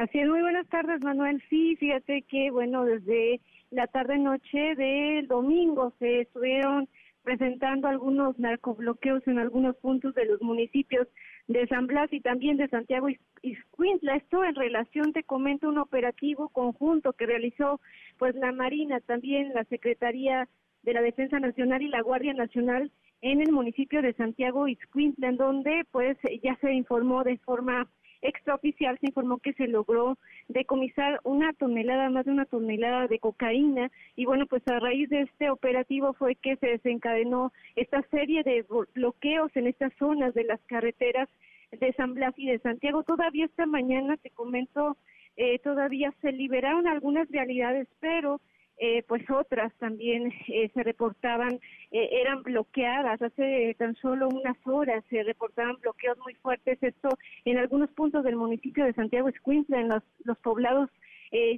Así 0.00 0.18
es, 0.18 0.26
muy 0.26 0.40
buenas 0.40 0.66
tardes, 0.68 1.02
Manuel. 1.02 1.42
Sí, 1.50 1.76
fíjate 1.76 2.22
que, 2.22 2.50
bueno, 2.50 2.86
desde 2.86 3.38
la 3.70 3.86
tarde-noche 3.86 4.74
del 4.74 5.28
domingo 5.28 5.92
se 5.98 6.22
estuvieron 6.22 6.88
presentando 7.22 7.86
algunos 7.86 8.38
narcobloqueos 8.38 9.28
en 9.28 9.38
algunos 9.38 9.76
puntos 9.76 10.14
de 10.14 10.24
los 10.24 10.40
municipios 10.40 11.06
de 11.48 11.66
San 11.66 11.86
Blas 11.86 12.10
y 12.14 12.20
también 12.22 12.56
de 12.56 12.68
Santiago 12.68 13.08
Iscuintla. 13.42 14.16
Esto 14.16 14.42
en 14.42 14.54
relación, 14.54 15.12
te 15.12 15.22
comento, 15.22 15.68
un 15.68 15.76
operativo 15.76 16.48
conjunto 16.48 17.12
que 17.12 17.26
realizó 17.26 17.78
pues 18.16 18.34
la 18.36 18.52
Marina, 18.52 19.00
también 19.00 19.52
la 19.52 19.64
Secretaría 19.64 20.48
de 20.82 20.94
la 20.94 21.02
Defensa 21.02 21.38
Nacional 21.40 21.82
y 21.82 21.88
la 21.88 22.00
Guardia 22.00 22.32
Nacional 22.32 22.90
en 23.20 23.42
el 23.42 23.52
municipio 23.52 24.00
de 24.00 24.14
Santiago 24.14 24.66
Ixcuintla, 24.66 25.28
en 25.28 25.36
donde 25.36 25.84
pues 25.90 26.16
ya 26.42 26.56
se 26.62 26.72
informó 26.72 27.22
de 27.22 27.36
forma 27.36 27.86
extraoficial, 28.22 28.98
se 28.98 29.06
informó 29.06 29.38
que 29.38 29.52
se 29.54 29.66
logró 29.66 30.18
decomisar 30.48 31.20
una 31.24 31.52
tonelada, 31.52 32.10
más 32.10 32.26
de 32.26 32.32
una 32.32 32.46
tonelada 32.46 33.06
de 33.06 33.18
cocaína 33.18 33.90
y 34.16 34.24
bueno, 34.26 34.46
pues 34.46 34.66
a 34.68 34.78
raíz 34.78 35.08
de 35.08 35.22
este 35.22 35.50
operativo 35.50 36.12
fue 36.14 36.34
que 36.34 36.56
se 36.56 36.66
desencadenó 36.66 37.52
esta 37.76 38.02
serie 38.10 38.42
de 38.42 38.64
bloqueos 38.94 39.50
en 39.54 39.66
estas 39.66 39.92
zonas 39.98 40.34
de 40.34 40.44
las 40.44 40.60
carreteras 40.66 41.28
de 41.72 41.92
San 41.94 42.14
Blas 42.14 42.34
y 42.36 42.46
de 42.46 42.58
Santiago. 42.58 43.02
Todavía 43.04 43.46
esta 43.46 43.66
mañana, 43.66 44.16
te 44.16 44.30
comento, 44.30 44.96
eh, 45.36 45.58
todavía 45.60 46.12
se 46.20 46.32
liberaron 46.32 46.86
algunas 46.86 47.28
realidades, 47.30 47.88
pero 48.00 48.40
eh, 48.82 49.04
pues 49.06 49.28
otras 49.28 49.74
también 49.74 50.32
eh, 50.48 50.70
se 50.72 50.82
reportaban, 50.82 51.60
eh, 51.90 52.08
eran 52.22 52.42
bloqueadas. 52.42 53.20
Hace 53.20 53.76
tan 53.78 53.94
solo 53.96 54.26
unas 54.28 54.56
horas 54.66 55.04
se 55.10 55.22
reportaban 55.22 55.76
bloqueos 55.82 56.16
muy 56.24 56.32
fuertes. 56.36 56.82
Esto 56.82 57.10
en 57.44 57.58
algunos 57.58 57.90
puntos 57.90 58.24
del 58.24 58.36
municipio 58.36 58.86
de 58.86 58.94
Santiago 58.94 59.28
Escuintla, 59.28 59.80
en 59.80 59.88
los, 59.88 60.02
los 60.24 60.38
poblados 60.38 60.88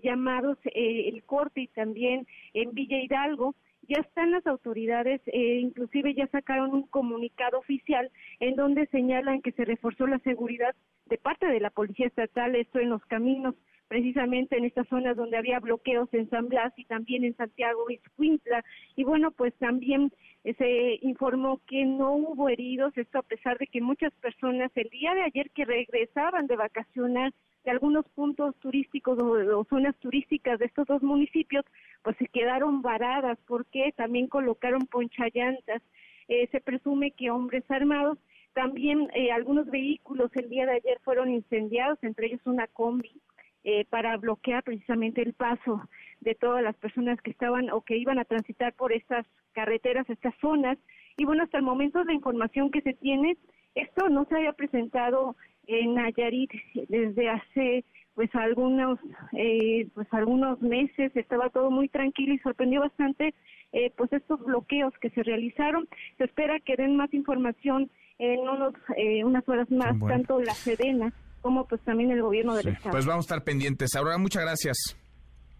llamados 0.02 0.58
El 0.74 1.22
Corte 1.24 1.62
y 1.62 1.68
también 1.68 2.26
en 2.52 2.72
Villa 2.72 2.98
Hidalgo. 2.98 3.54
Ya 3.88 4.02
están 4.02 4.30
las 4.30 4.46
autoridades, 4.46 5.22
inclusive 5.32 6.12
ya 6.12 6.26
sacaron 6.26 6.74
un 6.74 6.86
comunicado 6.88 7.58
oficial 7.58 8.10
en 8.40 8.54
donde 8.54 8.86
señalan 8.88 9.40
que 9.40 9.52
se 9.52 9.64
reforzó 9.64 10.06
la 10.06 10.18
seguridad 10.18 10.74
de 11.06 11.16
parte 11.16 11.46
de 11.46 11.60
la 11.60 11.70
Policía 11.70 12.06
Estatal, 12.06 12.54
esto 12.54 12.80
en 12.80 12.90
los 12.90 13.02
caminos 13.06 13.54
precisamente 13.92 14.56
en 14.56 14.64
estas 14.64 14.88
zonas 14.88 15.18
donde 15.18 15.36
había 15.36 15.60
bloqueos 15.60 16.08
en 16.14 16.26
San 16.30 16.48
Blas 16.48 16.72
y 16.78 16.86
también 16.86 17.24
en 17.24 17.36
Santiago 17.36 17.90
y 17.90 17.96
Escuintla. 17.96 18.64
Y 18.96 19.04
bueno, 19.04 19.32
pues 19.32 19.52
también 19.56 20.10
eh, 20.44 20.54
se 20.54 21.06
informó 21.06 21.60
que 21.66 21.84
no 21.84 22.14
hubo 22.14 22.48
heridos, 22.48 22.96
esto 22.96 23.18
a 23.18 23.22
pesar 23.22 23.58
de 23.58 23.66
que 23.66 23.82
muchas 23.82 24.10
personas 24.14 24.70
el 24.76 24.88
día 24.88 25.12
de 25.12 25.24
ayer 25.24 25.50
que 25.50 25.66
regresaban 25.66 26.46
de 26.46 26.56
vacacionar 26.56 27.34
de 27.64 27.70
algunos 27.70 28.08
puntos 28.14 28.56
turísticos 28.60 29.18
o, 29.22 29.64
zonas 29.64 29.94
turísticas 29.98 30.58
de 30.58 30.64
estos 30.64 30.86
dos 30.86 31.02
municipios, 31.02 31.66
pues 32.02 32.16
se 32.16 32.28
quedaron 32.28 32.80
varadas 32.80 33.38
porque 33.46 33.92
también 33.94 34.26
colocaron 34.26 34.86
ponchallantas. 34.86 35.82
Eh, 36.28 36.48
se 36.50 36.62
presume 36.62 37.10
que 37.10 37.30
hombres 37.30 37.70
armados 37.70 38.16
también 38.54 39.10
eh, 39.14 39.30
algunos 39.32 39.66
vehículos 39.66 40.30
el 40.34 40.48
día 40.48 40.64
de 40.64 40.76
ayer 40.76 40.98
fueron 41.04 41.30
incendiados, 41.30 41.98
entre 42.00 42.28
ellos 42.28 42.40
una 42.46 42.66
combi 42.68 43.20
eh, 43.64 43.84
para 43.88 44.16
bloquear 44.16 44.62
precisamente 44.62 45.22
el 45.22 45.34
paso 45.34 45.88
de 46.20 46.34
todas 46.34 46.62
las 46.62 46.76
personas 46.76 47.20
que 47.20 47.30
estaban 47.30 47.70
o 47.70 47.82
que 47.82 47.96
iban 47.96 48.18
a 48.18 48.24
transitar 48.24 48.72
por 48.74 48.92
estas 48.92 49.26
carreteras, 49.52 50.08
estas 50.10 50.34
zonas. 50.40 50.78
Y 51.16 51.24
bueno, 51.24 51.42
hasta 51.44 51.58
el 51.58 51.64
momento 51.64 52.02
la 52.04 52.12
información 52.12 52.70
que 52.70 52.80
se 52.80 52.94
tiene, 52.94 53.36
esto 53.74 54.08
no 54.08 54.24
se 54.24 54.36
había 54.36 54.52
presentado 54.52 55.36
en 55.66 55.94
Nayarit 55.94 56.50
desde 56.88 57.30
hace 57.30 57.84
pues 58.14 58.34
algunos 58.34 58.98
eh, 59.32 59.88
pues 59.94 60.06
algunos 60.12 60.60
meses. 60.60 61.14
Estaba 61.14 61.50
todo 61.50 61.70
muy 61.70 61.88
tranquilo 61.88 62.34
y 62.34 62.38
sorprendió 62.38 62.80
bastante 62.80 63.34
eh, 63.72 63.92
pues 63.96 64.12
estos 64.12 64.44
bloqueos 64.44 64.92
que 64.98 65.10
se 65.10 65.22
realizaron. 65.22 65.88
Se 66.18 66.24
espera 66.24 66.60
que 66.60 66.76
den 66.76 66.96
más 66.96 67.12
información 67.14 67.90
en 68.18 68.40
unos 68.40 68.74
eh, 68.96 69.24
unas 69.24 69.48
horas 69.48 69.70
más 69.70 69.98
tanto 70.06 70.40
la 70.40 70.52
Sedena 70.52 71.12
como 71.42 71.66
pues 71.66 71.80
también 71.82 72.10
el 72.10 72.22
gobierno 72.22 72.54
del 72.54 72.68
Estado. 72.68 72.92
Pues 72.92 73.04
vamos 73.04 73.24
a 73.24 73.26
estar 73.26 73.44
pendientes. 73.44 73.94
Aurora, 73.94 74.16
muchas 74.16 74.42
gracias. 74.42 74.96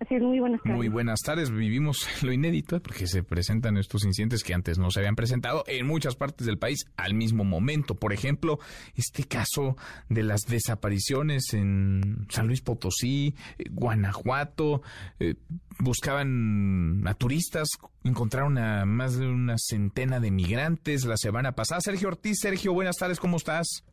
Así 0.02 0.16
es, 0.16 0.22
muy 0.22 0.40
buenas 0.40 0.60
tardes. 0.62 0.76
Muy 0.76 0.88
buenas 0.88 1.20
tardes. 1.20 1.50
Vivimos 1.52 2.08
lo 2.22 2.32
inédito 2.32 2.80
porque 2.82 3.06
se 3.06 3.22
presentan 3.22 3.76
estos 3.76 4.04
incidentes 4.04 4.42
que 4.42 4.52
antes 4.52 4.76
no 4.78 4.90
se 4.90 4.98
habían 4.98 5.14
presentado 5.14 5.62
en 5.68 5.86
muchas 5.86 6.16
partes 6.16 6.44
del 6.44 6.58
país 6.58 6.86
al 6.96 7.14
mismo 7.14 7.44
momento. 7.44 7.94
Por 7.94 8.12
ejemplo, 8.12 8.58
este 8.96 9.24
caso 9.24 9.76
de 10.08 10.24
las 10.24 10.40
desapariciones 10.48 11.54
en 11.54 12.26
San 12.30 12.48
Luis 12.48 12.62
Potosí, 12.62 13.36
eh, 13.58 13.64
Guanajuato. 13.70 14.82
Eh, 15.20 15.36
buscaban 15.78 17.06
a 17.06 17.14
turistas, 17.14 17.68
encontraron 18.02 18.58
a 18.58 18.84
más 18.84 19.16
de 19.16 19.28
una 19.28 19.54
centena 19.56 20.18
de 20.18 20.32
migrantes 20.32 21.04
la 21.04 21.16
semana 21.16 21.52
pasada. 21.52 21.80
Sergio 21.80 22.08
Ortiz, 22.08 22.40
Sergio, 22.40 22.72
buenas 22.72 22.96
tardes, 22.96 23.20
¿cómo 23.20 23.36
estás? 23.36 23.84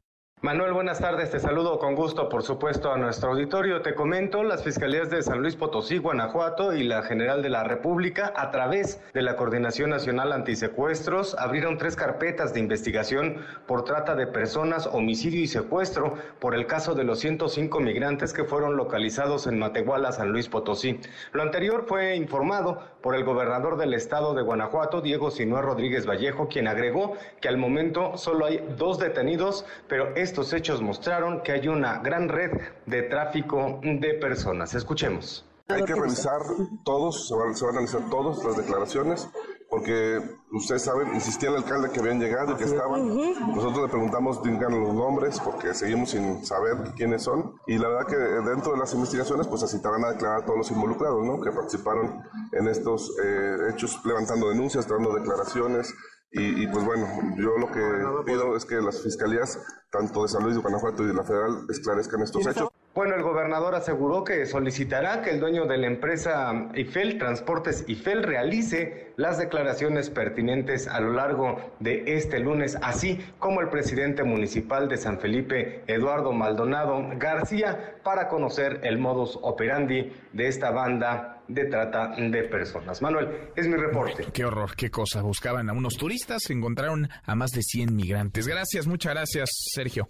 Manuel, 0.41 0.71
buenas 0.71 1.01
tardes. 1.01 1.31
Te 1.31 1.39
saludo 1.41 1.79
con 1.79 1.95
gusto, 1.95 2.29
por 2.29 2.43
supuesto, 2.43 2.93
a 2.93 2.97
nuestro 2.97 3.31
auditorio. 3.31 3.81
Te 3.81 3.93
comento, 3.93 4.41
las 4.41 4.63
fiscalías 4.63 5.09
de 5.09 5.21
San 5.21 5.41
Luis 5.41 5.57
Potosí, 5.57 5.97
Guanajuato 5.97 6.73
y 6.73 6.83
la 6.83 7.01
General 7.01 7.41
de 7.41 7.49
la 7.49 7.65
República, 7.65 8.31
a 8.37 8.49
través 8.49 9.01
de 9.13 9.21
la 9.21 9.35
Coordinación 9.35 9.89
Nacional 9.89 10.31
Antisecuestros, 10.31 11.35
abrieron 11.37 11.77
tres 11.77 11.97
carpetas 11.97 12.53
de 12.53 12.61
investigación 12.61 13.45
por 13.67 13.83
trata 13.83 14.15
de 14.15 14.27
personas, 14.27 14.87
homicidio 14.87 15.41
y 15.41 15.47
secuestro 15.47 16.13
por 16.39 16.55
el 16.55 16.67
caso 16.67 16.95
de 16.95 17.03
los 17.03 17.19
105 17.19 17.81
migrantes 17.81 18.31
que 18.31 18.45
fueron 18.45 18.77
localizados 18.77 19.45
en 19.45 19.59
Matehuala, 19.59 20.13
San 20.13 20.29
Luis 20.29 20.47
Potosí. 20.47 21.01
Lo 21.33 21.43
anterior 21.43 21.83
fue 21.85 22.15
informado 22.15 22.81
por 23.01 23.13
el 23.13 23.25
gobernador 23.25 23.77
del 23.77 23.93
estado 23.93 24.33
de 24.33 24.41
Guanajuato, 24.41 25.01
Diego 25.01 25.31
Sinué 25.31 25.61
Rodríguez 25.61 26.07
Vallejo, 26.07 26.47
quien 26.47 26.69
agregó 26.69 27.17
que 27.41 27.49
al 27.49 27.57
momento 27.57 28.15
solo 28.15 28.45
hay 28.45 28.65
dos 28.77 28.99
detenidos, 28.99 29.65
pero 29.89 30.15
es 30.15 30.28
estos 30.29 30.53
hechos 30.53 30.79
mostraron 30.79 31.41
que 31.41 31.53
hay 31.53 31.67
una 31.67 31.97
gran 31.97 32.29
red 32.29 32.51
de 32.85 33.01
tráfico 33.01 33.79
de 33.81 34.13
personas. 34.13 34.75
Escuchemos. 34.75 35.43
Hay 35.67 35.83
que 35.83 35.95
revisar 35.95 36.41
todos, 36.83 37.27
se 37.27 37.35
van, 37.35 37.53
a 37.53 37.69
analizar 37.69 38.09
todas 38.11 38.43
las 38.43 38.57
declaraciones, 38.57 39.27
porque 39.69 40.19
ustedes 40.51 40.83
saben, 40.83 41.13
insistía 41.15 41.49
el 41.49 41.57
alcalde 41.57 41.89
que 41.91 41.99
habían 41.99 42.19
llegado 42.19 42.53
y 42.53 42.55
que 42.57 42.65
estaban. 42.65 43.07
Nosotros 43.55 43.83
le 43.83 43.87
preguntamos, 43.87 44.41
digan 44.43 44.79
los 44.79 44.93
nombres, 44.93 45.39
porque 45.39 45.73
seguimos 45.73 46.11
sin 46.11 46.45
saber 46.45 46.93
quiénes 46.95 47.23
son. 47.23 47.55
Y 47.65 47.79
la 47.79 47.87
verdad 47.89 48.07
que 48.07 48.17
dentro 48.49 48.73
de 48.73 48.79
las 48.79 48.93
investigaciones, 48.93 49.47
pues 49.47 49.63
así 49.63 49.79
van 49.83 50.05
a 50.05 50.11
declarar 50.11 50.41
a 50.41 50.45
todos 50.45 50.59
los 50.59 50.71
involucrados, 50.71 51.25
¿no? 51.25 51.41
Que 51.41 51.51
participaron 51.51 52.23
en 52.51 52.67
estos 52.67 53.15
eh, 53.23 53.57
hechos, 53.71 53.99
levantando 54.05 54.49
denuncias, 54.49 54.87
dando 54.87 55.13
declaraciones, 55.13 55.93
y, 56.31 56.67
pues 56.67 56.85
bueno, 56.85 57.07
yo 57.37 57.57
lo 57.57 57.71
que 57.71 57.81
pido 58.25 58.55
es 58.55 58.63
que 58.65 58.75
las 58.75 59.01
fiscalías, 59.01 59.59
tanto 59.89 60.23
de 60.23 60.27
San 60.27 60.43
Luis 60.43 60.55
de 60.55 60.61
Guanajuato 60.61 61.03
y 61.03 61.07
de 61.07 61.13
la 61.13 61.23
federal, 61.23 61.65
esclarezcan 61.69 62.21
estos 62.21 62.45
hechos. 62.45 62.69
Bueno, 62.93 63.15
el 63.15 63.23
gobernador 63.23 63.75
aseguró 63.75 64.23
que 64.23 64.45
solicitará 64.45 65.21
que 65.21 65.29
el 65.29 65.39
dueño 65.39 65.65
de 65.65 65.77
la 65.77 65.87
empresa 65.87 66.69
IFEL, 66.73 67.17
Transportes 67.17 67.85
IFEL, 67.87 68.23
realice 68.23 69.13
las 69.15 69.37
declaraciones 69.37 70.09
pertinentes 70.09 70.87
a 70.87 70.99
lo 70.99 71.13
largo 71.13 71.57
de 71.79 72.15
este 72.15 72.39
lunes, 72.39 72.77
así 72.81 73.19
como 73.39 73.61
el 73.61 73.69
presidente 73.69 74.23
municipal 74.23 74.89
de 74.89 74.97
San 74.97 75.19
Felipe, 75.19 75.83
Eduardo 75.87 76.33
Maldonado 76.33 77.01
García, 77.17 77.95
para 78.03 78.27
conocer 78.27 78.81
el 78.83 78.97
modus 78.97 79.39
operandi 79.41 80.11
de 80.33 80.47
esta 80.47 80.71
banda 80.71 81.38
de 81.49 81.65
trata 81.65 82.15
de 82.15 82.43
personas. 82.43 83.01
Manuel, 83.01 83.27
es 83.55 83.67
mi 83.67 83.75
reporte. 83.75 84.27
Qué 84.31 84.45
horror, 84.45 84.75
qué 84.75 84.89
cosa. 84.89 85.21
Buscaban 85.21 85.69
a 85.69 85.73
unos 85.73 85.97
turistas, 85.97 86.49
encontraron 86.49 87.09
a 87.25 87.35
más 87.35 87.51
de 87.51 87.63
100 87.63 87.95
migrantes. 87.95 88.47
Gracias, 88.47 88.87
muchas 88.87 89.13
gracias, 89.13 89.49
Sergio. 89.73 90.07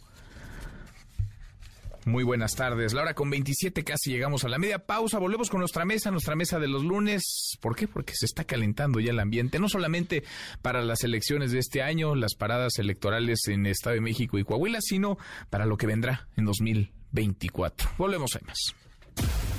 Muy 2.05 2.23
buenas 2.23 2.55
tardes. 2.55 2.93
La 2.93 3.01
hora 3.01 3.13
con 3.13 3.29
27 3.29 3.83
casi 3.83 4.11
llegamos 4.11 4.43
a 4.43 4.49
la 4.49 4.57
media 4.57 4.79
pausa. 4.79 5.19
Volvemos 5.19 5.49
con 5.49 5.59
nuestra 5.59 5.85
mesa, 5.85 6.11
nuestra 6.11 6.35
mesa 6.35 6.59
de 6.59 6.67
los 6.67 6.83
lunes. 6.83 7.57
¿Por 7.61 7.75
qué? 7.75 7.87
Porque 7.87 8.13
se 8.15 8.25
está 8.25 8.45
calentando 8.45 8.99
ya 8.99 9.11
el 9.11 9.19
ambiente, 9.19 9.59
no 9.59 9.69
solamente 9.69 10.23
para 10.61 10.81
las 10.81 11.03
elecciones 11.03 11.51
de 11.51 11.59
este 11.59 11.81
año, 11.81 12.15
las 12.15 12.35
paradas 12.35 12.79
electorales 12.79 13.47
en 13.47 13.65
Estado 13.65 13.95
de 13.95 14.01
México 14.01 14.37
y 14.37 14.43
Coahuila, 14.43 14.79
sino 14.81 15.17
para 15.49 15.65
lo 15.65 15.77
que 15.77 15.87
vendrá 15.87 16.27
en 16.35 16.45
2024. 16.45 17.91
Volvemos 17.97 18.35
a 18.35 18.45
más. 18.45 19.58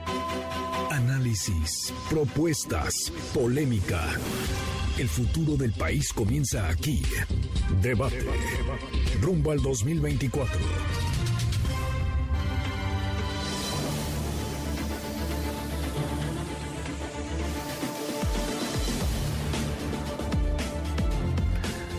Análisis, 1.05 1.91
propuestas, 2.09 3.11
polémica. 3.33 3.99
El 4.99 5.09
futuro 5.09 5.57
del 5.57 5.71
país 5.73 6.13
comienza 6.13 6.69
aquí. 6.69 7.01
Debate. 7.81 8.23
Rumbo 9.19 9.51
al 9.51 9.61
2024. 9.63 10.59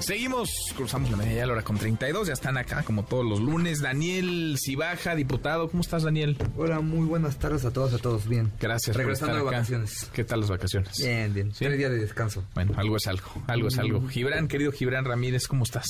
Seguimos, 0.03 0.51
cruzamos 0.77 1.13
la 1.13 1.17
media 1.17 1.37
ya 1.37 1.47
la 1.47 1.53
hora 1.53 1.63
con 1.63 1.79
32, 1.79 2.27
ya 2.27 2.33
están 2.33 2.59
acá 2.59 2.83
como 2.83 3.05
todos 3.05 3.25
los 3.25 3.41
lunes. 3.41 3.81
Daniel 3.81 4.57
Cibaja, 4.59 5.15
diputado, 5.15 5.71
¿cómo 5.71 5.81
estás 5.81 6.03
Daniel? 6.03 6.37
Hola, 6.57 6.81
muy 6.81 7.07
buenas 7.07 7.39
tardes 7.39 7.65
a 7.65 7.73
todos, 7.73 7.95
a 7.95 7.99
todos, 7.99 8.27
bien. 8.27 8.51
Gracias 8.61 8.97
Regresando 8.97 9.35
por 9.35 9.43
de 9.43 9.49
acá. 9.49 9.57
vacaciones. 9.59 10.11
¿Qué 10.13 10.25
tal 10.25 10.41
las 10.41 10.51
vacaciones? 10.51 10.99
Bien, 10.99 11.33
bien. 11.33 11.53
Tres 11.57 11.79
días 11.79 11.91
de 11.93 11.99
descanso. 11.99 12.45
Bueno, 12.53 12.73
algo 12.77 12.97
es 12.97 13.07
algo, 13.07 13.31
algo 13.47 13.69
es 13.69 13.79
algo. 13.79 14.01
Mm. 14.01 14.09
Gibran, 14.09 14.49
querido 14.49 14.73
Gibran 14.73 15.05
Ramírez, 15.05 15.47
¿cómo 15.47 15.63
estás? 15.63 15.87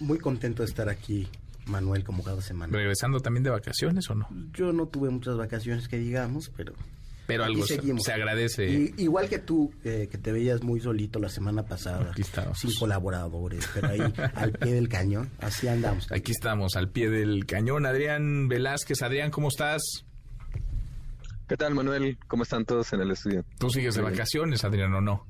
Muy 0.00 0.18
contento 0.18 0.64
de 0.64 0.68
estar 0.68 0.88
aquí, 0.88 1.28
Manuel, 1.66 2.02
como 2.02 2.24
cada 2.24 2.42
semana. 2.42 2.76
¿Regresando 2.76 3.20
también 3.20 3.44
de 3.44 3.50
vacaciones 3.50 4.10
o 4.10 4.16
no? 4.16 4.26
Yo 4.54 4.72
no 4.72 4.86
tuve 4.86 5.08
muchas 5.10 5.36
vacaciones 5.36 5.86
que 5.86 5.98
digamos, 5.98 6.50
pero... 6.56 6.72
Pero 7.32 7.44
aquí 7.44 7.52
algo 7.54 7.66
se, 7.66 7.74
seguimos. 7.76 8.02
se 8.04 8.12
agradece. 8.12 8.70
Y- 8.70 8.94
igual 8.98 9.28
que 9.28 9.38
tú, 9.38 9.72
eh, 9.84 10.08
que 10.10 10.18
te 10.18 10.32
veías 10.32 10.62
muy 10.62 10.80
solito 10.80 11.18
la 11.18 11.28
semana 11.28 11.64
pasada, 11.64 12.12
sin 12.54 12.74
colaboradores, 12.78 13.68
pero 13.74 13.88
ahí 13.88 14.00
al 14.34 14.52
pie 14.52 14.74
del 14.74 14.88
cañón, 14.88 15.30
así 15.40 15.68
andamos. 15.68 16.10
Aquí 16.12 16.32
estamos, 16.32 16.76
al 16.76 16.90
pie 16.90 17.10
del 17.10 17.44
cañón. 17.46 17.86
Adrián 17.86 18.48
Velázquez, 18.48 19.02
Adrián, 19.02 19.30
¿cómo 19.30 19.48
estás? 19.48 19.82
¿Qué 21.48 21.56
tal, 21.56 21.74
Manuel? 21.74 22.18
¿Cómo 22.28 22.44
están 22.44 22.64
todos 22.64 22.92
en 22.92 23.00
el 23.00 23.10
estudio? 23.10 23.44
¿Tú 23.58 23.68
sigues 23.68 23.94
de 23.94 24.02
vacaciones, 24.02 24.64
Adrián, 24.64 24.94
o 24.94 25.00
no? 25.00 25.26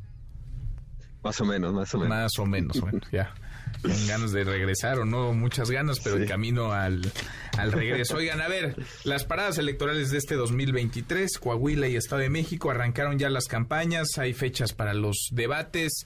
Más 1.25 1.41
o 1.41 1.45
menos, 1.45 1.73
más 1.73 1.93
o 1.95 1.99
menos. 1.99 2.09
Más 2.11 2.39
o 2.39 2.47
menos, 2.47 2.81
bueno, 2.81 3.01
ya. 3.13 3.35
Con 3.81 4.07
ganas 4.07 4.33
de 4.33 4.45
regresar 4.45 4.99
o 4.99 5.05
no, 5.05 5.33
muchas 5.33 5.71
ganas, 5.71 5.99
pero 6.01 6.17
en 6.17 6.27
camino 6.27 6.73
al, 6.73 7.11
al 7.59 7.73
regreso. 7.73 8.17
Oigan, 8.17 8.41
a 8.41 8.49
ver, 8.49 8.77
las 9.05 9.25
paradas 9.25 9.59
electorales 9.59 10.11
de 10.11 10.19
este 10.19 10.35
2023, 10.37 11.39
Coahuila 11.39 11.89
y 11.89 11.97
Estado 11.97 12.23
de 12.23 12.31
México, 12.31 12.71
arrancaron 12.71 13.19
ya 13.19 13.31
las 13.31 13.47
campañas, 13.47 14.19
hay 14.19 14.35
fechas 14.35 14.73
para 14.73 14.95
los 14.95 15.29
debates. 15.33 16.05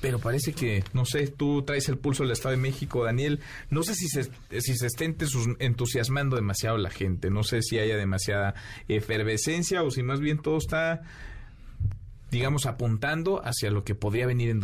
Pero 0.00 0.18
parece 0.18 0.52
que, 0.52 0.82
no 0.94 1.04
sé, 1.04 1.28
tú 1.28 1.62
traes 1.62 1.88
el 1.88 1.96
pulso 1.96 2.24
del 2.24 2.32
Estado 2.32 2.56
de 2.56 2.60
México, 2.60 3.04
Daniel. 3.04 3.38
No 3.70 3.84
sé 3.84 3.94
si 3.94 4.08
se, 4.08 4.24
si 4.60 4.76
se 4.76 4.86
esté 4.88 5.04
entus- 5.08 5.54
entusiasmando 5.60 6.34
demasiado 6.34 6.76
la 6.76 6.90
gente. 6.90 7.30
No 7.30 7.44
sé 7.44 7.62
si 7.62 7.78
haya 7.78 7.96
demasiada 7.96 8.54
efervescencia 8.88 9.84
o 9.84 9.92
si 9.92 10.02
más 10.02 10.18
bien 10.18 10.38
todo 10.38 10.58
está 10.58 11.02
digamos, 12.32 12.64
apuntando 12.64 13.42
hacia 13.44 13.70
lo 13.70 13.84
que 13.84 13.94
podría 13.94 14.26
venir 14.26 14.48
en 14.48 14.58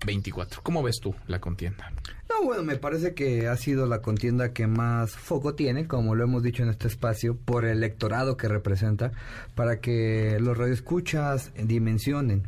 2024. 0.00 0.62
¿Cómo 0.62 0.82
ves 0.82 1.00
tú 1.00 1.14
la 1.26 1.40
contienda? 1.40 1.92
No, 2.28 2.44
bueno, 2.44 2.62
me 2.62 2.76
parece 2.76 3.14
que 3.14 3.48
ha 3.48 3.56
sido 3.56 3.86
la 3.86 4.00
contienda 4.00 4.52
que 4.52 4.66
más 4.66 5.12
foco 5.12 5.54
tiene, 5.54 5.86
como 5.86 6.14
lo 6.14 6.24
hemos 6.24 6.42
dicho 6.42 6.62
en 6.62 6.70
este 6.70 6.88
espacio, 6.88 7.36
por 7.36 7.64
el 7.64 7.78
electorado 7.78 8.36
que 8.36 8.48
representa, 8.48 9.12
para 9.54 9.80
que 9.80 10.38
los 10.40 10.56
radioescuchas 10.56 11.52
dimensionen. 11.54 12.44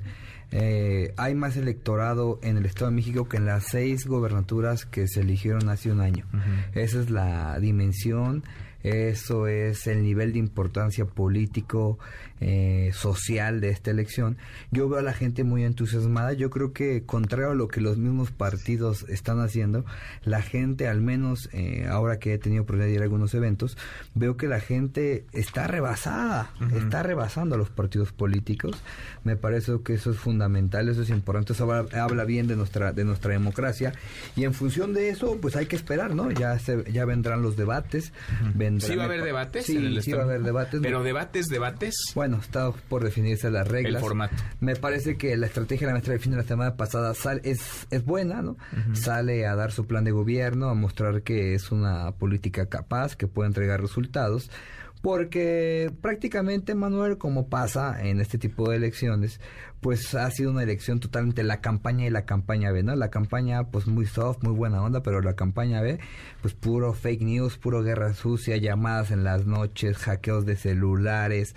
Eh, 0.52 1.12
hay 1.16 1.34
más 1.34 1.56
electorado 1.56 2.38
en 2.42 2.56
el 2.56 2.66
Estado 2.66 2.90
de 2.90 2.96
México 2.96 3.28
que 3.28 3.36
en 3.36 3.46
las 3.46 3.64
seis 3.64 4.06
gobernaturas 4.06 4.86
que 4.86 5.08
se 5.08 5.20
eligieron 5.20 5.68
hace 5.68 5.90
un 5.90 6.00
año. 6.00 6.24
Esa 6.74 7.00
es 7.00 7.10
la 7.10 7.58
dimensión, 7.58 8.44
eso 8.82 9.48
es 9.48 9.86
el 9.88 10.02
nivel 10.02 10.32
de 10.32 10.38
importancia 10.38 11.04
político, 11.04 11.98
eh, 12.40 12.90
social 12.94 13.60
de 13.60 13.70
esta 13.70 13.90
elección. 13.90 14.36
Yo 14.70 14.88
veo 14.88 14.98
a 14.98 15.02
la 15.02 15.12
gente 15.12 15.44
muy 15.44 15.64
entusiasmada. 15.64 16.32
Yo 16.34 16.50
creo 16.50 16.72
que, 16.72 17.04
contrario 17.04 17.50
a 17.50 17.54
lo 17.54 17.68
que 17.68 17.80
los 17.80 17.96
mismos 17.98 18.30
partidos 18.30 19.04
están 19.08 19.40
haciendo, 19.40 19.84
la 20.24 20.42
gente, 20.42 20.88
al 20.88 21.00
menos 21.00 21.48
eh, 21.52 21.86
ahora 21.88 22.18
que 22.18 22.34
he 22.34 22.38
tenido 22.38 22.62
oportunidad 22.64 22.88
de 22.88 22.94
ir 22.94 23.00
a 23.00 23.04
algunos 23.04 23.32
eventos, 23.34 23.76
veo 24.14 24.36
que 24.36 24.48
la 24.48 24.60
gente 24.60 25.24
está 25.32 25.66
rebasada, 25.66 26.50
está 26.76 27.02
rebasando 27.02 27.54
a 27.54 27.58
los 27.58 27.70
partidos 27.70 28.12
políticos. 28.12 28.76
Me 29.24 29.36
parece 29.36 29.72
que 29.84 29.94
eso 29.94 30.10
es 30.10 30.18
fundamental, 30.18 30.88
eso 30.88 31.02
es 31.02 31.10
importante, 31.10 31.52
eso 31.52 31.70
habla, 31.72 32.02
habla 32.02 32.24
bien 32.24 32.46
de 32.46 32.56
nuestra 32.56 32.92
de 32.92 33.04
nuestra 33.04 33.32
democracia 33.32 33.92
y 34.36 34.44
en 34.44 34.52
función 34.54 34.92
de 34.94 35.08
eso, 35.08 35.38
pues 35.40 35.56
hay 35.56 35.66
que 35.66 35.76
esperar, 35.76 36.14
¿no? 36.14 36.30
Ya 36.30 36.58
se, 36.58 36.84
ya 36.92 37.04
vendrán 37.04 37.42
los 37.42 37.56
debates. 37.56 38.12
vendrán- 38.54 38.90
¿Sí 38.90 38.96
va 38.96 39.04
a 39.04 39.06
haber 39.06 39.22
debates? 39.22 39.66
Sí, 39.66 39.76
en 39.76 39.84
el 39.86 40.02
sí 40.02 40.12
va 40.12 40.20
a 40.20 40.24
haber 40.24 40.42
debates. 40.42 40.80
¿Pero 40.82 41.02
debates, 41.02 41.46
debates? 41.46 41.94
Bueno, 42.14 42.25
está 42.34 42.70
por 42.72 43.04
definirse 43.04 43.50
las 43.50 43.66
reglas. 43.68 43.94
El 43.94 44.00
formato. 44.00 44.34
Me 44.60 44.76
parece 44.76 45.16
que 45.16 45.36
la 45.36 45.46
estrategia 45.46 45.86
de 45.86 45.92
la 45.92 45.94
maestra 45.94 46.12
del 46.12 46.20
fin 46.20 46.32
de 46.32 46.38
la 46.38 46.44
semana 46.44 46.76
pasada 46.76 47.14
sal- 47.14 47.40
es, 47.44 47.86
es 47.90 48.04
buena, 48.04 48.42
¿no? 48.42 48.56
Sale 48.94 49.46
a 49.46 49.54
dar 49.54 49.72
su 49.72 49.86
plan 49.86 50.04
de 50.04 50.10
gobierno, 50.10 50.68
a 50.68 50.74
mostrar 50.74 51.22
que 51.22 51.54
es 51.54 51.70
una 51.72 52.12
política 52.12 52.66
capaz, 52.66 53.16
que 53.16 53.26
puede 53.26 53.48
entregar 53.48 53.80
resultados. 53.80 54.50
Porque 55.02 55.92
prácticamente, 56.00 56.74
Manuel, 56.74 57.18
como 57.18 57.48
pasa 57.48 58.02
en 58.02 58.20
este 58.20 58.38
tipo 58.38 58.68
de 58.70 58.76
elecciones, 58.76 59.40
pues 59.80 60.14
ha 60.14 60.30
sido 60.30 60.50
una 60.50 60.62
elección 60.62 60.98
totalmente 61.00 61.42
la 61.44 61.60
campaña 61.60 62.06
y 62.06 62.10
la 62.10 62.24
campaña 62.24 62.72
B, 62.72 62.82
¿no? 62.82 62.96
La 62.96 63.10
campaña, 63.10 63.64
pues 63.64 63.86
muy 63.86 64.06
soft, 64.06 64.42
muy 64.42 64.52
buena 64.52 64.82
onda, 64.82 65.02
pero 65.02 65.20
la 65.20 65.34
campaña 65.34 65.80
B, 65.82 65.98
pues 66.42 66.54
puro 66.54 66.92
fake 66.92 67.22
news, 67.22 67.58
puro 67.58 67.82
guerra 67.82 68.14
sucia, 68.14 68.56
llamadas 68.56 69.10
en 69.10 69.22
las 69.24 69.46
noches, 69.46 69.96
hackeos 69.98 70.44
de 70.46 70.56
celulares. 70.56 71.54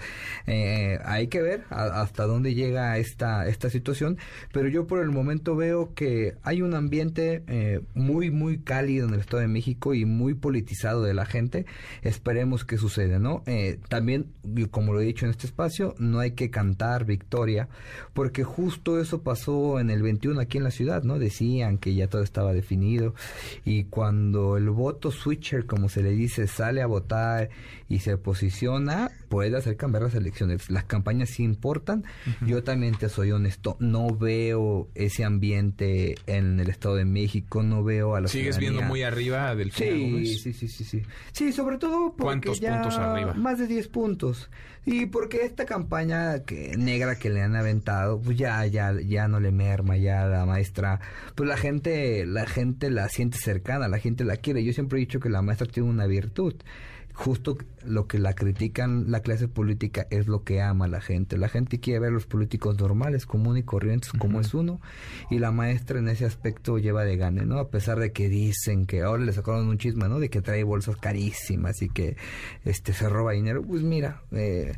Eh, 0.47 0.99
hay 1.05 1.27
que 1.27 1.41
ver 1.41 1.63
a- 1.69 2.01
hasta 2.01 2.25
dónde 2.25 2.53
llega 2.55 2.97
esta, 2.97 3.47
esta 3.47 3.69
situación, 3.69 4.17
pero 4.51 4.67
yo 4.69 4.85
por 4.87 4.99
el 5.01 5.09
momento 5.09 5.55
veo 5.55 5.93
que 5.93 6.35
hay 6.43 6.61
un 6.61 6.75
ambiente 6.75 7.43
eh, 7.47 7.81
muy, 7.93 8.31
muy 8.31 8.59
cálido 8.59 9.07
en 9.07 9.13
el 9.13 9.19
Estado 9.21 9.41
de 9.41 9.47
México 9.47 9.93
y 9.93 10.05
muy 10.05 10.33
politizado 10.33 11.03
de 11.03 11.13
la 11.13 11.25
gente. 11.25 11.65
Esperemos 12.01 12.65
que 12.65 12.77
suceda, 12.77 13.19
¿no? 13.19 13.43
Eh, 13.45 13.79
también, 13.89 14.27
como 14.71 14.93
lo 14.93 15.01
he 15.01 15.05
dicho 15.05 15.25
en 15.25 15.31
este 15.31 15.47
espacio, 15.47 15.95
no 15.99 16.19
hay 16.19 16.31
que 16.31 16.49
cantar 16.49 17.05
victoria, 17.05 17.69
porque 18.13 18.43
justo 18.43 18.99
eso 18.99 19.21
pasó 19.21 19.79
en 19.79 19.89
el 19.89 20.01
21 20.01 20.39
aquí 20.39 20.57
en 20.57 20.63
la 20.63 20.71
ciudad, 20.71 21.03
¿no? 21.03 21.19
Decían 21.19 21.77
que 21.77 21.95
ya 21.95 22.07
todo 22.07 22.23
estaba 22.23 22.53
definido 22.53 23.13
y 23.65 23.85
cuando 23.85 24.57
el 24.57 24.69
voto 24.69 25.11
switcher, 25.11 25.65
como 25.65 25.89
se 25.89 26.03
le 26.03 26.11
dice, 26.11 26.47
sale 26.47 26.81
a 26.81 26.87
votar 26.87 27.49
y 27.87 27.99
se 27.99 28.17
posiciona, 28.17 29.11
puede 29.29 29.55
hacer 29.55 29.77
cambiar 29.77 30.03
las 30.03 30.15
elecciones. 30.15 30.69
Las 30.69 30.83
campañas 30.83 31.29
sí 31.29 31.43
importan. 31.43 32.03
Yo 32.45 32.63
también 32.63 32.95
te 32.95 33.07
soy 33.09 33.31
honesto, 33.31 33.77
no 33.79 34.15
veo 34.15 34.89
ese 34.95 35.23
ambiente 35.23 36.15
en 36.25 36.59
el 36.59 36.69
Estado 36.69 36.95
de 36.95 37.05
México, 37.05 37.63
no 37.63 37.83
veo 37.83 38.15
a 38.15 38.21
la 38.21 38.27
¿Sigues 38.27 38.57
viendo 38.57 38.81
muy 38.81 39.03
arriba 39.03 39.55
del 39.55 39.71
Sí, 39.71 40.35
sí, 40.35 40.53
sí, 40.53 40.67
sí, 40.67 40.83
sí. 40.83 41.03
Sí, 41.31 41.53
sobre 41.53 41.77
todo 41.77 42.13
porque 42.13 42.23
¿Cuántos 42.23 42.59
ya 42.59 42.81
puntos 42.81 42.97
arriba? 42.97 43.33
Más 43.35 43.59
de 43.59 43.67
10 43.67 43.87
puntos. 43.87 44.49
Y 44.85 45.05
porque 45.05 45.45
esta 45.45 45.65
campaña 45.65 46.43
que 46.43 46.75
negra 46.77 47.17
que 47.17 47.29
le 47.29 47.41
han 47.41 47.55
aventado, 47.55 48.19
pues 48.19 48.37
ya 48.37 48.65
ya 48.65 48.93
ya 48.99 49.27
no 49.27 49.39
le 49.39 49.51
merma 49.51 49.97
ya 49.97 50.25
la 50.25 50.45
maestra. 50.45 50.99
Pues 51.35 51.47
la 51.47 51.57
gente 51.57 52.25
la 52.25 52.47
gente 52.47 52.89
la 52.89 53.07
siente 53.09 53.37
cercana, 53.37 53.87
la 53.87 53.99
gente 53.99 54.23
la 54.23 54.37
quiere. 54.37 54.63
Yo 54.63 54.73
siempre 54.73 54.97
he 54.97 55.01
dicho 55.01 55.19
que 55.19 55.29
la 55.29 55.41
maestra 55.41 55.67
tiene 55.67 55.89
una 55.89 56.07
virtud. 56.07 56.55
Justo 57.19 57.57
lo 57.85 58.07
que 58.07 58.17
la 58.17 58.33
critican 58.33 59.11
la 59.11 59.19
clase 59.19 59.49
política 59.49 60.07
es 60.09 60.27
lo 60.27 60.45
que 60.45 60.61
ama 60.61 60.87
la 60.87 61.01
gente. 61.01 61.37
La 61.37 61.49
gente 61.49 61.81
quiere 61.81 61.99
ver 61.99 62.09
a 62.11 62.13
los 62.13 62.25
políticos 62.25 62.79
normales, 62.79 63.25
comunes 63.25 63.63
y 63.63 63.65
corrientes 63.65 64.13
como 64.13 64.39
es 64.39 64.53
uno. 64.53 64.79
Y 65.29 65.39
la 65.39 65.51
maestra 65.51 65.99
en 65.99 66.07
ese 66.07 66.23
aspecto 66.23 66.77
lleva 66.77 67.03
de 67.03 67.17
gane, 67.17 67.45
¿no? 67.45 67.59
A 67.59 67.67
pesar 67.67 67.99
de 67.99 68.13
que 68.13 68.29
dicen 68.29 68.85
que 68.85 69.01
ahora 69.01 69.25
le 69.25 69.33
sacaron 69.33 69.67
un 69.67 69.77
chisme, 69.77 70.07
¿no? 70.07 70.19
De 70.19 70.29
que 70.29 70.41
trae 70.41 70.63
bolsas 70.63 70.95
carísimas 70.95 71.81
y 71.81 71.89
que 71.89 72.15
este 72.63 72.93
se 72.93 73.09
roba 73.09 73.33
dinero. 73.33 73.63
Pues 73.63 73.81
mira, 73.81 74.21
eh, 74.31 74.77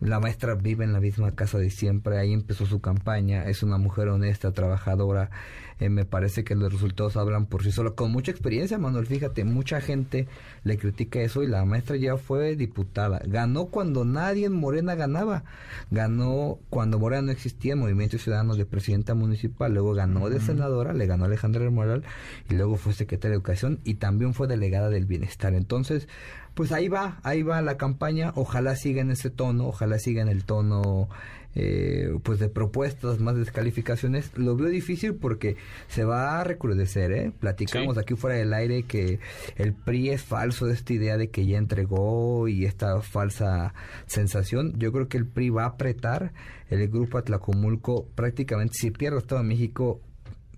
la 0.00 0.20
maestra 0.20 0.54
vive 0.54 0.84
en 0.84 0.94
la 0.94 1.00
misma 1.00 1.32
casa 1.32 1.58
de 1.58 1.68
siempre, 1.68 2.18
ahí 2.18 2.32
empezó 2.32 2.64
su 2.64 2.80
campaña, 2.80 3.44
es 3.44 3.62
una 3.62 3.76
mujer 3.76 4.08
honesta, 4.08 4.52
trabajadora, 4.52 5.30
eh, 5.80 5.88
me 5.88 6.04
parece 6.04 6.44
que 6.44 6.54
los 6.54 6.72
resultados 6.72 7.16
hablan 7.16 7.46
por 7.46 7.62
sí 7.62 7.72
solos, 7.72 7.94
con 7.94 8.10
mucha 8.12 8.30
experiencia, 8.30 8.78
Manuel, 8.78 9.06
fíjate, 9.06 9.44
mucha 9.44 9.80
gente 9.80 10.28
le 10.62 10.78
critica 10.78 11.20
eso 11.20 11.42
y 11.42 11.46
la 11.46 11.64
maestra 11.64 11.96
ya 11.96 12.16
fue 12.16 12.56
diputada, 12.56 13.20
ganó 13.26 13.66
cuando 13.66 14.04
nadie 14.04 14.46
en 14.46 14.54
Morena 14.54 14.94
ganaba, 14.94 15.44
ganó 15.90 16.58
cuando 16.70 16.98
Morena 16.98 17.22
no 17.22 17.32
existía, 17.32 17.76
Movimiento 17.76 18.18
Ciudadano 18.18 18.54
de 18.54 18.66
presidenta 18.66 19.14
municipal, 19.14 19.72
luego 19.72 19.94
ganó 19.94 20.30
de 20.30 20.40
senadora, 20.40 20.92
le 20.92 21.06
ganó 21.06 21.24
Alejandra 21.24 21.62
del 21.62 21.70
Moral 21.70 22.04
y 22.48 22.54
luego 22.54 22.76
fue 22.76 22.92
secretaria 22.92 23.30
de 23.30 23.36
Educación 23.36 23.80
y 23.84 23.94
también 23.94 24.34
fue 24.34 24.46
delegada 24.46 24.88
del 24.90 25.06
Bienestar, 25.06 25.54
entonces 25.54 26.08
pues 26.54 26.70
ahí 26.70 26.88
va, 26.88 27.18
ahí 27.24 27.42
va 27.42 27.60
la 27.62 27.76
campaña, 27.76 28.32
ojalá 28.36 28.76
siga 28.76 29.02
en 29.02 29.10
ese 29.10 29.28
tono, 29.28 29.66
ojalá 29.66 29.98
siga 29.98 30.22
en 30.22 30.28
el 30.28 30.44
tono 30.44 31.08
eh, 31.54 32.10
pues 32.22 32.38
de 32.38 32.48
propuestas, 32.48 33.20
más 33.20 33.36
descalificaciones, 33.36 34.30
lo 34.36 34.56
veo 34.56 34.68
difícil 34.68 35.14
porque 35.14 35.56
se 35.88 36.04
va 36.04 36.40
a 36.40 36.44
recrudecer, 36.44 37.12
¿eh? 37.12 37.32
Platicamos 37.38 37.94
Sí. 37.94 38.00
aquí 38.00 38.14
fuera 38.14 38.36
del 38.36 38.52
aire 38.52 38.82
que 38.82 39.20
el 39.56 39.72
PRI 39.72 40.10
es 40.10 40.22
falso 40.22 40.66
de 40.66 40.74
esta 40.74 40.92
idea 40.92 41.16
de 41.16 41.28
que 41.30 41.46
ya 41.46 41.58
entregó 41.58 42.48
y 42.48 42.64
esta 42.64 43.00
falsa 43.02 43.74
sensación, 44.06 44.78
yo 44.78 44.92
creo 44.92 45.08
que 45.08 45.16
el 45.18 45.26
PRI 45.26 45.50
va 45.50 45.64
a 45.64 45.68
apretar 45.68 46.32
el 46.70 46.88
grupo 46.88 47.18
Atlacomulco 47.18 48.06
prácticamente, 48.14 48.74
si 48.74 48.90
pierde 48.90 49.16
el 49.18 49.22
Estado 49.22 49.42
de 49.42 49.48
México, 49.48 50.00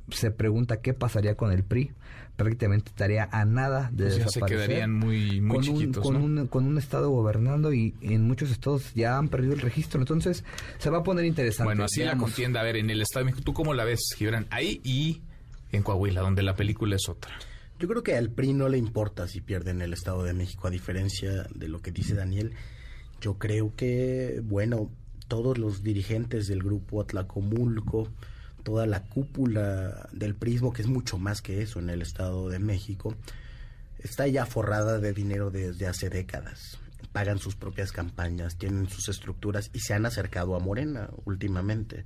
se 0.08 0.30
pregunta 0.30 0.80
qué 0.80 0.94
pasaría 0.94 1.34
con 1.34 1.52
el 1.52 1.64
PRI 1.64 1.90
prácticamente 2.36 2.90
estaría 2.90 3.28
a 3.32 3.44
nada 3.44 3.90
de 3.92 4.04
Pues 4.04 4.18
ya 4.18 4.20
se 4.20 4.24
desaparecer. 4.40 4.66
quedarían 4.68 4.92
muy, 4.92 5.40
muy 5.40 5.56
con 5.56 5.64
chiquitos, 5.64 6.04
un, 6.06 6.12
con, 6.12 6.34
¿no? 6.34 6.42
un, 6.42 6.46
con 6.48 6.66
un 6.66 6.78
estado 6.78 7.10
gobernando 7.10 7.72
y 7.72 7.94
en 8.02 8.22
muchos 8.22 8.50
estados 8.50 8.92
ya 8.94 9.16
han 9.16 9.28
perdido 9.28 9.54
el 9.54 9.60
registro. 9.60 10.00
Entonces 10.00 10.44
se 10.78 10.90
va 10.90 10.98
a 10.98 11.02
poner 11.02 11.24
interesante. 11.24 11.68
Bueno, 11.68 11.84
así 11.84 12.04
la 12.04 12.16
contienda. 12.16 12.60
A 12.60 12.64
ver, 12.64 12.76
en 12.76 12.90
el 12.90 13.00
Estado 13.02 13.24
de 13.24 13.30
México, 13.32 13.44
¿tú 13.44 13.52
cómo 13.52 13.74
la 13.74 13.84
ves, 13.84 14.00
Gibran? 14.16 14.46
Ahí 14.50 14.80
y 14.84 15.22
en 15.72 15.82
Coahuila, 15.82 16.20
donde 16.20 16.42
la 16.42 16.54
película 16.54 16.96
es 16.96 17.08
otra. 17.08 17.36
Yo 17.78 17.88
creo 17.88 18.02
que 18.02 18.16
al 18.16 18.30
PRI 18.30 18.54
no 18.54 18.68
le 18.68 18.78
importa 18.78 19.28
si 19.28 19.40
pierden 19.40 19.82
el 19.82 19.92
Estado 19.92 20.22
de 20.22 20.32
México, 20.32 20.66
a 20.66 20.70
diferencia 20.70 21.46
de 21.54 21.68
lo 21.68 21.80
que 21.80 21.90
dice 21.90 22.14
Daniel. 22.14 22.52
Yo 23.20 23.34
creo 23.34 23.74
que, 23.76 24.40
bueno, 24.44 24.90
todos 25.28 25.58
los 25.58 25.82
dirigentes 25.82 26.46
del 26.46 26.62
grupo 26.62 27.02
Atlacomulco, 27.02 28.08
toda 28.66 28.84
la 28.84 29.04
cúpula 29.04 30.08
del 30.10 30.34
prismo, 30.34 30.72
que 30.72 30.82
es 30.82 30.88
mucho 30.88 31.18
más 31.18 31.40
que 31.40 31.62
eso 31.62 31.78
en 31.78 31.88
el 31.88 32.02
Estado 32.02 32.48
de 32.48 32.58
México, 32.58 33.14
está 34.00 34.26
ya 34.26 34.44
forrada 34.44 34.98
de 34.98 35.12
dinero 35.12 35.52
desde 35.52 35.86
hace 35.86 36.10
décadas. 36.10 36.76
Pagan 37.12 37.38
sus 37.38 37.54
propias 37.54 37.92
campañas, 37.92 38.58
tienen 38.58 38.88
sus 38.88 39.08
estructuras 39.08 39.70
y 39.72 39.78
se 39.78 39.94
han 39.94 40.04
acercado 40.04 40.56
a 40.56 40.58
Morena 40.58 41.10
últimamente. 41.26 42.04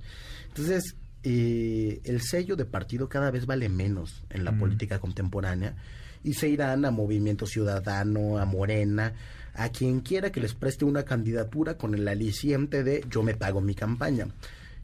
Entonces, 0.49 0.95
eh, 1.23 1.99
el 2.03 2.21
sello 2.21 2.55
de 2.55 2.65
partido 2.65 3.09
cada 3.09 3.31
vez 3.31 3.47
vale 3.47 3.67
menos 3.67 4.23
en 4.29 4.45
la 4.45 4.55
política 4.55 4.99
contemporánea 4.99 5.75
y 6.23 6.33
se 6.33 6.47
irán 6.47 6.85
a 6.85 6.91
Movimiento 6.91 7.47
Ciudadano, 7.47 8.37
a 8.37 8.45
Morena, 8.45 9.13
a 9.55 9.69
quien 9.69 10.01
quiera 10.01 10.31
que 10.31 10.39
les 10.39 10.53
preste 10.53 10.85
una 10.85 11.05
candidatura 11.05 11.75
con 11.79 11.95
el 11.95 12.07
aliciente 12.07 12.83
de 12.83 13.03
yo 13.09 13.23
me 13.23 13.33
pago 13.33 13.61
mi 13.61 13.73
campaña, 13.73 14.27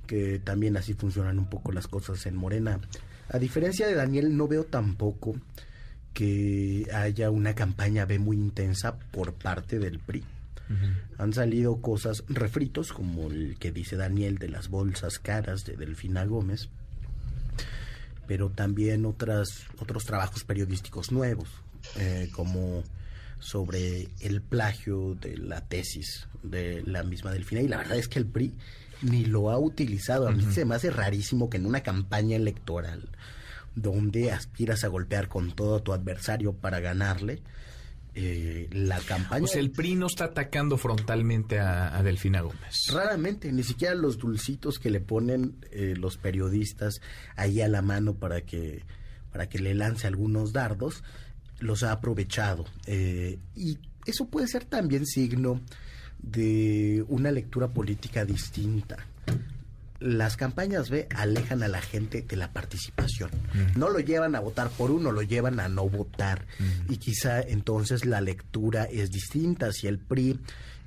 que 0.07 0.39
también 0.39 0.77
así 0.77 0.93
funcionan 0.93 1.37
un 1.37 1.49
poco 1.49 1.71
las 1.71 1.87
cosas 1.87 2.25
en 2.25 2.35
Morena. 2.35 2.79
A 3.29 3.37
diferencia 3.37 3.87
de 3.87 3.93
Daniel, 3.93 4.35
no 4.35 4.47
veo 4.47 4.63
tampoco 4.63 5.35
que 6.13 6.87
haya 6.93 7.29
una 7.29 7.53
campaña 7.53 8.05
B 8.05 8.17
muy 8.17 8.37
intensa 8.37 8.97
por 8.97 9.33
parte 9.33 9.77
del 9.77 9.99
PRI. 9.99 10.23
Han 11.17 11.31
salido 11.31 11.79
cosas, 11.79 12.23
refritos, 12.27 12.91
como 12.91 13.27
el 13.27 13.55
que 13.57 13.71
dice 13.71 13.95
Daniel 13.95 14.37
de 14.37 14.49
las 14.49 14.67
bolsas 14.67 15.17
caras 15.17 15.63
de 15.63 15.77
Delfina 15.77 16.25
Gómez, 16.25 16.67
pero 18.27 18.49
también 18.49 19.05
otras, 19.05 19.47
otros 19.79 20.03
trabajos 20.03 20.43
periodísticos 20.43 21.11
nuevos, 21.11 21.47
eh, 21.95 22.29
como 22.33 22.83
sobre 23.39 24.09
el 24.19 24.41
plagio 24.41 25.15
de 25.15 25.37
la 25.37 25.61
tesis 25.61 26.27
de 26.43 26.83
la 26.85 27.03
misma 27.03 27.31
Delfina. 27.31 27.61
Y 27.61 27.67
la 27.67 27.77
verdad 27.77 27.97
es 27.97 28.07
que 28.07 28.19
el 28.19 28.25
PRI 28.25 28.53
ni 29.01 29.25
lo 29.25 29.49
ha 29.49 29.57
utilizado. 29.57 30.27
A 30.27 30.31
mí 30.31 30.45
se 30.51 30.65
me 30.65 30.75
hace 30.75 30.89
rarísimo 30.89 31.49
que 31.49 31.57
en 31.57 31.65
una 31.65 31.81
campaña 31.81 32.35
electoral 32.35 33.09
donde 33.75 34.31
aspiras 34.31 34.83
a 34.83 34.87
golpear 34.87 35.27
con 35.27 35.51
todo 35.51 35.75
a 35.75 35.83
tu 35.83 35.93
adversario 35.93 36.53
para 36.53 36.79
ganarle, 36.79 37.43
eh, 38.15 38.67
la 38.71 38.99
campaña... 38.99 39.41
Pues 39.41 39.55
el 39.55 39.69
PRI 39.69 39.93
no 39.93 40.07
está 40.07 40.25
atacando 40.25 40.77
frontalmente 40.77 41.59
a, 41.59 42.01
Delfina 42.01 42.41
Gómez. 42.41 42.87
Raramente, 42.91 43.51
ni 43.51 43.61
siquiera 43.61 43.93
los 43.93 44.17
dulcitos 44.17 44.79
que 44.79 44.89
le 44.89 44.99
ponen 44.99 45.57
eh, 45.71 45.93
los 45.95 46.17
periodistas 46.17 46.95
ahí 47.35 47.61
a 47.61 47.67
la 47.67 47.83
mano 47.83 48.15
para 48.15 48.41
que, 48.41 48.83
para 49.31 49.47
que 49.47 49.59
le 49.59 49.75
lance 49.75 50.07
algunos 50.07 50.51
dardos, 50.51 51.03
los 51.59 51.83
ha 51.83 51.91
aprovechado. 51.91 52.65
Eh, 52.87 53.37
y 53.55 53.77
eso 54.07 54.25
puede 54.25 54.47
ser 54.47 54.65
también 54.65 55.05
signo 55.05 55.61
de 56.19 57.05
una 57.07 57.31
lectura 57.31 57.67
política 57.67 58.25
distinta 58.25 58.97
las 59.99 60.37
campañas 60.37 60.89
B 60.89 61.07
alejan 61.15 61.63
a 61.63 61.67
la 61.67 61.81
gente 61.81 62.21
de 62.21 62.35
la 62.35 62.51
participación. 62.51 63.31
No 63.75 63.89
lo 63.89 63.99
llevan 63.99 64.35
a 64.35 64.39
votar 64.39 64.69
por 64.69 64.91
uno, 64.91 65.11
lo 65.11 65.21
llevan 65.21 65.59
a 65.59 65.69
no 65.69 65.89
votar. 65.89 66.45
Y 66.89 66.97
quizá 66.97 67.41
entonces 67.41 68.05
la 68.05 68.21
lectura 68.21 68.83
es 68.83 69.09
distinta. 69.11 69.71
Si 69.71 69.87
el 69.87 69.97
PRI 69.97 70.39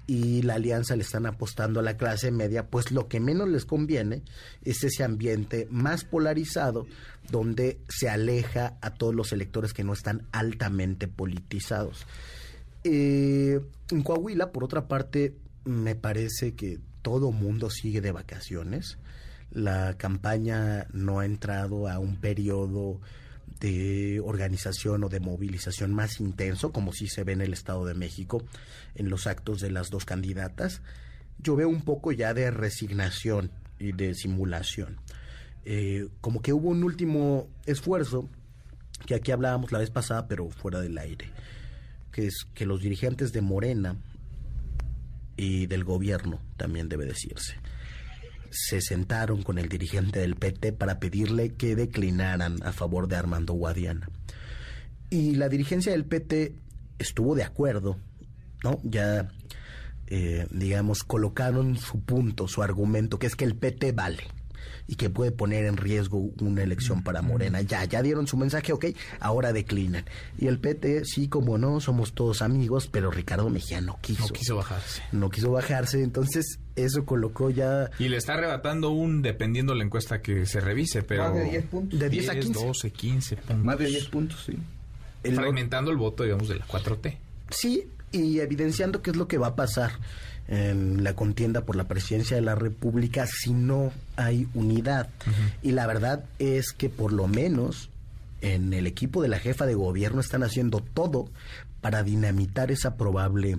y 0.06 0.42
la 0.42 0.54
alianza 0.54 0.96
le 0.96 1.02
están 1.02 1.26
apostando 1.26 1.80
a 1.80 1.82
la 1.82 1.96
clase 1.96 2.30
media, 2.30 2.66
pues 2.66 2.92
lo 2.92 3.08
que 3.08 3.20
menos 3.20 3.48
les 3.48 3.64
conviene 3.64 4.22
es 4.64 4.84
ese 4.84 5.02
ambiente 5.02 5.66
más 5.70 6.04
polarizado 6.04 6.86
donde 7.30 7.80
se 7.88 8.08
aleja 8.08 8.76
a 8.80 8.94
todos 8.94 9.14
los 9.14 9.32
electores 9.32 9.72
que 9.72 9.84
no 9.84 9.92
están 9.92 10.26
altamente 10.32 11.08
politizados. 11.08 12.06
Eh, 12.84 13.60
en 13.90 14.02
Coahuila, 14.02 14.52
por 14.52 14.64
otra 14.64 14.88
parte, 14.88 15.34
me 15.64 15.94
parece 15.94 16.54
que 16.54 16.78
todo 17.02 17.32
mundo 17.32 17.70
sigue 17.70 18.00
de 18.00 18.12
vacaciones. 18.12 18.98
La 19.50 19.96
campaña 19.96 20.86
no 20.92 21.20
ha 21.20 21.26
entrado 21.26 21.88
a 21.88 21.98
un 21.98 22.16
periodo 22.16 23.00
de 23.60 24.20
organización 24.24 25.04
o 25.04 25.08
de 25.08 25.20
movilización 25.20 25.92
más 25.92 26.20
intenso, 26.20 26.72
como 26.72 26.92
sí 26.92 27.08
se 27.08 27.24
ve 27.24 27.32
en 27.32 27.42
el 27.42 27.52
Estado 27.52 27.84
de 27.84 27.94
México, 27.94 28.42
en 28.94 29.10
los 29.10 29.26
actos 29.26 29.60
de 29.60 29.70
las 29.70 29.90
dos 29.90 30.04
candidatas. 30.04 30.80
Yo 31.38 31.56
veo 31.56 31.68
un 31.68 31.82
poco 31.82 32.12
ya 32.12 32.32
de 32.32 32.50
resignación 32.50 33.50
y 33.78 33.92
de 33.92 34.14
simulación. 34.14 34.98
Eh, 35.64 36.08
como 36.20 36.40
que 36.40 36.52
hubo 36.52 36.70
un 36.70 36.84
último 36.84 37.48
esfuerzo, 37.66 38.28
que 39.06 39.14
aquí 39.14 39.30
hablábamos 39.30 39.72
la 39.72 39.78
vez 39.78 39.90
pasada, 39.90 40.26
pero 40.26 40.48
fuera 40.50 40.80
del 40.80 40.96
aire, 40.96 41.30
que 42.12 42.26
es 42.26 42.46
que 42.54 42.66
los 42.66 42.80
dirigentes 42.80 43.32
de 43.32 43.40
Morena 43.40 43.96
y 45.36 45.66
del 45.66 45.84
gobierno, 45.84 46.40
también 46.56 46.88
debe 46.88 47.06
decirse. 47.06 47.56
Se 48.50 48.80
sentaron 48.80 49.42
con 49.42 49.58
el 49.58 49.68
dirigente 49.68 50.20
del 50.20 50.36
PT 50.36 50.72
para 50.72 50.98
pedirle 50.98 51.54
que 51.54 51.76
declinaran 51.76 52.62
a 52.62 52.72
favor 52.72 53.08
de 53.08 53.16
Armando 53.16 53.54
Guadiana. 53.54 54.10
Y 55.08 55.36
la 55.36 55.48
dirigencia 55.48 55.92
del 55.92 56.04
PT 56.04 56.54
estuvo 56.98 57.34
de 57.34 57.44
acuerdo, 57.44 57.96
¿no? 58.62 58.80
Ya, 58.82 59.30
eh, 60.08 60.46
digamos, 60.50 61.04
colocaron 61.04 61.78
su 61.78 62.00
punto, 62.00 62.48
su 62.48 62.62
argumento, 62.62 63.18
que 63.18 63.26
es 63.26 63.36
que 63.36 63.44
el 63.44 63.56
PT 63.56 63.92
vale 63.92 64.24
y 64.86 64.96
que 64.96 65.10
puede 65.10 65.32
poner 65.32 65.66
en 65.66 65.76
riesgo 65.76 66.30
una 66.40 66.62
elección 66.62 67.02
para 67.02 67.22
Morena. 67.22 67.60
Ya, 67.62 67.84
ya 67.84 68.02
dieron 68.02 68.26
su 68.26 68.36
mensaje, 68.36 68.72
ok, 68.72 68.86
ahora 69.20 69.52
declinan. 69.52 70.04
Y 70.38 70.46
el 70.46 70.58
PT, 70.58 71.04
sí, 71.04 71.28
como 71.28 71.58
no, 71.58 71.80
somos 71.80 72.12
todos 72.12 72.42
amigos, 72.42 72.88
pero 72.88 73.10
Ricardo 73.10 73.48
Mejía 73.50 73.80
no 73.80 73.98
quiso. 74.00 74.26
No 74.26 74.28
quiso 74.28 74.56
bajarse. 74.56 75.02
No 75.12 75.30
quiso 75.30 75.52
bajarse, 75.52 76.02
entonces 76.02 76.58
eso 76.76 77.04
colocó 77.04 77.50
ya... 77.50 77.90
Y 77.98 78.08
le 78.08 78.16
está 78.16 78.34
arrebatando 78.34 78.90
un, 78.90 79.22
dependiendo 79.22 79.74
la 79.74 79.84
encuesta 79.84 80.22
que 80.22 80.46
se 80.46 80.60
revise, 80.60 81.02
pero... 81.02 81.24
Más 81.24 81.34
de 81.34 81.44
10 81.44 81.64
puntos. 81.66 81.98
De 81.98 82.08
10, 82.08 82.28
a 82.28 82.34
15. 82.34 82.52
12, 82.52 82.90
15 82.90 83.36
puntos. 83.36 83.64
Más 83.64 83.78
de 83.78 83.86
10 83.86 84.04
puntos, 84.06 84.44
sí. 84.44 84.58
Fragmentando 85.34 85.90
el 85.90 85.96
voto, 85.98 86.24
digamos, 86.24 86.48
de 86.48 86.56
la 86.56 86.66
4T. 86.66 87.16
Sí, 87.50 87.86
y 88.12 88.40
evidenciando 88.40 89.02
qué 89.02 89.10
es 89.10 89.16
lo 89.16 89.28
que 89.28 89.38
va 89.38 89.48
a 89.48 89.56
pasar 89.56 89.92
en 90.50 91.04
la 91.04 91.14
contienda 91.14 91.64
por 91.64 91.76
la 91.76 91.86
presidencia 91.88 92.36
de 92.36 92.42
la 92.42 92.56
República 92.56 93.26
si 93.26 93.54
no 93.54 93.92
hay 94.16 94.48
unidad. 94.52 95.08
Y 95.62 95.70
la 95.72 95.86
verdad 95.86 96.24
es 96.38 96.72
que 96.72 96.90
por 96.90 97.12
lo 97.12 97.28
menos 97.28 97.88
en 98.40 98.72
el 98.74 98.86
equipo 98.86 99.22
de 99.22 99.28
la 99.28 99.38
jefa 99.38 99.64
de 99.64 99.74
gobierno 99.74 100.20
están 100.20 100.42
haciendo 100.42 100.80
todo 100.80 101.30
para 101.80 102.02
dinamitar 102.02 102.72
esa 102.72 102.96
probable 102.96 103.58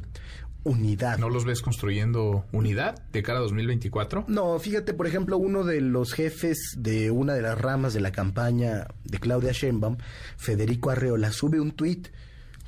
unidad. 0.64 1.18
¿No 1.18 1.30
los 1.30 1.46
ves 1.46 1.62
construyendo 1.62 2.46
unidad 2.52 3.02
de 3.14 3.24
cara 3.24 3.40
a 3.40 3.42
2024? 3.42 4.26
No, 4.28 4.60
fíjate, 4.60 4.94
por 4.94 5.08
ejemplo, 5.08 5.38
uno 5.38 5.64
de 5.64 5.80
los 5.80 6.14
jefes 6.14 6.76
de 6.78 7.10
una 7.10 7.34
de 7.34 7.42
las 7.42 7.58
ramas 7.58 7.94
de 7.94 8.02
la 8.02 8.12
campaña 8.12 8.88
de 9.06 9.18
Claudia 9.18 9.54
Sheinbaum, 9.54 9.98
Federico 10.38 10.90
Arreola, 10.90 11.32
sube 11.32 11.60
un 11.62 11.72
tuit 11.72 12.10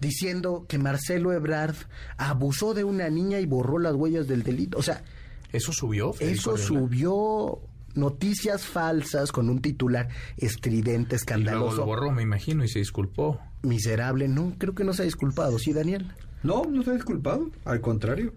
diciendo 0.04 0.66
que 0.70 0.78
Marcelo 0.78 1.34
Ebrard 1.34 1.76
abusó 2.18 2.74
de 2.74 2.84
una 2.84 3.10
niña 3.10 3.40
y 3.40 3.48
borró 3.48 3.80
las 3.80 3.96
huellas 3.96 4.28
del 4.28 4.44
delito. 4.44 4.78
O 4.78 4.84
sea, 4.84 5.04
¿eso 5.52 5.74
subió? 5.74 6.14
eso 6.20 6.58
subió 6.58 7.60
noticias 7.96 8.66
falsas 8.66 9.32
con 9.32 9.50
un 9.50 9.62
titular 9.62 10.10
estridente, 10.38 11.16
escandaloso. 11.16 11.76
Y 11.76 11.80
lo 11.80 11.86
borró, 11.86 12.12
me 12.12 12.22
imagino, 12.22 12.64
y 12.64 12.68
se 12.68 12.80
disculpó. 12.80 13.40
Miserable, 13.62 14.28
no, 14.28 14.54
creo 14.58 14.76
que 14.76 14.84
no 14.84 14.94
se 14.94 15.04
ha 15.04 15.06
disculpado, 15.06 15.58
¿sí, 15.58 15.74
Daniel? 15.74 16.12
No, 16.44 16.64
no 16.66 16.84
se 16.84 16.92
ha 16.92 16.94
disculpado, 16.94 17.50
al 17.64 17.82
contrario. 17.82 18.34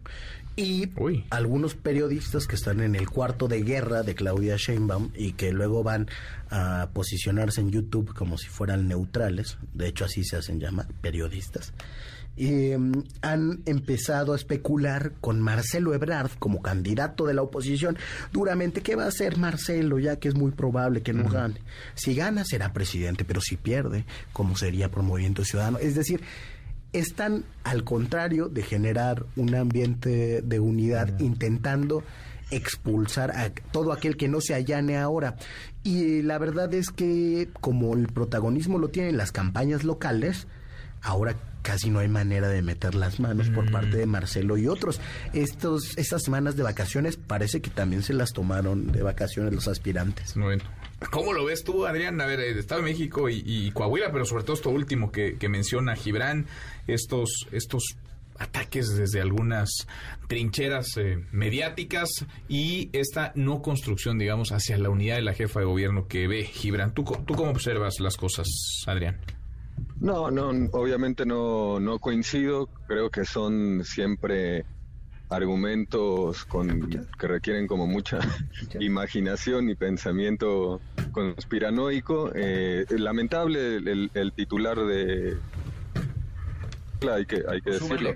Y 0.58 0.88
algunos 1.28 1.74
periodistas 1.74 2.46
que 2.46 2.56
están 2.56 2.80
en 2.80 2.94
el 2.94 3.10
cuarto 3.10 3.46
de 3.46 3.62
guerra 3.62 4.02
de 4.02 4.14
Claudia 4.14 4.56
Sheinbaum 4.56 5.10
y 5.14 5.32
que 5.32 5.52
luego 5.52 5.82
van 5.82 6.08
a 6.48 6.88
posicionarse 6.94 7.60
en 7.60 7.70
YouTube 7.70 8.14
como 8.14 8.38
si 8.38 8.48
fueran 8.48 8.88
neutrales, 8.88 9.58
de 9.74 9.88
hecho 9.88 10.06
así 10.06 10.24
se 10.24 10.36
hacen 10.36 10.58
llamar, 10.58 10.86
periodistas, 11.02 11.74
em, 12.38 13.04
han 13.20 13.60
empezado 13.66 14.32
a 14.32 14.36
especular 14.36 15.12
con 15.20 15.42
Marcelo 15.42 15.92
Ebrard 15.92 16.30
como 16.38 16.62
candidato 16.62 17.26
de 17.26 17.34
la 17.34 17.42
oposición 17.42 17.98
duramente. 18.32 18.80
¿Qué 18.80 18.96
va 18.96 19.04
a 19.04 19.08
hacer 19.08 19.36
Marcelo 19.36 19.98
ya 19.98 20.16
que 20.16 20.28
es 20.28 20.34
muy 20.34 20.52
probable 20.52 21.02
que 21.02 21.12
no 21.12 21.28
gane? 21.28 21.60
Si 21.94 22.14
gana 22.14 22.46
será 22.46 22.72
presidente, 22.72 23.26
pero 23.26 23.42
si 23.42 23.56
pierde, 23.56 24.06
¿cómo 24.32 24.56
sería 24.56 24.90
por 24.90 25.02
Movimiento 25.02 25.44
Ciudadano? 25.44 25.76
Es 25.78 25.94
decir, 25.94 26.22
están 26.98 27.44
al 27.64 27.84
contrario 27.84 28.48
de 28.48 28.62
generar 28.62 29.24
un 29.36 29.54
ambiente 29.54 30.42
de 30.42 30.60
unidad 30.60 31.18
intentando 31.20 32.02
expulsar 32.50 33.32
a 33.32 33.50
todo 33.50 33.92
aquel 33.92 34.16
que 34.16 34.28
no 34.28 34.40
se 34.40 34.54
allane 34.54 34.96
ahora. 34.96 35.36
Y 35.82 36.22
la 36.22 36.38
verdad 36.38 36.72
es 36.74 36.90
que 36.90 37.48
como 37.60 37.94
el 37.94 38.08
protagonismo 38.08 38.78
lo 38.78 38.88
tienen 38.88 39.16
las 39.16 39.32
campañas 39.32 39.84
locales, 39.84 40.46
ahora 41.02 41.36
casi 41.62 41.90
no 41.90 41.98
hay 41.98 42.08
manera 42.08 42.48
de 42.48 42.62
meter 42.62 42.94
las 42.94 43.18
manos 43.18 43.50
por 43.50 43.70
parte 43.72 43.96
de 43.96 44.06
Marcelo 44.06 44.56
y 44.56 44.68
otros. 44.68 45.00
Estos, 45.32 45.98
estas 45.98 46.22
semanas 46.22 46.56
de 46.56 46.62
vacaciones 46.62 47.16
parece 47.16 47.60
que 47.60 47.70
también 47.70 48.04
se 48.04 48.14
las 48.14 48.32
tomaron 48.32 48.92
de 48.92 49.02
vacaciones 49.02 49.52
los 49.52 49.66
aspirantes. 49.66 50.34
Bueno, 50.36 50.62
¿Cómo 51.10 51.34
lo 51.34 51.44
ves 51.44 51.62
tú, 51.62 51.84
Adrián? 51.84 52.18
A 52.22 52.26
ver, 52.26 52.40
eh, 52.40 52.58
Estado 52.58 52.80
de 52.80 52.88
México 52.88 53.28
y, 53.28 53.70
Coahuila, 53.72 54.10
pero 54.12 54.24
sobre 54.24 54.44
todo 54.44 54.54
esto 54.54 54.70
último 54.70 55.12
que, 55.12 55.36
menciona 55.48 55.94
Gibran, 55.94 56.46
estos, 56.86 57.46
estos 57.52 57.96
ataques 58.38 58.94
desde 58.96 59.20
algunas 59.20 59.86
trincheras 60.28 60.96
eh, 60.96 61.24
mediáticas 61.32 62.26
y 62.48 62.90
esta 62.92 63.32
no 63.34 63.62
construcción, 63.62 64.18
digamos, 64.18 64.52
hacia 64.52 64.76
la 64.78 64.90
unidad 64.90 65.16
de 65.16 65.22
la 65.22 65.32
jefa 65.32 65.60
de 65.60 65.66
gobierno 65.66 66.06
que 66.06 66.28
ve 66.28 66.44
Gibran. 66.44 66.92
¿Tú, 66.94 67.04
tú 67.26 67.34
cómo 67.34 67.50
observas 67.50 68.00
las 68.00 68.16
cosas, 68.16 68.46
Adrián? 68.86 69.18
No, 70.00 70.30
no, 70.30 70.50
obviamente 70.72 71.24
no, 71.24 71.80
no 71.80 71.98
coincido. 71.98 72.68
Creo 72.86 73.10
que 73.10 73.24
son 73.24 73.82
siempre 73.84 74.64
argumentos 75.28 76.44
con, 76.44 76.88
que 77.18 77.26
requieren 77.26 77.66
como 77.66 77.86
mucha 77.86 78.18
imaginación 78.80 79.68
y 79.70 79.74
pensamiento 79.74 80.80
conspiranoico. 81.12 82.30
Eh, 82.34 82.84
lamentable 82.90 83.76
el, 83.76 84.32
titular 84.34 84.78
de... 84.78 85.36
Hay 87.12 87.26
que, 87.26 87.42
hay 87.48 87.60
que 87.60 87.72
decirlo. 87.72 88.14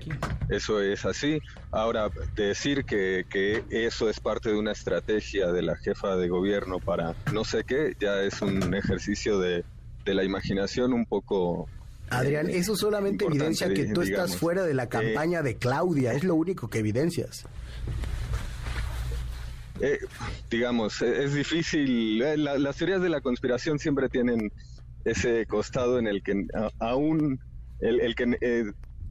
Eso 0.49 0.83
es 0.83 1.05
así. 1.05 1.41
Ahora, 1.71 2.11
decir 2.35 2.85
que, 2.85 3.27
que 3.29 3.65
eso 3.71 4.09
es 4.09 4.21
parte 4.21 4.51
de 4.51 4.57
una 4.57 4.73
estrategia 4.73 5.53
de 5.53 5.63
la 5.63 5.77
jefa 5.77 6.17
de 6.17 6.29
gobierno 6.29 6.79
para 6.79 7.15
no 7.33 7.45
sé 7.45 7.65
qué, 7.65 7.95
ya 8.01 8.23
es 8.23 8.41
un 8.43 8.75
ejercicio 8.75 9.39
de, 9.39 9.65
de 10.05 10.15
la 10.15 10.25
imaginación 10.25 10.93
un 10.93 11.07
poco 11.07 11.69
Adrián, 12.11 12.51
eso 12.51 12.75
solamente 12.75 13.25
evidencia 13.25 13.73
que 13.73 13.87
tú 13.87 14.03
estás 14.03 14.37
fuera 14.37 14.65
de 14.65 14.75
la 14.75 14.89
campaña 14.89 15.43
de 15.43 15.57
Claudia, 15.57 16.13
es 16.13 16.25
lo 16.25 16.35
único 16.35 16.69
que 16.69 16.81
evidencias. 16.81 17.47
Eh, 19.81 19.99
digamos, 20.51 21.01
e-, 21.03 21.25
es 21.25 21.35
difícil, 21.35 22.21
eh, 22.21 22.37
las 22.37 22.77
teorías 22.77 23.01
de 23.01 23.09
la 23.09 23.21
conspiración 23.21 23.79
siempre 23.79 24.09
tienen 24.09 24.53
ese 25.05 25.47
costado 25.47 25.99
en 25.99 26.07
el 26.07 26.23
que 26.23 26.47
aún 26.81 27.41
el, 27.81 28.15
que 28.15 28.37
eh, 28.41 28.65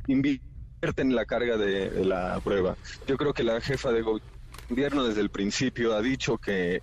invierte 0.07 1.01
en 1.01 1.15
la 1.15 1.25
carga 1.25 1.57
de, 1.57 2.05
la 2.05 2.39
prueba. 2.43 2.77
Yo 3.07 3.17
creo 3.17 3.33
que 3.33 3.43
la 3.43 3.59
jefa 3.61 3.91
de 3.91 4.01
gobierno 4.01 5.03
desde 5.03 5.21
el 5.21 5.29
principio 5.29 5.95
ha 5.95 6.01
dicho 6.01 6.37
que 6.37 6.81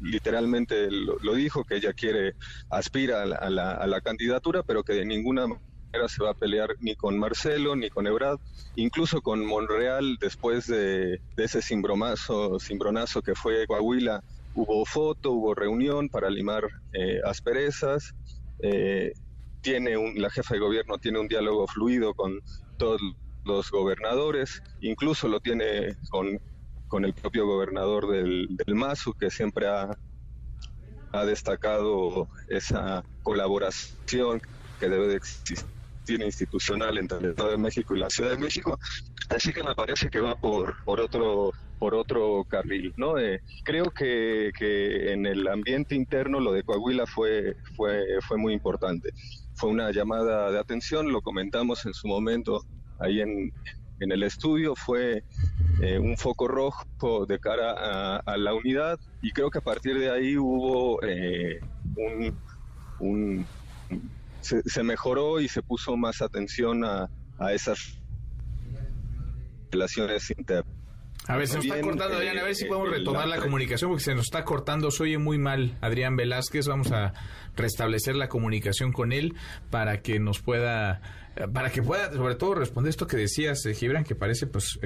literalmente 0.00 0.88
lo, 0.90 1.34
dijo, 1.34 1.64
que 1.64 1.76
ella 1.76 1.92
quiere, 1.92 2.34
aspira 2.70 3.22
a 3.22 3.50
la, 3.50 3.72
a 3.72 3.86
la, 3.86 4.00
candidatura, 4.00 4.62
pero 4.62 4.84
que 4.84 4.92
de 4.92 5.04
ninguna 5.04 5.46
manera 5.46 6.08
se 6.08 6.22
va 6.22 6.30
a 6.30 6.34
pelear 6.34 6.74
ni 6.80 6.94
con 6.94 7.18
Marcelo 7.18 7.76
ni 7.76 7.90
con 7.90 8.06
Ebrard, 8.06 8.38
incluso 8.76 9.20
con 9.20 9.44
Monreal 9.44 10.16
después 10.20 10.66
de, 10.66 11.20
ese 11.36 11.62
cimbromazo, 11.62 12.58
cimbronazo 12.58 13.22
que 13.22 13.34
fue 13.34 13.66
Coahuila, 13.66 14.22
hubo 14.54 14.84
foto, 14.84 15.32
hubo 15.32 15.54
reunión 15.54 16.08
para 16.08 16.30
limar 16.30 16.64
eh, 16.92 17.20
asperezas. 17.24 18.14
Eh, 18.60 19.12
tiene 19.62 19.96
un, 19.96 20.20
la 20.20 20.30
jefa 20.30 20.54
de 20.54 20.60
gobierno 20.60 20.98
tiene 20.98 21.18
un 21.18 21.28
diálogo 21.28 21.66
fluido 21.66 22.14
con 22.14 22.40
todos 22.76 23.00
los 23.44 23.70
gobernadores, 23.70 24.62
incluso 24.80 25.28
lo 25.28 25.40
tiene 25.40 25.96
con 26.10 26.38
con 26.92 27.06
el 27.06 27.14
propio 27.14 27.46
gobernador 27.46 28.06
del, 28.06 28.48
del 28.50 28.74
MASU, 28.74 29.14
que 29.14 29.30
siempre 29.30 29.66
ha, 29.66 29.96
ha 31.12 31.24
destacado 31.24 32.28
esa 32.48 33.02
colaboración 33.22 34.42
que 34.78 34.90
debe 34.90 35.08
de 35.08 35.16
existir 35.16 35.64
institucional 36.20 36.98
entre 36.98 37.16
el 37.16 37.24
Estado 37.30 37.52
de 37.52 37.56
México 37.56 37.96
y 37.96 37.98
la 37.98 38.10
Ciudad 38.10 38.32
de 38.32 38.36
México. 38.36 38.78
Así 39.30 39.54
que 39.54 39.62
me 39.62 39.74
parece 39.74 40.10
que 40.10 40.20
va 40.20 40.34
por, 40.36 40.84
por 40.84 41.00
otro 41.00 41.52
por 41.78 41.94
otro 41.94 42.44
carril, 42.44 42.92
¿no? 42.96 43.18
Eh, 43.18 43.40
creo 43.64 43.86
que, 43.86 44.52
que, 44.56 45.12
en 45.12 45.26
el 45.26 45.48
ambiente 45.48 45.96
interno 45.96 46.38
lo 46.38 46.52
de 46.52 46.62
Coahuila 46.62 47.06
fue, 47.06 47.56
fue, 47.74 48.04
fue 48.28 48.36
muy 48.36 48.52
importante. 48.52 49.08
Fue 49.54 49.70
una 49.70 49.90
llamada 49.90 50.50
de 50.50 50.58
atención, 50.58 51.12
lo 51.12 51.20
comentamos 51.20 51.84
en 51.86 51.94
su 51.94 52.08
momento 52.08 52.64
ahí 52.98 53.20
en, 53.20 53.52
en 54.02 54.12
el 54.12 54.22
estudio, 54.24 54.74
fue 54.74 55.22
eh, 55.80 55.98
un 55.98 56.16
foco 56.16 56.48
rojo 56.48 57.26
de 57.26 57.38
cara 57.38 58.18
a, 58.18 58.36
la 58.36 58.54
unidad 58.54 58.98
y 59.20 59.30
creo 59.32 59.50
que 59.50 59.58
a 59.58 59.62
partir 59.62 59.98
de 59.98 60.10
ahí 60.10 60.36
hubo 60.36 61.02
eh, 61.02 61.60
un, 62.98 63.46
se, 64.40 64.82
mejoró 64.82 65.40
y 65.40 65.48
se 65.48 65.62
puso 65.62 65.96
más 65.96 66.20
atención 66.20 66.84
a, 66.84 67.08
esas 67.52 67.98
relaciones 69.70 70.30
internas. 70.30 70.81
A 71.28 71.36
ver, 71.36 71.46
se 71.46 71.56
nos 71.56 71.64
está 71.64 71.80
cortando, 71.80 72.16
Adrián, 72.16 72.38
a 72.38 72.42
ver 72.42 72.54
si 72.54 72.64
eh, 72.64 72.68
podemos 72.68 72.90
retomar 72.90 73.28
la, 73.28 73.38
comunicación 73.38 73.90
porque 73.90 74.04
se 74.04 74.14
nos 74.14 74.24
está 74.24 74.44
cortando, 74.44 74.90
se 74.90 75.04
oye 75.04 75.18
muy 75.18 75.38
mal 75.38 75.76
Adrián 75.80 76.16
Velázquez, 76.16 76.66
vamos 76.66 76.90
a 76.90 77.12
restablecer 77.56 78.16
la 78.16 78.28
comunicación 78.28 78.92
con 78.92 79.12
él 79.12 79.34
para 79.70 80.00
que 80.00 80.18
nos 80.18 80.40
pueda, 80.40 81.00
para 81.52 81.70
que 81.70 81.80
pueda 81.82 82.12
sobre 82.12 82.34
todo 82.34 82.56
responder 82.56 82.90
esto 82.90 83.06
que 83.06 83.16
decías, 83.16 83.62
Gibran, 83.62 84.02
que 84.02 84.16
parece 84.16 84.48
pues 84.48 84.80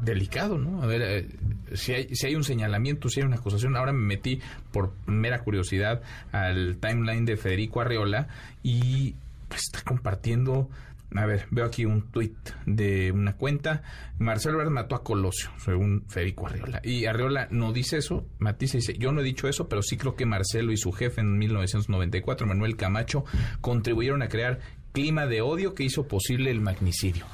delicado, 0.00 0.58
¿no? 0.58 0.82
A 0.82 0.86
ver, 0.86 1.02
eh, 1.02 1.28
si, 1.74 1.92
hay, 1.92 2.14
si 2.14 2.26
hay 2.26 2.34
un 2.34 2.44
señalamiento, 2.44 3.08
si 3.08 3.20
hay 3.20 3.26
una 3.26 3.36
acusación, 3.36 3.76
ahora 3.76 3.92
me 3.92 4.00
metí 4.00 4.40
por 4.72 4.92
mera 5.06 5.40
curiosidad 5.40 6.02
al 6.32 6.78
timeline 6.78 7.24
de 7.24 7.36
Federico 7.36 7.80
Arreola 7.80 8.28
y 8.62 9.14
pues, 9.48 9.62
está 9.62 9.82
compartiendo, 9.82 10.68
a 11.14 11.26
ver, 11.26 11.46
veo 11.50 11.64
aquí 11.64 11.84
un 11.84 12.10
tuit 12.10 12.36
de 12.66 13.10
una 13.12 13.36
cuenta, 13.36 13.82
Marcelo 14.18 14.54
Ebrard 14.54 14.70
mató 14.70 14.94
a 14.94 15.02
Colosio, 15.02 15.50
según 15.58 16.04
Federico 16.08 16.46
Arreola, 16.46 16.80
y 16.84 17.06
Arreola 17.06 17.48
no 17.50 17.72
dice 17.72 17.98
eso, 17.98 18.26
Matisse 18.38 18.78
dice, 18.78 18.98
yo 18.98 19.12
no 19.12 19.20
he 19.20 19.24
dicho 19.24 19.48
eso, 19.48 19.68
pero 19.68 19.82
sí 19.82 19.96
creo 19.96 20.14
que 20.14 20.26
Marcelo 20.26 20.72
y 20.72 20.76
su 20.76 20.92
jefe 20.92 21.20
en 21.20 21.38
1994, 21.38 22.46
Manuel 22.46 22.76
Camacho, 22.76 23.24
contribuyeron 23.60 24.22
a 24.22 24.28
crear 24.28 24.60
clima 24.92 25.26
de 25.26 25.40
odio 25.40 25.74
que 25.74 25.84
hizo 25.84 26.06
posible 26.06 26.50
el 26.50 26.60
magnicidio 26.60 27.26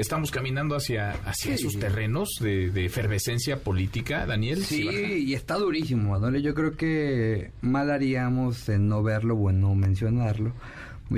estamos 0.00 0.30
caminando 0.30 0.76
hacia, 0.76 1.12
hacia 1.24 1.54
esos 1.54 1.78
terrenos 1.78 2.38
de, 2.40 2.84
efervescencia 2.84 3.58
política, 3.62 4.24
Daniel. 4.26 4.64
Sí, 4.64 4.88
y 5.26 5.34
está 5.34 5.56
durísimo, 5.56 6.18
Manuel. 6.18 6.42
Yo 6.42 6.54
creo 6.54 6.76
que 6.76 7.52
mal 7.60 7.90
haríamos 7.90 8.68
en 8.68 8.88
no 8.88 9.02
verlo 9.02 9.34
o 9.34 9.50
en 9.50 9.60
no 9.60 9.74
mencionarlo. 9.74 10.54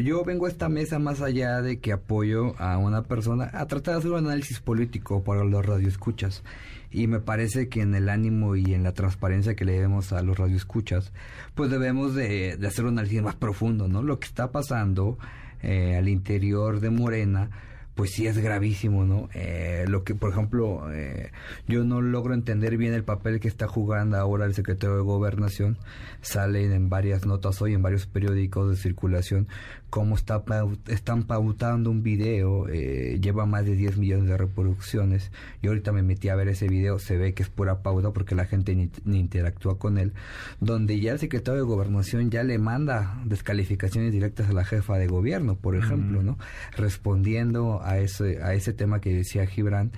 Yo 0.00 0.24
vengo 0.24 0.46
a 0.46 0.48
esta 0.48 0.70
mesa 0.70 0.98
más 0.98 1.20
allá 1.20 1.60
de 1.60 1.78
que 1.78 1.92
apoyo 1.92 2.58
a 2.58 2.78
una 2.78 3.02
persona 3.02 3.50
a 3.52 3.66
tratar 3.66 3.94
de 3.94 3.98
hacer 3.98 4.10
un 4.12 4.26
análisis 4.26 4.58
político 4.58 5.22
para 5.22 5.44
los 5.44 5.66
radioescuchas. 5.66 6.42
Y 6.90 7.08
me 7.08 7.20
parece 7.20 7.68
que 7.68 7.82
en 7.82 7.94
el 7.94 8.08
ánimo 8.08 8.56
y 8.56 8.72
en 8.72 8.84
la 8.84 8.94
transparencia 8.94 9.54
que 9.54 9.66
le 9.66 9.72
debemos 9.72 10.14
a 10.14 10.22
los 10.22 10.38
radioescuchas, 10.38 11.12
pues 11.54 11.70
debemos 11.70 12.14
de, 12.14 12.58
hacer 12.66 12.86
un 12.86 12.92
análisis 12.92 13.22
más 13.22 13.34
profundo, 13.36 13.86
¿no? 13.86 14.02
Lo 14.02 14.18
que 14.18 14.26
está 14.26 14.50
pasando 14.50 15.18
eh, 15.62 15.96
al 15.96 16.08
interior 16.08 16.80
de 16.80 16.88
Morena, 16.88 17.50
pues 17.94 18.12
sí 18.12 18.26
es 18.26 18.38
gravísimo, 18.38 19.04
¿no? 19.04 19.28
Eh, 19.34 19.84
lo 19.86 20.02
que, 20.04 20.14
por 20.14 20.30
ejemplo, 20.30 20.90
eh, 20.92 21.30
yo 21.68 21.84
no 21.84 22.00
logro 22.00 22.32
entender 22.32 22.78
bien 22.78 22.94
el 22.94 23.04
papel 23.04 23.38
que 23.40 23.48
está 23.48 23.68
jugando 23.68 24.16
ahora 24.16 24.46
el 24.46 24.54
secretario 24.54 24.96
de 24.96 25.02
Gobernación. 25.02 25.76
Salen 26.22 26.72
en 26.72 26.88
varias 26.88 27.26
notas 27.26 27.60
hoy, 27.60 27.74
en 27.74 27.82
varios 27.82 28.06
periódicos 28.06 28.70
de 28.70 28.76
circulación, 28.76 29.46
cómo 29.92 30.16
está, 30.16 30.42
están 30.86 31.24
pautando 31.24 31.90
un 31.90 32.02
video, 32.02 32.66
eh, 32.70 33.18
lleva 33.20 33.44
más 33.44 33.66
de 33.66 33.76
10 33.76 33.98
millones 33.98 34.26
de 34.26 34.38
reproducciones. 34.38 35.30
Yo 35.60 35.70
ahorita 35.70 35.92
me 35.92 36.02
metí 36.02 36.30
a 36.30 36.34
ver 36.34 36.48
ese 36.48 36.66
video, 36.66 36.98
se 36.98 37.18
ve 37.18 37.34
que 37.34 37.42
es 37.42 37.50
pura 37.50 37.82
pauta 37.82 38.10
porque 38.10 38.34
la 38.34 38.46
gente 38.46 38.74
ni, 38.74 38.90
ni 39.04 39.18
interactúa 39.18 39.78
con 39.78 39.98
él, 39.98 40.14
donde 40.60 40.98
ya 40.98 41.12
el 41.12 41.18
secretario 41.18 41.60
de 41.60 41.66
Gobernación 41.66 42.30
ya 42.30 42.42
le 42.42 42.56
manda 42.56 43.20
descalificaciones 43.26 44.12
directas 44.12 44.48
a 44.48 44.54
la 44.54 44.64
jefa 44.64 44.96
de 44.96 45.08
gobierno, 45.08 45.56
por 45.56 45.76
ejemplo, 45.76 46.22
¿no? 46.22 46.38
Respondiendo 46.74 47.82
a 47.84 47.98
ese, 47.98 48.42
a 48.42 48.54
ese 48.54 48.72
tema 48.72 49.02
que 49.02 49.12
decía 49.12 49.44
Gibran. 49.44 49.92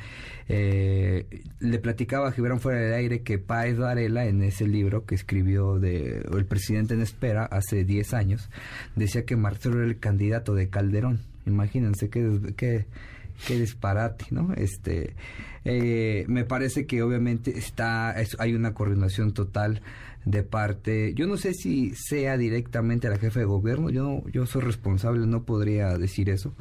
Eh, 0.49 1.43
le 1.61 1.79
platicaba 1.79 2.29
a 2.29 2.33
Gibran 2.33 2.61
fuera 2.61 2.79
del 2.79 2.93
aire 2.93 3.23
que 3.23 3.39
Páez 3.39 3.79
Varela, 3.79 4.27
en 4.27 4.43
ese 4.43 4.67
libro 4.67 5.07
que 5.07 5.15
escribió 5.15 5.79
de 5.79 6.27
El 6.33 6.45
presidente 6.45 6.95
en 6.95 7.01
espera 7.01 7.45
hace 7.45 7.85
10 7.85 8.15
años, 8.15 8.51
decía 8.97 9.25
que 9.25 9.37
Marcelo 9.37 9.79
era 9.79 9.87
el 9.87 9.99
candidato 9.99 10.55
de 10.55 10.69
Calderón. 10.69 11.21
Imagínense 11.47 12.11
qué, 12.11 12.41
qué, 12.57 12.87
qué 13.47 13.59
disparate, 13.59 14.27
¿no? 14.31 14.53
Este, 14.55 15.15
eh, 15.65 16.25
me 16.29 16.45
parece 16.45 16.87
que 16.87 17.03
obviamente 17.03 17.59
está, 17.59 18.15
hay 18.39 18.55
una 18.55 18.75
coordinación 18.75 19.33
total 19.33 19.81
de 20.25 20.43
parte, 20.43 21.13
yo 21.15 21.27
no 21.27 21.37
sé 21.37 21.53
si 21.53 21.95
sea 21.95 22.39
directamente 22.39 23.11
la 23.11 23.19
jefe 23.19 23.41
de 23.41 23.45
gobierno, 23.45 23.91
yo 23.91 24.23
yo 24.33 24.47
soy 24.47 24.63
responsable, 24.63 25.27
no 25.27 25.43
podría 25.43 25.99
decir 25.99 26.31
eso, 26.31 26.55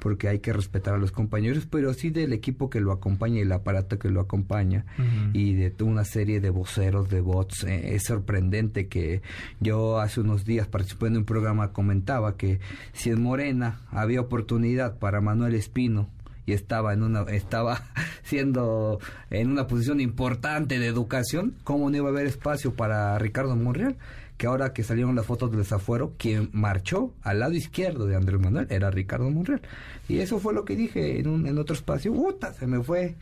porque 0.00 0.28
hay 0.28 0.40
que 0.40 0.52
respetar 0.52 0.94
a 0.94 0.98
los 0.98 1.12
compañeros, 1.12 1.66
pero 1.70 1.94
sí 1.94 2.10
del 2.10 2.32
equipo 2.32 2.70
que 2.70 2.80
lo 2.80 2.92
acompaña 2.92 3.38
y 3.38 3.42
el 3.42 3.52
aparato 3.52 3.98
que 3.98 4.10
lo 4.10 4.20
acompaña 4.20 4.86
y 5.32 5.54
de 5.54 5.72
una 5.82 6.04
serie 6.04 6.40
de 6.40 6.50
voceros, 6.50 7.08
de 7.08 7.20
bots. 7.20 7.64
Eh, 7.64 7.94
es 7.94 8.04
sorprendente 8.04 8.88
que 8.88 9.22
yo 9.60 10.00
hace 10.00 10.20
unos 10.20 10.44
días 10.44 10.66
participando 10.66 11.18
en 11.18 11.22
un 11.22 11.26
programa 11.26 11.72
comentaba 11.72 12.36
que 12.36 12.60
si 12.92 13.10
en 13.10 13.22
Morena 13.22 13.80
había 13.90 14.20
oportunidad 14.20 14.98
para 14.98 15.20
Manuel 15.20 15.54
Espino 15.54 16.08
y 16.46 16.52
estaba 16.52 16.92
en 16.92 17.02
una 17.02 17.22
estaba 17.22 17.82
siendo 18.22 18.98
en 19.30 19.50
una 19.50 19.66
posición 19.66 20.00
importante 20.00 20.78
de 20.78 20.86
educación, 20.86 21.54
¿cómo 21.64 21.90
no 21.90 21.96
iba 21.96 22.08
a 22.08 22.10
haber 22.10 22.26
espacio 22.26 22.74
para 22.74 23.18
Ricardo 23.18 23.54
Monreal? 23.56 23.96
Que 24.40 24.46
ahora 24.46 24.72
que 24.72 24.82
salieron 24.82 25.14
las 25.14 25.26
fotos 25.26 25.50
del 25.50 25.60
desafuero, 25.60 26.14
quien 26.16 26.48
marchó 26.54 27.12
al 27.20 27.40
lado 27.40 27.52
izquierdo 27.52 28.06
de 28.06 28.16
Andrés 28.16 28.40
Manuel 28.40 28.66
era 28.70 28.90
Ricardo 28.90 29.28
Monreal. 29.28 29.60
Y 30.08 30.20
eso 30.20 30.38
fue 30.38 30.54
lo 30.54 30.64
que 30.64 30.76
dije 30.76 31.20
en, 31.20 31.28
un, 31.28 31.46
en 31.46 31.58
otro 31.58 31.74
espacio. 31.74 32.10
¡Puta! 32.14 32.54
Se 32.54 32.66
me 32.66 32.82
fue 32.82 33.16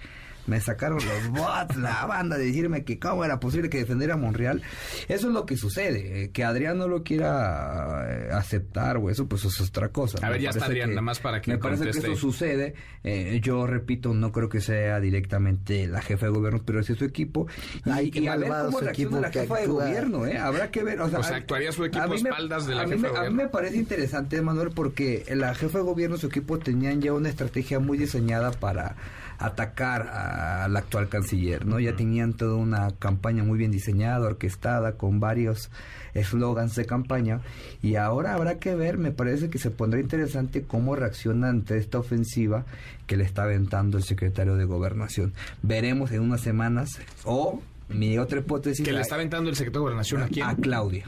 me 0.48 0.60
sacaron 0.60 0.98
los 0.98 1.28
bots, 1.30 1.76
la 1.76 2.06
banda, 2.06 2.38
de 2.38 2.46
decirme 2.46 2.84
que 2.84 2.98
cómo 2.98 3.24
era 3.24 3.38
posible 3.38 3.68
que 3.68 3.78
defendiera 3.78 4.14
a 4.14 4.16
Monreal. 4.16 4.62
Eso 5.08 5.28
es 5.28 5.34
lo 5.34 5.46
que 5.46 5.56
sucede. 5.56 6.24
Eh, 6.24 6.30
que 6.30 6.44
Adrián 6.44 6.78
no 6.78 6.88
lo 6.88 7.02
quiera 7.02 8.06
eh, 8.08 8.30
aceptar 8.32 8.96
o 8.96 9.10
eso, 9.10 9.28
pues 9.28 9.44
es 9.44 9.60
otra 9.60 9.90
cosa. 9.90 10.26
A 10.26 10.30
ver, 10.30 10.40
ya 10.40 10.50
está 10.50 10.66
Adrián, 10.66 10.90
nada 10.90 11.02
más 11.02 11.20
para 11.20 11.40
que 11.40 11.52
Me 11.52 11.58
parece 11.58 11.84
que 11.84 11.98
eso 11.98 12.16
sucede. 12.16 12.74
Eh, 13.04 13.40
yo 13.42 13.66
repito, 13.66 14.14
no 14.14 14.32
creo 14.32 14.48
que 14.48 14.60
sea 14.60 15.00
directamente 15.00 15.86
la 15.86 16.00
jefa 16.00 16.26
de 16.26 16.32
gobierno, 16.32 16.62
pero 16.64 16.82
sí 16.82 16.94
su 16.94 17.04
equipo. 17.04 17.46
Y, 17.84 18.26
a 18.26 18.36
ver 18.36 18.50
cómo 18.64 18.80
reacciona 18.80 19.20
la 19.20 19.30
jefa 19.30 19.58
de 19.60 19.66
gobierno, 19.66 20.26
¿eh? 20.26 20.38
Habrá 20.38 20.70
que 20.70 20.82
ver. 20.82 21.00
O 21.00 21.08
sea, 21.10 21.20
actuaría 21.36 21.72
su 21.72 21.84
equipo 21.84 22.10
a 22.10 22.14
espaldas 22.14 22.66
de 22.66 22.74
la 22.74 22.82
jefa 22.82 22.94
de 22.94 23.08
gobierno. 23.08 23.20
A 23.20 23.30
mí 23.30 23.36
me 23.36 23.48
parece 23.48 23.76
interesante, 23.76 24.40
Manuel, 24.40 24.70
porque 24.74 25.24
la 25.34 25.54
jefa 25.54 25.78
de 25.78 25.84
gobierno 25.84 26.16
y 26.16 26.18
su 26.18 26.26
equipo 26.26 26.58
tenían 26.58 27.02
ya 27.02 27.12
una 27.12 27.28
estrategia 27.28 27.78
muy 27.78 27.98
diseñada 27.98 28.50
para 28.52 28.96
atacar 29.38 30.08
al 30.08 30.76
actual 30.76 31.08
canciller, 31.08 31.64
¿no? 31.64 31.78
Ya 31.78 31.94
tenían 31.94 32.32
toda 32.32 32.56
una 32.56 32.90
campaña 32.98 33.44
muy 33.44 33.56
bien 33.56 33.70
diseñada, 33.70 34.26
orquestada, 34.26 34.92
con 34.96 35.20
varios 35.20 35.70
eslogans 36.14 36.74
de 36.74 36.84
campaña, 36.84 37.40
y 37.80 37.94
ahora 37.94 38.34
habrá 38.34 38.58
que 38.58 38.74
ver, 38.74 38.98
me 38.98 39.12
parece 39.12 39.50
que 39.50 39.58
se 39.58 39.70
pondrá 39.70 40.00
interesante 40.00 40.62
cómo 40.62 40.96
reacciona 40.96 41.48
ante 41.48 41.78
esta 41.78 41.98
ofensiva 41.98 42.64
que 43.06 43.16
le 43.16 43.24
está 43.24 43.44
aventando 43.44 43.96
el 43.96 44.04
secretario 44.04 44.56
de 44.56 44.64
Gobernación. 44.64 45.32
Veremos 45.62 46.10
en 46.10 46.22
unas 46.22 46.40
semanas, 46.40 46.98
o 47.24 47.62
mi 47.88 48.18
otra 48.18 48.40
hipótesis... 48.40 48.84
Que 48.84 48.92
le 48.92 49.00
está 49.00 49.14
aventando 49.14 49.50
el 49.50 49.56
secretario 49.56 49.80
de 49.80 49.84
Gobernación 49.84 50.22
a 50.22 50.28
quién? 50.28 50.46
A 50.46 50.56
Claudia. 50.56 51.06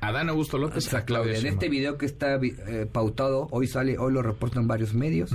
Adán 0.00 0.28
Augusto 0.28 0.58
López 0.58 0.92
a 0.94 1.04
Claudia. 1.04 1.38
En 1.38 1.46
este 1.46 1.68
video 1.68 1.98
que 1.98 2.06
está 2.06 2.36
eh, 2.36 2.86
pautado, 2.90 3.48
hoy 3.50 3.66
sale, 3.66 3.98
hoy 3.98 4.12
lo 4.12 4.22
reportan 4.22 4.68
varios 4.68 4.94
medios, 4.94 5.30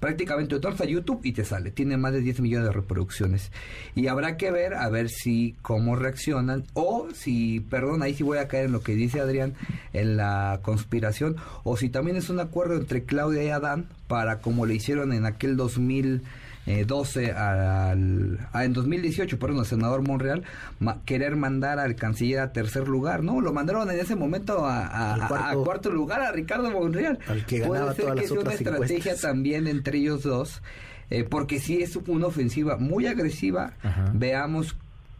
prácticamente 0.00 0.58
tú 0.58 0.68
a 0.68 0.84
YouTube 0.84 1.20
y 1.24 1.32
te 1.32 1.44
sale. 1.44 1.70
Tiene 1.70 1.96
más 1.96 2.12
de 2.12 2.20
10 2.20 2.40
millones 2.40 2.68
de 2.68 2.72
reproducciones. 2.72 3.50
Y 3.94 4.08
habrá 4.08 4.36
que 4.36 4.50
ver, 4.50 4.74
a 4.74 4.88
ver 4.90 5.08
si, 5.08 5.56
cómo 5.62 5.96
reaccionan, 5.96 6.64
o 6.74 7.08
si, 7.14 7.60
perdón, 7.60 8.02
ahí 8.02 8.14
sí 8.14 8.22
voy 8.22 8.38
a 8.38 8.48
caer 8.48 8.66
en 8.66 8.72
lo 8.72 8.82
que 8.82 8.94
dice 8.94 9.20
Adrián, 9.20 9.54
en 9.94 10.18
la 10.18 10.60
conspiración, 10.62 11.36
o 11.64 11.76
si 11.76 11.88
también 11.88 12.16
es 12.16 12.28
un 12.28 12.40
acuerdo 12.40 12.76
entre 12.76 13.04
Claudia 13.04 13.42
y 13.42 13.48
Adán 13.48 13.86
para, 14.08 14.40
como 14.40 14.66
le 14.66 14.74
hicieron 14.74 15.12
en 15.12 15.24
aquel 15.24 15.56
2000 15.56 16.22
eh, 16.66 16.84
12 16.86 17.32
al, 17.32 18.38
en 18.54 18.72
2018, 18.72 19.38
perdón, 19.38 19.60
el 19.60 19.66
senador 19.66 20.06
Monreal, 20.06 20.44
querer 21.04 21.36
mandar 21.36 21.78
al 21.78 21.96
canciller 21.96 22.40
a 22.40 22.52
tercer 22.52 22.86
lugar, 22.88 23.24
¿no? 23.24 23.40
Lo 23.40 23.52
mandaron 23.52 23.90
en 23.90 23.98
ese 23.98 24.14
momento 24.14 24.64
a, 24.64 25.28
cuarto, 25.64 25.90
lugar 25.90 26.20
a 26.20 26.32
Ricardo 26.32 26.70
Monreal. 26.70 27.18
Al 27.26 27.44
que 27.46 27.58
ganaba 27.58 27.92
Puede 27.92 27.94
ser 27.96 28.14
que 28.14 28.28
sea 28.28 28.40
una 28.40 28.52
estrategia 28.52 29.16
también 29.16 29.66
entre 29.66 29.98
ellos 29.98 30.22
dos. 30.22 30.62
Eh, 31.10 31.24
porque 31.24 31.60
si 31.60 31.82
es 31.82 31.94
una 31.96 32.26
ofensiva 32.26 32.78
muy 32.78 33.06
agresiva, 33.06 33.74
veamos 34.14 34.76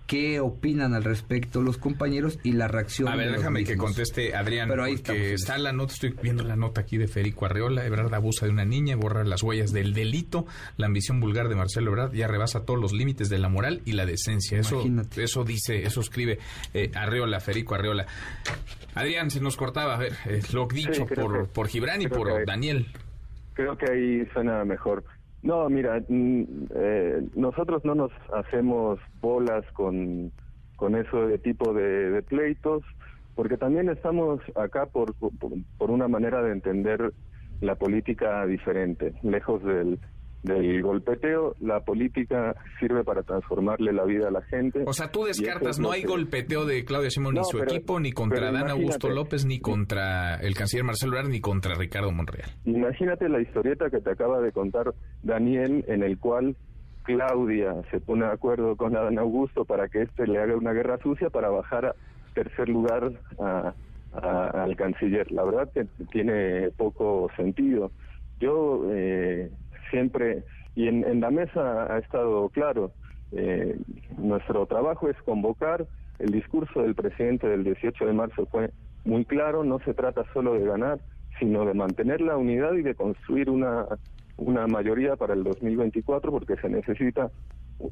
qué 0.07 0.41
opinan 0.41 0.95
al 0.95 1.05
respecto 1.05 1.63
los 1.63 1.79
compañeros 1.79 2.39
y 2.43 2.53
la 2.53 2.69
reacción. 2.69 3.09
A 3.09 3.17
ver, 3.17 3.33
déjame 3.33 3.65
que 3.65 3.77
conteste 3.77 4.35
Adrián, 4.35 4.69
Pero 4.69 4.85
ahí 4.85 4.97
porque 4.97 5.35
está 5.35 5.59
la 5.59 5.73
nota, 5.73 5.95
estoy 5.95 6.15
viendo 6.23 6.45
la 6.45 6.57
nota 6.57 6.83
aquí 6.83 6.99
de 6.99 7.09
Federico 7.09 7.47
Arreola, 7.47 7.87
Ebrard 7.87 8.13
abusa 8.15 8.47
de 8.47 8.53
una 8.53 8.65
niña, 8.65 8.97
borra 8.97 9.25
las 9.25 9.43
huellas 9.43 9.73
del 9.73 9.95
delito, 9.95 10.47
la 10.77 10.87
ambición 10.87 11.21
vulgar 11.21 11.49
de 11.49 11.57
Marcelo 11.57 11.91
Ebrard 11.91 12.13
ya 12.13 12.29
rebasa 12.29 12.65
todos 12.65 12.81
los 12.81 12.93
límites 12.93 13.29
de 13.29 13.39
la 13.39 13.49
moral 13.49 13.83
y 13.85 13.93
la 13.93 14.07
decencia. 14.07 14.59
Eso, 14.59 14.85
eso 15.17 15.45
dice, 15.45 15.83
eso 15.85 16.01
escribe 16.01 16.39
eh, 16.75 16.91
Arreola, 16.95 17.41
Federico 17.41 17.75
Arreola. 17.75 18.07
Adrián, 18.95 19.31
se 19.31 19.41
nos 19.41 19.57
cortaba, 19.57 19.95
a 19.95 19.99
ver, 19.99 20.13
eh, 20.27 20.43
lo 20.53 20.67
dicho 20.67 21.07
por, 21.07 21.49
por 21.49 21.69
Gibran 21.69 22.03
y 22.03 22.09
por 22.09 22.45
Daniel. 22.45 22.87
Creo 23.55 23.77
que 23.77 23.91
ahí 23.91 24.27
suena 24.33 24.65
mejor. 24.65 25.05
No, 25.43 25.69
mira, 25.69 26.03
mm, 26.09 26.43
eh, 26.75 27.29
nosotros 27.35 27.85
no 27.85 27.95
nos 27.95 28.13
hacemos 28.33 29.01
bolas 29.21 29.65
con, 29.73 30.33
con 30.77 30.95
ese 30.95 31.39
tipo 31.39 31.75
de, 31.75 32.23
pleitos, 32.23 32.85
porque 33.35 33.57
también 33.57 33.89
estamos 33.89 34.41
acá 34.55 34.87
por, 34.87 35.15
por 35.15 35.91
una 35.91 36.07
manera 36.07 36.43
de 36.43 36.53
entender 36.53 37.13
la 37.61 37.75
política 37.77 38.47
diferente, 38.47 39.15
lejos 39.23 39.63
del, 39.65 39.99
del 40.43 40.83
golpeteo, 40.83 41.55
la 41.61 41.81
política 41.81 42.57
sirve 42.81 43.05
para 43.05 43.23
transformarle 43.23 43.93
la 43.93 44.05
vida 44.05 44.29
a 44.29 44.31
la 44.31 44.43
gente. 44.43 44.83
O 44.87 44.93
sea, 44.93 45.11
tú 45.11 45.25
descartas, 45.25 45.79
no 45.79 45.93
hay 45.93 46.03
golpeteo 46.03 46.67
de 46.67 46.85
Claudia 46.85 47.11
Simón 47.11 47.35
ni 47.35 47.45
su 47.45 47.59
equipo, 47.63 48.01
ni 48.01 48.13
contra 48.13 48.51
Dan 48.51 48.71
Augusto 48.71 49.09
López, 49.09 49.45
ni 49.47 49.61
contra 49.61 50.37
el 50.37 50.55
canciller 50.55 50.85
Marcelo 50.85 51.13
Ebrard, 51.13 51.31
ni 51.31 51.41
contra 51.41 51.75
Ricardo 51.75 52.11
Monreal. 52.13 52.51
Imagínate 52.65 53.29
la 53.29 53.41
historieta 53.41 53.89
que 53.91 54.01
te 54.01 54.11
acaba 54.11 54.41
de 54.41 54.53
contar 54.53 54.95
Daniel, 55.23 55.85
en 55.89 56.03
el 56.03 56.19
cual 56.19 56.57
Claudia 57.05 57.75
se 57.91 58.01
pone 58.01 58.25
de 58.27 58.33
acuerdo 58.33 58.77
con 58.77 58.93
Dan 58.93 59.19
Augusto 59.19 59.65
para 59.65 59.89
que 59.89 60.03
éste 60.03 60.27
le 60.27 60.39
haga 60.39 60.57
una 60.57 60.73
guerra 60.73 60.99
sucia 61.03 61.31
para 61.31 61.51
bajar 61.51 61.87
a 61.87 61.95
tercer 62.35 62.69
lugar 62.69 63.13
al 64.13 64.77
canciller. 64.77 65.31
La 65.33 65.45
verdad 65.45 65.71
que 65.73 65.87
tiene 66.11 66.71
poco 66.77 67.31
sentido. 67.37 67.91
Yo 68.41 68.83
eh, 68.91 69.51
siempre, 69.93 70.43
y 70.75 70.89
en, 70.89 71.21
la 71.21 71.31
mesa 71.31 71.95
ha 71.95 71.99
estado 71.99 72.49
claro, 72.49 72.91
eh, 73.31 73.79
nuestro 74.19 74.67
trabajo 74.67 75.09
es 75.09 75.17
convocar, 75.23 75.87
el 76.19 76.31
discurso 76.31 76.83
del 76.83 76.97
presidente 76.97 77.47
del 77.47 77.63
18 77.63 78.07
de 78.07 78.13
marzo 78.13 78.47
fue 78.47 78.71
muy 79.05 79.25
claro, 79.25 79.63
no 79.63 79.79
se 79.81 79.95
trata 79.95 80.25
solo 80.33 80.55
de 80.55 80.67
ganar, 80.67 80.99
sino 81.39 81.65
de 81.65 81.75
mantener 81.75 82.21
la 82.21 82.37
unidad 82.37 82.73
y 82.75 82.83
de 82.83 82.95
construir 82.95 83.51
una, 83.51 83.87
una 84.37 84.67
mayoría 84.67 85.17
para 85.17 85.35
el 85.35 85.45
2024 85.45 86.31
porque 86.31 86.57
se 86.57 86.69
necesita 86.69 87.31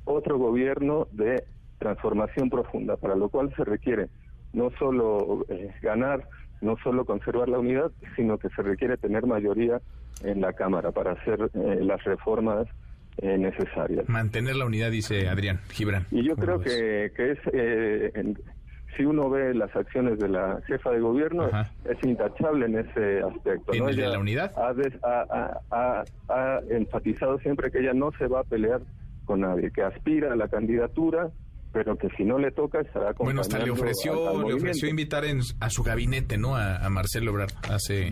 otro 0.05 0.39
gobierno 0.39 1.07
de 1.13 1.45
transformación 1.79 2.51
profunda, 2.51 2.97
para 2.97 3.15
lo 3.17 3.29
cual 3.29 3.53
se 3.57 3.65
requiere 3.65 4.09
no 4.53 4.71
solo 4.79 5.45
eh, 5.49 5.71
ganar, 5.83 6.29
no 6.61 6.77
solo 6.83 7.05
conservar 7.05 7.49
la 7.49 7.59
unidad, 7.59 7.91
sino 8.17 8.39
que 8.39 8.49
se 8.51 8.63
requiere 8.63 8.97
tener 8.97 9.27
mayoría 9.27 9.81
en 10.23 10.41
la 10.41 10.53
Cámara 10.53 10.91
para 10.93 11.13
hacer 11.13 11.51
eh, 11.55 11.79
las 11.83 12.03
reformas 12.05 12.67
eh, 13.19 13.37
necesarias. 13.39 14.09
Mantener 14.09 14.57
la 14.57 14.67
unidad, 14.67 14.91
dice 14.91 15.29
Adrián 15.29 15.61
Gibran. 15.71 16.07
Y 16.11 16.23
yo 16.23 16.37
creo 16.37 16.61
que, 16.61 17.13
que 17.17 17.33
es, 17.33 17.39
eh, 17.53 18.35
si 18.97 19.05
uno 19.05 19.31
ve 19.31 19.55
las 19.55 19.75
acciones 19.75 20.19
de 20.19 20.29
la 20.29 20.61
jefa 20.67 20.91
de 20.91 21.01
gobierno, 21.01 21.49
es 21.85 21.99
intachable 22.03 22.67
en 22.67 22.79
ese 22.79 23.21
aspecto. 23.21 23.73
¿En 23.75 23.87
de 23.87 24.09
la 24.09 24.19
unidad? 24.19 24.53
Ha, 24.57 26.05
ha 26.29 26.61
enfatizado 26.71 27.39
siempre 27.39 27.71
que 27.71 27.81
ella 27.81 27.95
no 27.95 28.13
se 28.19 28.27
va 28.27 28.41
a 28.41 28.45
pelear 28.45 28.81
con 29.25 29.41
nadie, 29.41 29.71
que 29.71 29.83
aspira 29.83 30.33
a 30.33 30.37
la 30.37 30.49
candidatura 30.49 31.31
pero 31.73 31.97
que 31.97 32.09
si 32.17 32.25
no 32.25 32.39
le 32.39 32.51
toca 32.51 32.81
estará 32.81 33.13
Bueno, 33.13 33.41
hasta 33.41 33.59
le 33.59 33.71
ofreció, 33.71 34.43
le 34.43 34.55
ofreció 34.55 34.89
invitar 34.89 35.25
a 35.61 35.71
su 35.71 35.83
gabinete, 35.83 36.37
¿no? 36.37 36.57
A, 36.57 36.89
Marcelo 36.91 37.31
Ebrard 37.31 37.53
hace, 37.71 38.11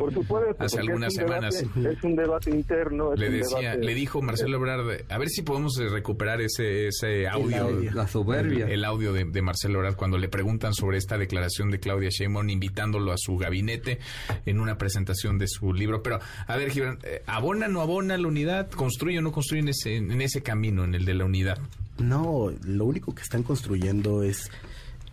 hace 0.58 0.78
algunas 0.78 1.14
semanas. 1.14 1.54
es 1.56 2.04
un 2.04 2.16
debate 2.16 2.50
interno. 2.50 3.14
le 3.14 3.30
decía, 3.30 3.74
le 3.74 3.94
dijo 3.94 4.22
Marcelo 4.22 4.56
Ebrard, 4.56 5.04
a 5.08 5.18
ver 5.18 5.28
si 5.28 5.42
podemos 5.42 5.76
recuperar 5.90 6.40
ese, 6.40 6.88
ese 6.88 7.26
audio. 7.26 7.68
La 7.92 8.06
soberbia. 8.06 8.66
El, 8.66 8.84
audio 8.84 9.12
de, 9.12 9.24
de, 9.24 9.42
Marcelo 9.42 9.78
Ebrard 9.78 9.96
cuando 9.96 10.18
le 10.18 10.28
preguntan 10.28 10.74
sobre 10.74 10.98
esta 10.98 11.18
declaración 11.18 11.70
de 11.70 11.80
Claudia 11.80 12.10
Sheinbaum 12.10 12.48
invitándolo 12.48 13.12
a 13.12 13.16
su 13.18 13.36
gabinete 13.36 13.98
en 14.46 14.60
una 14.60 14.78
presentación 14.78 15.38
de 15.38 15.48
su 15.48 15.72
libro. 15.72 16.02
Pero, 16.02 16.20
a 16.46 16.56
ver, 16.56 16.70
Gibran, 16.70 16.98
eh, 17.02 17.22
¿abona 17.26 17.66
o 17.66 17.68
no 17.68 17.80
abona 17.80 18.16
la 18.16 18.28
unidad? 18.28 18.70
¿Construye 18.70 19.18
o 19.18 19.22
no 19.22 19.32
construye 19.32 19.62
en 19.62 19.68
ese, 19.68 19.96
en 19.96 20.20
ese 20.20 20.42
camino, 20.42 20.84
en 20.84 20.94
el 20.94 21.04
de 21.04 21.14
la 21.14 21.24
unidad? 21.24 21.58
No, 21.98 22.52
lo 22.62 22.84
único 22.84 23.14
que 23.14 23.22
están 23.22 23.42
construyendo 23.42 24.22
es 24.22 24.50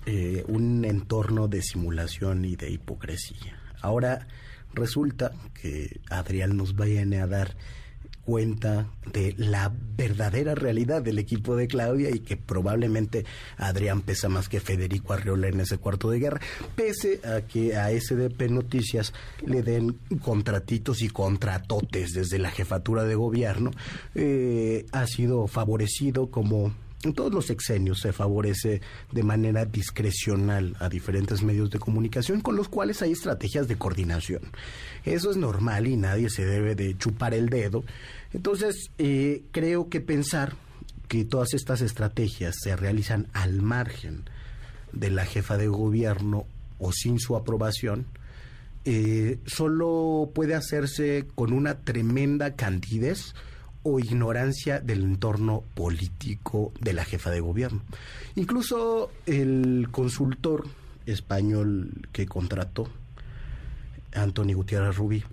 eh, 0.05 0.43
un 0.47 0.85
entorno 0.85 1.47
de 1.47 1.61
simulación 1.61 2.45
y 2.45 2.55
de 2.55 2.69
hipocresía. 2.69 3.59
Ahora 3.81 4.27
resulta 4.73 5.31
que 5.53 5.99
Adrián 6.09 6.57
nos 6.57 6.75
viene 6.75 7.21
a 7.21 7.27
dar 7.27 7.55
cuenta 8.25 8.87
de 9.13 9.33
la 9.37 9.71
verdadera 9.95 10.55
realidad 10.55 11.01
del 11.01 11.19
equipo 11.19 11.55
de 11.55 11.67
Claudia 11.67 12.09
y 12.09 12.19
que 12.19 12.35
probablemente 12.35 13.25
Adrián 13.57 14.01
pesa 14.01 14.29
más 14.29 14.49
que 14.49 14.59
Federico 14.59 15.13
Arriola 15.13 15.47
en 15.47 15.61
ese 15.61 15.77
cuarto 15.77 16.09
de 16.09 16.19
guerra, 16.19 16.41
pese 16.75 17.21
a 17.23 17.41
que 17.41 17.77
a 17.77 17.89
SDP 17.89 18.49
Noticias 18.49 19.13
le 19.45 19.61
den 19.61 19.99
contratitos 20.21 21.01
y 21.01 21.09
contratotes 21.09 22.13
desde 22.13 22.39
la 22.39 22.51
jefatura 22.51 23.03
de 23.03 23.15
gobierno, 23.15 23.71
eh, 24.15 24.85
ha 24.91 25.05
sido 25.05 25.47
favorecido 25.47 26.31
como 26.31 26.73
en 27.05 27.13
todos 27.13 27.31
los 27.31 27.49
exenios 27.49 27.99
se 28.01 28.11
favorece 28.11 28.81
de 29.11 29.23
manera 29.23 29.65
discrecional 29.65 30.75
a 30.79 30.89
diferentes 30.89 31.43
medios 31.43 31.69
de 31.69 31.79
comunicación 31.79 32.41
con 32.41 32.55
los 32.55 32.67
cuales 32.67 33.01
hay 33.01 33.11
estrategias 33.11 33.67
de 33.67 33.77
coordinación. 33.77 34.41
Eso 35.03 35.31
es 35.31 35.37
normal 35.37 35.87
y 35.87 35.95
nadie 35.95 36.29
se 36.29 36.45
debe 36.45 36.75
de 36.75 36.97
chupar 36.97 37.33
el 37.33 37.49
dedo. 37.49 37.83
Entonces, 38.33 38.89
eh, 38.97 39.43
creo 39.51 39.87
que 39.87 40.01
pensar 40.01 40.55
que 41.07 41.23
todas 41.25 41.53
estas 41.53 41.81
estrategias 41.81 42.55
se 42.61 42.75
realizan 42.75 43.27
al 43.33 43.61
margen 43.61 44.23
de 44.91 45.11
la 45.11 45.25
jefa 45.25 45.57
de 45.57 45.67
gobierno 45.67 46.45
o 46.79 46.91
sin 46.91 47.19
su 47.19 47.35
aprobación, 47.35 48.07
eh, 48.83 49.39
solo 49.45 50.31
puede 50.33 50.55
hacerse 50.55 51.27
con 51.35 51.53
una 51.53 51.79
tremenda 51.79 52.55
candidez 52.55 53.33
o 53.87 53.99
ignorancia 53.99 54.79
del 54.79 55.03
entorno 55.03 55.63
político 55.75 56.73
de 56.81 56.93
la 56.93 57.05
jefa 57.05 57.29
de 57.29 57.39
gobierno. 57.39 57.81
Incluso 58.35 59.11
el 59.27 59.89
consultor 59.91 60.67
español 61.05 61.91
que 62.11 62.25
contrató, 62.25 62.89
Antonio 64.13 64.57
Gutiérrez 64.57 64.95
Rubí, 64.95 65.23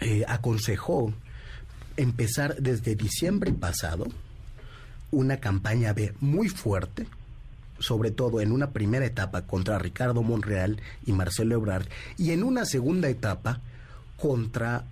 eh, 0.00 0.24
aconsejó 0.28 1.12
empezar 1.96 2.56
desde 2.60 2.94
diciembre 2.94 3.52
pasado 3.52 4.06
una 5.10 5.38
campaña 5.38 5.92
B 5.92 6.14
muy 6.20 6.48
fuerte, 6.48 7.08
sobre 7.80 8.12
todo 8.12 8.40
en 8.40 8.52
una 8.52 8.70
primera 8.70 9.04
etapa 9.04 9.42
contra 9.42 9.80
Ricardo 9.80 10.22
Monreal 10.22 10.80
y 11.06 11.12
Marcelo 11.12 11.56
Ebrard, 11.56 11.88
y 12.18 12.30
en 12.30 12.44
una 12.44 12.66
segunda 12.66 13.08
etapa 13.08 13.60
contra 14.16 14.84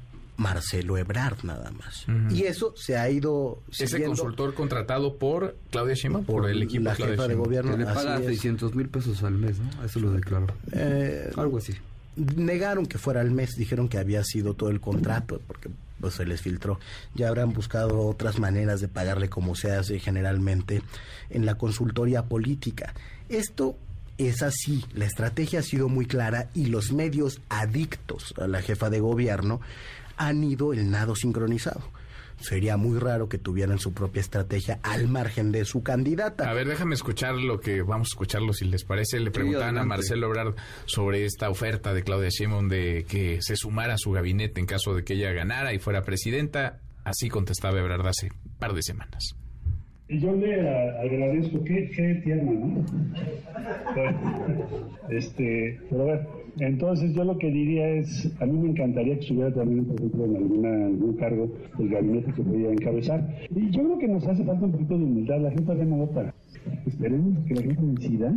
Marcelo 0.42 0.98
Ebrard 0.98 1.44
nada 1.44 1.70
más. 1.70 2.04
Y 2.30 2.42
eso 2.42 2.74
se 2.76 2.96
ha 2.96 3.08
ido 3.08 3.62
Ese 3.70 4.04
consultor 4.04 4.54
contratado 4.54 5.16
por 5.16 5.56
Claudia 5.70 5.94
Sheinbaum, 5.94 6.24
por, 6.24 6.50
el 6.50 6.62
equipo 6.62 6.84
la 6.84 6.94
jefa 6.94 7.28
de 7.28 7.34
gobierno. 7.34 7.72
Que 7.72 7.78
le 7.78 7.84
paga 7.84 8.18
600 8.18 8.74
mil 8.74 8.88
pesos 8.88 9.22
al 9.22 9.34
mes, 9.34 9.58
¿no? 9.58 9.84
Eso 9.84 10.00
lo 10.00 10.10
declaró. 10.12 10.48
Eh, 10.72 11.30
Algo 11.36 11.58
así. 11.58 11.74
Negaron 12.16 12.84
que 12.84 12.98
fuera 12.98 13.20
al 13.20 13.30
mes, 13.30 13.52
dijeron 13.56 13.88
que 13.88 13.96
había 13.96 14.22
sido 14.22 14.52
todo 14.52 14.68
el 14.68 14.80
contrato, 14.80 15.40
porque 15.46 15.70
pues 16.00 16.14
se 16.14 16.26
les 16.26 16.42
filtró. 16.42 16.78
Ya 17.14 17.28
habrán 17.28 17.52
buscado 17.52 18.00
otras 18.00 18.38
maneras 18.38 18.80
de 18.80 18.88
pagarle 18.88 19.30
como 19.30 19.54
se 19.54 19.70
hace 19.70 19.98
generalmente 19.98 20.82
en 21.30 21.46
la 21.46 21.54
consultoría 21.54 22.24
política. 22.24 22.92
Esto 23.28 23.76
es 24.18 24.42
así, 24.42 24.84
la 24.94 25.06
estrategia 25.06 25.60
ha 25.60 25.62
sido 25.62 25.88
muy 25.88 26.06
clara 26.06 26.48
y 26.54 26.66
los 26.66 26.92
medios 26.92 27.40
adictos 27.48 28.34
a 28.38 28.46
la 28.46 28.60
jefa 28.60 28.90
de 28.90 29.00
gobierno 29.00 29.60
han 30.16 30.42
ido 30.44 30.72
el 30.72 30.90
nado 30.90 31.14
sincronizado. 31.14 31.82
Sería 32.42 32.76
muy 32.76 32.98
raro 32.98 33.28
que 33.28 33.38
tuvieran 33.38 33.78
su 33.78 33.94
propia 33.94 34.20
estrategia 34.20 34.80
al 34.82 35.06
margen 35.06 35.52
de 35.52 35.64
su 35.64 35.84
candidata. 35.84 36.50
A 36.50 36.54
ver, 36.54 36.66
déjame 36.66 36.94
escuchar 36.94 37.36
lo 37.36 37.60
que 37.60 37.82
vamos 37.82 38.08
a 38.08 38.12
escucharlo 38.14 38.52
si 38.52 38.64
les 38.64 38.84
parece. 38.84 39.20
Le 39.20 39.30
preguntaban 39.30 39.78
a 39.78 39.84
Marcelo 39.84 40.26
Ebrard 40.26 40.56
sobre 40.84 41.24
esta 41.24 41.50
oferta 41.50 41.94
de 41.94 42.02
Claudia 42.02 42.30
Sheinbaum 42.30 42.68
de 42.68 43.04
que 43.08 43.40
se 43.40 43.54
sumara 43.54 43.94
a 43.94 43.98
su 43.98 44.10
gabinete 44.10 44.58
en 44.60 44.66
caso 44.66 44.92
de 44.94 45.04
que 45.04 45.14
ella 45.14 45.30
ganara 45.32 45.72
y 45.72 45.78
fuera 45.78 46.02
presidenta. 46.02 46.80
Así 47.04 47.28
contestaba 47.28 47.78
Ebrard 47.78 48.06
hace 48.06 48.30
un 48.32 48.58
par 48.58 48.72
de 48.72 48.82
semanas. 48.82 49.36
Yo 50.08 50.34
le 50.34 50.68
agradezco, 50.98 51.64
qué, 51.64 51.90
qué 51.94 52.20
tierno, 52.24 52.52
¿no? 52.52 52.84
este, 55.10 55.80
pero 55.88 56.02
a 56.02 56.06
ver, 56.06 56.28
entonces 56.58 57.14
yo 57.14 57.24
lo 57.24 57.38
que 57.38 57.50
diría 57.50 57.88
es, 57.88 58.30
a 58.40 58.46
mí 58.46 58.58
me 58.58 58.70
encantaría 58.70 59.14
que 59.14 59.20
estuviera 59.20 59.52
también, 59.52 59.84
por 59.86 59.96
ejemplo, 59.96 60.24
en 60.24 60.36
alguna, 60.36 60.86
algún 60.86 61.16
cargo 61.16 61.50
del 61.78 61.88
gabinete 61.88 62.32
que 62.32 62.42
podía 62.42 62.70
encabezar. 62.70 63.26
Y 63.54 63.70
yo 63.70 63.82
creo 63.84 63.98
que 63.98 64.08
nos 64.08 64.26
hace 64.26 64.44
falta 64.44 64.66
un 64.66 64.72
poquito 64.72 64.98
de 64.98 65.04
humildad, 65.04 65.40
la 65.40 65.50
gente 65.50 65.64
todavía 65.64 65.84
no 65.84 65.96
vota. 65.96 66.34
Esperemos 66.86 67.44
que 67.46 67.54
la 67.54 67.62
gente 67.62 67.82
decida 68.00 68.34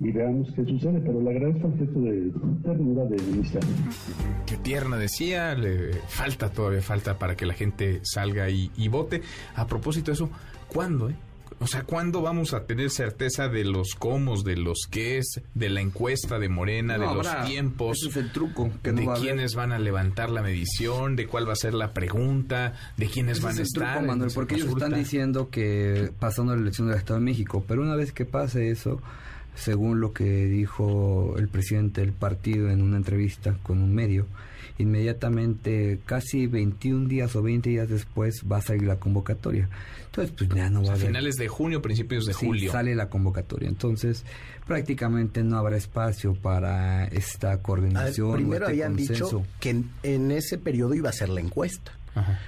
y 0.00 0.12
veamos 0.12 0.48
qué 0.54 0.64
sucede, 0.64 1.00
pero 1.00 1.20
le 1.20 1.30
agradezco 1.30 1.68
el 1.68 1.78
gesto 1.78 2.00
de 2.00 2.32
ternura 2.62 3.04
de 3.04 3.16
amistad. 3.32 3.60
Qué 4.46 4.56
tierna 4.56 4.96
decía, 4.96 5.54
le 5.54 5.92
falta 6.08 6.50
todavía, 6.50 6.80
falta 6.80 7.18
para 7.18 7.36
que 7.36 7.46
la 7.46 7.54
gente 7.54 8.00
salga 8.02 8.48
y 8.48 8.88
vote. 8.88 9.20
A 9.54 9.66
propósito 9.66 10.12
de 10.12 10.14
eso, 10.14 10.30
¿cuándo, 10.68 11.10
eh? 11.10 11.14
O 11.60 11.66
sea, 11.66 11.82
¿cuándo 11.82 12.22
vamos 12.22 12.54
a 12.54 12.66
tener 12.66 12.88
certeza 12.90 13.48
de 13.48 13.64
los 13.64 13.94
cómo, 13.98 14.40
de 14.42 14.56
los 14.56 14.86
qué 14.88 15.18
es, 15.18 15.40
de 15.54 15.68
la 15.68 15.80
encuesta 15.80 16.38
de 16.38 16.48
Morena, 16.48 16.96
No, 16.98 17.08
de 17.10 17.14
los 17.16 17.44
tiempos? 17.46 17.98
ese 17.98 18.10
es 18.10 18.16
el 18.16 18.32
truco, 18.32 18.70
que 18.82 18.92
no 18.92 19.00
de 19.00 19.06
va 19.06 19.12
a 19.14 19.16
haber. 19.16 19.28
quiénes 19.28 19.54
van 19.56 19.72
a 19.72 19.78
levantar 19.80 20.30
la 20.30 20.40
medición, 20.42 21.16
de 21.16 21.26
cuál 21.26 21.48
va 21.48 21.54
a 21.54 21.56
ser 21.56 21.74
la 21.74 21.92
pregunta, 21.92 22.74
de 22.96 23.06
quiénes 23.06 23.38
Ese 23.38 23.46
van 23.46 23.54
es 23.54 23.60
a 23.60 23.64
truco, 23.74 23.86
estar. 23.86 24.00
en 24.02 24.06
Manuel, 24.06 24.30
porque 24.34 24.54
ellos 24.54 24.68
están 24.68 24.94
diciendo 24.94 25.50
que 25.50 26.12
pasando 26.20 26.54
la 26.54 26.62
elección 26.62 26.88
del 26.88 26.96
Estado 26.98 27.18
de 27.18 27.24
México, 27.24 27.64
pero 27.66 27.82
una 27.82 27.96
vez 27.96 28.12
que 28.12 28.24
pase 28.24 28.70
eso, 28.70 29.02
según 29.56 29.98
lo 30.00 30.12
que 30.12 30.44
dijo 30.46 31.34
el 31.38 31.48
presidente 31.48 32.02
del 32.02 32.12
partido 32.12 32.70
en 32.70 32.82
una 32.82 32.96
entrevista 32.98 33.56
con 33.64 33.82
un 33.82 33.92
medio, 33.92 34.26
inmediatamente, 34.78 36.00
casi 36.06 36.46
21 36.46 37.08
días 37.08 37.34
o 37.36 37.42
20 37.42 37.68
días 37.70 37.88
después, 37.88 38.42
va 38.50 38.58
a 38.58 38.62
salir 38.62 38.82
la 38.84 38.96
convocatoria. 38.96 39.68
Entonces, 40.06 40.34
pues 40.36 40.50
ya 40.50 40.70
no 40.70 40.82
va 40.82 40.88
A 40.88 40.90
a 40.92 40.94
haber. 40.94 41.06
finales 41.08 41.36
de 41.36 41.48
junio, 41.48 41.82
principios 41.82 42.24
de 42.26 42.34
Sí, 42.34 42.46
julio. 42.46 42.72
sale 42.72 42.94
la 42.94 43.08
convocatoria. 43.10 43.68
Entonces, 43.68 44.24
prácticamente 44.66 45.42
no 45.42 45.58
habrá 45.58 45.76
espacio 45.76 46.34
para 46.34 47.06
esta 47.08 47.50
ver, 47.50 47.62
coordinación. 47.62 48.30
o 48.30 48.34
primero 48.34 48.66
este 48.66 48.72
habían 48.72 48.96
consenso. 48.96 49.24
dicho 49.24 49.42
que 49.60 49.70
en, 49.70 49.90
en 50.02 50.30
ese 50.30 50.58
periodo 50.58 50.94
iba 50.94 51.08
a 51.10 51.12
ser 51.12 51.28
la 51.28 51.40
encuesta. 51.40 51.92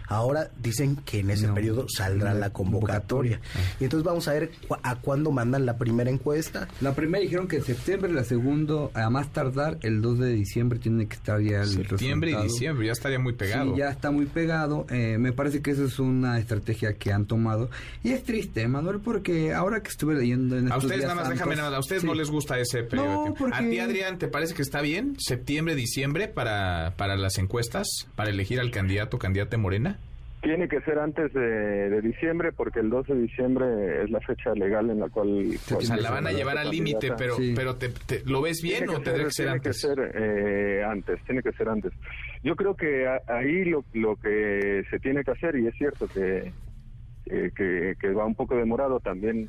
Ahora 0.09 0.51
dicen 0.61 0.97
que 0.97 1.21
en 1.21 1.31
ese 1.31 1.47
No, 1.49 1.55
periodo 1.55 1.87
saldrá 1.89 2.35
la 2.35 2.41
la 2.41 2.51
convocatoria. 2.55 3.39
Y 3.81 3.85
entonces 3.85 4.03
vamos 4.03 4.27
a 4.27 4.33
ver 4.33 4.51
cu- 4.67 4.77
a 4.83 4.97
cuándo 4.97 5.31
mandan 5.31 5.67
la 5.67 5.77
primera 5.77 6.09
encuesta. 6.11 6.69
La 6.81 6.95
primera 6.95 7.21
dijeron 7.23 7.49
que 7.49 7.57
en 7.57 7.65
septiembre, 7.65 8.11
la 8.11 8.25
segunda, 8.25 8.89
a 8.95 9.11
más 9.11 9.31
tardar, 9.31 9.77
el 9.83 10.01
2 10.01 10.19
de 10.21 10.33
diciembre 10.33 10.79
tiene 10.79 11.07
que 11.07 11.17
estar 11.17 11.39
ya 11.43 11.61
el 11.61 11.69
Septiembre 11.69 12.31
y 12.33 12.43
diciembre, 12.45 12.87
ya 12.87 12.93
estaría 12.93 13.19
muy 13.19 13.35
pegado. 13.35 13.73
Sí, 13.75 13.79
ya 13.79 13.91
está 13.91 14.11
muy 14.11 14.25
pegado. 14.25 14.87
Eh, 14.91 15.19
me 15.19 15.33
parece 15.33 15.61
que 15.61 15.73
esa 15.73 15.85
es 15.85 15.99
una 15.99 16.39
estrategia 16.39 16.95
que 16.95 17.13
han 17.13 17.27
tomado. 17.27 17.69
Y 18.03 18.13
es 18.13 18.25
triste, 18.25 18.67
Manuel, 18.69 19.01
porque 19.01 19.53
ahora 19.53 19.83
que 19.83 19.91
estuve 19.91 20.15
leyendo 20.15 20.57
en 20.57 20.65
A 20.65 20.69
estos 20.69 20.85
ustedes 20.85 21.01
días 21.03 21.15
nada 21.15 21.21
más, 21.29 21.31
déjame 21.31 21.57
nada, 21.57 21.77
a 21.77 21.81
ustedes 21.81 22.01
Sí. 22.03 22.07
no 22.09 22.15
les 22.15 22.31
gusta 22.31 22.59
ese 22.59 22.85
periodo 22.85 23.09
de 23.09 23.15
No, 23.17 23.23
tiempo. 23.25 23.39
porque- 23.41 23.57
A 23.57 23.69
ti, 23.69 23.79
Adrián, 23.81 24.19
¿te 24.19 24.29
parece 24.29 24.55
que 24.55 24.63
está 24.63 24.81
bien? 24.81 25.17
¿Septiembre, 25.19 25.75
diciembre 25.75 26.29
para, 26.29 26.95
para 26.97 27.17
las 27.17 27.37
encuestas? 27.37 27.87
¿Para 28.17 28.31
elegir 28.31 28.61
al 28.61 28.71
candidato 28.71 29.17
o 29.17 29.21
candidata 29.21 29.50
de 29.51 29.57
Morena? 29.57 29.99
Tiene 30.43 30.69
que 30.69 30.81
ser 30.81 30.99
antes 30.99 31.31
de, 31.35 31.41
de 31.91 32.01
diciembre 32.01 32.51
porque 32.53 32.81
el 32.81 32.89
12 32.89 33.13
de 33.15 33.21
diciembre 33.21 34.03
es 34.03 34.11
la 34.11 34.21
fecha 34.21 34.55
legal 34.55 34.89
en 34.89 35.01
la 35.01 35.09
cual... 35.11 35.51
O 35.77 35.81
sea, 35.83 35.99
la 35.99 36.11
van 36.11 36.27
a 36.27 36.33
llevar 36.33 36.57
al 36.57 36.71
límite, 36.71 37.13
pero, 37.19 37.37
pero 37.55 37.77
te, 37.77 37.91
te- 37.91 38.23
¿lo 38.25 38.41
ves 38.41 38.63
bien 38.63 38.79
Tiene 38.87 38.95
o 38.97 39.01
tendría 39.03 39.27
que 39.27 39.33
ser 39.33 39.45
tiene 39.45 39.57
antes? 39.59 39.77
que 39.77 39.79
ser 39.89 40.13
eh, 40.15 40.83
antes, 40.83 41.21
tiene 41.27 41.43
que 41.43 41.53
ser 41.53 41.69
antes. 41.69 41.93
Yo 42.43 42.57
creo 42.57 42.75
que 42.75 43.07
a- 43.07 43.21
ahí 43.29 43.67
lo, 43.67 43.85
lo 43.93 44.17
que 44.17 44.83
se 44.91 44.99
tiene 44.99 45.23
que 45.25 45.33
hacer, 45.33 45.57
y 45.57 45.67
es 45.67 45.75
cierto 45.75 46.07
que, 46.09 46.51
eh, 47.27 47.51
que, 47.55 47.95
que 48.01 48.13
va 48.15 48.25
un 48.25 48.35
poco 48.35 48.57
demorado 48.57 48.99
también 49.01 49.47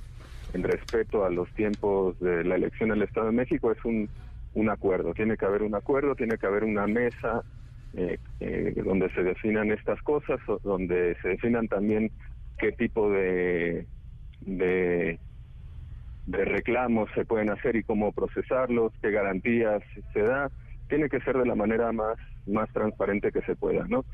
en 0.53 0.63
respeto 0.63 1.23
a 1.23 1.29
los 1.29 1.49
tiempos 1.53 2.19
de 2.19 2.43
la 2.43 2.55
elección 2.55 2.89
del 2.89 3.03
Estado 3.03 3.27
de 3.27 3.31
México, 3.31 3.71
es 3.71 3.77
un, 3.85 4.09
un 4.55 4.69
acuerdo. 4.69 5.13
Tiene 5.13 5.37
que 5.37 5.45
haber 5.45 5.63
un 5.63 5.73
acuerdo, 5.73 6.15
tiene 6.15 6.37
que 6.37 6.47
haber 6.47 6.65
una 6.65 6.85
mesa 6.85 7.43
eh, 7.93 8.17
eh, 8.39 8.73
donde 8.83 9.09
se 9.11 9.23
definan 9.23 9.71
estas 9.71 10.01
cosas, 10.01 10.39
donde 10.63 11.15
se 11.21 11.29
definan 11.29 11.67
también 11.67 12.11
qué 12.57 12.71
tipo 12.73 13.09
de, 13.11 13.87
de 14.41 15.19
de 16.25 16.45
reclamos 16.45 17.09
se 17.15 17.25
pueden 17.25 17.49
hacer 17.49 17.75
y 17.75 17.83
cómo 17.83 18.11
procesarlos, 18.11 18.93
qué 19.01 19.09
garantías 19.11 19.81
se 20.13 20.21
da, 20.21 20.51
tiene 20.87 21.09
que 21.09 21.19
ser 21.21 21.37
de 21.37 21.45
la 21.45 21.55
manera 21.55 21.91
más 21.91 22.15
más 22.45 22.69
transparente 22.71 23.31
que 23.31 23.41
se 23.41 23.55
pueda, 23.55 23.85
¿no? 23.87 24.05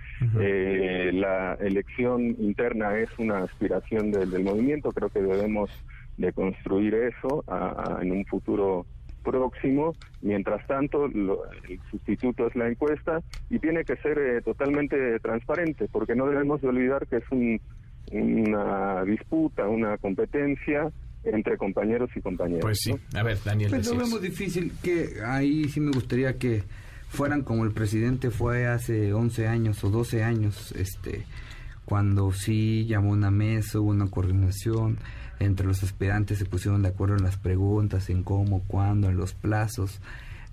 Eh, 0.41 1.11
la 1.13 1.53
elección 1.61 2.35
interna 2.39 2.97
es 2.99 3.09
una 3.17 3.43
aspiración 3.43 4.11
del, 4.11 4.29
del 4.31 4.43
movimiento, 4.43 4.91
creo 4.91 5.09
que 5.09 5.21
debemos 5.21 5.69
de 6.17 6.33
construir 6.33 6.93
eso 6.93 7.43
a- 7.47 7.97
a- 7.97 8.01
en 8.03 8.11
un 8.11 8.25
futuro 8.25 8.85
próximo. 9.31 9.93
Mientras 10.21 10.65
tanto, 10.67 11.07
lo- 11.07 11.43
el 11.67 11.79
sustituto 11.91 12.47
es 12.47 12.55
la 12.55 12.67
encuesta 12.69 13.21
y 13.49 13.59
tiene 13.59 13.83
que 13.83 13.95
ser 13.97 14.17
eh, 14.17 14.41
totalmente 14.41 15.19
transparente, 15.19 15.87
porque 15.91 16.15
no 16.15 16.27
debemos 16.27 16.61
de 16.61 16.69
olvidar 16.69 17.05
que 17.07 17.17
es 17.17 17.23
un- 17.31 17.59
una 18.11 19.03
disputa, 19.03 19.67
una 19.67 19.97
competencia 19.97 20.89
entre 21.23 21.57
compañeros 21.57 22.09
y 22.15 22.21
compañeras. 22.21 22.61
Pues 22.61 22.79
sí. 22.81 22.93
¿no? 22.93 23.19
A 23.19 23.23
ver, 23.23 23.37
Daniel. 23.43 23.69
Pues 23.71 23.85
lo 23.87 23.93
decías. 23.93 24.07
vemos 24.09 24.21
difícil 24.21 24.71
que 24.81 25.09
ahí 25.25 25.65
sí 25.65 25.79
me 25.81 25.91
gustaría 25.91 26.37
que 26.37 26.63
fueran 27.09 27.41
como 27.43 27.65
el 27.65 27.71
presidente 27.71 28.31
fue 28.31 28.65
hace 28.67 29.13
11 29.13 29.47
años 29.47 29.83
o 29.83 29.89
12 29.89 30.23
años, 30.23 30.71
este 30.73 31.25
cuando 31.85 32.33
sí 32.33 32.85
llamó 32.85 33.11
una 33.11 33.31
mesa, 33.31 33.79
hubo 33.79 33.91
una 33.91 34.09
coordinación 34.09 34.97
entre 35.39 35.67
los 35.67 35.83
aspirantes, 35.83 36.39
se 36.39 36.45
pusieron 36.45 36.81
de 36.81 36.89
acuerdo 36.89 37.15
en 37.15 37.23
las 37.23 37.37
preguntas, 37.37 38.09
en 38.09 38.23
cómo, 38.23 38.63
cuándo, 38.67 39.09
en 39.09 39.17
los 39.17 39.33
plazos. 39.33 39.99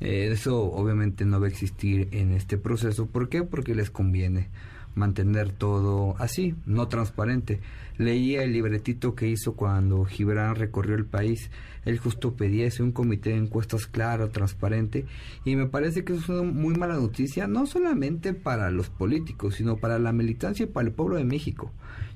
Eh, 0.01 0.31
eso 0.33 0.63
obviamente 0.65 1.25
no 1.25 1.41
va 1.41 1.47
a 1.47 1.51
existir 1.51 2.09
en 2.13 2.33
este 2.33 2.59
proceso. 2.59 3.07
¿Por 3.07 3.29
qué? 3.29 3.43
Porque 3.43 3.75
les 3.75 3.91
conviene 3.91 4.49
mantener 4.95 5.53
todo 5.53 6.15
así, 6.19 6.55
no 6.67 6.89
transparente. 6.89 7.61
Leía 7.97 8.43
el 8.43 8.53
libretito 8.53 9.15
que 9.15 9.29
hizo 9.29 9.55
cuando 9.55 10.05
Gibran 10.05 10.57
recorrió 10.57 10.97
el 10.97 11.07
país. 11.07 11.51
Él 11.85 11.99
justo 11.99 12.35
pedía 12.35 12.67
ese 12.67 12.83
un 12.83 12.93
comité 12.93 13.31
de 13.31 13.37
encuestas 13.37 13.87
claro, 13.87 14.31
transparente, 14.31 15.05
y 15.45 15.55
me 15.55 15.67
parece 15.67 16.05
que 16.05 16.15
eso 16.15 16.23
es 16.23 16.29
una 16.29 16.51
muy 16.51 16.75
mala 16.75 16.95
noticia, 16.95 17.47
no 17.47 17.67
solamente 17.67 18.33
para 18.33 18.71
los 18.71 18.89
políticos, 18.89 19.57
sino 19.57 19.77
para 19.77 19.99
la 19.99 20.13
militancia 20.13 20.65
y 20.65 20.69
para 20.69 20.89
el 20.89 20.95
pueblo 20.95 21.17
de 21.17 21.25
México. 21.25 21.73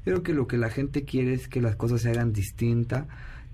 Yo 0.06 0.14
creo 0.14 0.22
que 0.22 0.32
lo 0.32 0.46
que 0.46 0.56
la 0.56 0.70
gente 0.70 1.05
quiere 1.05 1.34
es 1.34 1.48
que 1.48 1.60
las 1.60 1.76
cosas 1.76 2.00
se 2.00 2.10
hagan 2.10 2.32
distinta, 2.32 3.09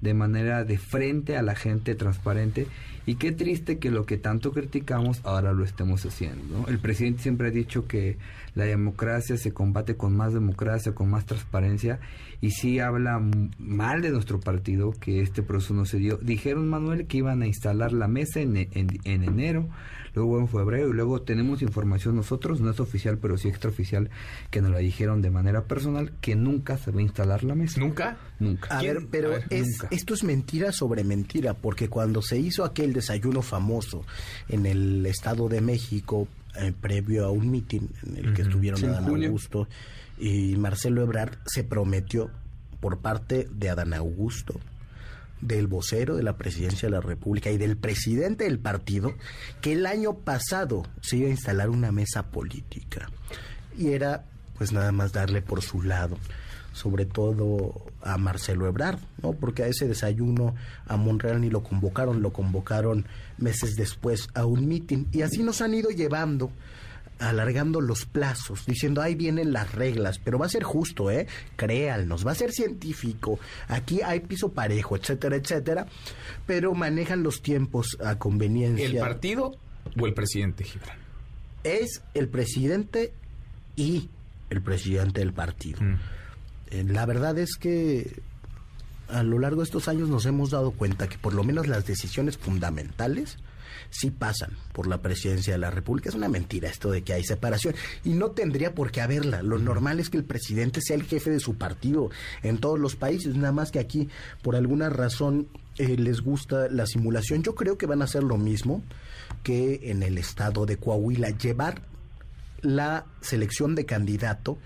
de 0.05 0.15
manera 0.15 0.65
de 0.65 0.77
frente 0.77 1.37
a 1.37 1.43
la 1.43 1.57
gente, 1.57 1.95
transparente, 1.95 2.69
Y 3.07 3.17
qué 3.17 3.33
triste 3.33 3.79
que 3.79 3.91
lo 3.91 4.07
que 4.07 4.17
tanto 4.17 4.53
criticamos 4.53 5.21
ahora 5.25 5.53
lo 5.53 5.63
estemos 5.63 6.07
haciendo. 6.07 6.67
El 6.69 6.79
presidente 6.79 7.23
siempre 7.23 7.49
ha 7.49 7.51
dicho 7.51 7.87
que 7.87 8.17
la 8.55 8.65
democracia 8.65 9.37
se 9.37 9.53
combate 9.53 9.95
con 9.97 10.17
más 10.17 10.33
democracia, 10.33 10.95
con 10.95 11.11
más 11.11 11.27
transparencia, 11.27 12.01
y 12.41 12.53
sí 12.53 12.79
habla 12.81 13.21
mal 13.59 14.01
de 14.01 14.11
nuestro 14.11 14.41
partido 14.41 14.93
que 14.93 15.21
este 15.21 15.43
proceso 15.43 15.75
no 15.75 15.85
se 15.85 15.99
dio. 15.99 16.17
Dijeron, 16.17 16.69
Manuel, 16.69 17.07
que 17.07 17.19
iban 17.19 17.43
a 17.43 17.47
instalar 17.47 17.93
la 17.93 18.09
mesa 18.09 18.41
en, 18.41 18.57
en, 18.57 18.69
en 18.73 19.23
enero, 19.23 19.69
luego 20.15 20.39
en 20.39 20.49
febrero, 20.49 20.89
y 20.89 20.93
luego 20.93 21.23
tenemos 21.23 21.63
información 21.63 22.17
nosotros, 22.17 22.61
no 22.61 22.71
es 22.71 22.81
oficial, 22.81 23.19
pero 23.19 23.37
sí 23.37 23.49
extraoficial, 23.49 24.11
que 24.51 24.61
nos 24.61 24.71
la 24.71 24.79
dijeron 24.79 25.23
de 25.23 25.31
manera 25.31 25.65
personal, 25.65 26.13
que 26.21 26.35
nunca 26.35 26.79
se 26.79 26.91
va 26.91 27.01
a 27.01 27.03
instalar 27.03 27.45
la 27.45 27.55
mesa. 27.55 27.81
¿Nunca? 27.81 28.17
Nunca. 28.39 28.79
A 28.79 28.83
ver, 28.83 29.07
pero 29.11 29.33
es, 29.51 29.85
esto 29.91 30.15
es 30.15 30.25
mentira 30.25 30.73
sobre 30.73 31.05
mentira, 31.05 31.55
porque 31.55 31.89
cuando 31.89 32.23
se 32.23 32.39
hizo 32.39 32.65
aquel 32.65 32.93
desayuno 32.93 33.43
famoso 33.43 34.05
en 34.49 34.67
el 34.67 35.07
Estado 35.07 35.49
de 35.49 35.61
México, 35.61 36.29
eh, 36.57 36.73
previo 36.79 37.27
a 37.27 37.31
un 37.31 37.51
mitin 37.51 37.91
en 38.07 38.17
el 38.17 38.35
que 38.35 38.43
estuvieron 38.43 38.85
Adán 38.85 39.25
Augusto 39.25 39.69
y 40.19 40.55
Marcelo 40.57 41.03
Ebrard, 41.03 41.39
se 41.47 41.65
prometió 41.65 42.31
por 42.81 42.99
parte 42.99 43.49
de 43.51 43.71
Adán 43.71 43.93
Augusto, 43.95 44.61
del 45.41 45.67
vocero 45.67 46.17
de 46.17 46.23
la 46.23 46.37
presidencia 46.37 46.89
de 46.89 46.95
la 46.95 47.01
República 47.01 47.51
y 47.51 47.59
del 47.59 47.77
presidente 47.77 48.45
del 48.45 48.59
partido, 48.59 49.15
que 49.61 49.73
el 49.73 49.87
año 49.87 50.15
pasado 50.15 50.85
se 51.01 51.19
iba 51.19 51.29
a 51.29 51.33
instalar 51.33 51.71
una 51.71 51.93
mesa 51.93 52.31
política. 52.31 53.11
Y 53.77 53.89
era 53.89 54.25
pues 54.57 54.73
nada 54.73 54.93
más 54.93 55.13
darle 55.13 55.43
por 55.43 55.63
su 55.63 55.83
lado 55.83 56.17
sobre 56.75 57.07
todo 57.07 57.87
a 58.03 58.19
Marcelo 58.19 58.67
Ebrard, 58.67 58.99
¿no? 59.23 59.33
Porque 59.33 59.63
a 59.63 59.69
ese 59.69 59.87
desayuno 59.87 60.55
a 60.87 60.97
Monreal 60.97 61.41
ni 61.41 61.49
lo 61.49 61.63
convocaron, 61.63 62.21
lo 62.21 62.33
convocaron 62.33 63.07
meses 63.39 63.77
después 63.77 64.29
a 64.35 64.45
un 64.45 64.67
mitin 64.67 65.07
y 65.13 65.23
así 65.23 65.43
nos 65.43 65.63
han 65.63 65.73
ido 65.73 65.91
llevando 65.91 66.51
alargando 67.19 67.81
los 67.81 68.07
plazos, 68.07 68.67
diciendo 68.67 69.01
ahí 69.01 69.15
vienen 69.15 69.53
las 69.53 69.73
reglas, 69.73 70.19
pero 70.19 70.39
va 70.39 70.47
a 70.47 70.49
ser 70.49 70.63
justo, 70.63 71.11
¿eh? 71.11 71.27
Créanos, 71.57 72.27
va 72.27 72.33
a 72.33 72.35
ser 72.35 72.53
científico, 72.53 73.39
aquí 73.69 74.03
hay 74.03 74.21
piso 74.21 74.53
parejo, 74.53 74.97
etcétera, 74.97 75.37
etcétera, 75.37 75.87
pero 76.47 76.75
manejan 76.75 77.23
los 77.23 77.43
tiempos 77.43 77.97
a 78.05 78.19
conveniencia. 78.19 78.87
¿El 78.87 78.99
partido 78.99 79.57
o 79.99 80.07
el 80.07 80.15
presidente, 80.15 80.65
Gibran? 80.65 80.99
Es 81.63 82.03
el 82.15 82.29
presidente 82.29 83.13
y 83.77 84.11
el 84.51 84.63
presidente 84.63 85.21
del 85.21 85.33
partido. 85.33 85.81
Mm. 85.83 85.95
Eh, 86.71 86.85
la 86.85 87.07
verdad 87.07 87.39
es 87.39 87.57
que 87.57 88.23
a 89.09 89.23
lo 89.23 89.39
largo 89.39 89.61
de 89.61 89.65
estos 89.65 89.89
años 89.89 90.09
nos 90.09 90.27
hemos 90.27 90.51
dado 90.51 90.73
cuenta 90.73 91.09
que 91.09 91.19
por 91.19 91.35
lo 91.35 91.45
menos 91.45 91.67
las 91.67 91.87
decisiones 91.87 92.39
fundamentales 92.39 93.39
sí 93.95 94.11
pasan 94.11 94.51
por 94.73 94.89
la 94.89 95.01
presidencia 95.01 95.53
de 95.53 95.59
la 95.59 95.71
República. 95.71 96.09
Es 96.09 96.15
una 96.17 96.29
mentira 96.29 96.69
esto 96.69 96.91
de 96.91 97.03
que 97.03 97.13
hay 97.13 97.23
separación 97.23 97.75
y 98.05 98.11
no 98.11 98.33
tendría 98.33 98.75
por 98.75 98.91
qué 98.91 99.01
haberla. 99.01 99.43
Lo 99.43 99.59
normal 99.59 100.01
es 100.01 100.11
que 100.11 100.17
el 100.17 100.25
presidente 100.25 100.81
sea 100.83 100.97
el 100.97 101.05
jefe 101.05 101.31
de 101.31 101.39
su 101.39 101.55
partido 101.55 102.11
en 102.43 102.59
todos 102.59 102.79
los 102.79 102.97
países, 102.97 103.37
nada 103.37 103.53
más 103.53 103.71
que 103.71 103.79
aquí 103.79 104.09
por 104.43 104.57
alguna 104.57 104.89
razón 104.89 105.47
eh, 105.79 105.97
les 105.97 106.21
gusta 106.21 106.69
la 106.69 106.87
simulación. 106.87 107.43
Yo 107.45 107.55
creo 107.55 107.79
que 107.79 107.87
van 107.87 108.03
a 108.03 108.07
hacer 108.07 108.25
lo 108.25 108.37
mismo 108.37 108.83
que 109.45 109.91
en 109.91 110.03
el 110.03 110.19
estado 110.19 110.67
de 110.67 110.77
Coahuila, 110.77 111.31
llevar 111.31 111.83
la 112.63 113.07
selección 113.21 113.75
de 113.75 113.87
candidato 113.87 114.59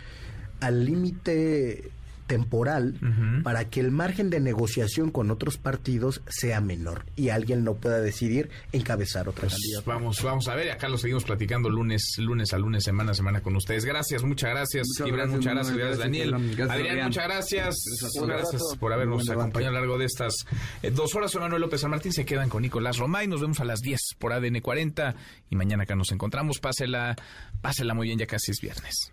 al 0.60 0.84
límite 0.84 1.90
temporal 2.28 2.94
para 3.42 3.68
que 3.68 3.80
el 3.80 3.90
margen 3.90 4.30
de 4.30 4.38
negociación 4.38 5.10
con 5.10 5.32
otros 5.32 5.56
partidos 5.56 6.22
sea 6.28 6.60
menor 6.60 7.06
y 7.16 7.30
alguien 7.30 7.64
no 7.64 7.74
pueda 7.74 8.00
decidir 8.00 8.50
encabezar 8.70 9.28
otra 9.28 9.48
pues 9.48 9.54
candidatura. 9.54 9.96
Vamos, 9.96 10.22
vamos 10.22 10.46
a 10.46 10.54
ver, 10.54 10.66
y 10.66 10.70
acá 10.70 10.88
lo 10.88 10.98
seguimos 10.98 11.24
platicando 11.24 11.68
lunes, 11.70 12.14
lunes 12.18 12.52
a 12.52 12.58
lunes, 12.58 12.84
semana 12.84 13.10
a 13.10 13.14
semana 13.14 13.40
con 13.40 13.56
ustedes. 13.56 13.84
Gracias, 13.84 14.22
muchas 14.22 14.50
gracias, 14.50 14.86
Gibran, 15.02 15.30
muchas 15.30 15.54
gracias, 15.54 15.76
gracias, 15.76 15.98
Daniel. 15.98 16.34
Adrián, 16.34 17.06
muchas 17.06 17.24
gracias. 17.24 17.76
Gracias, 18.22 18.62
por 18.78 18.92
habernos 18.92 19.28
acompañado 19.28 19.70
a 19.70 19.80
lo 19.80 19.80
largo 19.80 19.98
de 19.98 20.04
estas 20.04 20.44
eh, 20.82 20.90
dos 20.90 21.14
horas. 21.14 21.32
Soy 21.32 21.40
Manuel 21.40 21.62
López 21.62 21.80
San 21.80 21.90
Martín, 21.90 22.12
se 22.12 22.24
quedan 22.24 22.48
con 22.48 22.62
Nicolás 22.62 22.98
Romay, 22.98 23.26
nos 23.26 23.40
vemos 23.40 23.58
a 23.60 23.64
las 23.64 23.80
10 23.80 23.98
por 24.18 24.32
ADN 24.32 24.60
40 24.60 25.14
y 25.50 25.56
mañana 25.56 25.84
acá 25.84 25.96
nos 25.96 26.12
encontramos. 26.12 26.58
Pásela, 26.58 27.16
pásela 27.62 27.94
muy 27.94 28.08
bien, 28.08 28.18
ya 28.18 28.26
casi 28.26 28.52
es 28.52 28.60
viernes. 28.60 29.12